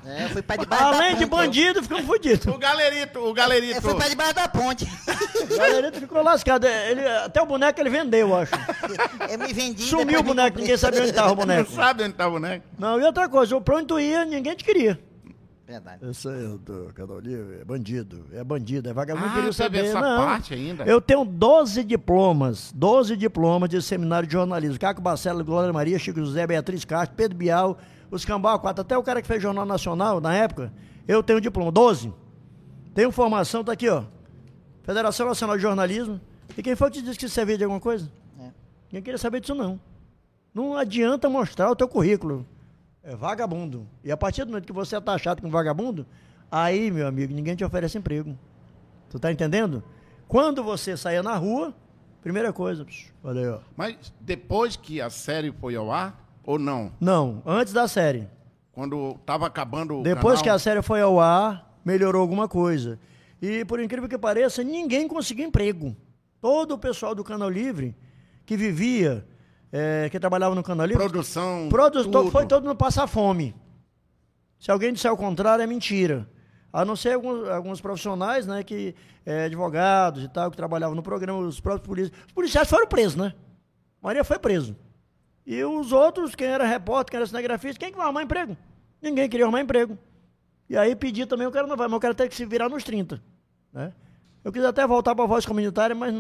É, 0.07 0.29
fui 0.29 0.43
pra 0.43 0.57
debaixo 0.57 0.85
da 0.85 0.97
Além 0.99 1.17
de 1.17 1.27
ponte. 1.27 1.41
bandido, 1.47 1.83
ficamos 1.83 2.05
fudidos. 2.05 2.47
o 2.47 2.59
galerito, 2.59 3.19
o 3.19 3.29
Eu 3.29 3.35
galerito. 3.35 3.81
fui 3.83 3.95
pra 3.95 4.09
debaixo 4.09 4.35
da 4.35 4.47
ponte. 4.49 4.87
O 5.51 5.57
galerito 5.57 5.99
ficou 6.01 6.23
lascado. 6.23 6.65
Ele, 6.67 7.05
até 7.25 7.43
o 7.43 7.47
boneco 7.47 7.81
ele 7.81 7.91
vendeu, 7.91 8.29
eu 8.29 8.37
acho. 8.37 8.53
Eu 9.29 9.39
me 9.39 9.53
vendi. 9.53 9.83
Sumiu 9.83 10.21
o 10.21 10.23
boneco, 10.23 10.59
ninguém 10.59 10.77
sabia 10.77 11.01
onde 11.01 11.11
estava 11.11 11.29
o 11.29 11.31
Não 11.31 11.37
boneco. 11.37 11.73
sabe 11.73 12.05
onde 12.05 12.13
tá 12.15 12.29
o 12.29 12.31
boneco? 12.33 12.65
Não, 12.79 13.01
e 13.01 13.05
outra 13.05 13.29
coisa, 13.29 13.61
pra 13.61 13.77
onde 13.77 13.87
tu 13.87 13.99
ia, 13.99 14.25
ninguém 14.25 14.55
te 14.55 14.63
queria. 14.65 14.99
Verdade. 15.67 16.09
Esse 16.09 16.29
aí 16.29 16.59
do 16.59 16.93
Canal 16.95 17.19
Livre 17.19 17.59
é 17.61 17.65
bandido, 17.65 18.25
é 18.33 18.45
bandido, 18.45 18.89
é 18.89 18.93
vagabundo, 18.93 19.49
Ah, 19.49 19.53
saber. 19.53 19.87
essa 19.87 20.01
não. 20.01 20.25
parte 20.25 20.55
ainda? 20.55 20.85
Eu 20.85 21.01
tenho 21.01 21.25
12 21.25 21.83
diplomas, 21.83 22.73
12 22.73 23.17
diplomas 23.17 23.69
de 23.69 23.83
seminário 23.83 24.29
de 24.29 24.33
jornalismo. 24.35 24.79
Caco 24.79 25.01
Barcelo, 25.01 25.45
Glória 25.45 25.73
Maria, 25.73 25.99
Chico 25.99 26.21
José, 26.21 26.47
Beatriz 26.47 26.85
Castro, 26.85 27.17
Pedro 27.17 27.37
Bial, 27.37 27.79
os 28.13 28.25
Cambau 28.25 28.59
4, 28.61 28.83
até 28.83 28.97
o 28.97 29.03
cara 29.03 29.21
que 29.21 29.27
fez 29.27 29.43
Jornal 29.43 29.67
Nacional 29.67 30.21
na 30.21 30.33
época, 30.35 30.73
eu 31.09 31.21
tenho 31.21 31.41
diploma, 31.41 31.73
12. 31.73 32.15
Tenho 32.95 33.11
formação, 33.11 33.65
tá 33.65 33.73
aqui, 33.73 33.89
ó. 33.89 34.05
Federação 34.85 35.27
Nacional 35.27 35.57
de 35.57 35.63
Jornalismo. 35.63 36.21
E 36.57 36.63
quem 36.63 36.77
foi 36.77 36.91
que 36.93 36.99
te 37.01 37.05
disse 37.05 37.19
que 37.19 37.25
isso 37.27 37.35
servia 37.35 37.59
de 37.59 37.65
alguma 37.65 37.81
coisa? 37.81 38.09
É. 38.39 38.45
Ninguém 38.93 39.03
queria 39.03 39.19
saber 39.19 39.41
disso, 39.41 39.55
não. 39.55 39.81
Não 40.55 40.77
adianta 40.77 41.29
mostrar 41.29 41.69
o 41.73 41.75
teu 41.77 41.89
currículo. 41.89 42.47
É 43.07 43.15
vagabundo. 43.15 43.87
E 44.03 44.11
a 44.11 44.17
partir 44.17 44.45
do 44.45 44.49
momento 44.49 44.67
que 44.67 44.73
você 44.73 44.97
é 44.97 45.01
taxado 45.01 45.41
como 45.41 45.53
vagabundo, 45.53 46.05
aí, 46.51 46.91
meu 46.91 47.07
amigo, 47.07 47.33
ninguém 47.33 47.55
te 47.55 47.65
oferece 47.65 47.97
emprego. 47.97 48.37
Tu 49.09 49.21
tá 49.21 49.31
entendendo? 49.31 49.81
Quando 50.27 50.65
você 50.65 50.97
saia 50.97 51.23
na 51.23 51.37
rua, 51.37 51.73
primeira 52.21 52.53
coisa, 52.53 52.85
psh, 52.85 53.13
olha 53.23 53.55
aí. 53.55 53.61
Mas 53.77 54.13
depois 54.21 54.75
que 54.75 55.01
a 55.01 55.09
série 55.09 55.53
foi 55.53 55.77
ao 55.77 55.93
ar, 55.93 56.21
ou 56.43 56.59
não? 56.59 56.91
Não, 57.01 57.41
antes 57.47 57.73
da 57.73 57.87
série. 57.87 58.27
Quando 58.73 59.15
tava 59.25 59.47
acabando 59.47 60.01
o 60.01 60.03
Depois 60.03 60.43
que 60.43 60.49
a 60.49 60.53
canal, 60.53 60.59
série 60.59 60.83
foi 60.83 61.01
ao 61.01 61.21
ar, 61.21 61.79
melhorou 61.85 62.21
alguma 62.21 62.49
coisa. 62.49 62.99
E 63.41 63.65
por 63.67 63.79
incrível 63.79 64.09
que 64.09 64.19
pareça, 64.19 64.65
ninguém 64.65 65.07
conseguiu 65.07 65.47
emprego. 65.47 65.97
Todo 66.41 66.73
o 66.73 66.79
pessoal 66.79 67.15
do 67.15 67.23
Canal 67.23 67.49
Livre 67.49 67.97
que 68.45 68.57
vivia, 68.57 69.25
eh, 69.73 70.09
que 70.11 70.19
trabalhava 70.19 70.55
no 70.55 70.63
Canal 70.63 70.87
Livre, 70.87 71.03
produção, 71.03 71.69
Produtor 71.69 72.31
foi 72.31 72.47
todo 72.47 72.65
mundo 72.65 72.77
passar 72.77 73.07
fome. 73.07 73.55
Se 74.59 74.71
alguém 74.71 74.93
disser 74.93 75.13
o 75.13 75.17
contrário, 75.17 75.63
é 75.63 75.67
mentira. 75.67 76.29
A 76.73 76.85
não 76.85 76.97
ser 76.97 77.15
alguns, 77.15 77.49
alguns 77.49 77.81
profissionais, 77.81 78.47
né, 78.47 78.63
que 78.63 78.95
é, 79.25 79.45
advogados 79.45 80.23
e 80.23 80.29
tal, 80.29 80.51
que 80.51 80.57
trabalhavam 80.57 80.95
no 80.95 81.03
programa, 81.03 81.39
os 81.39 81.61
próprios 81.61 81.87
policiais. 81.87 82.25
Os 82.27 82.33
policiais 82.33 82.69
foram 82.69 82.87
presos, 82.87 83.17
né? 83.17 83.35
Maria 84.03 84.25
foi 84.25 84.39
preso. 84.39 84.77
E 85.47 85.63
os 85.65 85.93
outros, 85.93 86.35
quem 86.35 86.49
era 86.49 86.67
repórter, 86.67 87.11
quem 87.11 87.19
era 87.19 87.27
cinegrafista, 87.27 87.79
quem 87.79 87.91
que 87.91 87.97
vai 87.97 88.07
arrumar 88.07 88.23
emprego? 88.23 88.57
Ninguém 89.01 89.29
queria 89.29 89.47
arrumar 89.47 89.61
emprego. 89.61 89.97
E 90.69 90.77
aí 90.77 90.97
pedi 90.97 91.25
também, 91.27 91.47
o 91.47 91.51
cara 91.51 91.67
não 91.67 91.77
vai, 91.77 91.87
mas 91.87 91.97
o 91.97 92.01
cara 92.01 92.15
tem 92.15 92.29
que 92.29 92.35
se 92.35 92.45
virar 92.45 92.69
nos 92.69 92.83
30. 92.83 93.23
Né? 93.73 93.93
Eu 94.45 94.53
quis 94.53 94.65
até 94.65 94.87
voltar 94.87 95.15
para 95.15 95.25
a 95.25 95.29
voz 95.29 95.47
comunitária, 95.47 95.95
mas 95.95 96.13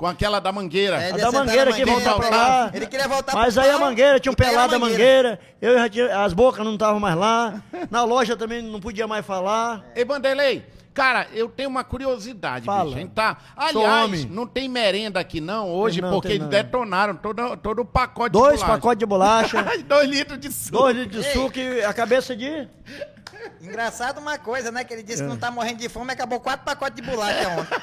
Com 0.00 0.06
aquela 0.06 0.40
da 0.40 0.50
mangueira. 0.50 0.96
É, 0.96 1.10
a 1.12 1.16
da 1.18 1.30
mangueira 1.30 1.72
que 1.74 1.84
voltar 1.84 2.14
pra 2.14 2.30
lá. 2.30 2.70
Ele 2.72 2.86
queria 2.86 3.06
voltar 3.06 3.34
Mas 3.34 3.52
pro 3.52 3.62
aí 3.62 3.68
a 3.70 3.78
mangueira, 3.78 4.18
tinha 4.18 4.32
um 4.32 4.34
pelado 4.34 4.70
da 4.72 4.78
mangueira, 4.78 5.38
eu 5.60 5.74
já 5.78 5.90
tinha, 5.90 6.24
as 6.24 6.32
bocas 6.32 6.64
não 6.64 6.72
estavam 6.72 6.98
mais 6.98 7.14
lá, 7.14 7.62
na 7.90 8.02
loja 8.02 8.34
também 8.34 8.62
não 8.62 8.80
podia 8.80 9.06
mais 9.06 9.26
falar. 9.26 9.84
Ei, 9.94 10.02
Vanderlei, 10.02 10.64
cara, 10.94 11.26
eu 11.34 11.50
tenho 11.50 11.68
uma 11.68 11.84
curiosidade, 11.84 12.64
Fala. 12.64 12.94
bicho. 12.96 13.08
Tá... 13.08 13.36
Aliás, 13.54 14.04
homem. 14.04 14.26
não 14.30 14.46
tem 14.46 14.70
merenda 14.70 15.20
aqui 15.20 15.38
não 15.38 15.68
hoje, 15.70 16.00
não, 16.00 16.12
porque 16.12 16.28
eles 16.28 16.40
não. 16.40 16.48
detonaram 16.48 17.14
todo, 17.14 17.54
todo 17.58 17.82
o 17.82 17.84
pacote 17.84 18.32
Dois 18.32 18.54
de 18.54 18.60
bolacha. 18.60 18.72
pacotes 18.80 18.98
de 19.00 19.04
bolacha, 19.06 19.66
Dois 19.86 20.08
litros 20.08 20.40
de 20.40 20.50
suco. 20.50 20.78
dois 20.78 20.96
litros 20.96 21.22
de 21.26 21.32
suco 21.34 21.58
e 21.58 21.84
a 21.84 21.92
cabeça 21.92 22.34
de... 22.34 22.66
Engraçado 23.60 24.18
uma 24.18 24.38
coisa, 24.38 24.70
né? 24.70 24.82
Que 24.82 24.94
ele 24.94 25.02
É. 25.02 25.04
disse 25.04 25.22
que 25.22 25.28
não 25.28 25.36
tá 25.36 25.50
morrendo 25.50 25.76
de 25.78 25.88
fome, 25.90 26.10
acabou 26.10 26.40
quatro 26.40 26.64
pacotes 26.64 26.96
de 26.96 27.02
bolacha 27.10 27.48
ontem. 27.50 27.78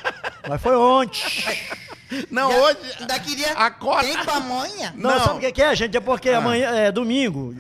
Mas 0.50 0.62
foi 0.62 0.76
ontem. 0.76 1.22
Não, 2.32 2.52
Já- 2.52 2.58
hoje... 2.58 2.78
Ainda 3.00 3.20
queria. 3.20 3.52
Acorda. 3.54 4.04
Tem 4.08 4.24
pamonha? 4.26 4.94
Não, 4.96 5.12
Não. 5.12 5.20
sabe 5.20 5.38
o 5.38 5.40
que 5.40 5.52
que 5.52 5.62
é, 5.62 5.76
gente? 5.76 5.98
É 5.98 6.00
porque 6.00 6.30
amanhã 6.30 6.70
é 6.76 6.92
domingo. 6.92 7.54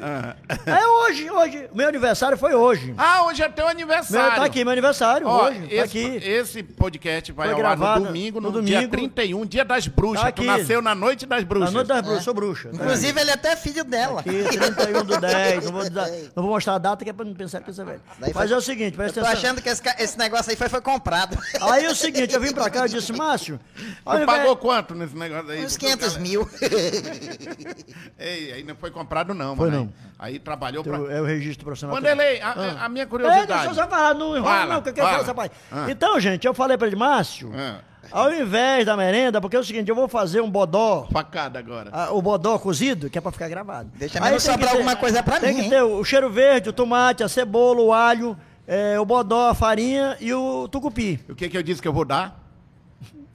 É 0.66 0.88
hoje, 0.88 1.30
hoje. 1.30 1.70
Meu 1.74 1.88
aniversário 1.88 2.38
foi 2.38 2.54
hoje. 2.56 2.94
Ah, 2.98 3.24
hoje 3.26 3.42
é 3.44 3.50
teu 3.50 3.66
Meu, 3.66 3.72
aniversário. 3.72 4.36
tá 4.36 4.46
aqui, 4.46 4.64
meu 4.64 4.72
aniversário, 4.72 5.28
Ó, 5.28 5.46
hoje. 5.48 5.60
Tá 5.60 5.66
esse, 5.76 5.84
aqui. 5.84 6.06
esse 6.28 6.64
podcast 6.64 7.32
vai 7.32 7.48
Foi 7.48 7.54
ao 7.54 7.60
ar 7.60 7.76
gravado 7.78 8.00
no 8.02 8.06
domingo, 8.08 8.40
no, 8.42 8.52
no 8.52 8.62
dia 8.64 8.78
domingo. 8.78 8.92
31, 8.92 9.46
dia 9.46 9.66
das 9.66 9.88
bruxas. 9.88 10.24
Tá 10.24 10.32
tu 10.32 10.42
aqui. 10.42 10.46
nasceu 10.46 10.82
na 10.82 10.96
noite 10.96 11.26
das 11.26 11.42
Na 11.42 11.46
bruxas. 11.48 11.74
noite 11.74 11.88
das 11.88 12.02
bruxas, 12.02 12.24
sou 12.24 12.34
bruxa. 12.34 12.70
tá? 12.70 12.76
Inclusive, 12.76 13.20
ele 13.22 13.30
é 13.30 13.34
até 13.34 13.56
filho 13.56 13.84
dela. 13.84 14.22
Aqui, 14.22 14.44
31 14.44 15.04
do 15.04 15.18
10. 15.22 15.66
Não 15.66 15.72
vou, 15.72 15.84
não 16.36 16.44
vou 16.44 16.52
mostrar 16.54 16.76
a 16.76 16.78
data 16.78 17.04
que 17.04 17.10
é 17.10 17.14
pra 17.14 17.26
não 17.26 17.34
pensar 17.34 17.62
que 17.62 17.72
isso 17.72 17.82
é 17.82 17.86
velho. 17.86 18.02
Daí 18.20 18.32
Mas 18.34 18.48
foi- 18.50 18.56
é 18.56 18.58
o 18.58 18.62
seguinte, 18.62 18.92
Eu 18.92 18.98
presta 18.98 19.22
tô 19.22 19.26
atenção. 19.28 19.50
achando 19.50 19.62
que 19.62 19.70
esse, 19.70 19.82
esse 20.00 20.18
negócio 20.18 20.50
aí 20.50 20.56
foi, 20.56 20.70
foi 20.70 20.82
comprado. 20.82 21.38
Aí 21.62 21.86
é 21.86 21.90
o 21.90 21.96
seguinte, 21.96 22.34
eu 22.34 22.40
vim 22.42 22.52
pra 22.54 22.70
cá 22.70 22.86
e 22.86 22.90
disse, 22.90 23.12
Márcio, 23.14 23.60
Tu 23.76 24.16
invés- 24.18 24.37
pagou 24.38 24.58
quanto 24.58 24.96
nesse 24.96 25.16
negócio 25.16 25.50
aí? 25.52 25.66
Uns 25.66 25.78
500 25.78 26.18
mil. 26.18 26.50
Ei, 28.18 28.54
aí 28.54 28.64
não 28.64 28.76
foi 28.76 28.92
comprado 28.92 29.34
não, 29.34 29.56
Foi 29.56 29.70
mano. 29.70 29.86
não. 29.86 29.94
Aí, 30.20 30.34
aí 30.34 30.40
trabalhou 30.40 30.84
pra... 30.84 30.98
Teu- 30.98 31.12
é 31.12 31.22
o 31.22 31.26
registro 31.26 31.66
profissional. 31.66 31.96
Vanderlei, 31.96 32.42
a, 32.42 32.50
Ah. 32.52 32.86
a 32.86 32.90
minha 32.90 33.04
É, 33.04 33.06
curiosidade... 33.08 33.48
deixa 33.48 33.68
eu 33.70 33.74
só 33.76 33.88
falar, 33.88 34.14
não 34.14 34.36
enrola 34.38 34.58
Fala, 34.58 34.74
não, 34.76 34.82
que 34.82 34.90
eu 34.90 34.94
quero 34.94 35.08
fala. 35.08 35.18
falar 35.20 35.24
essa 35.24 35.34
parte. 35.36 35.56
Ah. 35.72 35.86
Então, 35.92 36.20
gente, 36.20 36.46
eu 36.48 36.54
falei 36.54 36.78
pra 36.78 36.88
ele, 36.88 36.96
Márcio, 36.96 37.52
Ah, 37.56 37.80
ao 38.12 38.32
invés 38.34 38.86
da 38.86 38.96
merenda, 38.96 39.40
porque 39.42 39.56
é 39.56 39.60
o 39.60 39.64
seguinte, 39.64 39.90
eu 39.90 39.96
vou 39.96 40.08
fazer 40.08 40.42
um 40.42 40.50
bodó, 40.50 41.08
facada 41.12 41.60
agora. 41.60 41.90
ah, 41.94 42.12
o 42.12 42.22
bodó 42.22 42.58
cozido, 42.58 43.10
que 43.10 43.18
é 43.18 43.22
pra 43.22 43.32
ficar 43.32 43.50
gravado. 43.50 43.90
Deixa 43.96 44.20
tem 44.20 44.32
que 44.34 44.40
sobrar 44.40 44.72
alguma 44.72 44.96
coisa 44.96 45.22
pra 45.22 45.40
Tem 45.40 45.50
mim, 45.50 45.56
que 45.60 45.64
hein? 45.66 45.70
ter 45.70 45.82
o 45.84 46.04
cheiro 46.04 46.30
verde, 46.30 46.70
o 46.70 46.74
tomate, 46.74 47.24
a 47.24 47.28
cebola, 47.30 47.82
o 47.82 47.92
alho, 47.94 48.38
é, 48.66 49.00
o 49.00 49.06
bodó, 49.06 49.50
a 49.50 49.54
farinha 49.56 50.18
e 50.22 50.34
o 50.34 50.68
tucupi. 50.70 51.20
O 51.30 51.36
que 51.36 51.50
que 51.50 51.58
eu 51.58 51.64
disse 51.64 51.82
que 51.82 51.88
eu 51.88 51.94
vou 51.94 52.06
dar? 52.06 52.47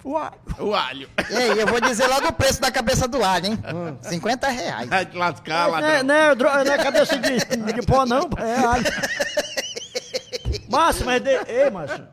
O 0.04 0.16
alho. 0.16 0.34
O 0.58 0.74
alho. 0.74 1.08
Ei, 1.30 1.62
eu 1.62 1.66
vou 1.66 1.80
dizer 1.80 2.06
logo 2.08 2.26
o 2.28 2.32
preço 2.32 2.60
da 2.60 2.70
cabeça 2.72 3.06
do 3.06 3.22
alho, 3.22 3.46
hein? 3.46 3.58
50 4.02 4.48
reais. 4.48 4.88
Vai 4.88 5.06
te 5.06 5.16
lascar, 5.16 5.68
Não 5.70 5.78
é, 5.78 5.80
ladrão. 5.80 6.04
não, 6.04 6.14
é, 6.60 6.64
não 6.64 6.72
é 6.72 6.78
cabeça 6.78 7.18
de, 7.18 7.38
de 7.72 7.82
pó, 7.86 8.04
não, 8.04 8.28
pô, 8.28 8.40
é 8.42 8.56
alho. 8.56 8.84
Márcio, 10.68 11.04
mas... 11.06 11.22
De... 11.22 11.30
Ei, 11.30 11.70
Márcio. 11.70 12.04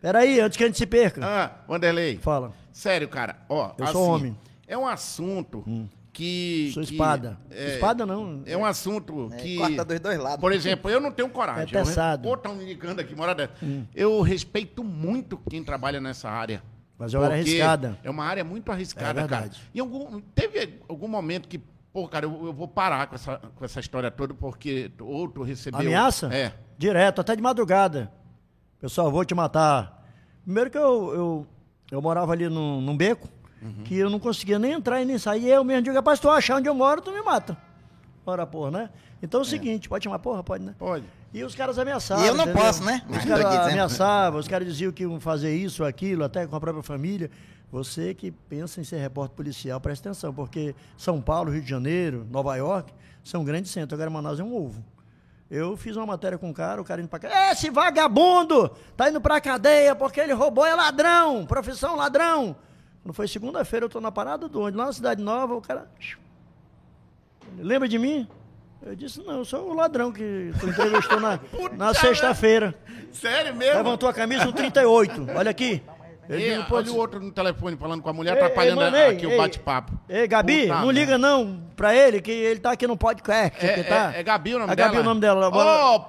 Peraí, 0.00 0.40
antes 0.40 0.56
que 0.58 0.64
a 0.64 0.66
gente 0.66 0.76
se 0.78 0.86
perca. 0.86 1.20
Ah, 1.24 1.50
Vanderlei. 1.66 2.18
Fala. 2.18 2.52
Sério, 2.72 3.08
cara. 3.08 3.36
Ó, 3.48 3.72
Eu 3.78 3.86
sou 3.86 4.06
homem. 4.08 4.36
É 4.66 4.76
um 4.76 4.86
assunto 4.86 5.64
que... 6.12 6.70
Sou 6.74 6.82
que- 6.82 6.92
espada. 6.92 7.38
é, 7.50 7.74
Espada 7.74 8.04
não. 8.04 8.42
É 8.44 8.56
um 8.56 8.64
assunto 8.66 9.30
É, 9.32 9.36
que... 9.36 9.56
Corta 9.56 9.84
dos 9.84 10.00
dois 10.00 10.18
lados. 10.18 10.40
Por 10.40 10.52
exemplo, 10.52 10.90
eu 10.90 11.00
não 11.00 11.10
tenho 11.10 11.28
coragem. 11.30 11.62
É 11.62 11.66
pesado. 11.66 12.28
Pô, 12.28 12.36
tão 12.36 12.54
me 12.54 12.64
ligando 12.66 13.00
aqui, 13.00 13.18
hora 13.18 13.34
dessa. 13.34 13.52
Eu 13.94 14.20
respeito 14.20 14.84
muito 14.84 15.38
quem 15.48 15.64
trabalha 15.64 16.00
nessa 16.00 16.28
área. 16.28 16.62
Mas 16.98 17.12
é 17.12 17.18
uma 17.18 17.24
área 17.26 17.36
arriscada. 17.36 17.98
É 18.04 18.10
uma 18.10 18.24
área 18.24 18.44
muito 18.44 18.70
arriscada, 18.70 19.22
É 19.22 19.26
cara. 19.26 19.50
E 19.74 19.80
algum, 19.80 20.20
teve 20.34 20.80
algum 20.88 21.08
momento 21.08 21.48
que, 21.48 21.58
pô, 21.92 22.06
cara, 22.08 22.24
eu, 22.26 22.46
eu 22.46 22.52
vou 22.52 22.68
parar 22.68 23.06
com 23.08 23.14
essa, 23.16 23.36
com 23.56 23.64
essa 23.64 23.80
história 23.80 24.10
toda, 24.10 24.32
porque 24.34 24.90
tu- 24.96 25.06
ou 25.06 25.28
tu 25.28 25.42
recebeu... 25.42 25.80
Ameaça? 25.80 26.32
É. 26.32 26.52
Direto, 26.78 27.20
até 27.20 27.34
de 27.34 27.42
madrugada. 27.42 28.12
Pessoal, 28.80 29.10
vou 29.10 29.24
te 29.24 29.34
matar. 29.34 30.06
Primeiro 30.44 30.70
que 30.70 30.78
eu, 30.78 31.14
eu, 31.14 31.46
eu 31.90 32.02
morava 32.02 32.32
ali 32.32 32.48
num, 32.48 32.80
num 32.80 32.96
beco, 32.96 33.28
Uhum. 33.62 33.82
que 33.84 33.96
eu 33.96 34.10
não 34.10 34.18
conseguia 34.20 34.58
nem 34.58 34.72
entrar 34.72 35.00
e 35.00 35.06
nem 35.06 35.16
sair. 35.16 35.48
Eu 35.48 35.64
mesmo 35.64 35.80
digo, 35.84 35.96
rapaz, 35.96 36.18
se 36.18 36.22
tu 36.22 36.28
achar 36.28 36.56
onde 36.56 36.68
eu 36.68 36.74
moro, 36.74 37.00
tu 37.00 37.10
me 37.10 37.22
mata. 37.22 37.56
Ora, 38.26 38.46
porra, 38.46 38.70
né? 38.70 38.90
Então 39.22 39.40
é 39.40 39.42
o 39.42 39.46
seguinte, 39.46 39.88
pode 39.88 40.04
chamar 40.04 40.18
porra? 40.18 40.42
Pode, 40.42 40.64
né? 40.64 40.74
Pode. 40.78 41.04
E 41.32 41.42
os 41.44 41.54
caras 41.54 41.78
ameaçavam. 41.78 42.24
E 42.24 42.28
eu 42.28 42.34
não 42.34 42.44
entendeu? 42.44 42.62
posso, 42.62 42.84
né? 42.84 43.02
Os 43.08 43.24
caras 43.24 43.44
ameaçavam, 43.72 44.40
os 44.40 44.48
caras 44.48 44.66
diziam 44.66 44.92
que 44.92 45.02
iam 45.02 45.20
fazer 45.20 45.54
isso, 45.54 45.84
aquilo, 45.84 46.24
até 46.24 46.46
com 46.46 46.56
a 46.56 46.60
própria 46.60 46.82
família. 46.82 47.30
Você 47.70 48.14
que 48.14 48.30
pensa 48.30 48.80
em 48.80 48.84
ser 48.84 48.98
repórter 48.98 49.36
policial, 49.36 49.80
presta 49.80 50.08
atenção, 50.08 50.32
porque 50.32 50.74
São 50.96 51.20
Paulo, 51.20 51.50
Rio 51.50 51.60
de 51.60 51.68
Janeiro, 51.68 52.26
Nova 52.30 52.54
York, 52.56 52.92
são 53.22 53.44
grandes 53.44 53.72
centros. 53.72 53.98
Agora 53.98 54.10
Manaus 54.10 54.38
é 54.38 54.44
um 54.44 54.54
ovo. 54.54 54.82
Eu 55.50 55.76
fiz 55.76 55.96
uma 55.96 56.06
matéria 56.06 56.38
com 56.38 56.48
um 56.48 56.52
cara, 56.52 56.80
o 56.80 56.84
cara 56.84 57.00
indo 57.00 57.08
pra 57.08 57.18
cá. 57.18 57.52
Esse 57.52 57.70
vagabundo 57.70 58.70
tá 58.96 59.10
indo 59.10 59.20
pra 59.20 59.40
cadeia 59.40 59.94
porque 59.94 60.20
ele 60.20 60.32
roubou, 60.32 60.64
é 60.64 60.74
ladrão, 60.74 61.44
profissão 61.44 61.96
ladrão. 61.96 62.56
Quando 63.02 63.12
foi 63.12 63.28
segunda-feira, 63.28 63.84
eu 63.84 63.90
tô 63.90 64.00
na 64.00 64.10
parada 64.10 64.48
do 64.48 64.60
ônibus, 64.60 64.78
lá 64.78 64.86
na 64.86 64.92
Cidade 64.92 65.22
Nova, 65.22 65.54
o 65.54 65.60
cara. 65.60 65.86
Lembra 67.58 67.88
de 67.88 67.98
mim? 67.98 68.26
Eu 68.86 68.94
disse, 68.94 69.18
não, 69.24 69.38
eu 69.38 69.44
sou 69.44 69.70
o 69.70 69.74
ladrão 69.74 70.12
que 70.12 70.52
tu 70.60 70.68
entrevistou 70.68 71.18
na, 71.18 71.40
na 71.76 71.94
sexta-feira. 71.94 72.74
Sério 73.12 73.54
mesmo? 73.54 73.76
Levantou 73.78 74.08
a 74.08 74.12
camisa 74.12 74.44
no 74.44 74.52
38. 74.52 75.26
Olha 75.34 75.50
aqui. 75.50 75.82
Eu 76.28 76.38
E, 76.38 76.50
digo, 76.54 76.64
olha 76.74 76.90
o 76.92 76.96
outro 76.96 77.20
no 77.20 77.30
telefone 77.32 77.76
falando 77.76 78.02
com 78.02 78.08
a 78.08 78.12
mulher, 78.12 78.34
Ei, 78.36 78.42
atrapalhando 78.42 78.80
ei, 78.80 78.84
mano, 78.90 78.96
ei, 78.96 79.06
aqui 79.10 79.26
ei. 79.26 79.34
o 79.34 79.38
bate-papo. 79.38 79.92
Ei, 80.08 80.26
Gabi, 80.26 80.62
Puta 80.62 80.74
não 80.74 80.86
merda. 80.86 81.00
liga 81.00 81.18
não 81.18 81.62
pra 81.76 81.94
ele, 81.94 82.20
que 82.20 82.30
ele 82.30 82.60
tá 82.60 82.72
aqui 82.72 82.86
no 82.86 82.96
podcast. 82.96 83.64
É, 83.64 83.82
tá. 83.82 84.12
é, 84.14 84.20
é 84.20 84.22
Gabi 84.22 84.54
o 84.54 84.58
nome 84.58 84.72
É 84.72 84.76
dela? 84.76 84.88
Gabi 84.88 85.00
o 85.00 85.04
nome 85.04 85.20
dela. 85.20 85.48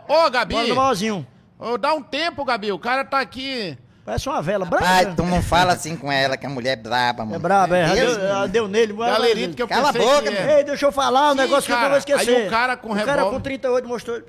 Ô, 0.07 0.25
ô, 0.25 0.29
Gabi. 0.29 0.55
Bora 0.55 0.67
no 0.67 0.75
malzinho. 0.75 1.27
Ô, 1.59 1.77
dá 1.77 1.93
um 1.93 2.01
tempo, 2.01 2.43
Gabi. 2.45 2.71
O 2.71 2.79
cara 2.79 3.03
tá 3.05 3.19
aqui. 3.19 3.77
Parece 4.05 4.29
uma 4.29 4.39
vela 4.39 4.67
Pai, 4.67 5.03
branca. 5.05 5.15
tu 5.15 5.23
não 5.27 5.41
fala 5.41 5.73
assim 5.73 5.97
com 5.97 6.11
ela, 6.11 6.37
que 6.37 6.45
a 6.45 6.49
mulher 6.49 6.73
é 6.73 6.75
braba, 6.75 7.25
mano. 7.25 7.37
É 7.37 7.39
braba, 7.39 7.75
é. 7.75 7.87
Deus 7.95 8.15
Deu, 8.17 8.25
ela 8.27 8.47
deu 8.47 8.67
nele. 8.67 8.93
Galerito 8.93 9.55
que 9.55 9.63
eu 9.63 9.67
Cala 9.67 9.89
a 9.89 9.93
boca, 9.93 10.21
que 10.21 10.37
é. 10.37 10.57
Ei, 10.59 10.63
deixa 10.63 10.85
eu 10.85 10.91
falar 10.91 11.29
um 11.29 11.31
Sim, 11.31 11.37
negócio 11.39 11.63
que 11.65 11.71
eu 11.71 11.75
não 11.75 11.81
cara. 11.81 11.89
vou 11.89 11.97
esquecer. 11.97 12.35
Aí 12.35 12.47
o 12.47 12.49
cara 12.51 12.77
com 12.77 12.91
O 12.91 12.95
cara 12.95 13.13
revólver- 13.13 13.31
com 13.37 13.41
38 13.41 13.87
mostrou. 13.87 14.21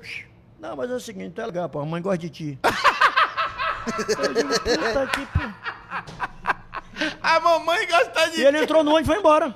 Não, 0.59 0.75
mas 0.75 0.89
é 0.89 0.93
o 0.95 0.99
seguinte, 0.99 1.33
tu 1.35 1.41
é 1.41 1.45
legal, 1.45 1.69
pô. 1.69 1.79
A 1.79 1.85
mãe 1.85 2.01
gosta 2.01 2.17
de 2.17 2.29
ti. 2.31 2.59
eu 2.63 4.33
digo, 4.33 4.49
puta 4.49 5.07
que. 5.13 5.25
pô. 5.27 5.39
A 7.21 7.39
mamãe 7.39 7.87
gosta 7.87 8.31
de... 8.31 8.41
E 8.41 8.45
ele 8.45 8.63
entrou 8.63 8.83
no 8.83 8.89
ônibus 8.91 9.07
e 9.09 9.11
foi 9.13 9.19
embora. 9.19 9.55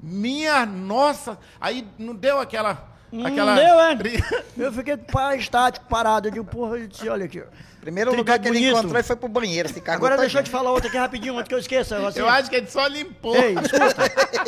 Minha 0.00 0.64
nossa. 0.64 1.36
Aí 1.60 1.84
não 1.98 2.14
deu 2.14 2.38
aquela... 2.38 2.86
aquela... 3.24 3.54
Não 3.54 3.62
deu, 3.62 3.80
é? 3.80 3.98
Eu 4.58 4.72
fiquei 4.72 4.96
estático, 5.38 5.86
parado. 5.86 6.28
Eu 6.28 6.32
digo, 6.32 6.44
porra, 6.44 6.76
eu 6.78 6.86
disse, 6.88 7.08
olha 7.08 7.24
aqui. 7.26 7.42
Primeiro 7.80 8.10
38 8.10 8.16
lugar 8.18 8.38
que 8.40 8.48
ele 8.48 8.58
bonito. 8.58 8.72
encontrou, 8.72 8.96
ele 8.96 9.02
foi 9.04 9.16
pro 9.16 9.28
banheiro, 9.28 9.68
se 9.68 9.80
cagou 9.80 9.98
Agora 9.98 10.16
todinho. 10.16 10.22
deixa 10.26 10.38
eu 10.40 10.42
te 10.42 10.50
falar 10.50 10.72
outra 10.72 10.88
aqui 10.88 10.98
rapidinho, 10.98 11.34
antes 11.38 11.48
que 11.48 11.54
eu 11.54 11.58
esqueça. 11.58 11.96
Assim, 12.08 12.18
Eu 12.18 12.28
acho 12.28 12.50
que 12.50 12.56
ele 12.56 12.66
só 12.66 12.86
limpou. 12.88 13.34
Ei, 13.36 13.54
escuta. 13.54 13.94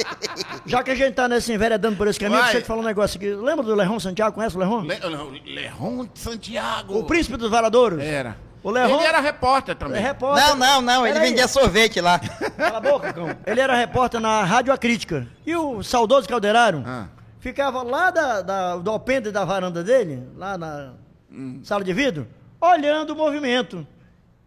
Já 0.66 0.82
que 0.82 0.90
a 0.90 0.94
gente 0.94 1.14
tá 1.14 1.28
nesse 1.28 1.52
enveredando 1.52 1.96
por 1.96 2.08
esse 2.08 2.18
caminho, 2.18 2.38
Vai. 2.40 2.48
deixa 2.48 2.58
eu 2.58 2.62
te 2.62 2.66
falar 2.66 2.80
um 2.80 2.84
negócio 2.84 3.16
aqui. 3.16 3.30
Lembra 3.32 3.64
do 3.64 3.74
Lerron 3.74 4.00
Santiago? 4.00 4.34
Conhece 4.34 4.56
o 4.56 4.58
Lerron? 4.58 4.80
Le... 4.82 4.98
Le- 4.98 5.54
Lerron 5.54 6.06
Santiago. 6.14 6.98
O 6.98 7.04
príncipe 7.04 7.36
dos 7.36 7.50
varadouros? 7.50 8.02
Era. 8.02 8.36
O 8.62 8.70
Lerron- 8.70 8.98
Ele 8.98 9.06
era 9.06 9.20
repórter 9.20 9.72
É 9.72 9.78
também. 9.78 10.02
repórter. 10.02 10.46
Não, 10.48 10.56
não, 10.56 10.82
não, 10.82 11.06
ele 11.06 11.18
vendia 11.20 11.48
sorvete 11.48 12.00
lá. 12.00 12.18
Cala 12.18 12.76
a 12.78 12.80
boca, 12.80 13.12
cão. 13.12 13.34
Ele 13.46 13.60
era 13.60 13.74
repórter 13.74 14.20
na 14.20 14.42
Rádio 14.44 14.72
A 14.72 14.76
Crítica. 14.76 15.26
E 15.46 15.54
o 15.56 15.82
saudoso 15.82 16.28
Calderaro 16.28 16.82
Ah. 16.86 17.06
Ficava 17.40 17.82
lá 17.82 18.10
da, 18.10 18.42
da- 18.42 18.76
do 18.76 18.90
alpendre 18.90 19.32
da 19.32 19.44
varanda 19.44 19.82
dele, 19.82 20.28
lá 20.36 20.56
na 20.56 20.92
Hum. 21.32 21.60
sala 21.64 21.82
de 21.84 21.92
vidro, 21.92 22.26
olhando 22.60 23.10
o 23.10 23.16
movimento. 23.16 23.86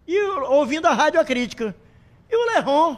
E 0.07 0.19
ouvindo 0.49 0.85
a 0.85 0.93
Rádio 0.93 1.23
Crítica. 1.25 1.73
E 2.29 2.35
o 2.35 2.45
Lerron. 2.53 2.97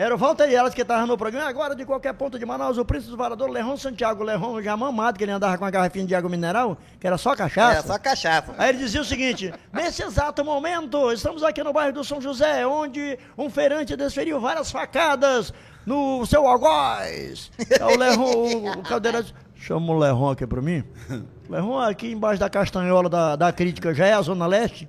Era 0.00 0.14
o 0.14 0.16
Walter 0.16 0.50
Elas 0.50 0.72
que 0.72 0.80
estava 0.80 1.06
no 1.06 1.14
programa. 1.18 1.46
Agora, 1.46 1.76
de 1.76 1.84
qualquer 1.84 2.14
ponto 2.14 2.38
de 2.38 2.46
Manaus, 2.46 2.78
o 2.78 2.84
príncipe 2.86 3.10
do 3.10 3.18
varador, 3.18 3.50
Lerron 3.50 3.76
Santiago. 3.76 4.24
Lerron 4.24 4.62
já 4.62 4.74
mamado, 4.74 5.18
que 5.18 5.24
ele 5.24 5.30
andava 5.30 5.58
com 5.58 5.64
uma 5.66 5.70
garrafinha 5.70 6.06
de 6.06 6.14
água 6.14 6.30
mineral, 6.30 6.78
que 6.98 7.06
era 7.06 7.18
só 7.18 7.36
cachaça. 7.36 7.72
Era 7.74 7.82
só 7.86 7.98
cachaça. 7.98 8.54
Aí 8.56 8.70
ele 8.70 8.78
dizia 8.78 9.02
o 9.02 9.04
seguinte: 9.04 9.52
nesse 9.70 10.02
exato 10.02 10.42
momento, 10.42 11.12
estamos 11.12 11.42
aqui 11.42 11.62
no 11.62 11.70
bairro 11.70 11.92
do 11.92 12.02
São 12.02 12.18
José, 12.18 12.66
onde 12.66 13.18
um 13.36 13.50
feirante 13.50 13.94
desferiu 13.94 14.40
várias 14.40 14.70
facadas 14.70 15.52
no 15.84 16.24
seu 16.24 16.46
algoz. 16.46 17.52
Aí 17.58 17.94
o 17.94 17.98
Lerron, 17.98 18.32
o, 18.36 18.70
o 18.70 18.82
Caldeira 18.82 19.22
disse, 19.22 19.34
chama 19.60 19.92
o 19.92 19.98
Lerron 19.98 20.30
aqui 20.30 20.46
pra 20.46 20.60
mim. 20.62 20.82
Lerron 21.48 21.78
aqui 21.80 22.10
embaixo 22.10 22.40
da 22.40 22.48
castanhola 22.48 23.08
da, 23.08 23.36
da 23.36 23.52
crítica, 23.52 23.92
já 23.92 24.06
é 24.06 24.14
a 24.14 24.22
Zona 24.22 24.46
Leste. 24.46 24.88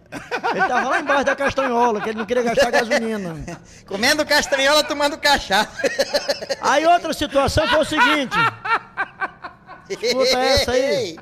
Ele 0.52 0.68
tava 0.68 0.90
lá 0.90 1.00
embaixo 1.00 1.26
da 1.26 1.36
castanhola, 1.36 2.02
que 2.02 2.10
ele 2.10 2.20
não 2.20 2.26
queria 2.26 2.44
gastar 2.44 2.72
gasolina. 2.72 3.36
Comendo 3.86 4.26
castanhola, 4.26 4.84
tomando 4.84 5.18
cachaça. 5.18 5.72
Aí 6.62 6.86
outra 6.86 7.14
situação 7.14 7.68
foi 7.68 7.80
o 7.80 7.86
seguinte: 7.86 8.38
Escuta 9.90 10.40
essa 10.40 10.72
aí. 10.72 11.18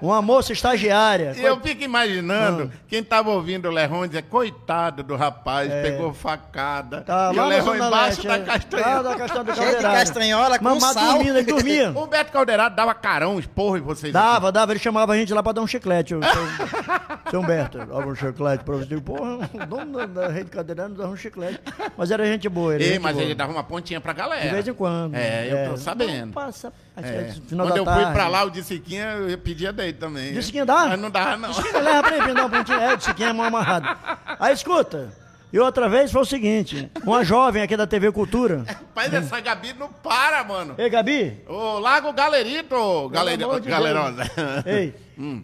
Uma 0.00 0.22
moça 0.22 0.52
estagiária. 0.52 1.34
E 1.36 1.42
eu 1.42 1.58
fico 1.60 1.82
imaginando 1.82 2.70
quem 2.88 3.02
tava 3.02 3.30
ouvindo 3.30 3.68
o 3.68 3.70
Lerron 3.70 4.06
dizer, 4.06 4.22
coitado 4.22 5.02
do 5.02 5.16
rapaz, 5.16 5.70
pegou 5.82 6.12
facada. 6.12 7.02
Tá 7.02 7.30
e 7.32 7.36
lá 7.36 7.44
o 7.44 7.48
Lerron 7.48 7.74
embaixo 7.76 8.26
Leste, 8.26 8.28
da 8.28 8.34
é. 8.34 8.38
Lá 8.38 8.44
castanha. 8.46 9.02
da 9.02 9.12
de 9.12 9.52
Caldeirado. 9.52 9.82
castanhola 9.94 10.58
com 10.58 10.64
Mamado 10.64 10.94
sal. 10.94 11.14
dormindo, 11.14 11.38
ele 11.38 11.46
dormia. 11.46 11.90
O 12.00 12.06
Beto 12.06 12.32
Caldeirado 12.32 12.74
dava 12.74 12.94
carão, 12.94 13.38
esporro 13.38 13.76
em 13.76 13.80
vocês. 13.80 14.12
Dava, 14.12 14.50
dava, 14.50 14.72
ele 14.72 14.78
chamava 14.80 15.12
a 15.12 15.16
gente 15.16 15.32
lá 15.34 15.42
pra 15.42 15.52
dar 15.52 15.60
um 15.62 15.66
chiclete. 15.66 16.14
o 16.14 16.20
Seu, 16.22 16.32
seu 17.30 17.40
Humberto, 17.40 17.78
dava 17.78 18.06
um 18.06 18.14
chiclete 18.14 18.64
pra 18.64 18.74
você. 18.76 18.84
Eu 18.84 18.88
digo, 18.88 19.00
Porra, 19.02 19.50
o 19.52 19.66
dono 19.66 19.98
da, 19.98 20.06
da 20.06 20.28
rede 20.28 20.50
cadeirante 20.50 20.94
dava 20.94 21.10
um 21.10 21.16
chiclete. 21.16 21.60
Mas 21.96 22.10
era 22.10 22.24
gente 22.24 22.48
boa, 22.48 22.74
ele. 22.74 22.84
Ei, 22.84 22.90
gente 22.92 23.02
mas 23.02 23.12
boa. 23.14 23.24
ele 23.24 23.34
dava 23.34 23.52
uma 23.52 23.62
pontinha 23.64 24.00
pra 24.00 24.12
galera. 24.12 24.42
De 24.42 24.48
vez 24.50 24.66
em 24.68 24.74
quando. 24.74 25.14
É, 25.14 25.66
eu 25.66 25.70
tô 25.70 25.76
sabendo. 25.76 26.26
Não, 26.26 26.32
passa. 26.32 26.72
É. 27.06 27.28
é 27.28 27.32
final 27.48 27.66
Quando 27.66 27.76
eu 27.78 27.84
tarde. 27.84 28.04
fui 28.04 28.12
pra 28.12 28.28
lá, 28.28 28.44
o 28.44 28.50
Dissiquinha, 28.50 29.04
eu 29.12 29.38
pedia 29.38 29.72
dele 29.72 29.92
também. 29.94 30.32
Dissiquinha 30.32 30.64
dá? 30.66 30.88
Mas 30.88 31.00
não 31.00 31.10
dá, 31.10 31.36
não. 31.36 31.50
Disquinha, 31.50 31.78
leva 31.80 32.02
pra 32.02 32.16
ele, 32.18 32.34
dá 32.34 32.46
um 32.46 32.50
pontinho. 32.50 32.78
É, 32.78 33.22
é 33.24 33.32
mão 33.32 33.46
amarrada. 33.46 33.96
Aí 34.38 34.52
escuta. 34.52 35.12
E 35.52 35.58
outra 35.58 35.88
vez 35.88 36.12
foi 36.12 36.22
o 36.22 36.24
seguinte: 36.24 36.90
uma 37.04 37.24
jovem 37.24 37.62
aqui 37.62 37.76
da 37.76 37.86
TV 37.86 38.12
Cultura. 38.12 38.64
Rapaz, 38.66 39.12
essa 39.12 39.40
Gabi 39.40 39.72
não 39.78 39.88
para, 39.88 40.44
mano. 40.44 40.74
Ei, 40.78 40.88
Gabi, 40.88 41.42
Ô, 41.48 41.78
Lago 41.80 42.12
Galerito, 42.12 42.74
amor 42.74 43.60
de 43.60 43.68
galerosa. 43.68 44.22
Ei, 44.64 44.94
Hum. 45.18 45.42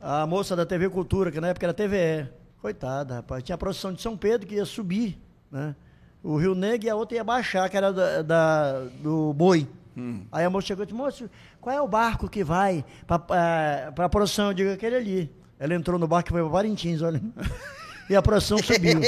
a 0.00 0.26
moça 0.26 0.54
da 0.56 0.66
TV 0.66 0.90
Cultura, 0.90 1.30
que 1.30 1.40
na 1.40 1.48
época 1.48 1.66
era 1.66 1.72
TVE. 1.72 2.28
Coitada, 2.60 3.16
rapaz. 3.16 3.42
Tinha 3.42 3.54
a 3.54 3.58
procissão 3.58 3.92
de 3.92 4.02
São 4.02 4.16
Pedro 4.16 4.46
que 4.46 4.54
ia 4.56 4.64
subir, 4.64 5.18
né? 5.52 5.74
O 6.22 6.36
Rio 6.38 6.54
Negro 6.54 6.86
e 6.86 6.90
a 6.90 6.96
outra 6.96 7.16
ia 7.18 7.24
baixar, 7.24 7.68
que 7.68 7.76
era 7.76 7.92
da, 7.92 8.22
da- 8.22 8.80
do 9.02 9.32
boi. 9.34 9.68
Hum. 9.96 10.26
Aí 10.32 10.44
a 10.44 10.50
moça 10.50 10.66
chegou 10.66 10.82
e 10.82 10.86
disse, 10.86 10.96
moço, 10.96 11.30
qual 11.60 11.76
é 11.76 11.80
o 11.80 11.86
barco 11.88 12.28
que 12.28 12.42
vai 12.42 12.84
pra, 13.06 13.18
pra, 13.18 13.92
pra 13.94 14.08
procissão? 14.08 14.48
Eu 14.48 14.54
digo, 14.54 14.72
aquele 14.72 14.96
ali. 14.96 15.36
Ela 15.58 15.74
entrou 15.74 15.98
no 15.98 16.06
barco 16.06 16.28
e 16.28 16.32
foi 16.32 16.42
pra 16.42 16.50
Parintins, 16.50 17.02
olha. 17.02 17.20
E 18.06 18.14
a 18.14 18.20
procissão 18.20 18.58
subiu. 18.58 19.00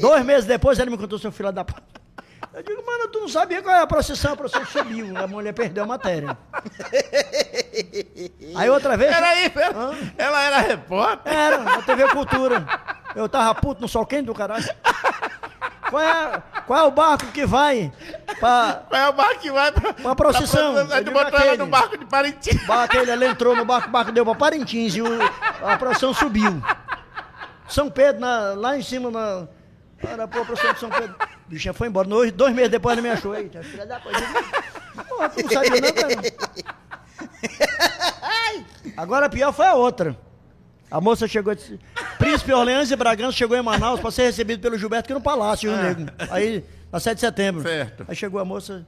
Dois 0.00 0.24
meses 0.24 0.44
depois, 0.44 0.76
ela 0.80 0.90
me 0.90 0.98
contou, 0.98 1.20
seu 1.20 1.30
filho 1.30 1.52
da... 1.52 1.64
p-". 1.64 1.72
Eu 2.52 2.64
digo, 2.64 2.84
mano, 2.84 3.06
tu 3.06 3.20
não 3.20 3.28
sabia 3.28 3.62
qual 3.62 3.76
é 3.76 3.80
a 3.80 3.86
procissão? 3.86 4.32
A 4.32 4.36
procissão 4.36 4.66
subiu. 4.66 5.16
A 5.16 5.28
mulher 5.28 5.52
perdeu 5.52 5.84
a 5.84 5.86
matéria. 5.86 6.36
Aí 8.56 8.68
outra 8.68 8.96
vez... 8.96 9.14
Peraí, 9.14 9.52
ela, 9.54 9.96
ela 10.18 10.44
era 10.46 10.58
repórter? 10.58 11.32
Era, 11.32 11.58
na 11.58 11.82
TV 11.82 12.08
Cultura. 12.08 12.66
Eu 13.14 13.28
tava 13.28 13.54
puto 13.54 13.80
no 13.82 13.88
sol 13.88 14.04
quente 14.04 14.26
do 14.26 14.34
caralho. 14.34 14.64
Qual 15.90 16.02
é, 16.02 16.42
qual 16.66 16.78
é 16.78 16.82
o 16.84 16.90
barco 16.90 17.26
que 17.32 17.44
vai 17.44 17.92
pra. 18.38 18.82
Qual 18.88 19.00
é 19.00 19.08
o 19.08 19.12
barco 19.12 19.40
que 19.40 19.50
vai 19.50 19.72
pra... 19.72 19.94
Uma 19.98 20.16
procissão. 20.16 20.86
Pra, 20.86 21.02
pra, 21.02 21.12
botou 21.12 21.40
ela 21.40 21.56
no 21.56 21.66
barco 21.66 21.98
de 21.98 22.04
Parintins. 22.06 22.60
Ela 23.08 23.26
entrou 23.26 23.56
no 23.56 23.64
barco, 23.64 23.88
o 23.88 23.90
barco 23.90 24.12
deu 24.12 24.24
pra 24.24 24.34
Parintins 24.34 24.94
e 24.94 25.02
o, 25.02 25.06
a 25.66 25.76
procissão 25.76 26.14
subiu. 26.14 26.62
São 27.68 27.90
Pedro, 27.90 28.20
na- 28.20 28.54
lá 28.54 28.78
em 28.78 28.82
cima, 28.82 29.10
na. 29.10 29.46
A 30.22 30.28
procissão 30.28 30.72
de 30.72 30.80
São 30.80 30.90
Pedro. 30.90 31.14
O 31.46 31.50
bichinho 31.50 31.74
foi 31.74 31.88
embora. 31.88 32.08
Dois, 32.08 32.32
dois 32.32 32.54
meses 32.54 32.70
depois 32.70 32.96
ele 32.96 33.06
me 33.06 33.12
achou. 33.12 33.34
Eita, 33.34 33.62
filha 33.62 33.84
da 33.84 34.00
coisa. 34.00 34.18
Porra, 35.08 35.28
tu 35.28 35.42
não 35.42 35.50
sabia 35.50 35.80
não, 35.80 35.92
cara? 35.92 36.14
Agora 38.96 39.26
a 39.26 39.28
pior 39.28 39.52
foi 39.52 39.66
a 39.66 39.74
outra. 39.74 40.16
A 40.90 41.00
moça 41.00 41.28
chegou 41.28 41.52
e 41.52 41.56
disse: 41.56 41.78
Príncipe 42.18 42.52
Orleans 42.52 42.90
e 42.90 42.96
Bragança 42.96 43.32
chegou 43.36 43.56
em 43.56 43.62
Manaus 43.62 44.00
para 44.00 44.10
ser 44.10 44.22
recebido 44.22 44.60
pelo 44.60 44.76
Gilberto 44.76 45.06
aqui 45.06 45.14
no 45.14 45.20
Palácio, 45.20 45.70
Rio 45.70 45.82
Negro. 45.82 46.12
Aí, 46.30 46.64
na 46.90 46.98
7 46.98 47.14
de 47.14 47.20
setembro. 47.20 47.62
Certo. 47.62 48.04
Aí 48.08 48.16
chegou 48.16 48.40
a 48.40 48.44
moça. 48.44 48.84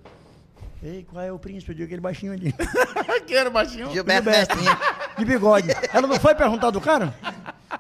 Ei, 0.82 1.06
qual 1.08 1.24
é 1.24 1.30
o 1.30 1.38
príncipe? 1.38 1.70
Eu 1.70 1.76
digo 1.76 1.86
aquele 1.86 2.00
baixinho 2.00 2.32
ali. 2.32 2.52
que 3.24 3.34
era 3.34 3.48
o 3.48 3.52
baixinho. 3.52 3.92
Gilberto 3.92 4.24
Gilberto. 4.24 4.56
Mestinha. 4.56 4.78
De 5.16 5.24
bigode. 5.24 5.68
Ela 5.92 6.08
não 6.08 6.18
foi 6.18 6.34
perguntar 6.34 6.70
do 6.70 6.80
cara? 6.80 7.14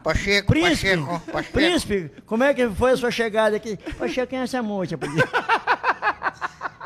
Pacheco, 0.02 0.48
Príncipe, 0.48 0.96
Pacheco, 0.96 1.32
Pacheco. 1.32 1.52
príncipe, 1.52 2.10
como 2.26 2.42
é 2.44 2.54
que 2.54 2.68
foi 2.70 2.92
a 2.92 2.96
sua 2.96 3.10
chegada 3.10 3.56
aqui? 3.56 3.76
Pacheco, 3.98 4.28
quem 4.28 4.38
é 4.38 4.42
essa 4.42 4.62
moça? 4.62 4.96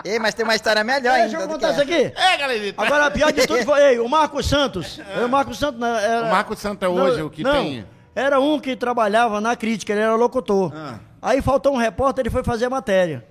Ei, 0.04 0.18
mas 0.18 0.34
tem 0.34 0.44
uma 0.44 0.54
história 0.54 0.82
melhor 0.84 1.14
Deixa 1.14 1.36
ainda. 1.38 1.42
eu 1.42 1.48
contar 1.48 1.72
isso 1.72 1.82
aqui. 1.82 2.12
É, 2.14 2.36
galerita. 2.36 2.82
Agora, 2.82 3.06
a 3.06 3.10
pior 3.10 3.32
de 3.32 3.46
tudo 3.46 3.64
foi 3.64 3.80
ei, 3.82 3.98
o 3.98 4.08
Marcos 4.08 4.46
Santos. 4.46 5.00
O 5.24 5.28
Marcos 5.28 5.58
Santos 5.58 5.80
não, 5.80 5.96
era... 5.96 6.26
O 6.26 6.30
Marcos 6.30 6.58
Santos 6.58 6.82
é 6.86 6.88
hoje 6.88 7.22
o 7.22 7.30
que 7.30 7.42
não, 7.42 7.52
tem- 7.52 7.86
Era 8.14 8.40
um 8.40 8.58
que 8.60 8.76
trabalhava 8.76 9.40
na 9.40 9.56
crítica, 9.56 9.92
ele 9.92 10.02
era 10.02 10.14
locutor. 10.14 10.72
Ah. 10.74 10.98
Aí 11.20 11.40
faltou 11.42 11.72
um 11.72 11.76
repórter, 11.76 12.22
ele 12.22 12.30
foi 12.30 12.44
fazer 12.44 12.66
a 12.66 12.70
matéria. 12.70 13.26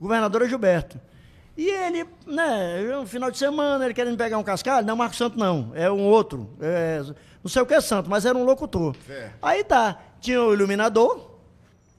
Governador 0.00 0.46
Gilberto. 0.48 1.00
E 1.56 1.70
ele, 1.70 2.06
né, 2.26 2.98
um 3.00 3.06
final 3.06 3.30
de 3.30 3.38
semana, 3.38 3.84
ele 3.84 3.94
querendo 3.94 4.16
pegar 4.18 4.36
um 4.36 4.42
cascalho, 4.42 4.86
não 4.86 4.92
é 4.94 4.96
Marco 4.96 5.16
Santo 5.16 5.38
não, 5.38 5.72
é 5.74 5.90
um 5.90 6.02
outro, 6.02 6.50
é, 6.60 7.00
não 7.42 7.48
sei 7.48 7.62
o 7.62 7.66
que 7.66 7.72
é 7.72 7.80
santo, 7.80 8.10
mas 8.10 8.26
era 8.26 8.36
um 8.36 8.44
locutor. 8.44 8.94
Aí 9.40 9.64
tá, 9.64 9.98
tinha 10.20 10.42
o 10.42 10.52
iluminador, 10.52 11.30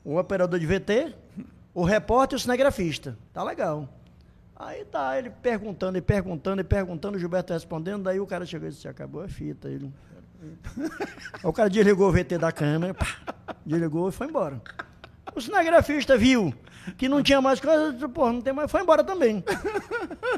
o 0.05 0.15
operador 0.19 0.59
de 0.59 0.65
VT, 0.67 1.15
o 1.73 1.83
repórter 1.83 2.35
e 2.35 2.39
o 2.39 2.39
cinegrafista. 2.39 3.17
Tá 3.33 3.43
legal. 3.43 3.89
Aí 4.59 4.83
tá, 4.85 5.17
ele 5.17 5.29
perguntando 5.29 5.99
e 5.99 6.01
perguntando 6.01 6.61
e 6.61 6.63
perguntando, 6.63 7.15
o 7.15 7.19
Gilberto 7.19 7.53
respondendo, 7.53 8.03
daí 8.03 8.19
o 8.19 8.25
cara 8.25 8.43
chegou 8.43 8.67
e 8.67 8.71
disse, 8.71 8.87
acabou 8.87 9.21
a 9.21 9.27
fita. 9.27 9.69
Ele... 9.69 9.93
Aí 11.33 11.43
o 11.43 11.53
cara 11.53 11.69
desligou 11.69 12.09
o 12.09 12.11
VT 12.11 12.39
da 12.39 12.51
câmera, 12.51 12.93
pá, 12.93 13.05
desligou 13.63 14.09
e 14.09 14.11
foi 14.11 14.27
embora. 14.27 14.59
O 15.35 15.41
cinegrafista 15.41 16.17
viu 16.17 16.53
que 16.97 17.07
não 17.07 17.21
tinha 17.21 17.39
mais 17.39 17.59
coisa, 17.59 18.09
pô, 18.09 18.31
não 18.31 18.41
tem 18.41 18.53
mais, 18.53 18.71
foi 18.71 18.81
embora 18.81 19.03
também. 19.03 19.43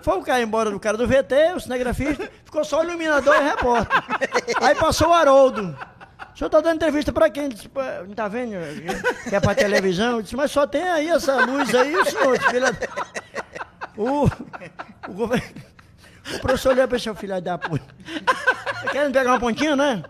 Foi 0.01 0.17
o 0.17 0.23
cara 0.23 0.41
embora 0.41 0.71
do 0.71 0.79
cara 0.79 0.97
do 0.97 1.07
VT, 1.07 1.53
o 1.55 1.59
cinegrafista, 1.59 2.29
ficou 2.43 2.63
só 2.63 2.81
o 2.81 2.83
iluminador 2.83 3.35
e 3.35 3.43
repórter. 3.43 4.03
Aí 4.61 4.75
passou 4.75 5.09
o 5.09 5.13
Haroldo. 5.13 5.77
O 6.33 6.37
senhor 6.37 6.47
está 6.47 6.61
dando 6.61 6.75
entrevista 6.75 7.11
para 7.11 7.29
quem? 7.29 7.49
Disse, 7.49 7.67
"Pô, 7.67 7.81
não 7.81 8.11
está 8.11 8.27
vendo? 8.27 8.53
Que 9.27 9.35
é 9.35 9.39
para 9.39 9.55
televisão? 9.55 10.17
Eu 10.17 10.21
disse, 10.21 10.35
mas 10.35 10.51
só 10.51 10.65
tem 10.65 10.83
aí 10.83 11.09
essa 11.09 11.43
luz 11.45 11.73
aí, 11.73 11.95
o 11.95 12.05
senhor. 12.05 12.39
Filha... 12.49 12.67
O, 13.99 14.25
o, 15.09 15.13
governo, 15.13 15.43
o 16.35 16.39
professor 16.39 16.71
olhou 16.71 16.87
para 16.87 16.95
esse 16.95 17.13
filho 17.15 17.41
da 17.41 17.57
puta. 17.57 17.83
Querendo 18.91 19.11
pegar 19.11 19.31
uma 19.31 19.39
pontinha, 19.39 19.75
né? 19.75 20.03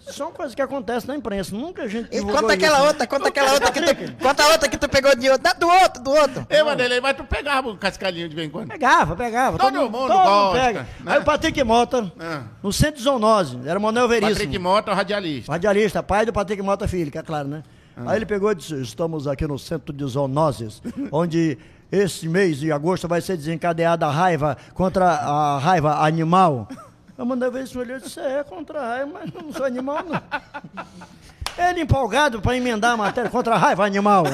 São 0.00 0.32
coisas 0.32 0.54
que 0.54 0.62
acontecem 0.62 1.06
na 1.06 1.16
imprensa. 1.16 1.54
Nunca 1.54 1.82
a 1.82 1.86
gente. 1.86 2.08
E 2.10 2.20
conta 2.22 2.54
aquela 2.54 2.78
isso. 2.78 2.86
outra, 2.86 3.06
conta 3.06 3.28
aquela 3.28 3.52
outra 3.52 3.70
que 3.70 3.80
tu, 3.80 4.12
conta 4.20 4.42
a 4.42 4.48
outra 4.48 4.68
que 4.68 4.78
tu 4.78 4.88
pegou 4.88 5.14
de 5.14 5.28
outro. 5.28 5.42
Dá 5.44 5.52
do 5.52 5.68
outro, 5.68 6.02
do 6.02 6.10
outro. 6.10 6.46
Ei, 6.50 6.64
Vanderlei, 6.64 7.00
mas 7.00 7.16
tu 7.16 7.24
pegava 7.24 7.68
o 7.68 7.76
cascalhinho 7.76 8.28
de 8.28 8.34
vez 8.34 8.48
em 8.48 8.50
quando. 8.50 8.68
Pegava, 8.68 9.14
pegava. 9.14 9.58
Todo 9.58 9.90
mundo 9.90 10.08
gosta, 10.08 10.72
né? 10.72 10.86
Aí 11.06 11.18
o 11.20 11.24
Patrick 11.24 11.62
Mota, 11.62 12.10
Ah. 12.18 12.42
no 12.62 12.72
centro 12.72 12.96
de 12.96 13.02
zoonose, 13.02 13.60
era 13.66 13.78
Manuel 13.78 14.08
Veríssimo. 14.08 14.34
Patrick 14.34 14.58
Mota, 14.58 14.94
radialista. 14.94 15.52
Radialista, 15.52 16.02
pai 16.02 16.24
do 16.24 16.32
Patrick 16.32 16.62
Mota 16.62 16.88
Filho, 16.88 17.10
que 17.10 17.18
é 17.18 17.22
claro, 17.22 17.46
né? 17.46 17.62
Aí 18.06 18.16
ele 18.16 18.26
pegou 18.26 18.50
e 18.50 18.54
disse: 18.54 18.80
Estamos 18.80 19.28
aqui 19.28 19.46
no 19.46 19.58
centro 19.58 19.92
de 19.92 20.04
zoonoses, 20.06 20.80
onde 21.12 21.58
esse 21.90 22.28
mês 22.28 22.58
de 22.58 22.70
agosto 22.70 23.08
vai 23.08 23.20
ser 23.20 23.36
desencadeada 23.36 24.06
a 24.06 24.10
raiva 24.10 24.56
contra 24.74 25.06
a 25.06 25.58
raiva 25.58 26.04
animal. 26.04 26.68
Eu 27.16 27.26
mandei 27.26 27.50
ver 27.50 27.64
isso 27.64 27.82
e 27.82 28.00
disse: 28.00 28.20
É 28.20 28.44
contra 28.44 28.80
a 28.80 28.86
raiva, 28.88 29.10
mas 29.14 29.32
não 29.32 29.52
sou 29.52 29.66
animal, 29.66 30.04
não. 30.04 30.22
Ele 31.70 31.80
empolgado 31.80 32.40
para 32.40 32.56
emendar 32.56 32.92
a 32.92 32.96
matéria 32.96 33.28
contra 33.28 33.54
a 33.54 33.58
raiva 33.58 33.84
animal. 33.84 34.24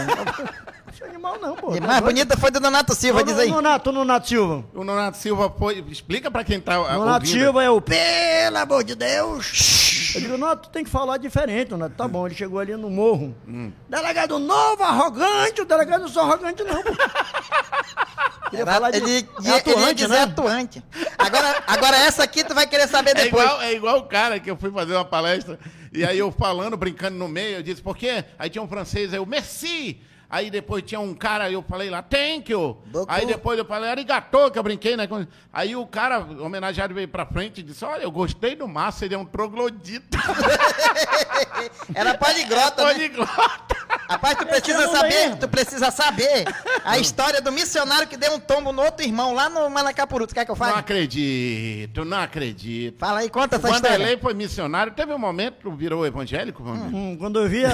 Animal, 1.08 1.38
não, 1.40 1.54
pô. 1.56 1.74
E 1.74 1.80
mais 1.80 2.00
bonita 2.00 2.36
foi 2.36 2.50
do 2.50 2.60
Donato 2.60 2.94
Silva, 2.94 3.22
diz 3.22 3.38
aí. 3.38 3.48
Nonato, 3.50 3.92
Nonato 3.92 4.28
Silva. 4.28 4.64
O 4.74 4.84
Nonato 4.84 5.16
Silva 5.16 5.52
foi. 5.58 5.84
Explica 5.88 6.30
pra 6.30 6.44
quem 6.44 6.60
tá 6.60 6.76
Nonato 6.76 7.26
ouvindo. 7.26 7.26
Silva 7.28 7.62
é 7.62 7.70
o 7.70 7.80
pelo 7.80 8.56
amor 8.58 8.84
de 8.84 8.94
Deus. 8.94 10.12
Eu 10.14 10.20
digo, 10.20 10.36
Nonato, 10.38 10.68
tu 10.68 10.72
tem 10.72 10.84
que 10.84 10.90
falar 10.90 11.16
diferente, 11.18 11.70
Nonato. 11.70 11.94
Tá 11.96 12.06
bom, 12.08 12.26
ele 12.26 12.34
chegou 12.34 12.58
ali 12.58 12.74
no 12.76 12.90
morro. 12.90 13.34
Hum. 13.46 13.72
Delegado 13.88 14.38
novo, 14.38 14.82
arrogante, 14.82 15.60
o 15.60 15.64
delegado 15.64 16.02
não 16.02 16.08
sou 16.08 16.22
arrogante, 16.22 16.62
não. 16.62 16.82
pô. 16.82 16.92
Falar 18.64 18.90
de 18.92 18.98
ele, 18.98 19.10
é 19.10 19.16
ele, 19.16 19.28
ele 19.38 19.48
ia 19.48 19.56
atuante, 19.56 19.94
dizer 19.94 20.08
né? 20.08 20.20
atuante. 20.22 20.84
Agora, 21.18 21.64
agora 21.66 21.96
essa 21.96 22.22
aqui 22.22 22.44
tu 22.44 22.54
vai 22.54 22.66
querer 22.66 22.86
saber 22.86 23.10
É 23.10 23.24
depois. 23.24 23.42
igual, 23.42 23.62
é 23.62 23.72
igual 23.72 23.98
o 23.98 24.02
cara 24.04 24.38
que 24.38 24.48
eu 24.50 24.56
fui 24.56 24.70
fazer 24.70 24.94
uma 24.94 25.04
palestra, 25.04 25.58
e 25.92 26.04
aí 26.04 26.18
eu 26.18 26.30
falando, 26.30 26.76
brincando 26.76 27.16
no 27.16 27.26
meio, 27.26 27.56
eu 27.56 27.62
disse, 27.62 27.82
por 27.82 27.96
quê? 27.96 28.24
Aí 28.38 28.48
tinha 28.48 28.62
um 28.62 28.68
francês, 28.68 29.12
aí 29.12 29.18
eu, 29.18 29.26
merci! 29.26 30.00
Aí 30.34 30.50
depois 30.50 30.82
tinha 30.82 30.98
um 30.98 31.14
cara, 31.14 31.48
eu 31.48 31.62
falei 31.62 31.88
lá, 31.88 32.02
thank 32.02 32.50
you! 32.50 32.76
Beaucoup. 32.86 33.06
Aí 33.08 33.24
depois 33.24 33.56
eu 33.56 33.64
falei, 33.64 33.88
arigato, 33.88 34.50
que 34.50 34.58
eu 34.58 34.64
brinquei, 34.64 34.96
né? 34.96 35.06
Aí 35.52 35.76
o 35.76 35.86
cara, 35.86 36.18
homenageado, 36.18 36.92
veio 36.92 37.06
pra 37.06 37.24
frente 37.24 37.60
e 37.60 37.62
disse, 37.62 37.84
olha, 37.84 38.02
eu 38.02 38.10
gostei 38.10 38.56
do 38.56 38.66
Márcio, 38.66 39.04
ele 39.04 39.14
é 39.14 39.18
um 39.18 39.24
troglodita. 39.24 40.18
Era 41.94 42.14
poliglota, 42.14 42.84
né? 42.84 42.92
Poliglota. 42.94 43.74
Rapaz, 44.08 44.36
tu 44.36 44.46
precisa 44.46 44.80
não 44.86 44.92
saber, 44.92 45.14
lembro. 45.14 45.38
tu 45.38 45.48
precisa 45.48 45.90
saber 45.90 46.44
a 46.84 46.98
história 46.98 47.40
do 47.40 47.52
missionário 47.52 48.06
que 48.08 48.16
deu 48.16 48.34
um 48.34 48.40
tombo 48.40 48.72
no 48.72 48.82
outro 48.82 49.06
irmão 49.06 49.32
lá 49.34 49.48
no 49.48 49.70
Manacapuru. 49.70 50.26
Tu 50.26 50.34
quer 50.34 50.44
que 50.44 50.50
eu 50.50 50.56
Não 50.56 50.66
fale? 50.66 50.78
acredito, 50.78 52.04
não 52.04 52.18
acredito. 52.20 52.98
Fala 52.98 53.20
aí, 53.20 53.30
conta 53.30 53.56
O 53.56 53.58
essa 53.58 53.68
história. 53.70 53.92
Vanderlei 53.92 54.18
foi 54.18 54.34
missionário, 54.34 54.92
teve 54.92 55.12
um 55.12 55.18
momento 55.18 55.70
que 55.70 55.76
virou 55.76 56.04
evangélico? 56.04 56.62
Hum, 56.62 57.16
quando 57.18 57.40
eu 57.40 57.48
vi 57.48 57.64
a... 57.64 57.70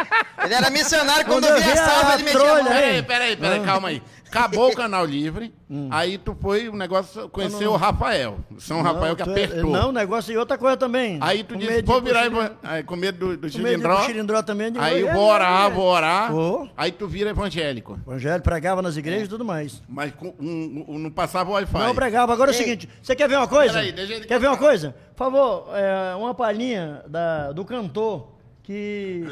Ele 0.44 0.54
era 0.54 0.70
missionário 0.70 1.26
quando, 1.26 1.46
Quando 1.46 1.56
eu 1.56 1.62
via 1.62 1.74
salva, 1.84 2.18
mão. 2.18 2.32
trolha, 2.32 2.64
Peraí, 2.64 2.94
Ei. 2.96 3.02
peraí, 3.02 3.36
peraí, 3.36 3.60
calma 3.60 3.88
aí. 3.88 4.02
Acabou 4.30 4.70
o 4.70 4.76
canal 4.76 5.04
livre, 5.04 5.52
aí 5.90 6.16
tu 6.16 6.36
foi, 6.40 6.68
o 6.68 6.76
negócio, 6.76 7.28
conheceu 7.30 7.72
o 7.72 7.76
Rafael. 7.76 8.38
São 8.58 8.80
Rafael 8.80 9.16
que 9.16 9.24
Não, 9.26 9.34
é- 9.36 9.44
apertou. 9.44 9.70
Não, 9.72 9.90
negócio 9.90 10.32
e 10.32 10.36
outra 10.36 10.56
coisa 10.56 10.76
também. 10.76 11.18
Aí 11.20 11.42
tu 11.42 11.54
Com 11.54 11.58
disse, 11.60 11.82
de 11.82 11.86
vou 11.86 12.00
virar, 12.00 12.28
aí, 12.62 12.84
com 12.84 12.94
medo 12.94 13.18
do, 13.18 13.36
do 13.36 13.40
Com 13.40 13.44
medo 13.46 13.50
de 13.50 13.58
ir 13.58 13.60
Chilindró. 13.72 13.96
pro 13.96 14.04
Chilindró 14.04 14.42
também. 14.44 14.70
digo, 14.70 14.84
Aí 14.84 15.00
eu 15.00 15.08
é, 15.08 15.12
vou 15.14 15.28
é, 15.28 15.34
orar, 15.34 15.66
é. 15.66 15.70
vou 15.74 15.84
orar. 15.84 16.32
Vou. 16.32 16.70
Aí 16.76 16.92
tu 16.92 17.08
vira 17.08 17.30
evangélico. 17.30 17.98
Evangelho, 18.06 18.40
pregava 18.40 18.80
nas 18.80 18.96
igrejas 18.96 19.26
e 19.26 19.30
tudo 19.30 19.44
mais. 19.44 19.82
Mas 19.88 20.12
com- 20.14 20.32
um- 20.38 20.84
um- 20.86 20.98
não 21.00 21.10
passava 21.10 21.50
Wi-Fi. 21.50 21.78
Não 21.80 21.94
pregava. 21.96 22.32
Agora 22.32 22.52
é 22.52 22.54
o 22.54 22.56
Ei. 22.56 22.58
seguinte, 22.62 22.88
você 23.02 23.16
quer 23.16 23.28
ver 23.28 23.36
uma 23.36 23.48
coisa? 23.48 23.72
Peraí, 23.74 23.90
deixa 23.90 24.14
ele 24.14 24.26
quer 24.26 24.38
ver 24.38 24.46
uma 24.46 24.56
coisa? 24.56 24.94
Por 25.16 25.24
favor, 25.24 25.70
é, 25.74 26.14
uma 26.14 26.34
palhinha 26.34 27.02
da- 27.08 27.50
do 27.50 27.64
cantor 27.64 28.28
que 28.62 29.24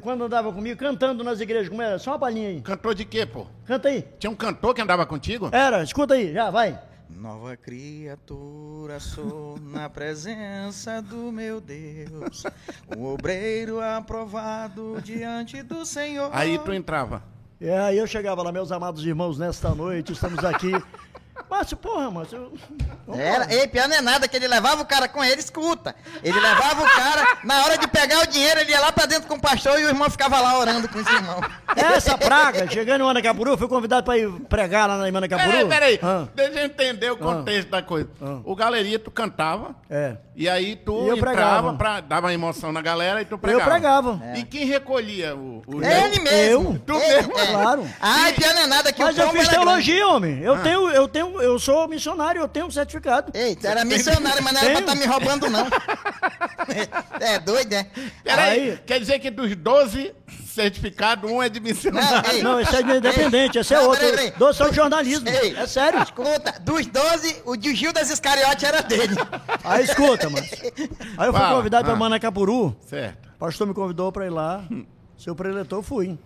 quando 0.00 0.24
andava 0.24 0.52
comigo, 0.52 0.78
cantando 0.78 1.24
nas 1.24 1.40
igrejas, 1.40 1.68
como 1.68 1.82
era? 1.82 1.98
Só 1.98 2.12
uma 2.12 2.18
palhinha 2.18 2.48
aí. 2.48 2.60
Cantor 2.60 2.94
de 2.94 3.04
quê, 3.04 3.24
pô? 3.24 3.46
Canta 3.64 3.88
aí. 3.88 4.04
Tinha 4.18 4.30
um 4.30 4.34
cantor 4.34 4.74
que 4.74 4.82
andava 4.82 5.06
contigo? 5.06 5.48
Era, 5.52 5.82
escuta 5.82 6.14
aí, 6.14 6.32
já, 6.32 6.50
vai. 6.50 6.78
Nova 7.08 7.56
criatura 7.56 8.98
sou 8.98 9.58
na 9.60 9.88
presença 9.88 11.02
do 11.02 11.30
meu 11.30 11.60
Deus, 11.60 12.42
um 12.96 13.04
obreiro 13.04 13.80
aprovado 13.80 14.98
diante 15.04 15.62
do 15.62 15.84
Senhor. 15.84 16.30
Aí 16.32 16.58
tu 16.58 16.72
entrava. 16.72 17.22
É, 17.60 17.78
aí 17.78 17.98
eu 17.98 18.06
chegava 18.06 18.42
lá, 18.42 18.50
meus 18.50 18.72
amados 18.72 19.04
irmãos, 19.04 19.38
nesta 19.38 19.74
noite, 19.74 20.12
estamos 20.12 20.44
aqui. 20.44 20.72
Márcio, 21.50 21.76
porra, 21.76 22.10
Márcio. 22.10 22.52
eu- 23.06 23.14
Era, 23.14 23.52
ei, 23.52 23.66
pior 23.68 23.88
não 23.88 23.96
é 23.96 24.00
nada, 24.00 24.26
que 24.28 24.36
ele 24.36 24.48
levava 24.48 24.82
o 24.82 24.86
cara 24.86 25.08
com 25.08 25.22
ele, 25.22 25.40
escuta. 25.40 25.94
Ele 26.22 26.38
levava 26.40 26.82
o 26.82 26.88
cara, 26.88 27.38
na 27.44 27.64
hora 27.64 27.76
de 27.78 27.86
pegar 27.88 28.20
o 28.22 28.26
dinheiro, 28.26 28.60
ele 28.60 28.70
ia 28.70 28.80
lá 28.80 28.90
pra 28.92 29.06
dentro 29.06 29.28
com 29.28 29.34
o 29.34 29.40
pastor 29.40 29.78
e 29.78 29.84
o 29.84 29.88
irmão 29.88 30.08
ficava 30.10 30.40
lá 30.40 30.58
orando 30.58 30.88
com 30.88 30.98
os 30.98 31.06
irmãos. 31.06 31.44
Essa 31.76 32.16
praga, 32.18 32.68
chegando 32.70 33.00
em 33.02 33.04
Manacapuru, 33.04 33.56
fui 33.56 33.68
convidado 33.68 34.04
para 34.04 34.18
ir 34.18 34.30
pregar 34.48 34.88
lá 34.88 35.08
em 35.08 35.12
Manacapuru. 35.12 35.50
Peraí, 35.50 35.68
peraí. 35.68 36.00
Ah, 36.02 36.26
Deixa 36.34 36.60
eu 36.60 36.64
entender 36.66 37.10
o 37.10 37.16
contexto 37.16 37.68
da 37.70 37.82
coisa. 37.82 38.08
Ah. 38.20 38.40
O 38.44 38.54
galeria, 38.54 38.98
tu 38.98 39.10
cantava. 39.10 39.74
é. 39.90 40.16
E 40.34 40.48
aí 40.48 40.76
tu 40.76 40.92
E 41.04 41.08
eu 41.08 41.16
entrava 41.18 41.34
pregava. 41.36 41.72
pra 41.74 42.00
dar 42.00 42.20
uma 42.20 42.32
emoção 42.32 42.72
na 42.72 42.80
galera 42.80 43.20
e 43.20 43.24
tu 43.26 43.34
Eu 43.34 43.38
pregava. 43.38 43.70
pregava. 43.70 44.20
E 44.34 44.42
quem 44.44 44.64
recolhia 44.64 45.36
o, 45.36 45.62
o 45.66 45.84
É 45.84 46.06
ele 46.06 46.20
mesmo. 46.20 46.72
Eu? 46.72 46.78
Tu 46.86 46.94
Ele- 46.94 47.14
mesmo? 47.16 47.38
é. 47.38 47.46
Claro. 47.48 47.86
Ai, 48.00 48.32
pior 48.32 48.54
não 48.54 48.62
é 48.62 48.66
nada, 48.66 48.92
que 48.94 49.02
Mas 49.02 49.18
eu 49.18 49.24
fiz 49.28 49.34
grande. 49.34 49.50
teologia, 49.50 50.08
homem. 50.08 50.38
Ah. 50.40 50.44
Eu 50.46 50.58
tenho, 50.62 50.88
eu 50.90 51.06
tenho, 51.08 51.42
eu 51.42 51.58
sou 51.58 51.86
missionário, 51.86 52.40
eu 52.40 52.48
tenho 52.48 52.64
um 52.64 52.70
certificado. 52.70 53.30
Ei, 53.34 53.54
tu 53.54 53.66
era 53.66 53.84
missionário, 53.84 54.42
mas 54.42 54.54
não 54.54 54.60
era 54.62 54.70
pra 54.70 54.80
estar 54.80 54.94
me 54.94 55.04
roubando, 55.04 55.50
não. 55.50 55.66
É 57.20 57.38
doido, 57.38 57.72
é? 57.74 57.86
Peraí, 58.24 58.70
Aí- 58.70 58.78
quer 58.86 58.98
dizer 59.00 59.18
que 59.18 59.30
dos 59.30 59.54
12 59.54 60.14
certificados, 60.52 61.30
um 61.30 61.42
é 61.42 61.48
de 61.48 61.60
missionário. 61.60 62.22
Não, 62.22 62.30
ei. 62.32 62.42
Não, 62.42 62.60
esse 62.60 62.76
é 62.76 62.82
de 62.82 62.96
independente, 62.96 63.58
esse 63.58 63.74
é 63.74 63.78
Não, 63.78 63.86
outro. 63.88 64.00
peraí, 64.00 64.16
peraí. 64.16 64.38
Dois 64.38 64.56
são 64.56 64.72
jornalismo. 64.72 65.28
Ei, 65.28 65.56
É 65.56 65.66
sério. 65.66 66.02
Escuta, 66.02 66.60
dos 66.60 66.86
12, 66.86 67.42
o 67.44 67.56
de 67.56 67.74
Gil 67.74 67.92
das 67.92 68.10
Iscariote 68.10 68.64
era 68.64 68.82
dele. 68.82 69.14
Aí 69.64 69.84
escuta, 69.84 70.28
mano. 70.28 70.46
Aí 71.16 71.28
eu 71.28 71.32
fui 71.32 71.40
Fala, 71.40 71.56
convidado 71.56 71.84
para 71.84 71.94
ah. 71.94 71.96
Manacapuru. 71.96 72.76
Certo. 72.86 73.28
O 73.34 73.38
pastor 73.38 73.66
me 73.66 73.74
convidou 73.74 74.12
para 74.12 74.26
ir 74.26 74.30
lá. 74.30 74.64
Seu 75.16 75.34
preletor, 75.34 75.78
eu 75.78 75.82
fui. 75.82 76.18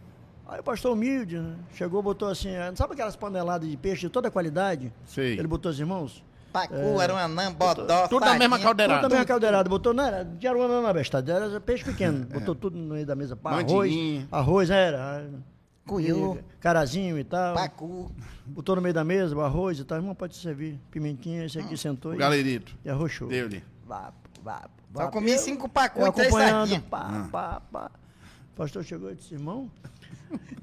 Aí 0.48 0.60
o 0.60 0.62
pastor 0.62 0.92
humilde, 0.92 1.38
né? 1.38 1.54
chegou, 1.74 2.00
botou 2.02 2.28
assim, 2.28 2.50
sabe 2.76 2.92
aquelas 2.92 3.16
paneladas 3.16 3.68
de 3.68 3.76
peixe 3.76 4.02
de 4.02 4.08
toda 4.10 4.30
qualidade? 4.30 4.92
Sei. 5.04 5.32
Ele 5.32 5.48
botou 5.48 5.70
os 5.70 5.80
irmãos? 5.80 6.22
Pacu, 6.60 7.00
era 7.00 7.12
um 7.14 7.16
anã, 7.16 7.52
bodó, 7.52 8.08
Tudo 8.08 8.24
na 8.24 8.34
mesma 8.38 8.58
farinha. 8.58 8.58
Tudo 8.58 8.62
caldeirada. 8.64 9.00
também 9.02 9.18
a 9.18 9.24
caldeirada, 9.24 9.68
botou, 9.68 9.92
não 9.94 10.04
era, 10.04 10.24
de 10.24 10.46
aruana 10.48 10.80
na 10.80 10.92
bestada, 10.92 11.32
era 11.32 11.60
peixe 11.60 11.84
pequeno, 11.84 12.24
botou 12.26 12.54
tudo 12.54 12.76
no 12.78 12.94
meio 12.94 13.04
da 13.06 13.14
mesa, 13.14 13.36
pá, 13.36 13.58
arroz, 13.58 13.92
arroz, 14.32 14.70
era, 14.70 15.28
Cuiu, 15.86 16.38
carazinho 16.60 17.18
e 17.18 17.24
tal, 17.24 17.54
pacu. 17.54 18.10
botou 18.46 18.74
no 18.76 18.82
meio 18.82 18.94
da 18.94 19.04
mesa 19.04 19.36
o 19.36 19.40
arroz 19.40 19.78
e 19.78 19.84
tal, 19.84 19.98
irmão, 19.98 20.14
pode 20.14 20.34
servir, 20.36 20.80
pimentinha, 20.90 21.44
esse 21.44 21.58
aqui 21.58 21.76
sentou 21.76 22.12
O 22.12 22.14
e, 22.14 22.18
galerito. 22.18 22.74
e 22.84 22.90
arrochou. 22.90 23.28
Deu-lhe. 23.28 23.62
Vapo, 23.86 24.14
vapo, 24.42 24.70
Só 24.92 24.98
vapo. 25.00 25.12
comi 25.12 25.30
Eu- 25.32 25.38
cinco 25.38 25.68
pacu 25.68 26.00
eu 26.00 26.08
e 26.08 26.12
três 26.12 26.28
acompanhando, 26.28 26.68
sardinhas. 26.68 26.82
pá, 26.90 27.28
pá, 27.30 27.60
pá. 27.70 27.90
O 28.52 28.56
pastor 28.56 28.82
chegou 28.82 29.12
e 29.12 29.14
disse, 29.14 29.34
irmão, 29.34 29.70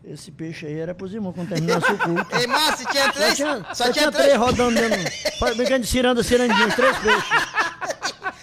esse 0.03 0.31
peixe 0.31 0.65
aí 0.65 0.79
era 0.79 0.93
pros 0.93 1.13
irmãos 1.13 1.33
quando 1.33 1.49
terminasse 1.49 1.91
o 1.91 1.97
culto. 1.97 2.27
Ei, 2.35 2.47
Márcio, 2.47 2.85
tinha 2.87 3.05
Só 3.05 3.11
três, 3.11 3.35
tinha, 3.35 3.65
só 3.73 3.91
tinha 3.91 4.11
três 4.11 4.27
três, 4.27 4.37
rodando 4.37 4.79
dentro. 4.79 5.55
Brincando 5.55 5.79
de 5.79 5.87
ciranda, 5.87 6.23
cirandinha, 6.23 6.67
os 6.67 6.75
três 6.75 6.97
peixes. 6.97 7.29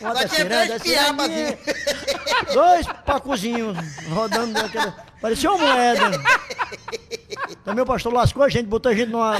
Uma 0.00 0.14
só 0.16 0.18
tinha 0.18 0.28
ciranda, 0.28 0.66
três 0.66 0.82
piabazinhos. 0.82 1.54
Dois 2.52 2.86
pacuzinhos 3.04 3.76
rodando 4.08 4.54
daquela. 4.54 4.96
Parecia 5.20 5.52
uma 5.52 5.66
moeda. 5.66 6.10
Também 7.64 7.82
o 7.82 7.86
pastor 7.86 8.12
lascou 8.12 8.42
a 8.42 8.48
gente, 8.48 8.66
botou 8.66 8.90
a 8.90 8.94
gente 8.94 9.10
numa, 9.10 9.36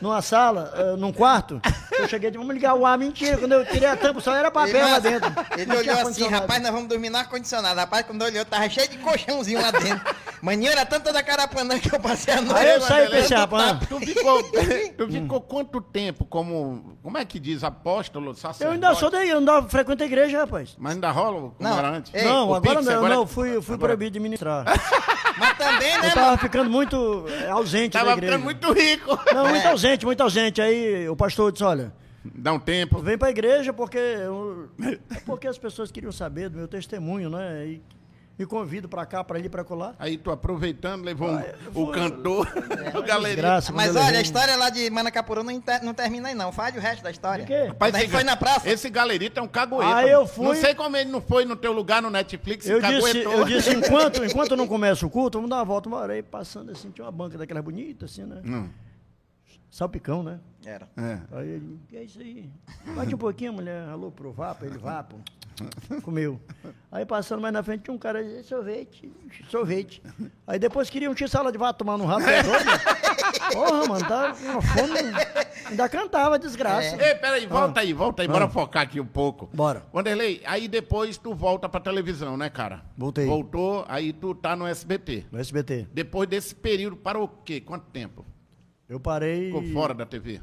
numa 0.00 0.22
sala, 0.22 0.72
eh, 0.76 0.96
num 0.96 1.12
quarto. 1.12 1.60
Eu 1.98 2.08
cheguei 2.08 2.28
e 2.28 2.30
disse, 2.32 2.38
vamos 2.38 2.54
ligar 2.54 2.74
o 2.74 2.86
ar, 2.86 2.96
mentira. 2.98 3.36
Quando 3.38 3.52
eu 3.52 3.64
tirei 3.66 3.88
a 3.88 3.96
tampa, 3.96 4.20
só 4.20 4.34
era 4.34 4.50
papel 4.50 4.86
lá 4.88 4.98
dentro. 4.98 5.30
Ele 5.56 5.76
olhou 5.76 5.98
assim, 6.08 6.28
rapaz, 6.28 6.62
nós 6.62 6.70
vamos 6.72 6.88
dormir 6.88 7.10
no 7.10 7.18
ar-condicionado. 7.18 7.78
Rapaz, 7.78 8.06
quando 8.06 8.22
olhou, 8.22 8.44
tava 8.44 8.68
cheio 8.68 8.88
de 8.88 8.98
colchãozinho 8.98 9.60
lá 9.60 9.70
dentro. 9.70 10.00
Maninho, 10.40 10.70
era 10.70 10.86
tanta 10.86 11.12
da 11.12 11.22
carapanã 11.22 11.78
que 11.78 11.92
eu 11.92 11.98
passei 11.98 12.34
a 12.34 12.40
noite. 12.40 12.60
Aí 12.60 12.70
eu 12.70 12.80
saí 12.80 13.06
e 13.06 13.10
pensei, 13.10 13.36
Tanto 13.36 13.56
rapaz. 13.56 13.88
Tu 13.88 14.00
ficou, 14.00 14.42
tu 14.96 15.08
ficou 15.10 15.40
quanto 15.40 15.80
tempo 15.80 16.24
como. 16.24 16.96
Como 17.02 17.18
é 17.18 17.24
que 17.24 17.40
diz? 17.40 17.64
Apóstolo, 17.64 18.34
sacerdote? 18.34 18.64
Eu 18.64 18.70
ainda 18.72 18.94
sou 18.94 19.10
daí, 19.10 19.28
eu 19.30 19.38
ainda 19.38 19.62
frequento 19.62 20.02
a 20.02 20.06
igreja, 20.06 20.38
rapaz. 20.40 20.76
Mas 20.78 20.92
ainda 20.94 21.10
rola 21.10 21.34
como 21.40 21.54
Não, 21.58 21.78
era 21.78 21.88
antes? 21.88 22.14
Ei, 22.14 22.22
não, 22.24 22.50
o 22.50 22.54
agora 22.54 22.76
Pix 22.76 22.86
não, 22.86 22.94
agora- 22.96 23.14
não, 23.16 23.26
fui, 23.26 23.60
fui 23.60 23.74
agora- 23.74 23.78
proibido 23.96 24.10
de 24.12 24.20
ministrar. 24.20 24.64
Mas 25.38 25.56
também, 25.56 25.98
né, 26.00 26.08
Eu 26.08 26.14
tava 26.14 26.38
ficando 26.38 26.68
muito 26.68 27.24
eh, 27.28 27.48
ausente 27.48 27.92
da 27.92 28.00
Tava 28.00 28.12
igreja. 28.12 28.32
ficando 28.32 28.44
muito 28.44 28.72
rico. 28.72 29.18
Não, 29.32 29.48
muito 29.48 29.64
É. 29.66 29.70
ausente, 29.70 30.04
muito 30.04 30.20
ausente. 30.20 30.60
Aí 30.60 31.08
o 31.08 31.14
pastor 31.14 31.52
disse, 31.52 31.62
olha, 31.62 31.87
Dá 32.24 32.52
um 32.52 32.58
tempo. 32.58 33.00
vem 33.00 33.16
pra 33.16 33.30
igreja 33.30 33.72
porque, 33.72 33.98
eu- 33.98 34.68
é 35.10 35.20
porque 35.24 35.46
as 35.46 35.56
pessoas 35.58 35.90
queriam 35.90 36.12
saber 36.12 36.48
do 36.50 36.58
meu 36.58 36.68
testemunho, 36.68 37.30
né? 37.30 37.66
E 37.66 37.82
me 38.38 38.46
convido 38.46 38.88
pra 38.88 39.04
cá, 39.06 39.24
pra 39.24 39.36
ali, 39.38 39.48
pra 39.48 39.64
colar. 39.64 39.96
Aí 39.98 40.16
tu 40.16 40.30
aproveitando, 40.30 41.04
levou 41.04 41.28
um- 41.30 41.40
eu 41.40 41.54
o 41.74 41.90
cantor, 41.90 42.46
o 42.94 43.02
galeria. 43.02 43.36
Desgraça, 43.36 43.72
Mas 43.72 43.90
olha, 43.90 44.00
a 44.02 44.06
levei- 44.06 44.22
história 44.22 44.56
lá 44.56 44.68
de 44.70 44.88
Manacapuru 44.90 45.42
não, 45.42 45.50
inter- 45.50 45.82
não 45.82 45.92
termina 45.94 46.28
aí 46.28 46.34
não. 46.34 46.52
Fale 46.52 46.76
o 46.78 46.80
resto 46.80 47.02
da 47.02 47.10
história. 47.10 47.44
De 47.44 47.52
quê? 47.52 47.64
Rapaz, 47.68 47.94
a 47.94 48.08
foi 48.08 48.22
na 48.24 48.36
praça. 48.36 48.68
Esse 48.70 48.88
galerita 48.90 49.40
é 49.40 49.42
um 49.42 49.48
cagoeta. 49.48 49.96
Aí 49.96 50.10
eu 50.10 50.26
fui- 50.26 50.44
Não 50.46 50.54
sei 50.54 50.74
como 50.74 50.96
ele 50.96 51.10
não 51.10 51.20
foi 51.20 51.44
no 51.44 51.56
teu 51.56 51.72
lugar 51.72 52.00
no 52.02 52.10
Netflix 52.10 52.68
Eu 52.68 52.80
disse, 52.80 53.18
eu 53.22 53.44
disse 53.44 53.70
enquanto, 53.74 54.24
enquanto 54.24 54.54
não 54.56 54.68
começa 54.68 55.04
o 55.06 55.10
culto, 55.10 55.38
vamos 55.38 55.50
dar 55.50 55.56
uma 55.56 55.64
volta. 55.64 55.88
Uma 55.88 55.98
hora 55.98 56.12
aí 56.12 56.22
passando 56.22 56.70
assim, 56.72 56.90
tinha 56.90 57.04
uma 57.04 57.12
banca 57.12 57.38
daquela 57.38 57.62
bonita, 57.62 58.04
assim, 58.04 58.22
né? 58.24 58.40
Hum, 58.44 58.68
Salpicão, 59.70 60.22
né? 60.22 60.40
Era. 60.64 60.88
é. 60.96 61.20
Aí 61.32 61.48
ele, 61.48 61.78
que 61.88 61.96
é 61.96 62.04
isso 62.04 62.20
aí? 62.20 62.50
Bate 62.94 63.14
um 63.14 63.18
pouquinho, 63.18 63.52
a 63.52 63.54
mulher, 63.54 63.88
alô, 63.88 64.10
pro 64.10 64.32
vapo, 64.32 64.64
ele 64.64 64.78
vapo. 64.78 65.16
Comeu. 66.02 66.40
Aí 66.90 67.04
passando 67.04 67.40
mais 67.40 67.52
na 67.52 67.62
frente 67.62 67.82
tinha 67.82 67.94
um 67.94 67.98
cara, 67.98 68.22
disse, 68.22 68.44
sorvete, 68.44 69.12
sorvete. 69.48 70.02
Aí 70.46 70.58
depois 70.58 70.88
queria 70.88 71.10
um 71.10 71.14
tio 71.14 71.28
sala 71.28 71.50
de 71.52 71.58
vato 71.58 71.78
tomar 71.78 71.98
no 71.98 72.04
rabo. 72.04 72.24
é 72.24 72.42
né? 72.42 72.48
Porra, 73.52 73.86
mano, 73.86 74.08
tá 74.08 74.34
com 74.34 74.44
uma 74.44 74.62
fome. 74.62 74.98
Ainda 75.68 75.88
cantava, 75.88 76.38
desgraça. 76.38 76.96
Ei, 77.02 77.14
peraí, 77.14 77.46
volta 77.46 77.80
aí, 77.80 77.92
volta 77.92 78.22
aí, 78.22 78.28
bora 78.28 78.48
focar 78.48 78.82
aqui 78.82 79.00
um 79.00 79.06
pouco. 79.06 79.48
Bora. 79.52 79.84
Wanderlei, 79.92 80.42
aí 80.46 80.68
depois 80.68 81.18
tu 81.18 81.34
volta 81.34 81.68
pra 81.68 81.80
televisão, 81.80 82.36
né, 82.36 82.48
cara? 82.48 82.82
Voltei. 82.96 83.26
Voltou, 83.26 83.84
aí 83.88 84.12
tu 84.12 84.34
tá 84.34 84.54
no 84.56 84.66
SBT. 84.66 85.26
No 85.30 85.38
SBT. 85.38 85.88
Depois 85.92 86.28
desse 86.28 86.54
período, 86.54 86.96
parou 86.96 87.24
o 87.24 87.28
quê? 87.28 87.60
Quanto 87.60 87.86
tempo? 87.86 88.24
Eu 88.88 88.98
parei. 88.98 89.46
Ficou 89.46 89.62
fora 89.72 89.92
da 89.92 90.06
TV? 90.06 90.40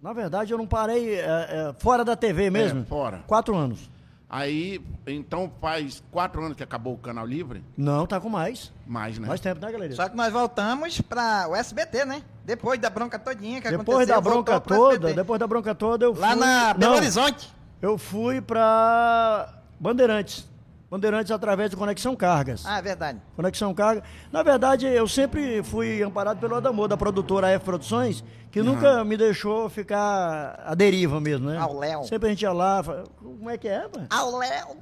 Na 0.00 0.12
verdade, 0.12 0.52
eu 0.52 0.58
não 0.58 0.66
parei 0.66 1.16
é, 1.16 1.20
é, 1.20 1.74
fora 1.78 2.04
da 2.04 2.16
TV 2.16 2.48
mesmo. 2.50 2.80
É, 2.80 2.84
fora. 2.84 3.18
Quatro 3.26 3.54
anos. 3.54 3.90
Aí, 4.28 4.80
então 5.06 5.50
faz 5.60 6.02
quatro 6.10 6.42
anos 6.42 6.56
que 6.56 6.62
acabou 6.62 6.94
o 6.94 6.98
Canal 6.98 7.24
Livre? 7.24 7.62
Não, 7.76 8.06
tá 8.06 8.20
com 8.20 8.28
mais. 8.28 8.72
Mais, 8.86 9.18
né? 9.18 9.28
Mais 9.28 9.40
tempo, 9.40 9.60
né, 9.60 9.70
galera? 9.70 9.94
Só 9.94 10.08
que 10.08 10.16
nós 10.16 10.32
voltamos 10.32 11.00
pra 11.00 11.46
o 11.48 11.54
SBT, 11.54 12.04
né? 12.04 12.22
Depois 12.44 12.78
da 12.80 12.90
bronca 12.90 13.18
todinha 13.18 13.60
que 13.60 13.70
Depois 13.70 14.08
aconteceu. 14.08 14.14
da 14.14 14.20
bronca 14.20 14.60
toda, 14.60 14.94
SBT. 14.94 15.14
depois 15.14 15.38
da 15.38 15.46
bronca 15.46 15.74
toda, 15.74 16.04
eu 16.06 16.14
fui. 16.14 16.22
Lá 16.22 16.34
na 16.34 16.74
Belo 16.74 16.92
Não, 16.92 16.98
Horizonte. 16.98 17.52
Eu 17.80 17.96
fui 17.96 18.40
pra 18.40 19.60
Bandeirantes. 19.78 20.48
Bandeirantes 20.88 21.32
através 21.32 21.70
de 21.70 21.76
Conexão 21.76 22.14
Cargas. 22.14 22.64
Ah, 22.64 22.78
é 22.78 22.82
verdade. 22.82 23.20
Conexão 23.34 23.74
Carga. 23.74 24.04
Na 24.30 24.42
verdade, 24.42 24.86
eu 24.86 25.08
sempre 25.08 25.62
fui 25.64 26.00
amparado 26.02 26.38
pelo 26.38 26.54
Adamor, 26.54 26.86
da 26.86 26.96
produtora 26.96 27.48
F 27.48 27.64
Produções, 27.64 28.22
que 28.52 28.62
nunca 28.62 29.04
me 29.04 29.16
deixou 29.16 29.68
ficar 29.68 30.62
à 30.64 30.74
deriva 30.76 31.20
mesmo, 31.20 31.50
né? 31.50 31.58
Ao 31.58 31.76
léu. 31.76 32.04
Sempre 32.04 32.28
a 32.28 32.30
gente 32.30 32.42
ia 32.42 32.52
lá, 32.52 32.82
como 33.18 33.50
é 33.50 33.58
que 33.58 33.66
é, 33.66 33.80
mano? 33.82 34.06
Ao 34.08 34.38
Léo. 34.38 34.76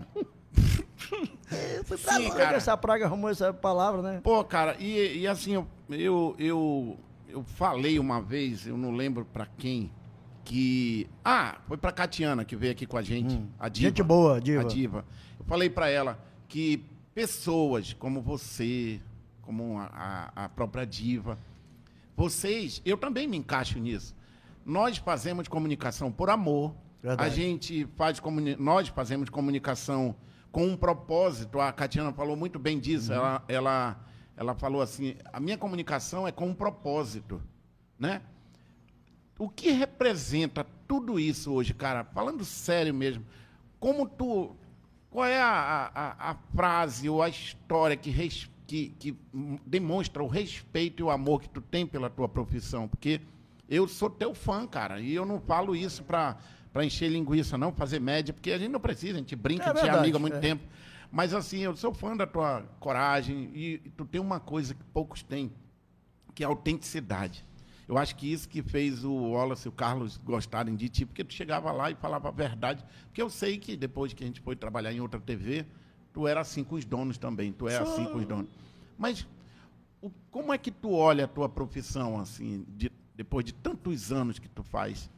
Fui 1.85 1.97
pra 1.99 2.15
Sim, 2.15 2.29
lá, 2.29 2.35
cara. 2.35 2.49
que 2.51 2.55
essa 2.57 2.77
praga 2.77 3.07
arrumou 3.07 3.31
essa 3.31 3.53
palavra, 3.53 4.03
né? 4.03 4.21
Pô, 4.23 4.43
cara, 4.45 4.77
e, 4.79 5.21
e 5.21 5.27
assim, 5.27 5.55
eu, 5.55 5.67
eu, 5.91 6.37
eu, 6.39 6.99
eu 7.29 7.45
falei 7.45 7.99
uma 7.99 8.21
vez, 8.21 8.67
eu 8.67 8.77
não 8.77 8.91
lembro 8.91 9.25
pra 9.25 9.47
quem, 9.57 9.91
que. 10.45 11.09
Ah, 11.25 11.57
foi 11.67 11.77
pra 11.77 11.91
Catiana 11.91 12.45
que 12.45 12.55
veio 12.55 12.73
aqui 12.73 12.87
com 12.87 12.97
a 12.97 13.03
gente. 13.03 13.41
A 13.59 13.69
diva. 13.69 13.87
Hum. 13.87 13.89
Gente 13.91 14.03
boa, 14.03 14.41
diva. 14.41 14.61
A 14.61 14.65
diva. 14.65 15.05
Eu 15.45 15.49
falei 15.49 15.69
pra 15.69 15.91
ela 15.91 16.19
que 16.49 16.83
pessoas 17.15 17.93
como 17.93 18.23
você, 18.23 18.99
como 19.43 19.79
a, 19.79 20.31
a, 20.35 20.45
a 20.45 20.49
própria 20.49 20.87
diva, 20.87 21.39
vocês, 22.17 22.81
eu 22.83 22.97
também 22.97 23.29
me 23.29 23.37
encaixo 23.37 23.79
nisso. 23.79 24.17
Nós 24.65 24.97
fazemos 24.97 25.47
comunicação 25.47 26.11
por 26.11 26.31
amor. 26.31 26.75
Verdade. 27.03 27.31
A 27.31 27.35
gente 27.35 27.87
faz 27.95 28.19
comuni 28.19 28.57
nós 28.57 28.89
fazemos 28.89 29.29
comunicação 29.29 30.17
com 30.51 30.67
um 30.67 30.77
propósito. 30.77 31.61
A 31.61 31.71
Catiana 31.73 32.11
falou 32.11 32.37
muito 32.37 32.59
bem 32.59 32.81
disso. 32.81 33.13
Uhum. 33.13 33.19
Ela, 33.19 33.45
ela, 33.47 34.05
ela 34.39 34.55
falou 34.55 34.81
assim: 34.81 35.15
a 35.31 35.39
minha 35.39 35.59
comunicação 35.59 36.27
é 36.27 36.33
com 36.33 36.47
um 36.47 36.55
propósito, 36.55 37.43
né? 37.99 38.23
O 39.39 39.51
que 39.51 39.71
representa 39.73 40.65
tudo 40.89 41.21
isso 41.21 41.53
hoje, 41.53 41.75
cara? 41.75 42.03
Falando 42.03 42.45
sério 42.47 42.95
mesmo, 42.95 43.27
como 43.79 44.09
tu, 44.09 44.57
qual 45.15 45.27
é 45.27 45.41
a, 45.41 45.93
a, 45.95 46.31
a 46.33 46.35
frase 46.57 47.09
ou 47.09 47.23
a 47.23 47.29
história 47.29 47.97
que, 47.97 48.11
res- 48.11 48.51
que, 48.67 48.89
que 48.99 49.17
demonstra 49.65 50.21
o 50.21 50.27
respeito 50.27 51.01
e 51.01 51.05
o 51.05 51.11
amor 51.11 51.41
que 51.41 51.49
tu 51.49 51.61
tem 51.61 51.87
pela 51.87 52.11
tua 52.11 52.29
profissão? 52.29 52.89
Porque 52.89 53.21
eu 53.69 53.87
sou 53.87 54.11
teu 54.11 54.35
fã, 54.35 54.67
cara, 54.67 54.99
e 55.01 55.15
eu 55.15 55.25
não 55.25 55.41
falo 55.41 55.77
isso 55.77 56.03
pra, 56.03 56.37
pra 56.73 56.85
encher 56.85 57.09
linguiça, 57.09 57.57
não, 57.57 57.73
fazer 57.73 58.01
média, 58.01 58.35
porque 58.35 58.51
a 58.51 58.59
gente 58.59 58.73
não 58.73 58.81
precisa, 58.81 59.15
a 59.15 59.19
gente 59.21 59.37
brinca, 59.37 59.67
É 59.67 59.71
a 59.71 59.75
gente 59.77 59.87
é 59.89 59.91
amigo 59.91 60.17
há 60.17 60.21
muito 60.21 60.37
é. 60.37 60.41
tempo. 60.41 60.65
Mas 61.13 61.33
assim, 61.33 61.61
eu 61.61 61.77
sou 61.77 61.95
fã 61.95 62.17
da 62.17 62.27
tua 62.27 62.63
coragem 62.81 63.53
e, 63.55 63.75
e 63.85 63.91
tu 63.97 64.05
tem 64.05 64.21
uma 64.21 64.41
coisa 64.41 64.75
que 64.75 64.83
poucos 64.93 65.23
têm, 65.23 65.53
que 66.35 66.43
é 66.43 66.47
a 66.47 66.49
autenticidade. 66.49 67.47
Eu 67.87 67.99
acho 67.99 68.17
que 68.17 68.31
isso 68.33 68.49
que 68.49 68.63
fez 68.63 69.05
o 69.05 69.13
Wallace 69.13 69.67
e 69.67 69.69
o 69.69 69.73
Carlos 69.73 70.17
gostarem 70.17 70.75
de 70.75 70.89
ti, 70.89 71.05
porque 71.05 71.23
tu 71.23 71.35
chegava 71.35 71.71
lá 71.71 71.91
e 71.91 71.95
falava 71.95 72.29
a 72.29 72.33
verdade. 72.33 72.85
Porque 73.07 73.21
eu 73.21 73.29
sei 73.29 73.59
que 73.59 73.77
depois 73.77 74.13
que 74.15 74.25
a 74.25 74.27
gente 74.27 74.41
foi 74.41 74.57
trabalhar 74.57 74.93
em 74.93 75.01
outra 75.01 75.21
TV, 75.21 75.67
tu 76.13 76.27
era 76.27 76.41
assim 76.41 76.65
com 76.65 76.77
os 76.77 76.85
donos 76.85 77.19
também, 77.19 77.53
tu 77.53 77.69
é 77.69 77.77
assim 77.77 78.07
com 78.07 78.19
os 78.19 78.25
donos. 78.27 78.51
Mas 78.97 79.27
o- 80.01 80.11
como 80.31 80.53
é 80.53 80.57
que 80.59 80.71
tu 80.71 80.93
olha 80.93 81.25
a 81.27 81.29
tua 81.29 81.49
profissão, 81.49 82.19
assim, 82.19 82.65
de- 82.77 82.91
depois 83.15 83.45
de 83.45 83.53
tantos 83.53 84.11
anos 84.11 84.39
que 84.39 84.49
tu 84.49 84.63
faz? 84.63 85.11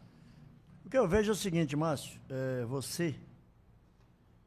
O 0.84 0.90
que 0.90 0.98
eu 0.98 1.06
vejo 1.06 1.30
é 1.30 1.32
o 1.32 1.36
seguinte, 1.36 1.76
Márcio, 1.76 2.20
é, 2.28 2.64
você, 2.64 3.14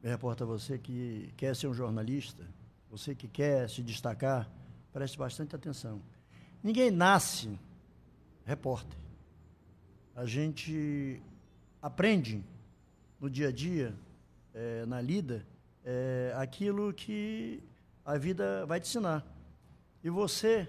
me 0.02 0.08
reporta 0.10 0.44
você 0.44 0.78
que 0.78 1.32
quer 1.36 1.54
ser 1.56 1.68
um 1.68 1.74
jornalista, 1.74 2.46
você 2.90 3.14
que 3.14 3.28
quer 3.28 3.68
se 3.68 3.82
destacar, 3.82 4.48
preste 4.92 5.16
bastante 5.18 5.54
atenção. 5.54 6.00
Ninguém 6.62 6.90
nasce 6.90 7.58
repórter. 8.44 8.98
A 10.14 10.26
gente 10.26 11.20
aprende 11.80 12.44
no 13.20 13.30
dia 13.30 13.48
a 13.48 13.52
dia, 13.52 13.94
eh, 14.54 14.84
na 14.86 15.00
lida, 15.00 15.46
eh, 15.84 16.32
aquilo 16.36 16.92
que 16.92 17.62
a 18.04 18.16
vida 18.16 18.64
vai 18.66 18.80
te 18.80 18.88
ensinar. 18.88 19.24
E 20.02 20.10
você 20.10 20.68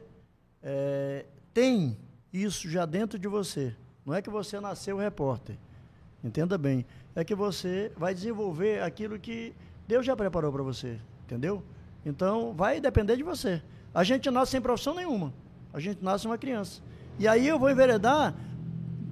eh, 0.61 1.25
tem 1.53 1.97
isso 2.31 2.69
já 2.69 2.85
dentro 2.85 3.17
de 3.17 3.27
você. 3.27 3.75
Não 4.05 4.13
é 4.13 4.21
que 4.21 4.29
você 4.29 4.59
nasceu 4.59 4.97
repórter. 4.97 5.57
Entenda 6.23 6.57
bem. 6.57 6.85
É 7.15 7.23
que 7.23 7.35
você 7.35 7.91
vai 7.97 8.13
desenvolver 8.13 8.81
aquilo 8.81 9.19
que 9.19 9.53
Deus 9.87 10.05
já 10.05 10.15
preparou 10.15 10.51
para 10.51 10.63
você. 10.63 10.99
Entendeu? 11.25 11.63
Então, 12.05 12.53
vai 12.53 12.79
depender 12.79 13.15
de 13.15 13.23
você. 13.23 13.61
A 13.93 14.03
gente 14.03 14.29
nasce 14.29 14.51
sem 14.51 14.61
profissão 14.61 14.93
nenhuma. 14.93 15.33
A 15.73 15.79
gente 15.79 16.03
nasce 16.03 16.25
uma 16.25 16.37
criança. 16.37 16.81
E 17.21 17.27
aí 17.27 17.47
eu 17.47 17.59
vou 17.59 17.69
enveredar 17.69 18.33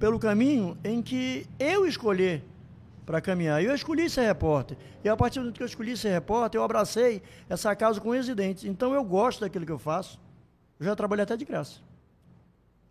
pelo 0.00 0.18
caminho 0.18 0.76
em 0.82 1.00
que 1.00 1.46
eu 1.60 1.86
escolher 1.86 2.42
para 3.06 3.20
caminhar. 3.20 3.62
Eu 3.62 3.72
escolhi 3.72 4.10
ser 4.10 4.22
repórter. 4.22 4.76
E 5.04 5.08
a 5.08 5.16
partir 5.16 5.38
do 5.38 5.42
momento 5.42 5.58
que 5.58 5.62
eu 5.62 5.66
escolhi 5.66 5.96
ser 5.96 6.10
repórter, 6.10 6.58
eu 6.58 6.64
abracei 6.64 7.22
essa 7.48 7.72
causa 7.76 8.00
com 8.00 8.08
unhas 8.08 8.26
e 8.26 8.34
dentes. 8.34 8.64
Então 8.64 8.92
eu 8.92 9.04
gosto 9.04 9.42
daquilo 9.42 9.64
que 9.64 9.70
eu 9.70 9.78
faço. 9.78 10.20
Eu 10.80 10.86
já 10.86 10.96
trabalhei 10.96 11.22
até 11.22 11.36
de 11.36 11.44
graça. 11.44 11.78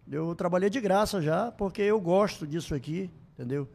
Eu 0.09 0.33
trabalhei 0.35 0.69
de 0.69 0.79
graça 0.79 1.21
já, 1.21 1.51
porque 1.51 1.81
eu 1.81 1.99
gosto 1.99 2.47
disso 2.47 2.73
aqui, 2.73 3.11
entendeu? 3.33 3.67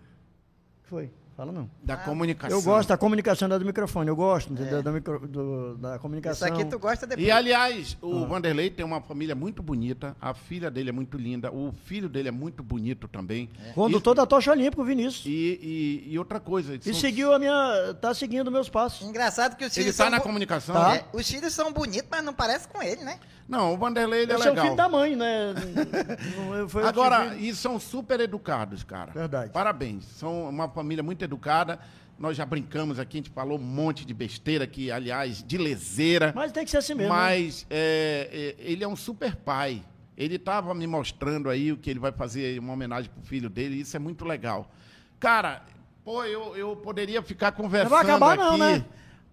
Foi. 0.85 1.11
Fala 1.37 1.51
não. 1.51 1.69
Da 1.83 1.97
comunicação. 1.97 2.57
Eu 2.57 2.63
gosto 2.63 2.89
da 2.89 2.97
comunicação 2.97 3.49
da 3.49 3.59
do 3.59 3.65
microfone, 3.65 4.09
eu 4.09 4.15
gosto 4.15 4.53
entendeu? 4.53 4.81
Da, 4.85 4.93
micro- 4.93 5.27
do- 5.27 5.77
da 5.79 5.91
Isso 5.95 5.99
comunicação. 6.01 6.47
aqui 6.47 6.65
tu 6.65 6.79
gosta 6.79 7.09
depois. 7.09 7.27
E 7.27 7.31
aliás, 7.31 7.97
o 8.01 8.23
Ah. 8.23 8.27
Vanderlei 8.27 8.71
tem 8.71 8.87
uma 8.87 9.01
família 9.01 9.35
muito 9.35 9.61
bonita, 9.61 10.17
a 10.21 10.33
filha 10.33 10.71
dele 10.71 10.91
é 10.91 10.93
muito 10.93 11.19
linda, 11.19 11.51
o 11.53 11.73
filho 11.87 12.09
dele 12.09 12.29
é 12.29 12.31
muito 12.31 12.63
bonito 12.63 13.09
também. 13.09 13.51
Condutor 13.75 14.15
da 14.15 14.25
tocha 14.25 14.53
olímpica, 14.53 14.81
o 14.81 14.85
Vinícius. 14.85 15.27
E, 15.27 15.59
e, 16.07 16.13
e 16.13 16.19
outra 16.21 16.39
coisa. 16.39 16.77
E 16.77 16.81
são- 16.83 16.95
seguiu 16.95 17.33
a 17.35 17.39
minha. 17.41 17.95
tá 18.01 18.15
seguindo 18.15 18.49
meus 18.53 18.69
passos. 18.69 19.05
Engraçado 19.07 19.57
que 19.57 19.65
os 19.65 19.77
Ele 19.77 19.85
filhos 19.87 19.97
tá 19.97 20.05
são 20.05 20.11
na 20.13 20.19
bo- 20.19 20.23
comunicação? 20.23 20.75
Tá. 20.77 20.95
É, 20.97 21.05
os 21.13 21.29
filhos 21.29 21.53
são 21.53 21.73
bonitos, 21.73 22.09
mas 22.11 22.23
não 22.25 22.33
parece 22.33 22.69
com 22.69 22.81
ele, 22.81 23.03
né? 23.03 23.19
Não, 23.49 23.75
o 23.75 23.77
Vanderlei 23.77 24.23
ele 24.23 24.33
é 24.33 24.37
sou 24.39 24.47
legal. 24.47 24.65
filho 24.65 24.77
da 24.77 24.89
mãe, 24.89 25.15
né? 25.17 25.53
Agora, 26.87 27.35
e 27.37 27.55
são 27.55 27.79
super 27.79 28.21
educados, 28.21 28.83
cara. 28.83 29.13
Verdade. 29.13 29.51
Parabéns. 29.53 30.05
São 30.05 30.49
uma 30.49 30.69
família 30.69 31.03
muito 31.03 31.24
educada. 31.25 31.79
Nós 32.19 32.37
já 32.37 32.47
brincamos 32.47 32.99
aqui, 33.01 33.17
a 33.17 33.21
gente 33.21 33.31
falou 33.31 33.59
um 33.59 33.63
monte 33.63 34.05
de 34.05 34.15
besteira 34.15 34.65
aqui, 34.65 34.91
aliás, 34.91 35.43
de 35.43 35.59
leseira. 35.59 36.33
Mas 36.35 36.53
tem 36.53 36.65
que 36.65 36.71
ser 36.71 36.77
assim 36.77 36.95
mesmo. 36.95 37.13
né? 37.13 37.19
Mas 37.19 37.67
é, 37.69 38.55
é, 38.59 38.71
ele 38.71 38.85
é 38.85 38.89
um 38.89 38.95
super 38.95 39.35
pai. 39.35 39.83
Ele 40.17 40.37
estava 40.37 40.73
me 40.75 40.87
mostrando 40.87 41.51
aí 41.51 41.73
o 41.73 41.77
que 41.77 41.91
ele 41.91 41.99
vai 41.99 42.13
fazer, 42.13 42.59
uma 42.61 42.73
homenagem 42.73 43.11
pro 43.11 43.23
filho 43.25 43.51
dele, 43.51 43.77
e 43.77 43.81
isso 43.81 43.97
é 43.97 43.99
muito 43.99 44.25
legal. 44.25 44.71
Cara, 45.19 45.65
pô, 46.05 46.25
eu, 46.25 46.57
eu 46.57 46.77
poderia 46.77 47.21
ficar 47.21 47.51
conversando 47.51 47.91
vai 47.91 48.03
acabar 48.05 48.37
não, 48.37 48.51
aqui 48.51 48.59
né? 48.59 48.85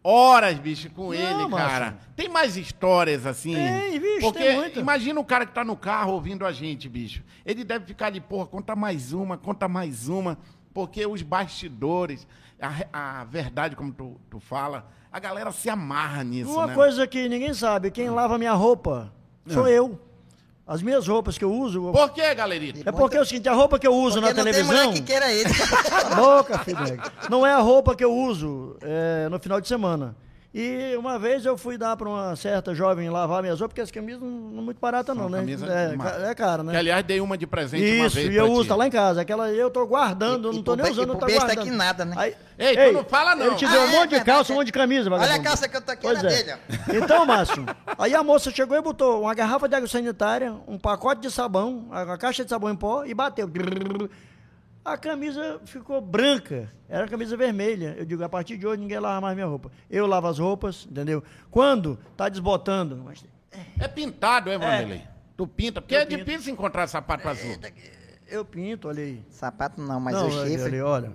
horas, 0.03 0.57
bicho, 0.57 0.89
com 0.89 1.07
Não, 1.07 1.13
ele, 1.13 1.47
Márcio. 1.47 1.69
cara. 1.69 1.97
Tem 2.15 2.27
mais 2.27 2.57
histórias 2.57 3.25
assim? 3.25 3.53
Tem, 3.53 3.99
bicho, 3.99 4.21
Porque 4.21 4.39
tem 4.43 4.55
muita. 4.55 4.79
imagina 4.79 5.19
o 5.19 5.25
cara 5.25 5.45
que 5.45 5.53
tá 5.53 5.63
no 5.63 5.75
carro 5.77 6.13
ouvindo 6.13 6.45
a 6.45 6.51
gente, 6.51 6.89
bicho. 6.89 7.23
Ele 7.45 7.63
deve 7.63 7.85
ficar 7.85 8.07
ali, 8.07 8.19
porra, 8.19 8.47
conta 8.47 8.75
mais 8.75 9.13
uma, 9.13 9.37
conta 9.37 9.67
mais 9.67 10.07
uma. 10.07 10.37
Porque 10.73 11.05
os 11.05 11.21
bastidores, 11.21 12.27
a, 12.93 13.19
a 13.21 13.23
verdade, 13.25 13.75
como 13.75 13.91
tu, 13.91 14.19
tu 14.29 14.39
fala, 14.39 14.87
a 15.11 15.19
galera 15.19 15.51
se 15.51 15.69
amarra 15.69 16.23
nisso, 16.23 16.51
Uma 16.51 16.67
né? 16.67 16.73
coisa 16.73 17.05
que 17.05 17.27
ninguém 17.27 17.53
sabe: 17.53 17.91
quem 17.91 18.09
lava 18.09 18.37
minha 18.37 18.53
roupa 18.53 19.11
sou 19.47 19.67
eu. 19.67 19.99
As 20.65 20.81
minhas 20.81 21.05
roupas 21.05 21.37
que 21.37 21.43
eu 21.43 21.51
uso. 21.51 21.91
Por 21.91 22.11
que, 22.11 22.33
galerita? 22.33 22.87
É 22.87 22.91
porque 22.93 23.17
é 23.17 23.21
o 23.21 23.25
seguinte: 23.25 23.49
a 23.49 23.53
roupa 23.53 23.77
que 23.77 23.85
eu 23.85 23.93
uso 23.93 24.21
Porque 24.21 24.33
na 24.33 24.43
não 24.43 24.43
tem 24.43 24.53
televisão. 24.53 24.85
mulher 24.87 24.93
que 24.93 25.01
queira 25.01 25.31
ele. 25.33 25.49
Boca, 26.15 26.59
filho. 26.59 26.77
Não 27.29 27.45
é 27.45 27.51
a 27.51 27.59
roupa 27.59 27.93
que 27.95 28.03
eu 28.03 28.13
uso 28.15 28.77
é, 28.81 29.27
no 29.29 29.37
final 29.39 29.59
de 29.59 29.67
semana. 29.67 30.15
E 30.53 30.97
uma 30.97 31.17
vez 31.17 31.45
eu 31.45 31.57
fui 31.57 31.77
dar 31.77 31.95
para 31.95 32.09
uma 32.09 32.35
certa 32.35 32.75
jovem 32.75 33.09
lavar 33.09 33.41
minhas 33.41 33.57
roupas, 33.61 33.71
porque 33.71 33.79
as 33.81 33.89
camisas 33.89 34.21
não, 34.21 34.29
não 34.29 34.61
muito 34.61 34.81
baratas, 34.81 35.15
não, 35.15 35.29
São 35.29 35.41
né? 35.41 35.45
É, 36.25 36.31
é 36.31 36.35
cara, 36.35 36.61
né? 36.61 36.73
Que, 36.73 36.77
aliás, 36.77 37.05
dei 37.05 37.21
uma 37.21 37.37
de 37.37 37.47
presente 37.47 37.81
uma 37.99 38.07
Isso, 38.07 38.15
vez 38.17 38.33
e 38.33 38.35
eu 38.35 38.51
uso, 38.51 38.67
tá 38.67 38.75
lá 38.75 38.85
em 38.85 38.91
casa. 38.91 39.21
Aquela 39.21 39.49
eu 39.49 39.71
tô 39.71 39.87
guardando, 39.87 40.49
E- 40.49 40.53
não 40.55 40.59
e 40.59 40.63
tô 40.63 40.75
nem 40.75 40.91
usando, 40.91 41.07
não 41.07 41.15
tô 41.15 41.25
besta 41.25 41.45
guardando. 41.45 41.63
que 41.63 41.71
nada, 41.71 42.03
né? 42.03 42.15
Aí- 42.17 42.35
Ei, 42.59 42.75
tu 42.75 42.91
não 42.91 43.05
fala 43.05 43.33
não. 43.33 43.45
Ele 43.45 43.55
te 43.55 43.63
Ah, 43.65 43.69
deu 43.71 43.81
um 43.81 43.83
é 43.85 43.91
monte 43.91 44.09
de 44.09 44.23
calça, 44.25 44.51
um 44.51 44.55
é. 44.55 44.57
monte 44.57 44.65
de 44.67 44.73
camisa, 44.73 45.09
Olha 45.09 45.15
a 45.15 45.19
vagabundo. 45.19 45.43
calça 45.47 45.69
que 45.69 45.77
eu 45.77 45.81
tô 45.81 45.91
aqui, 45.93 46.01
Pois 46.01 46.19
era 46.19 46.33
é. 46.33 46.43
dele, 46.43 46.51
ó. 46.53 46.57
Então, 47.01 47.25
Márcio, 47.25 47.65
aí 47.97 48.13
a 48.13 48.21
moça 48.21 48.51
chegou 48.51 48.75
e 48.77 48.81
botou 48.81 49.21
uma 49.21 49.33
garrafa 49.33 49.69
de 49.69 49.75
água 49.75 49.87
sanitária, 49.87 50.53
um 50.67 50.77
pacote 50.77 51.21
de 51.21 51.31
sabão, 51.31 51.87
a 51.91 52.01
a 52.01 52.17
caixa 52.17 52.43
de 52.43 52.49
sabão 52.49 52.69
em 52.69 52.75
pó 52.75 53.05
e 53.05 53.13
bateu. 53.13 53.49
A 54.83 54.97
camisa 54.97 55.61
ficou 55.65 56.01
branca, 56.01 56.71
era 56.89 57.07
camisa 57.07 57.37
vermelha. 57.37 57.95
Eu 57.97 58.05
digo, 58.05 58.23
a 58.23 58.29
partir 58.29 58.57
de 58.57 58.65
hoje 58.65 58.81
ninguém 58.81 58.99
lava 58.99 59.21
mais 59.21 59.35
minha 59.35 59.45
roupa. 59.45 59.71
Eu 59.89 60.07
lavo 60.07 60.27
as 60.27 60.39
roupas, 60.39 60.87
entendeu? 60.89 61.23
Quando 61.51 61.99
tá 62.17 62.27
desbotando, 62.27 62.97
mas 62.97 63.23
É 63.79 63.87
pintado, 63.87 64.49
é, 64.49 64.57
Vanderlei? 64.57 65.03
Tu 65.37 65.45
pinta, 65.47 65.81
porque 65.81 65.95
Eu 65.95 65.99
é 65.99 66.05
pinto. 66.05 66.25
difícil 66.25 66.53
encontrar 66.53 66.87
sapato 66.87 67.27
azul. 67.29 67.55
eu 68.27 68.43
pinto, 68.43 68.87
olha 68.87 69.03
aí. 69.03 69.23
Sapato 69.29 69.79
não, 69.79 69.99
mas 69.99 70.15
Não, 70.15 70.27
o 70.29 70.31
olha, 70.35 70.49
chifre. 70.49 70.81
olha. 70.81 71.11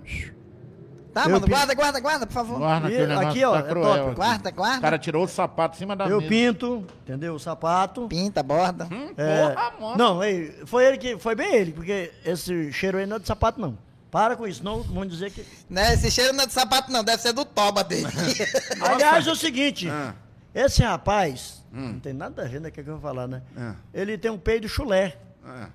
Tá, 1.13 1.23
Eu 1.23 1.29
mano, 1.29 1.41
pinto. 1.41 1.49
guarda, 1.49 1.73
guarda, 1.73 1.99
guarda, 1.99 2.27
por 2.27 2.33
favor. 2.33 2.59
Guarda 2.59 2.91
E 2.91 2.95
aqui, 3.13 3.43
ó, 3.43 3.53
tá 3.53 3.59
é 3.59 3.63
cruel 3.69 3.85
top. 3.87 3.99
aqui. 4.05 4.15
Guarda, 4.15 4.51
guarda. 4.51 4.77
O 4.77 4.81
cara 4.81 4.99
tirou 4.99 5.23
o 5.23 5.27
sapato 5.27 5.75
em 5.75 5.79
cima 5.79 5.95
da 5.95 6.07
Eu 6.07 6.17
mesa. 6.17 6.29
pinto, 6.29 6.85
entendeu? 7.03 7.33
O 7.35 7.39
sapato. 7.39 8.07
Pinta, 8.07 8.43
borda. 8.43 8.87
Hum, 8.91 9.11
É, 9.17 9.49
Porra, 9.49 9.71
mano. 9.79 9.97
não, 9.97 10.23
ei, 10.23 10.51
foi 10.65 10.85
ele 10.85 10.97
que. 10.97 11.17
Foi 11.17 11.33
bem 11.35 11.55
ele, 11.55 11.71
porque 11.71 12.11
esse 12.23 12.71
cheiro 12.71 12.97
aí 12.99 13.05
não 13.07 13.15
é 13.15 13.19
de 13.19 13.27
sapato, 13.27 13.59
não. 13.59 13.77
Para 14.11 14.35
com 14.35 14.47
isso, 14.47 14.63
não 14.63 14.81
vão 14.83 15.05
dizer 15.05 15.31
que. 15.31 15.43
Né, 15.69 15.93
esse 15.93 16.09
cheiro 16.11 16.33
não 16.33 16.43
é 16.43 16.47
de 16.47 16.53
sapato, 16.53 16.91
não, 16.91 17.03
deve 17.03 17.21
ser 17.21 17.33
do 17.33 17.43
toba 17.43 17.83
dele. 17.83 18.07
Aliás, 18.81 19.25
é 19.27 19.31
o 19.31 19.35
seguinte, 19.35 19.89
Ah. 19.89 20.13
esse 20.53 20.81
rapaz, 20.83 21.63
Hum. 21.73 21.93
não 21.93 21.99
tem 21.99 22.13
nada 22.13 22.43
a 22.43 22.45
ver 22.47 22.61
né, 22.61 22.71
que 22.71 22.79
eu 22.79 22.85
vou 22.85 22.99
falar, 22.99 23.27
né? 23.27 23.41
Ah. 23.57 23.75
Ele 23.93 24.17
tem 24.17 24.31
um 24.31 24.37
peido 24.37 24.67
chulé. 24.69 25.17
Ah. 25.45 25.67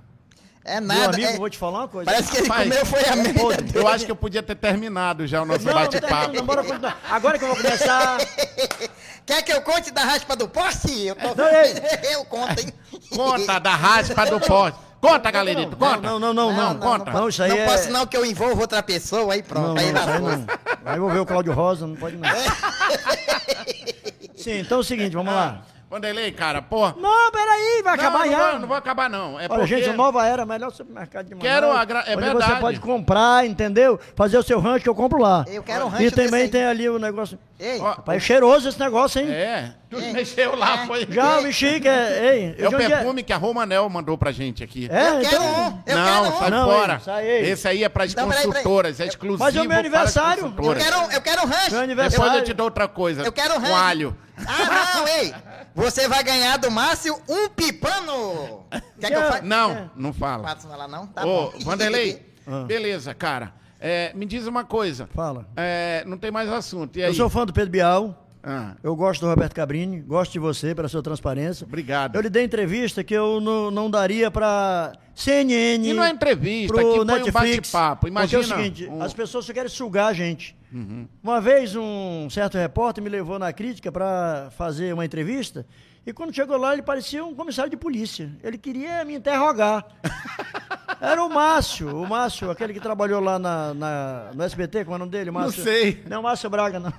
É 0.64 0.80
Meu 0.80 0.96
nada. 0.96 1.16
amigo, 1.16 1.32
é- 1.32 1.36
vou 1.36 1.50
te 1.50 1.58
falar 1.58 1.80
uma 1.80 1.88
coisa. 1.88 2.10
Parece 2.10 2.30
que 2.30 2.38
ele 2.38 2.48
Rapaz, 2.48 2.68
comeu 2.68 2.86
foi 2.86 3.04
a 3.04 3.16
meia. 3.16 3.34
Eu 3.74 3.88
acho 3.88 4.04
que 4.04 4.10
eu 4.12 4.16
podia 4.16 4.42
ter 4.42 4.54
terminado 4.54 5.26
já 5.26 5.42
o 5.42 5.44
nosso 5.44 5.64
bate-papo. 5.64 6.36
não, 6.36 6.44
bora 6.44 6.62
continuar. 6.62 7.00
Agora 7.10 7.38
que 7.38 7.44
eu 7.44 7.48
vou 7.48 7.56
começar. 7.56 8.18
Quer 9.26 9.42
que 9.42 9.52
eu 9.52 9.60
conte 9.62 9.92
da 9.92 10.02
raspa 10.02 10.34
do 10.34 10.48
poste? 10.48 11.06
Eu, 11.06 11.14
tô... 11.14 11.44
Ei. 11.46 11.74
eu 12.14 12.24
conto, 12.24 12.60
hein? 12.60 12.72
Conta 13.14 13.58
da 13.58 13.74
raspa 13.74 14.24
do 14.26 14.40
poste. 14.40 14.78
Conta, 15.00 15.30
galerito, 15.32 15.76
conta. 15.76 16.00
Não, 16.00 16.18
não, 16.20 16.32
não, 16.32 16.52
não. 16.52 16.74
Não, 16.74 16.78
conta. 16.78 17.10
Não, 17.10 17.28
isso 17.28 17.42
aí 17.42 17.50
não 17.50 17.58
é. 17.58 17.66
posso 17.66 17.90
não, 17.90 18.06
que 18.06 18.16
eu 18.16 18.24
envolvo 18.24 18.60
outra 18.60 18.80
pessoa, 18.84 19.34
aí 19.34 19.42
pronto. 19.42 19.74
Não, 19.74 19.76
aí 19.76 19.92
não, 19.92 20.20
não. 20.20 20.46
Vai 20.84 20.96
envolver 20.96 21.18
o 21.18 21.26
Cláudio 21.26 21.52
Rosa, 21.52 21.88
não 21.88 21.96
pode 21.96 22.16
não. 22.16 22.28
Sim, 24.36 24.60
então 24.60 24.78
é 24.78 24.80
o 24.80 24.84
seguinte, 24.84 25.14
vamos 25.14 25.34
lá. 25.34 25.62
Vanderlei, 25.92 26.32
cara, 26.32 26.62
porra. 26.62 26.94
Não, 26.98 27.30
peraí, 27.30 27.82
vai 27.84 27.96
Não, 27.98 28.02
acabar 28.04 28.24
não 28.24 28.32
já. 28.32 28.50
vou, 28.52 28.60
não 28.60 28.68
vou 28.68 28.76
acabar, 28.78 29.10
não. 29.10 29.38
É 29.38 29.42
Olha, 29.44 29.48
porque... 29.50 29.66
gente, 29.66 29.90
o 29.90 29.92
Nova 29.92 30.26
Era, 30.26 30.46
melhor 30.46 30.70
supermercado 30.72 31.26
de 31.26 31.34
Manaus. 31.34 31.52
Quero 31.54 31.70
agra- 31.70 32.04
é 32.06 32.16
onde 32.16 32.24
verdade. 32.24 32.52
você 32.54 32.60
pode 32.60 32.80
comprar, 32.80 33.44
entendeu? 33.46 34.00
Fazer 34.16 34.38
o 34.38 34.42
seu 34.42 34.58
rancho 34.58 34.82
que 34.84 34.88
eu 34.88 34.94
compro 34.94 35.20
lá. 35.20 35.44
Eu 35.48 35.62
quero 35.62 35.84
um 35.84 35.88
rancho 35.88 36.04
E 36.04 36.10
também 36.10 36.48
tem 36.48 36.64
ali 36.64 36.88
o 36.88 36.98
negócio. 36.98 37.38
Ei, 37.60 37.78
Ó, 37.78 37.90
Rapaz, 37.90 38.16
é 38.16 38.20
cheiroso 38.26 38.70
esse 38.70 38.80
negócio, 38.80 39.20
hein? 39.20 39.30
É, 39.30 39.74
tu 39.90 39.98
É. 39.98 40.12
mexeu 40.12 40.56
lá, 40.56 40.82
É. 40.82 40.86
foi... 40.86 41.06
Já 41.10 41.38
o 41.38 41.42
bichinho 41.42 41.78
que 41.80 41.86
é. 41.88 42.34
Ei, 42.34 42.56
É 42.58 42.68
o 42.68 42.72
perfume 42.76 43.22
que 43.22 43.32
a 43.32 43.36
Romanel 43.36 43.86
mandou 43.90 44.16
pra 44.16 44.32
gente 44.32 44.64
aqui. 44.64 44.88
É, 44.90 45.08
eu 45.10 45.20
quero 45.20 45.26
então. 45.26 45.44
um, 45.44 45.82
eu 45.86 45.96
não, 45.98 46.04
quero 46.06 46.22
um. 46.34 46.38
sai 46.38 46.50
Não, 46.50 46.64
fora. 46.70 46.92
ei, 46.94 47.00
sai 47.00 47.28
aí. 47.30 47.50
Esse 47.50 47.68
aí 47.68 47.84
é 47.84 47.88
para 47.90 48.04
as 48.04 48.14
Não, 48.14 48.28
peraí, 48.28 48.38
peraí. 48.46 48.52
consultoras, 48.54 48.98
é 48.98 49.04
exclusivo 49.06 49.44
Mas 49.44 49.54
é 49.54 49.60
o 49.60 49.68
meu 49.68 49.78
aniversário. 49.78 50.46
Eu 50.58 50.74
quero, 50.74 50.96
eu 51.12 51.20
quero 51.20 51.42
um 51.42 51.46
rancho. 51.46 51.70
Meu 51.72 51.80
aniversário. 51.82 52.24
Depois 52.24 52.38
eu 52.40 52.44
te 52.46 52.54
dou 52.54 52.64
outra 52.64 52.88
coisa. 52.88 53.22
Eu 53.22 53.30
quero 53.32 53.52
um 53.54 53.60
Com 53.60 53.66
rancho. 53.66 53.74
alho. 53.76 54.16
Ah, 54.44 54.96
não, 54.96 55.06
ei. 55.08 55.34
Você 55.74 56.06
vai 56.08 56.22
ganhar 56.22 56.56
do 56.58 56.70
Márcio 56.70 57.18
um 57.28 57.48
pipano. 57.48 58.64
Quer 59.00 59.08
que 59.10 59.14
eu 59.16 59.22
faça? 59.22 59.42
Não, 59.42 59.90
não 59.96 60.12
fala. 60.12 60.48
Faço 60.48 60.68
lá 60.68 60.86
não? 60.86 61.06
Tá 61.06 61.24
Ô, 61.24 61.50
bom. 61.50 61.58
Vanderlei, 61.64 62.30
Ah. 62.46 62.64
beleza, 62.64 63.14
cara. 63.14 63.52
É, 63.80 64.12
me 64.14 64.26
diz 64.26 64.46
uma 64.46 64.64
coisa. 64.64 65.08
Fala. 65.14 65.46
É, 65.56 66.04
não 66.06 66.16
tem 66.18 66.30
mais 66.30 66.48
assunto. 66.50 66.98
E 66.98 67.02
aí? 67.02 67.10
Eu 67.10 67.14
sou 67.14 67.28
fã 67.30 67.44
do 67.46 67.52
Pedro 67.52 67.70
Bial. 67.70 68.18
Ah, 68.44 68.74
Eu 68.82 68.96
gosto 68.96 69.20
do 69.20 69.28
Roberto 69.28 69.54
Cabrini, 69.54 70.00
gosto 70.00 70.32
de 70.32 70.40
você 70.40 70.74
pela 70.74 70.88
sua 70.88 71.00
transparência. 71.02 71.64
obrigado. 71.64 72.16
Eu 72.16 72.20
lhe 72.22 72.28
dei 72.28 72.42
entrevista 72.44 73.04
que 73.04 73.14
eu 73.14 73.40
não, 73.40 73.70
não 73.70 73.88
daria 73.88 74.30
pra 74.32 74.92
CNN. 75.14 75.88
E 75.88 75.92
não 75.92 76.02
é 76.02 76.10
entrevista, 76.10 76.74
pro 76.74 76.78
aqui 76.84 76.96
foi 76.96 77.00
um 77.00 77.04
Netflix. 77.04 77.70
bate-papo. 77.70 78.08
Imagina. 78.08 78.42
Porque 78.42 78.52
é 78.52 78.56
o 78.56 78.58
seguinte, 78.64 78.88
um- 78.88 79.00
as 79.02 79.14
pessoas 79.14 79.44
só 79.44 79.52
querem 79.52 79.68
sugar 79.70 80.08
a 80.08 80.12
gente. 80.12 80.56
Uhum. 80.72 81.06
Uma 81.22 81.40
vez 81.40 81.76
um 81.76 82.28
certo 82.30 82.56
repórter 82.56 83.02
me 83.04 83.10
levou 83.10 83.38
na 83.38 83.52
crítica 83.52 83.92
para 83.92 84.48
fazer 84.56 84.94
uma 84.94 85.04
entrevista 85.04 85.66
e 86.06 86.12
quando 86.12 86.34
chegou 86.34 86.56
lá 86.56 86.72
ele 86.72 86.82
parecia 86.82 87.24
um 87.24 87.34
comissário 87.34 87.70
de 87.70 87.76
polícia. 87.76 88.30
Ele 88.42 88.56
queria 88.58 89.04
me 89.04 89.14
interrogar. 89.14 89.84
Era 91.00 91.22
o 91.24 91.28
Márcio, 91.28 91.88
o 92.00 92.08
Márcio, 92.08 92.48
aquele 92.50 92.72
que 92.72 92.78
trabalhou 92.80 93.20
lá 93.20 93.36
na, 93.38 93.74
na- 93.74 94.30
no 94.34 94.42
SBT, 94.44 94.84
como 94.84 94.94
é 94.94 94.96
o 94.96 94.98
nome 95.00 95.10
dele? 95.10 95.30
Márcio, 95.32 95.62
sei. 95.64 96.02
Não, 96.08 96.22
Márcio 96.22 96.48
Braga, 96.48 96.78
não. 96.78 96.92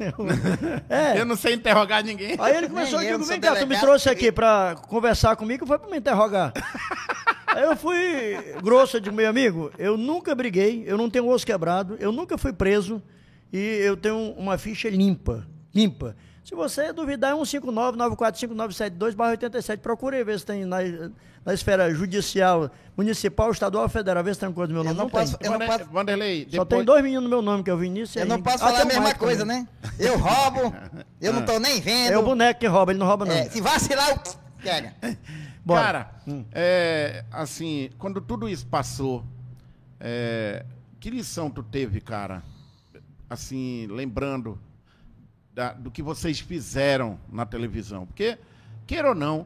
É. 0.89 1.19
Eu 1.19 1.25
não 1.25 1.37
sei 1.37 1.53
interrogar 1.53 2.03
ninguém. 2.03 2.35
Aí 2.37 2.57
ele 2.57 2.67
começou 2.67 2.99
a 2.99 3.01
dizer, 3.01 3.17
vem 3.17 3.39
cá, 3.39 3.55
tu 3.55 3.65
me 3.65 3.79
trouxe 3.79 4.09
aqui 4.09 4.29
pra 4.31 4.75
conversar 4.89 5.35
comigo, 5.37 5.65
foi 5.65 5.79
pra 5.79 5.89
me 5.89 5.97
interrogar. 5.97 6.51
Aí 7.47 7.63
eu 7.63 7.77
fui 7.77 7.95
grosso, 8.63 8.97
eu 8.97 9.01
digo, 9.01 9.15
meu 9.15 9.29
amigo, 9.29 9.71
eu 9.77 9.95
nunca 9.95 10.33
briguei, 10.35 10.83
eu 10.87 10.97
não 10.97 11.09
tenho 11.09 11.27
osso 11.29 11.45
quebrado, 11.45 11.95
eu 11.99 12.11
nunca 12.11 12.35
fui 12.37 12.51
preso 12.51 13.01
e 13.53 13.57
eu 13.83 13.95
tenho 13.95 14.31
uma 14.33 14.57
ficha 14.57 14.89
limpa, 14.89 15.47
limpa. 15.73 16.15
Se 16.43 16.53
você 16.55 16.91
duvidar, 16.91 17.31
é 17.31 17.35
159-945972-87. 17.35 19.79
Procure 19.79 20.17
aí 20.17 20.23
ver 20.23 20.39
se 20.39 20.45
tem 20.45 20.65
na, 20.65 20.77
na 21.45 21.53
esfera 21.53 21.93
judicial, 21.93 22.69
municipal, 22.97 23.51
estadual, 23.51 23.87
federal, 23.87 24.23
ver 24.23 24.33
se 24.33 24.41
tem 24.41 24.51
coisa 24.51 24.67
do 24.67 24.73
meu 24.73 24.81
Eu 24.81 24.85
nome. 24.93 24.97
não 24.97 25.03
Não, 25.05 25.09
posso- 25.09 25.37
tem. 25.37 25.49
eu 25.51 25.57
não 25.57 25.65
posso- 25.65 25.85
Vanderlei, 25.89 26.43
Só 26.43 26.49
depois... 26.63 26.67
tem 26.69 26.83
dois 26.85 27.03
meninos 27.03 27.23
no 27.23 27.29
meu 27.29 27.41
nome, 27.41 27.63
que 27.63 27.69
é 27.69 27.73
o 27.73 27.77
Vinícius 27.77 28.15
e 28.15 28.19
Eu 28.19 28.25
não 28.25 28.41
posso 28.41 28.63
Ah, 28.63 28.67
falar 28.67 28.81
a 28.81 28.85
mesma 28.85 29.05
Mike 29.05 29.19
coisa, 29.19 29.45
também. 29.45 29.61
né? 29.61 29.67
Eu 29.99 30.17
roubo, 30.17 30.73
eu 31.21 31.33
não 31.33 31.45
tô 31.45 31.59
nem 31.59 31.79
vendo. 31.79 32.11
É 32.13 32.17
o 32.17 32.23
boneco 32.23 32.59
que 32.59 32.67
rouba, 32.67 32.91
ele 32.91 32.99
não 32.99 33.07
rouba 33.07 33.25
não. 33.25 33.33
É, 33.33 33.49
se 33.49 33.61
vacilar, 33.61 34.09
eu... 34.09 34.17
pega. 34.61 34.93
Bora. 35.65 35.81
Cara, 35.81 36.11
é, 36.51 37.23
assim, 37.31 37.89
quando 37.97 38.19
tudo 38.19 38.49
isso 38.49 38.65
passou, 38.67 39.23
é, 39.97 40.65
que 40.99 41.09
lição 41.09 41.49
tu 41.49 41.63
teve, 41.63 42.01
cara? 42.01 42.43
Assim, 43.29 43.87
lembrando 43.89 44.59
da- 45.53 45.73
do 45.73 45.89
que 45.89 46.01
vocês 46.03 46.39
fizeram 46.39 47.19
na 47.31 47.45
televisão. 47.45 48.05
Porque, 48.05 48.37
queira 48.85 49.09
ou 49.09 49.15
não, 49.15 49.45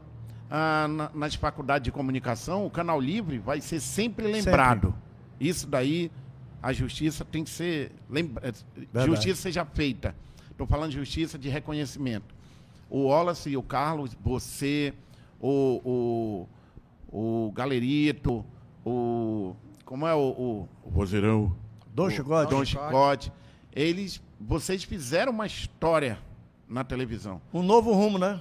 ah, 0.50 0.86
na- 0.88 1.10
nas 1.14 1.34
faculdades 1.34 1.84
de 1.84 1.92
comunicação, 1.92 2.66
o 2.66 2.70
Canal 2.70 3.00
Livre 3.00 3.38
vai 3.38 3.60
ser 3.60 3.80
sempre 3.80 4.26
lembrado. 4.26 4.94
Isso 5.40 5.66
daí 5.66 6.10
a 6.62 6.72
justiça 6.72 7.24
tem 7.24 7.44
que 7.44 7.50
ser. 7.50 7.92
Lembra, 8.10 8.48
eh, 8.48 8.52
justiça 9.06 9.42
seja 9.42 9.64
feita. 9.64 10.14
Estou 10.50 10.66
falando 10.66 10.90
de 10.90 10.96
justiça 10.96 11.38
de 11.38 11.48
reconhecimento. 11.48 12.34
O 12.90 13.04
Wallace 13.08 13.50
e 13.50 13.56
o 13.56 13.62
Carlos, 13.62 14.16
você, 14.20 14.92
o, 15.40 16.46
o, 17.12 17.46
o 17.46 17.52
Galerito, 17.52 18.44
o. 18.84 19.54
Como 19.84 20.06
é 20.06 20.14
o. 20.14 20.18
O, 20.18 20.68
o 20.84 20.90
Vozeirão. 20.90 21.54
Dom 21.94 22.10
Chicote. 22.10 22.50
Dom 22.50 22.64
Chicote. 22.64 23.32
Eles. 23.78 24.20
Vocês 24.40 24.82
fizeram 24.84 25.32
uma 25.32 25.46
história 25.46 26.18
na 26.68 26.82
televisão. 26.84 27.40
Um 27.52 27.62
novo 27.62 27.92
rumo, 27.92 28.18
né? 28.18 28.40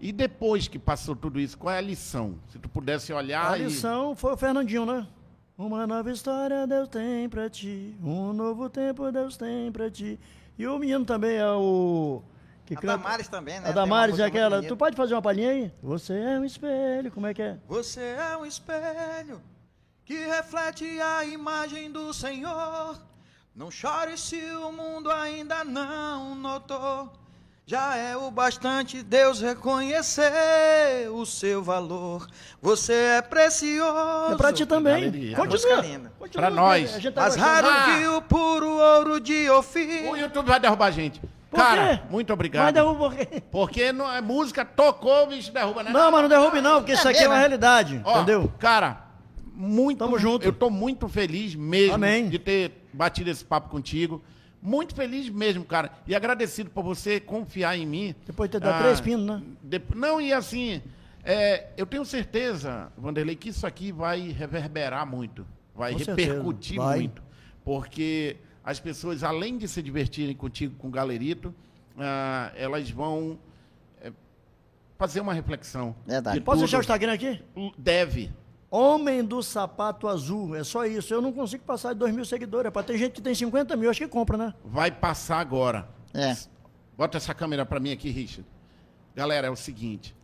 E 0.00 0.12
depois 0.12 0.68
que 0.68 0.78
passou 0.78 1.16
tudo 1.16 1.40
isso, 1.40 1.56
qual 1.56 1.74
é 1.74 1.78
a 1.78 1.80
lição? 1.80 2.38
Se 2.50 2.58
tu 2.58 2.68
pudesse 2.68 3.12
olhar 3.12 3.52
A 3.52 3.58
e- 3.58 3.64
lição 3.64 4.14
foi 4.14 4.34
o 4.34 4.36
Fernandinho, 4.36 4.84
né? 4.84 5.06
Uma 5.56 5.86
nova 5.86 6.10
história 6.10 6.66
Deus 6.66 6.88
tem 6.88 7.26
pra 7.30 7.48
ti. 7.48 7.96
Um 8.02 8.32
novo 8.34 8.68
tempo 8.68 9.10
Deus 9.10 9.38
tem 9.38 9.72
pra 9.72 9.90
ti. 9.90 10.20
E 10.58 10.66
o 10.66 10.78
menino 10.78 11.04
também 11.06 11.36
é 11.36 11.50
o. 11.50 12.22
Que 12.66 12.74
A 12.74 12.76
canta- 12.78 12.96
Damares 12.98 13.28
também, 13.28 13.60
né? 13.60 13.68
A 13.70 13.72
Damares 13.72 14.18
é 14.18 14.24
aquela. 14.24 14.62
Tu 14.62 14.76
pode 14.76 14.94
fazer 14.96 15.14
uma 15.14 15.22
palhinha 15.22 15.50
aí? 15.50 15.72
Você 15.82 16.12
é 16.12 16.38
um 16.38 16.44
espelho, 16.44 17.10
como 17.10 17.26
é 17.26 17.32
que 17.32 17.40
é? 17.40 17.58
Você 17.68 18.00
é 18.02 18.36
um 18.36 18.44
espelho 18.44 19.40
que 20.04 20.14
reflete 20.26 20.84
a 21.00 21.24
imagem 21.24 21.90
do 21.90 22.12
Senhor. 22.12 22.98
Não 23.56 23.70
chore 23.70 24.18
se 24.18 24.36
o 24.36 24.70
mundo 24.70 25.10
ainda 25.10 25.64
não 25.64 26.34
notou. 26.34 27.10
Já 27.68 27.96
é 27.96 28.16
o 28.16 28.30
bastante 28.30 29.02
Deus 29.02 29.40
reconhecer 29.40 31.10
o 31.10 31.24
seu 31.26 31.62
valor. 31.64 32.26
Você 32.62 32.92
é 32.92 33.22
precioso. 33.22 34.32
É 34.34 34.36
pra 34.36 34.52
ti 34.52 34.64
também. 34.66 34.94
Galeria. 35.10 35.36
Continua. 35.36 35.76
Continua, 35.82 36.10
Pra 36.30 36.50
nós. 36.50 36.94
A 36.94 37.00
tá 37.10 37.22
Mas 37.22 37.34
gostando. 37.36 37.40
raro 37.50 37.66
Ah. 37.68 37.84
que 37.98 38.06
o 38.08 38.22
puro 38.22 38.68
ouro 38.68 39.18
de 39.20 39.50
Ofir. 39.50 40.08
O 40.08 40.16
YouTube 40.16 40.46
vai 40.46 40.60
derrubar 40.60 40.86
a 40.86 40.90
gente. 40.92 41.20
Por 41.50 41.56
Cara, 41.56 41.96
quê? 41.96 42.02
muito 42.10 42.28
Mas 42.28 42.34
obrigado. 42.34 42.74
derruba 42.74 42.98
por 42.98 43.14
quê? 43.16 43.42
Porque 43.50 43.92
não, 43.92 44.12
é 44.12 44.20
música 44.20 44.64
tocou, 44.64 45.24
o 45.24 45.26
bicho 45.28 45.50
derruba, 45.52 45.82
né? 45.82 45.90
Não, 45.90 46.10
mas 46.10 46.22
não 46.22 46.28
derrube 46.28 46.60
não, 46.60 46.76
porque 46.80 46.92
isso 46.92 47.08
aqui 47.08 47.18
é 47.18 47.22
uma 47.22 47.28
mesmo? 47.30 47.40
realidade. 47.40 48.00
Ó, 48.04 48.16
Entendeu? 48.16 48.52
Cara, 48.58 49.00
muito. 49.54 49.98
Tamo 49.98 50.18
junto. 50.18 50.44
Eu 50.44 50.52
tô 50.52 50.68
muito 50.70 51.08
feliz 51.08 51.54
mesmo 51.54 51.94
Amém. 51.94 52.28
de 52.28 52.38
ter 52.38 52.85
batido 52.96 53.30
esse 53.30 53.44
papo 53.44 53.68
contigo. 53.68 54.22
Muito 54.62 54.94
feliz 54.94 55.28
mesmo, 55.28 55.64
cara. 55.64 55.92
E 56.06 56.14
agradecido 56.14 56.70
por 56.70 56.82
você 56.82 57.20
confiar 57.20 57.76
em 57.76 57.86
mim. 57.86 58.14
Depois 58.26 58.48
de 58.50 58.58
ter 58.58 58.64
dado 58.64 58.82
três 58.82 59.00
pinos, 59.00 59.24
né? 59.26 59.42
de- 59.62 59.82
Não, 59.94 60.20
e 60.20 60.32
assim, 60.32 60.82
é, 61.22 61.66
eu 61.76 61.86
tenho 61.86 62.04
certeza, 62.04 62.90
Vanderlei, 62.96 63.36
que 63.36 63.50
isso 63.50 63.66
aqui 63.66 63.92
vai 63.92 64.20
reverberar 64.32 65.06
muito. 65.06 65.46
Vai 65.74 65.92
Com 65.92 65.98
repercutir 65.98 66.76
vai. 66.78 66.98
muito. 67.00 67.22
Porque 67.64 68.36
as 68.64 68.80
pessoas, 68.80 69.22
além 69.22 69.58
de 69.58 69.68
se 69.68 69.82
divertirem 69.82 70.34
contigo, 70.34 70.74
com 70.76 70.88
o 70.88 70.90
Galerito, 70.90 71.54
ah, 71.98 72.50
elas 72.56 72.90
vão 72.90 73.38
é, 74.00 74.10
fazer 74.98 75.20
uma 75.20 75.34
reflexão. 75.34 75.94
Verdade. 76.06 76.38
de 76.38 76.44
Posso 76.44 76.56
tudo. 76.58 76.64
deixar 76.66 76.78
o 76.78 76.80
Instagram 76.80 77.12
aqui? 77.12 77.42
Deve. 77.76 78.32
Homem 78.70 79.24
do 79.24 79.42
sapato 79.42 80.08
azul. 80.08 80.54
É 80.56 80.64
só 80.64 80.84
isso. 80.84 81.12
Eu 81.14 81.22
não 81.22 81.32
consigo 81.32 81.64
passar 81.64 81.92
de 81.92 81.98
2 82.00 82.14
mil 82.14 82.24
seguidores. 82.24 82.66
Rapaz, 82.66 82.86
tem 82.86 82.98
gente 82.98 83.12
que 83.12 83.22
tem 83.22 83.34
50 83.34 83.76
mil, 83.76 83.88
acho 83.88 84.00
que 84.00 84.08
compra, 84.08 84.36
né? 84.36 84.54
Vai 84.64 84.90
passar 84.90 85.38
agora. 85.38 85.88
É. 86.12 86.36
Bota 86.96 87.16
essa 87.16 87.34
câmera 87.34 87.64
pra 87.64 87.78
mim 87.78 87.92
aqui, 87.92 88.10
Richard. 88.10 88.48
Galera, 89.14 89.46
é 89.46 89.50
o 89.50 89.56
seguinte. 89.56 90.14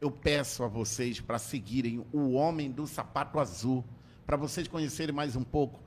Eu 0.00 0.10
peço 0.10 0.64
a 0.64 0.68
vocês 0.68 1.20
para 1.20 1.38
seguirem 1.38 2.04
o 2.12 2.32
Homem 2.32 2.70
do 2.70 2.86
Sapato 2.86 3.38
Azul, 3.38 3.84
para 4.26 4.36
vocês 4.36 4.66
conhecerem 4.66 5.14
mais 5.14 5.36
um 5.36 5.44
pouco 5.44 5.78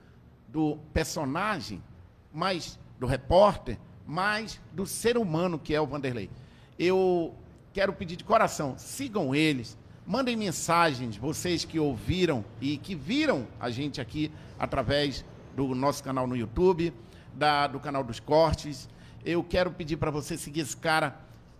do 0.47 0.77
personagem, 0.93 1.83
mais 2.31 2.79
do 2.97 3.05
repórter, 3.05 3.77
mais 4.07 4.61
do 4.71 4.85
ser 4.85 5.17
humano 5.17 5.59
que 5.59 5.75
é 5.75 5.81
o 5.81 5.85
Vanderlei. 5.87 6.29
Eu 6.79 7.33
quero 7.73 7.91
pedir 7.91 8.15
de 8.15 8.23
coração, 8.23 8.77
sigam 8.77 9.35
eles, 9.35 9.77
mandem 10.05 10.35
mensagens, 10.35 11.17
vocês 11.17 11.65
que 11.65 11.79
ouviram 11.79 12.43
e 12.61 12.77
que 12.77 12.93
viram 12.95 13.47
a 13.59 13.69
gente 13.69 13.99
aqui 13.99 14.31
através 14.59 15.23
do 15.55 15.73
nosso 15.73 16.03
canal 16.03 16.27
no 16.27 16.35
YouTube, 16.35 16.93
da- 17.33 17.67
do 17.67 17.79
canal 17.79 18.03
dos 18.03 18.19
cortes. 18.19 18.87
Eu 19.23 19.43
quero 19.43 19.71
pedir 19.71 19.97
para 19.97 20.11
você 20.11 20.37
seguir 20.37 20.61
esse 20.61 20.77
cara 20.77 21.15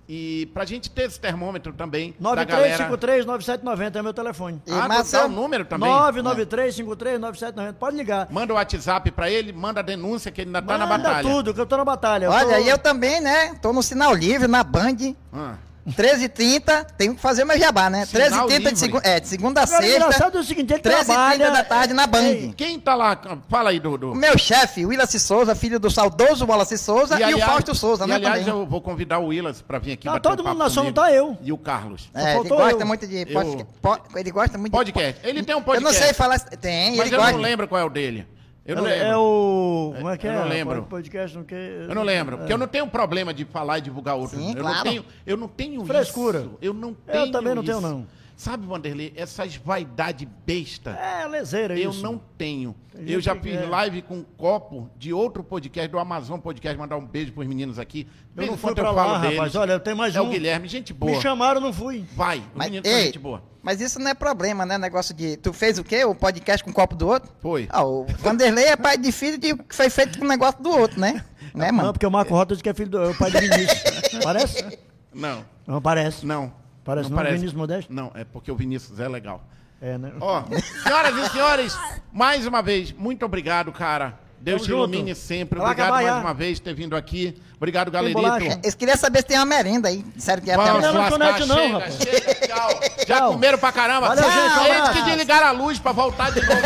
e 0.08 0.46
pra 0.54 0.66
gente 0.66 0.92
ter 0.92 1.04
esse 1.08 1.20
termômetro 1.20 1.74
também 1.74 2.14
da 2.20 2.44
galera. 2.44 2.88
93539790 2.90 3.96
é 3.96 4.02
meu 4.04 4.14
telefone. 4.14 4.62
E 4.68 4.72
Ah, 4.72 4.88
Marcelo- 4.88 5.28
dá 5.28 5.34
o 5.34 5.36
número 5.36 5.66
também? 5.66 5.90
993539790. 5.90 7.74
Pode 7.80 7.98
ligar. 7.98 8.28
Manda 8.32 8.54
o 8.54 8.56
WhatsApp 8.56 9.10
pra 9.12 9.30
ele, 9.32 9.52
manda 9.52 9.80
a 9.80 9.84
denúncia 9.84 10.32
que 10.32 10.42
ele 10.42 10.50
ainda 10.50 10.62
tá 10.62 10.78
na 10.78 10.86
Manda 10.86 11.04
batalha. 11.10 11.28
tudo, 11.30 11.54
que 11.54 11.60
eu 11.60 11.66
tô 11.66 11.78
na 11.78 11.86
batalha. 11.86 12.30
Olha, 12.30 12.58
tô... 12.58 12.64
e 12.64 12.70
eu 12.70 12.78
também, 12.78 13.20
né? 13.20 13.56
Tô 13.56 13.74
no 13.74 13.82
sinal 13.82 14.14
livre, 14.14 14.48
na 14.48 14.64
Band. 14.64 15.16
Ah. 15.34 15.56
13h30, 15.88 16.86
tenho 16.98 17.16
que 17.16 17.22
fazer 17.22 17.44
meu 17.46 17.58
jabá, 17.60 17.90
né? 17.90 18.06
Sinal 18.06 18.48
13h30 18.48 18.72
de, 18.72 18.80
segu 18.80 19.00
é, 19.04 19.20
de 19.20 19.28
segunda 19.28 19.62
a 19.62 19.68
sexta. 19.68 19.86
engraçado 19.86 20.38
é 20.38 20.42
o 20.42 20.44
seguinte, 20.44 20.74
ele 20.74 20.82
13h30 20.82 21.06
trabalha... 21.06 21.52
da 21.52 21.64
tarde 21.64 21.94
na 21.94 22.08
Band. 22.08 22.24
Ei, 22.24 22.54
Quem 22.58 22.80
tá 22.80 22.96
lá? 22.96 23.20
Fala 23.50 23.70
aí, 23.70 23.80
Dudu. 23.80 24.12
O 24.12 24.16
meu 24.16 24.38
chefe, 24.38 24.86
Willis 24.86 25.22
Souza, 25.22 25.54
filho 25.56 25.80
do 25.80 25.90
saudoso 25.92 26.46
Wallace 26.46 26.78
Souza, 26.78 27.20
e, 27.20 27.34
o 27.36 27.40
Fausto 27.40 27.76
Souza, 27.76 28.06
e, 28.06 28.08
né? 28.08 28.16
aliás, 28.16 28.46
também. 28.46 28.60
eu 28.62 28.66
vou 28.66 28.82
convidar 28.82 29.20
o 29.20 29.28
Willas 29.28 29.62
pra 29.62 29.78
vir 29.80 29.94
aqui 29.94 30.08
Tá 30.08 30.14
um 30.16 30.20
todo 30.20 30.38
papo 30.44 30.50
mundo 30.50 30.58
na 30.64 30.70
som, 30.70 30.82
comigo. 30.82 30.96
tá 30.96 31.12
eu. 31.12 31.38
E 31.42 31.52
o 31.52 31.58
Carlos. 31.58 32.10
É, 32.14 32.38
ele 32.38 32.50
gosta 32.50 32.82
eu. 32.84 32.88
muito 32.88 33.08
de 33.08 33.18
Eu- 33.20 33.28
podcast. 33.28 33.66
po- 33.82 34.00
Ele 34.20 34.32
gosta 34.32 34.58
muito 34.58 34.72
Podcast. 34.72 35.22
Ele 35.24 35.44
tem 35.44 35.56
um 35.56 35.60
de. 35.60 35.62
Eu 35.62 35.66
podcast. 35.66 35.84
não 35.84 35.94
sei 36.06 36.14
falar. 36.14 36.40
Tem, 36.40 36.96
Mas 36.98 37.08
ele 37.08 37.16
eu 37.16 37.20
gosta. 37.20 37.34
não 37.34 37.42
lembro 37.42 37.68
qual 37.68 37.80
é 37.82 37.84
o 37.86 37.90
dele. 37.90 38.28
Eu 38.66 38.76
não 38.78 38.88
Ele 38.88 38.96
lembro. 38.96 39.08
É 39.08 39.18
o... 39.18 39.94
Como 39.96 40.10
é 40.10 40.18
que 40.18 40.26
Eu 40.26 40.32
é? 40.32 40.36
não 40.40 40.48
lembro. 40.48 40.84
Podcast, 40.84 41.38
não 41.38 41.44
que... 41.44 41.54
Eu 41.54 41.94
não 41.94 42.02
lembro, 42.02 42.38
porque 42.40 42.52
eu 42.52 42.58
não 42.58 42.68
tenho 42.68 42.88
problema 42.88 43.32
de 43.32 43.46
falar 43.46 43.78
e 43.78 43.82
divulgar 43.82 44.16
outro. 44.16 44.38
Sim, 44.40 44.56
eu 44.56 44.62
claro. 44.62 44.76
não 44.78 44.84
tenho, 44.84 45.06
eu 45.26 45.38
não 45.38 45.48
tenho 45.48 45.86
Frescura. 45.86 46.40
isso. 46.40 46.58
Eu 46.62 46.74
não 46.74 46.90
Eu 46.90 47.14
tenho 47.14 47.32
também 47.32 47.54
não 47.54 47.62
isso. 47.62 47.72
tenho, 47.72 47.82
não. 47.82 48.08
Sabe, 48.38 48.68
Vanderlei, 48.68 49.14
essas 49.16 49.56
vaidade 49.56 50.28
besta. 50.46 50.92
É, 50.92 51.26
lezeira 51.26 51.80
Eu 51.80 51.92
isso. 51.92 52.04
não 52.04 52.18
tenho. 52.38 52.76
Tem 52.92 53.10
Eu 53.10 53.22
já 53.22 53.34
fiz 53.34 53.54
quer. 53.58 53.70
live 53.70 54.02
com 54.02 54.16
um 54.16 54.24
copo 54.24 54.90
de 54.98 55.14
outro 55.14 55.42
podcast, 55.42 55.90
do 55.90 55.98
Amazon 55.98 56.38
Podcast, 56.40 56.78
mandar 56.78 56.98
um 56.98 57.06
beijo 57.06 57.32
pros 57.32 57.48
meninos 57.48 57.80
aqui. 57.80 58.06
Eu 58.36 58.48
não 58.48 58.58
fui 58.58 58.76
pra 58.76 58.90
eu 58.90 58.92
lá, 58.92 59.04
falo 59.06 59.14
rapaz. 59.16 59.36
deles. 59.38 59.56
Olha, 59.56 59.80
tem 59.80 59.96
mais 59.96 60.16
É 60.16 60.22
um. 60.22 60.28
o 60.28 60.30
Guilherme, 60.30 60.68
gente 60.68 60.94
boa. 60.94 61.14
Me 61.14 61.22
chamaram, 61.22 61.62
não 61.62 61.72
fui. 61.72 62.04
Vai, 62.14 62.40
o 62.40 62.44
Mas, 62.56 62.68
menino 62.68 62.84
foi 62.86 62.94
ei, 62.94 63.06
gente 63.06 63.20
boa. 63.20 63.42
mas 63.64 63.80
isso 63.80 64.00
não 64.00 64.10
é 64.10 64.14
problema, 64.14 64.66
né? 64.66 64.78
Negócio 64.78 65.14
de. 65.16 65.38
Tu 65.38 65.54
fez 65.54 65.80
o 65.80 65.84
quê? 65.84 66.04
O 66.04 66.14
podcast 66.14 66.62
com 66.62 66.72
o 66.72 66.74
copo 66.74 66.94
do 66.96 67.08
outro? 67.08 67.32
Foi. 67.40 67.68
Ah, 67.70 67.86
o 67.86 68.06
Vanderlei 68.20 68.66
é 68.66 68.76
pai 68.76 68.98
de 68.98 69.14
filho 69.14 69.38
de 69.38 69.56
que 69.56 69.74
foi 69.76 69.90
feito 69.90 70.20
com 70.20 70.26
o 70.26 70.28
negócio 70.28 70.62
do 70.62 70.72
outro, 70.72 71.00
né? 71.00 71.24
Né, 71.54 71.68
Não, 71.72 71.78
mano? 71.78 71.94
porque 71.94 72.06
o 72.06 72.12
Marco 72.12 72.34
Rota 72.34 72.54
diz 72.54 72.62
que 72.62 72.68
é 72.68 72.74
filho 72.74 72.90
do 72.90 72.98
é 73.02 73.10
o 73.12 73.16
pai 73.18 73.32
do 73.32 73.40
Vinícius. 73.40 73.82
parece? 74.22 74.78
Não, 75.14 75.46
Não, 75.66 75.82
parece. 75.82 76.26
não. 76.26 76.52
Parece 76.86 77.10
não, 77.12 77.18
Vinícius 77.24 77.54
Modesto? 77.54 77.92
Não, 77.92 78.12
é 78.16 78.24
porque 78.24 78.50
o 78.52 78.56
Vinícius 78.56 79.00
é 79.00 79.08
legal. 79.10 79.44
É, 79.82 79.98
né? 79.98 80.14
Ó, 80.22 80.44
senhoras 80.84 81.16
e 81.18 81.30
senhores, 81.32 81.78
mais 82.14 82.48
uma 82.48 82.62
vez, 82.62 82.94
muito 82.94 83.26
obrigado, 83.26 83.72
cara. 83.74 84.18
Deus 84.40 84.62
Tamo 84.62 84.66
te 84.66 84.70
junto. 84.80 84.94
ilumine 84.94 85.16
sempre. 85.16 85.58
Vai 85.58 85.70
Obrigado 85.72 85.88
acabar 85.88 86.04
mais 86.04 86.16
já. 86.16 86.22
uma 86.22 86.34
vez 86.34 86.60
por 86.60 86.66
ter 86.66 86.74
vindo 86.76 86.96
aqui. 86.96 87.36
Obrigado, 87.58 87.90
galerito. 87.90 88.22
Eles 88.64 88.76
queriam 88.76 88.96
saber 88.96 89.20
se 89.20 89.26
tem 89.26 89.38
uma 89.38 89.46
merenda 89.46 89.90
aí. 89.90 90.04
Disseram 90.16 90.42
que 90.44 90.50
ia 90.50 90.56
ter 90.58 90.64
Vamos 90.64 90.86
uma 90.86 91.10
Não, 91.10 91.10
não 91.10 91.18
não, 91.18 91.38
chega, 91.48 91.74
rapaz. 91.74 91.96
chega, 91.98 92.48
tchau. 92.48 92.70
Já 93.08 93.18
Tchau. 93.18 93.32
comeram 93.34 93.58
pra 93.58 93.72
caramba. 93.72 94.08
Valeu, 94.10 94.24
gente, 94.24 94.84
Gente 94.86 94.94
que 94.94 95.02
desligaram 95.10 95.48
a 95.48 95.52
luz 95.52 95.80
pra 95.80 95.92
voltar 95.94 96.32
de 96.32 96.42
novo. 96.46 96.62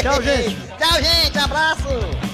Tchau, 0.00 0.22
gente. 0.22 0.56
Tchau, 0.78 1.02
gente. 1.02 1.38
Abraço. 1.38 2.27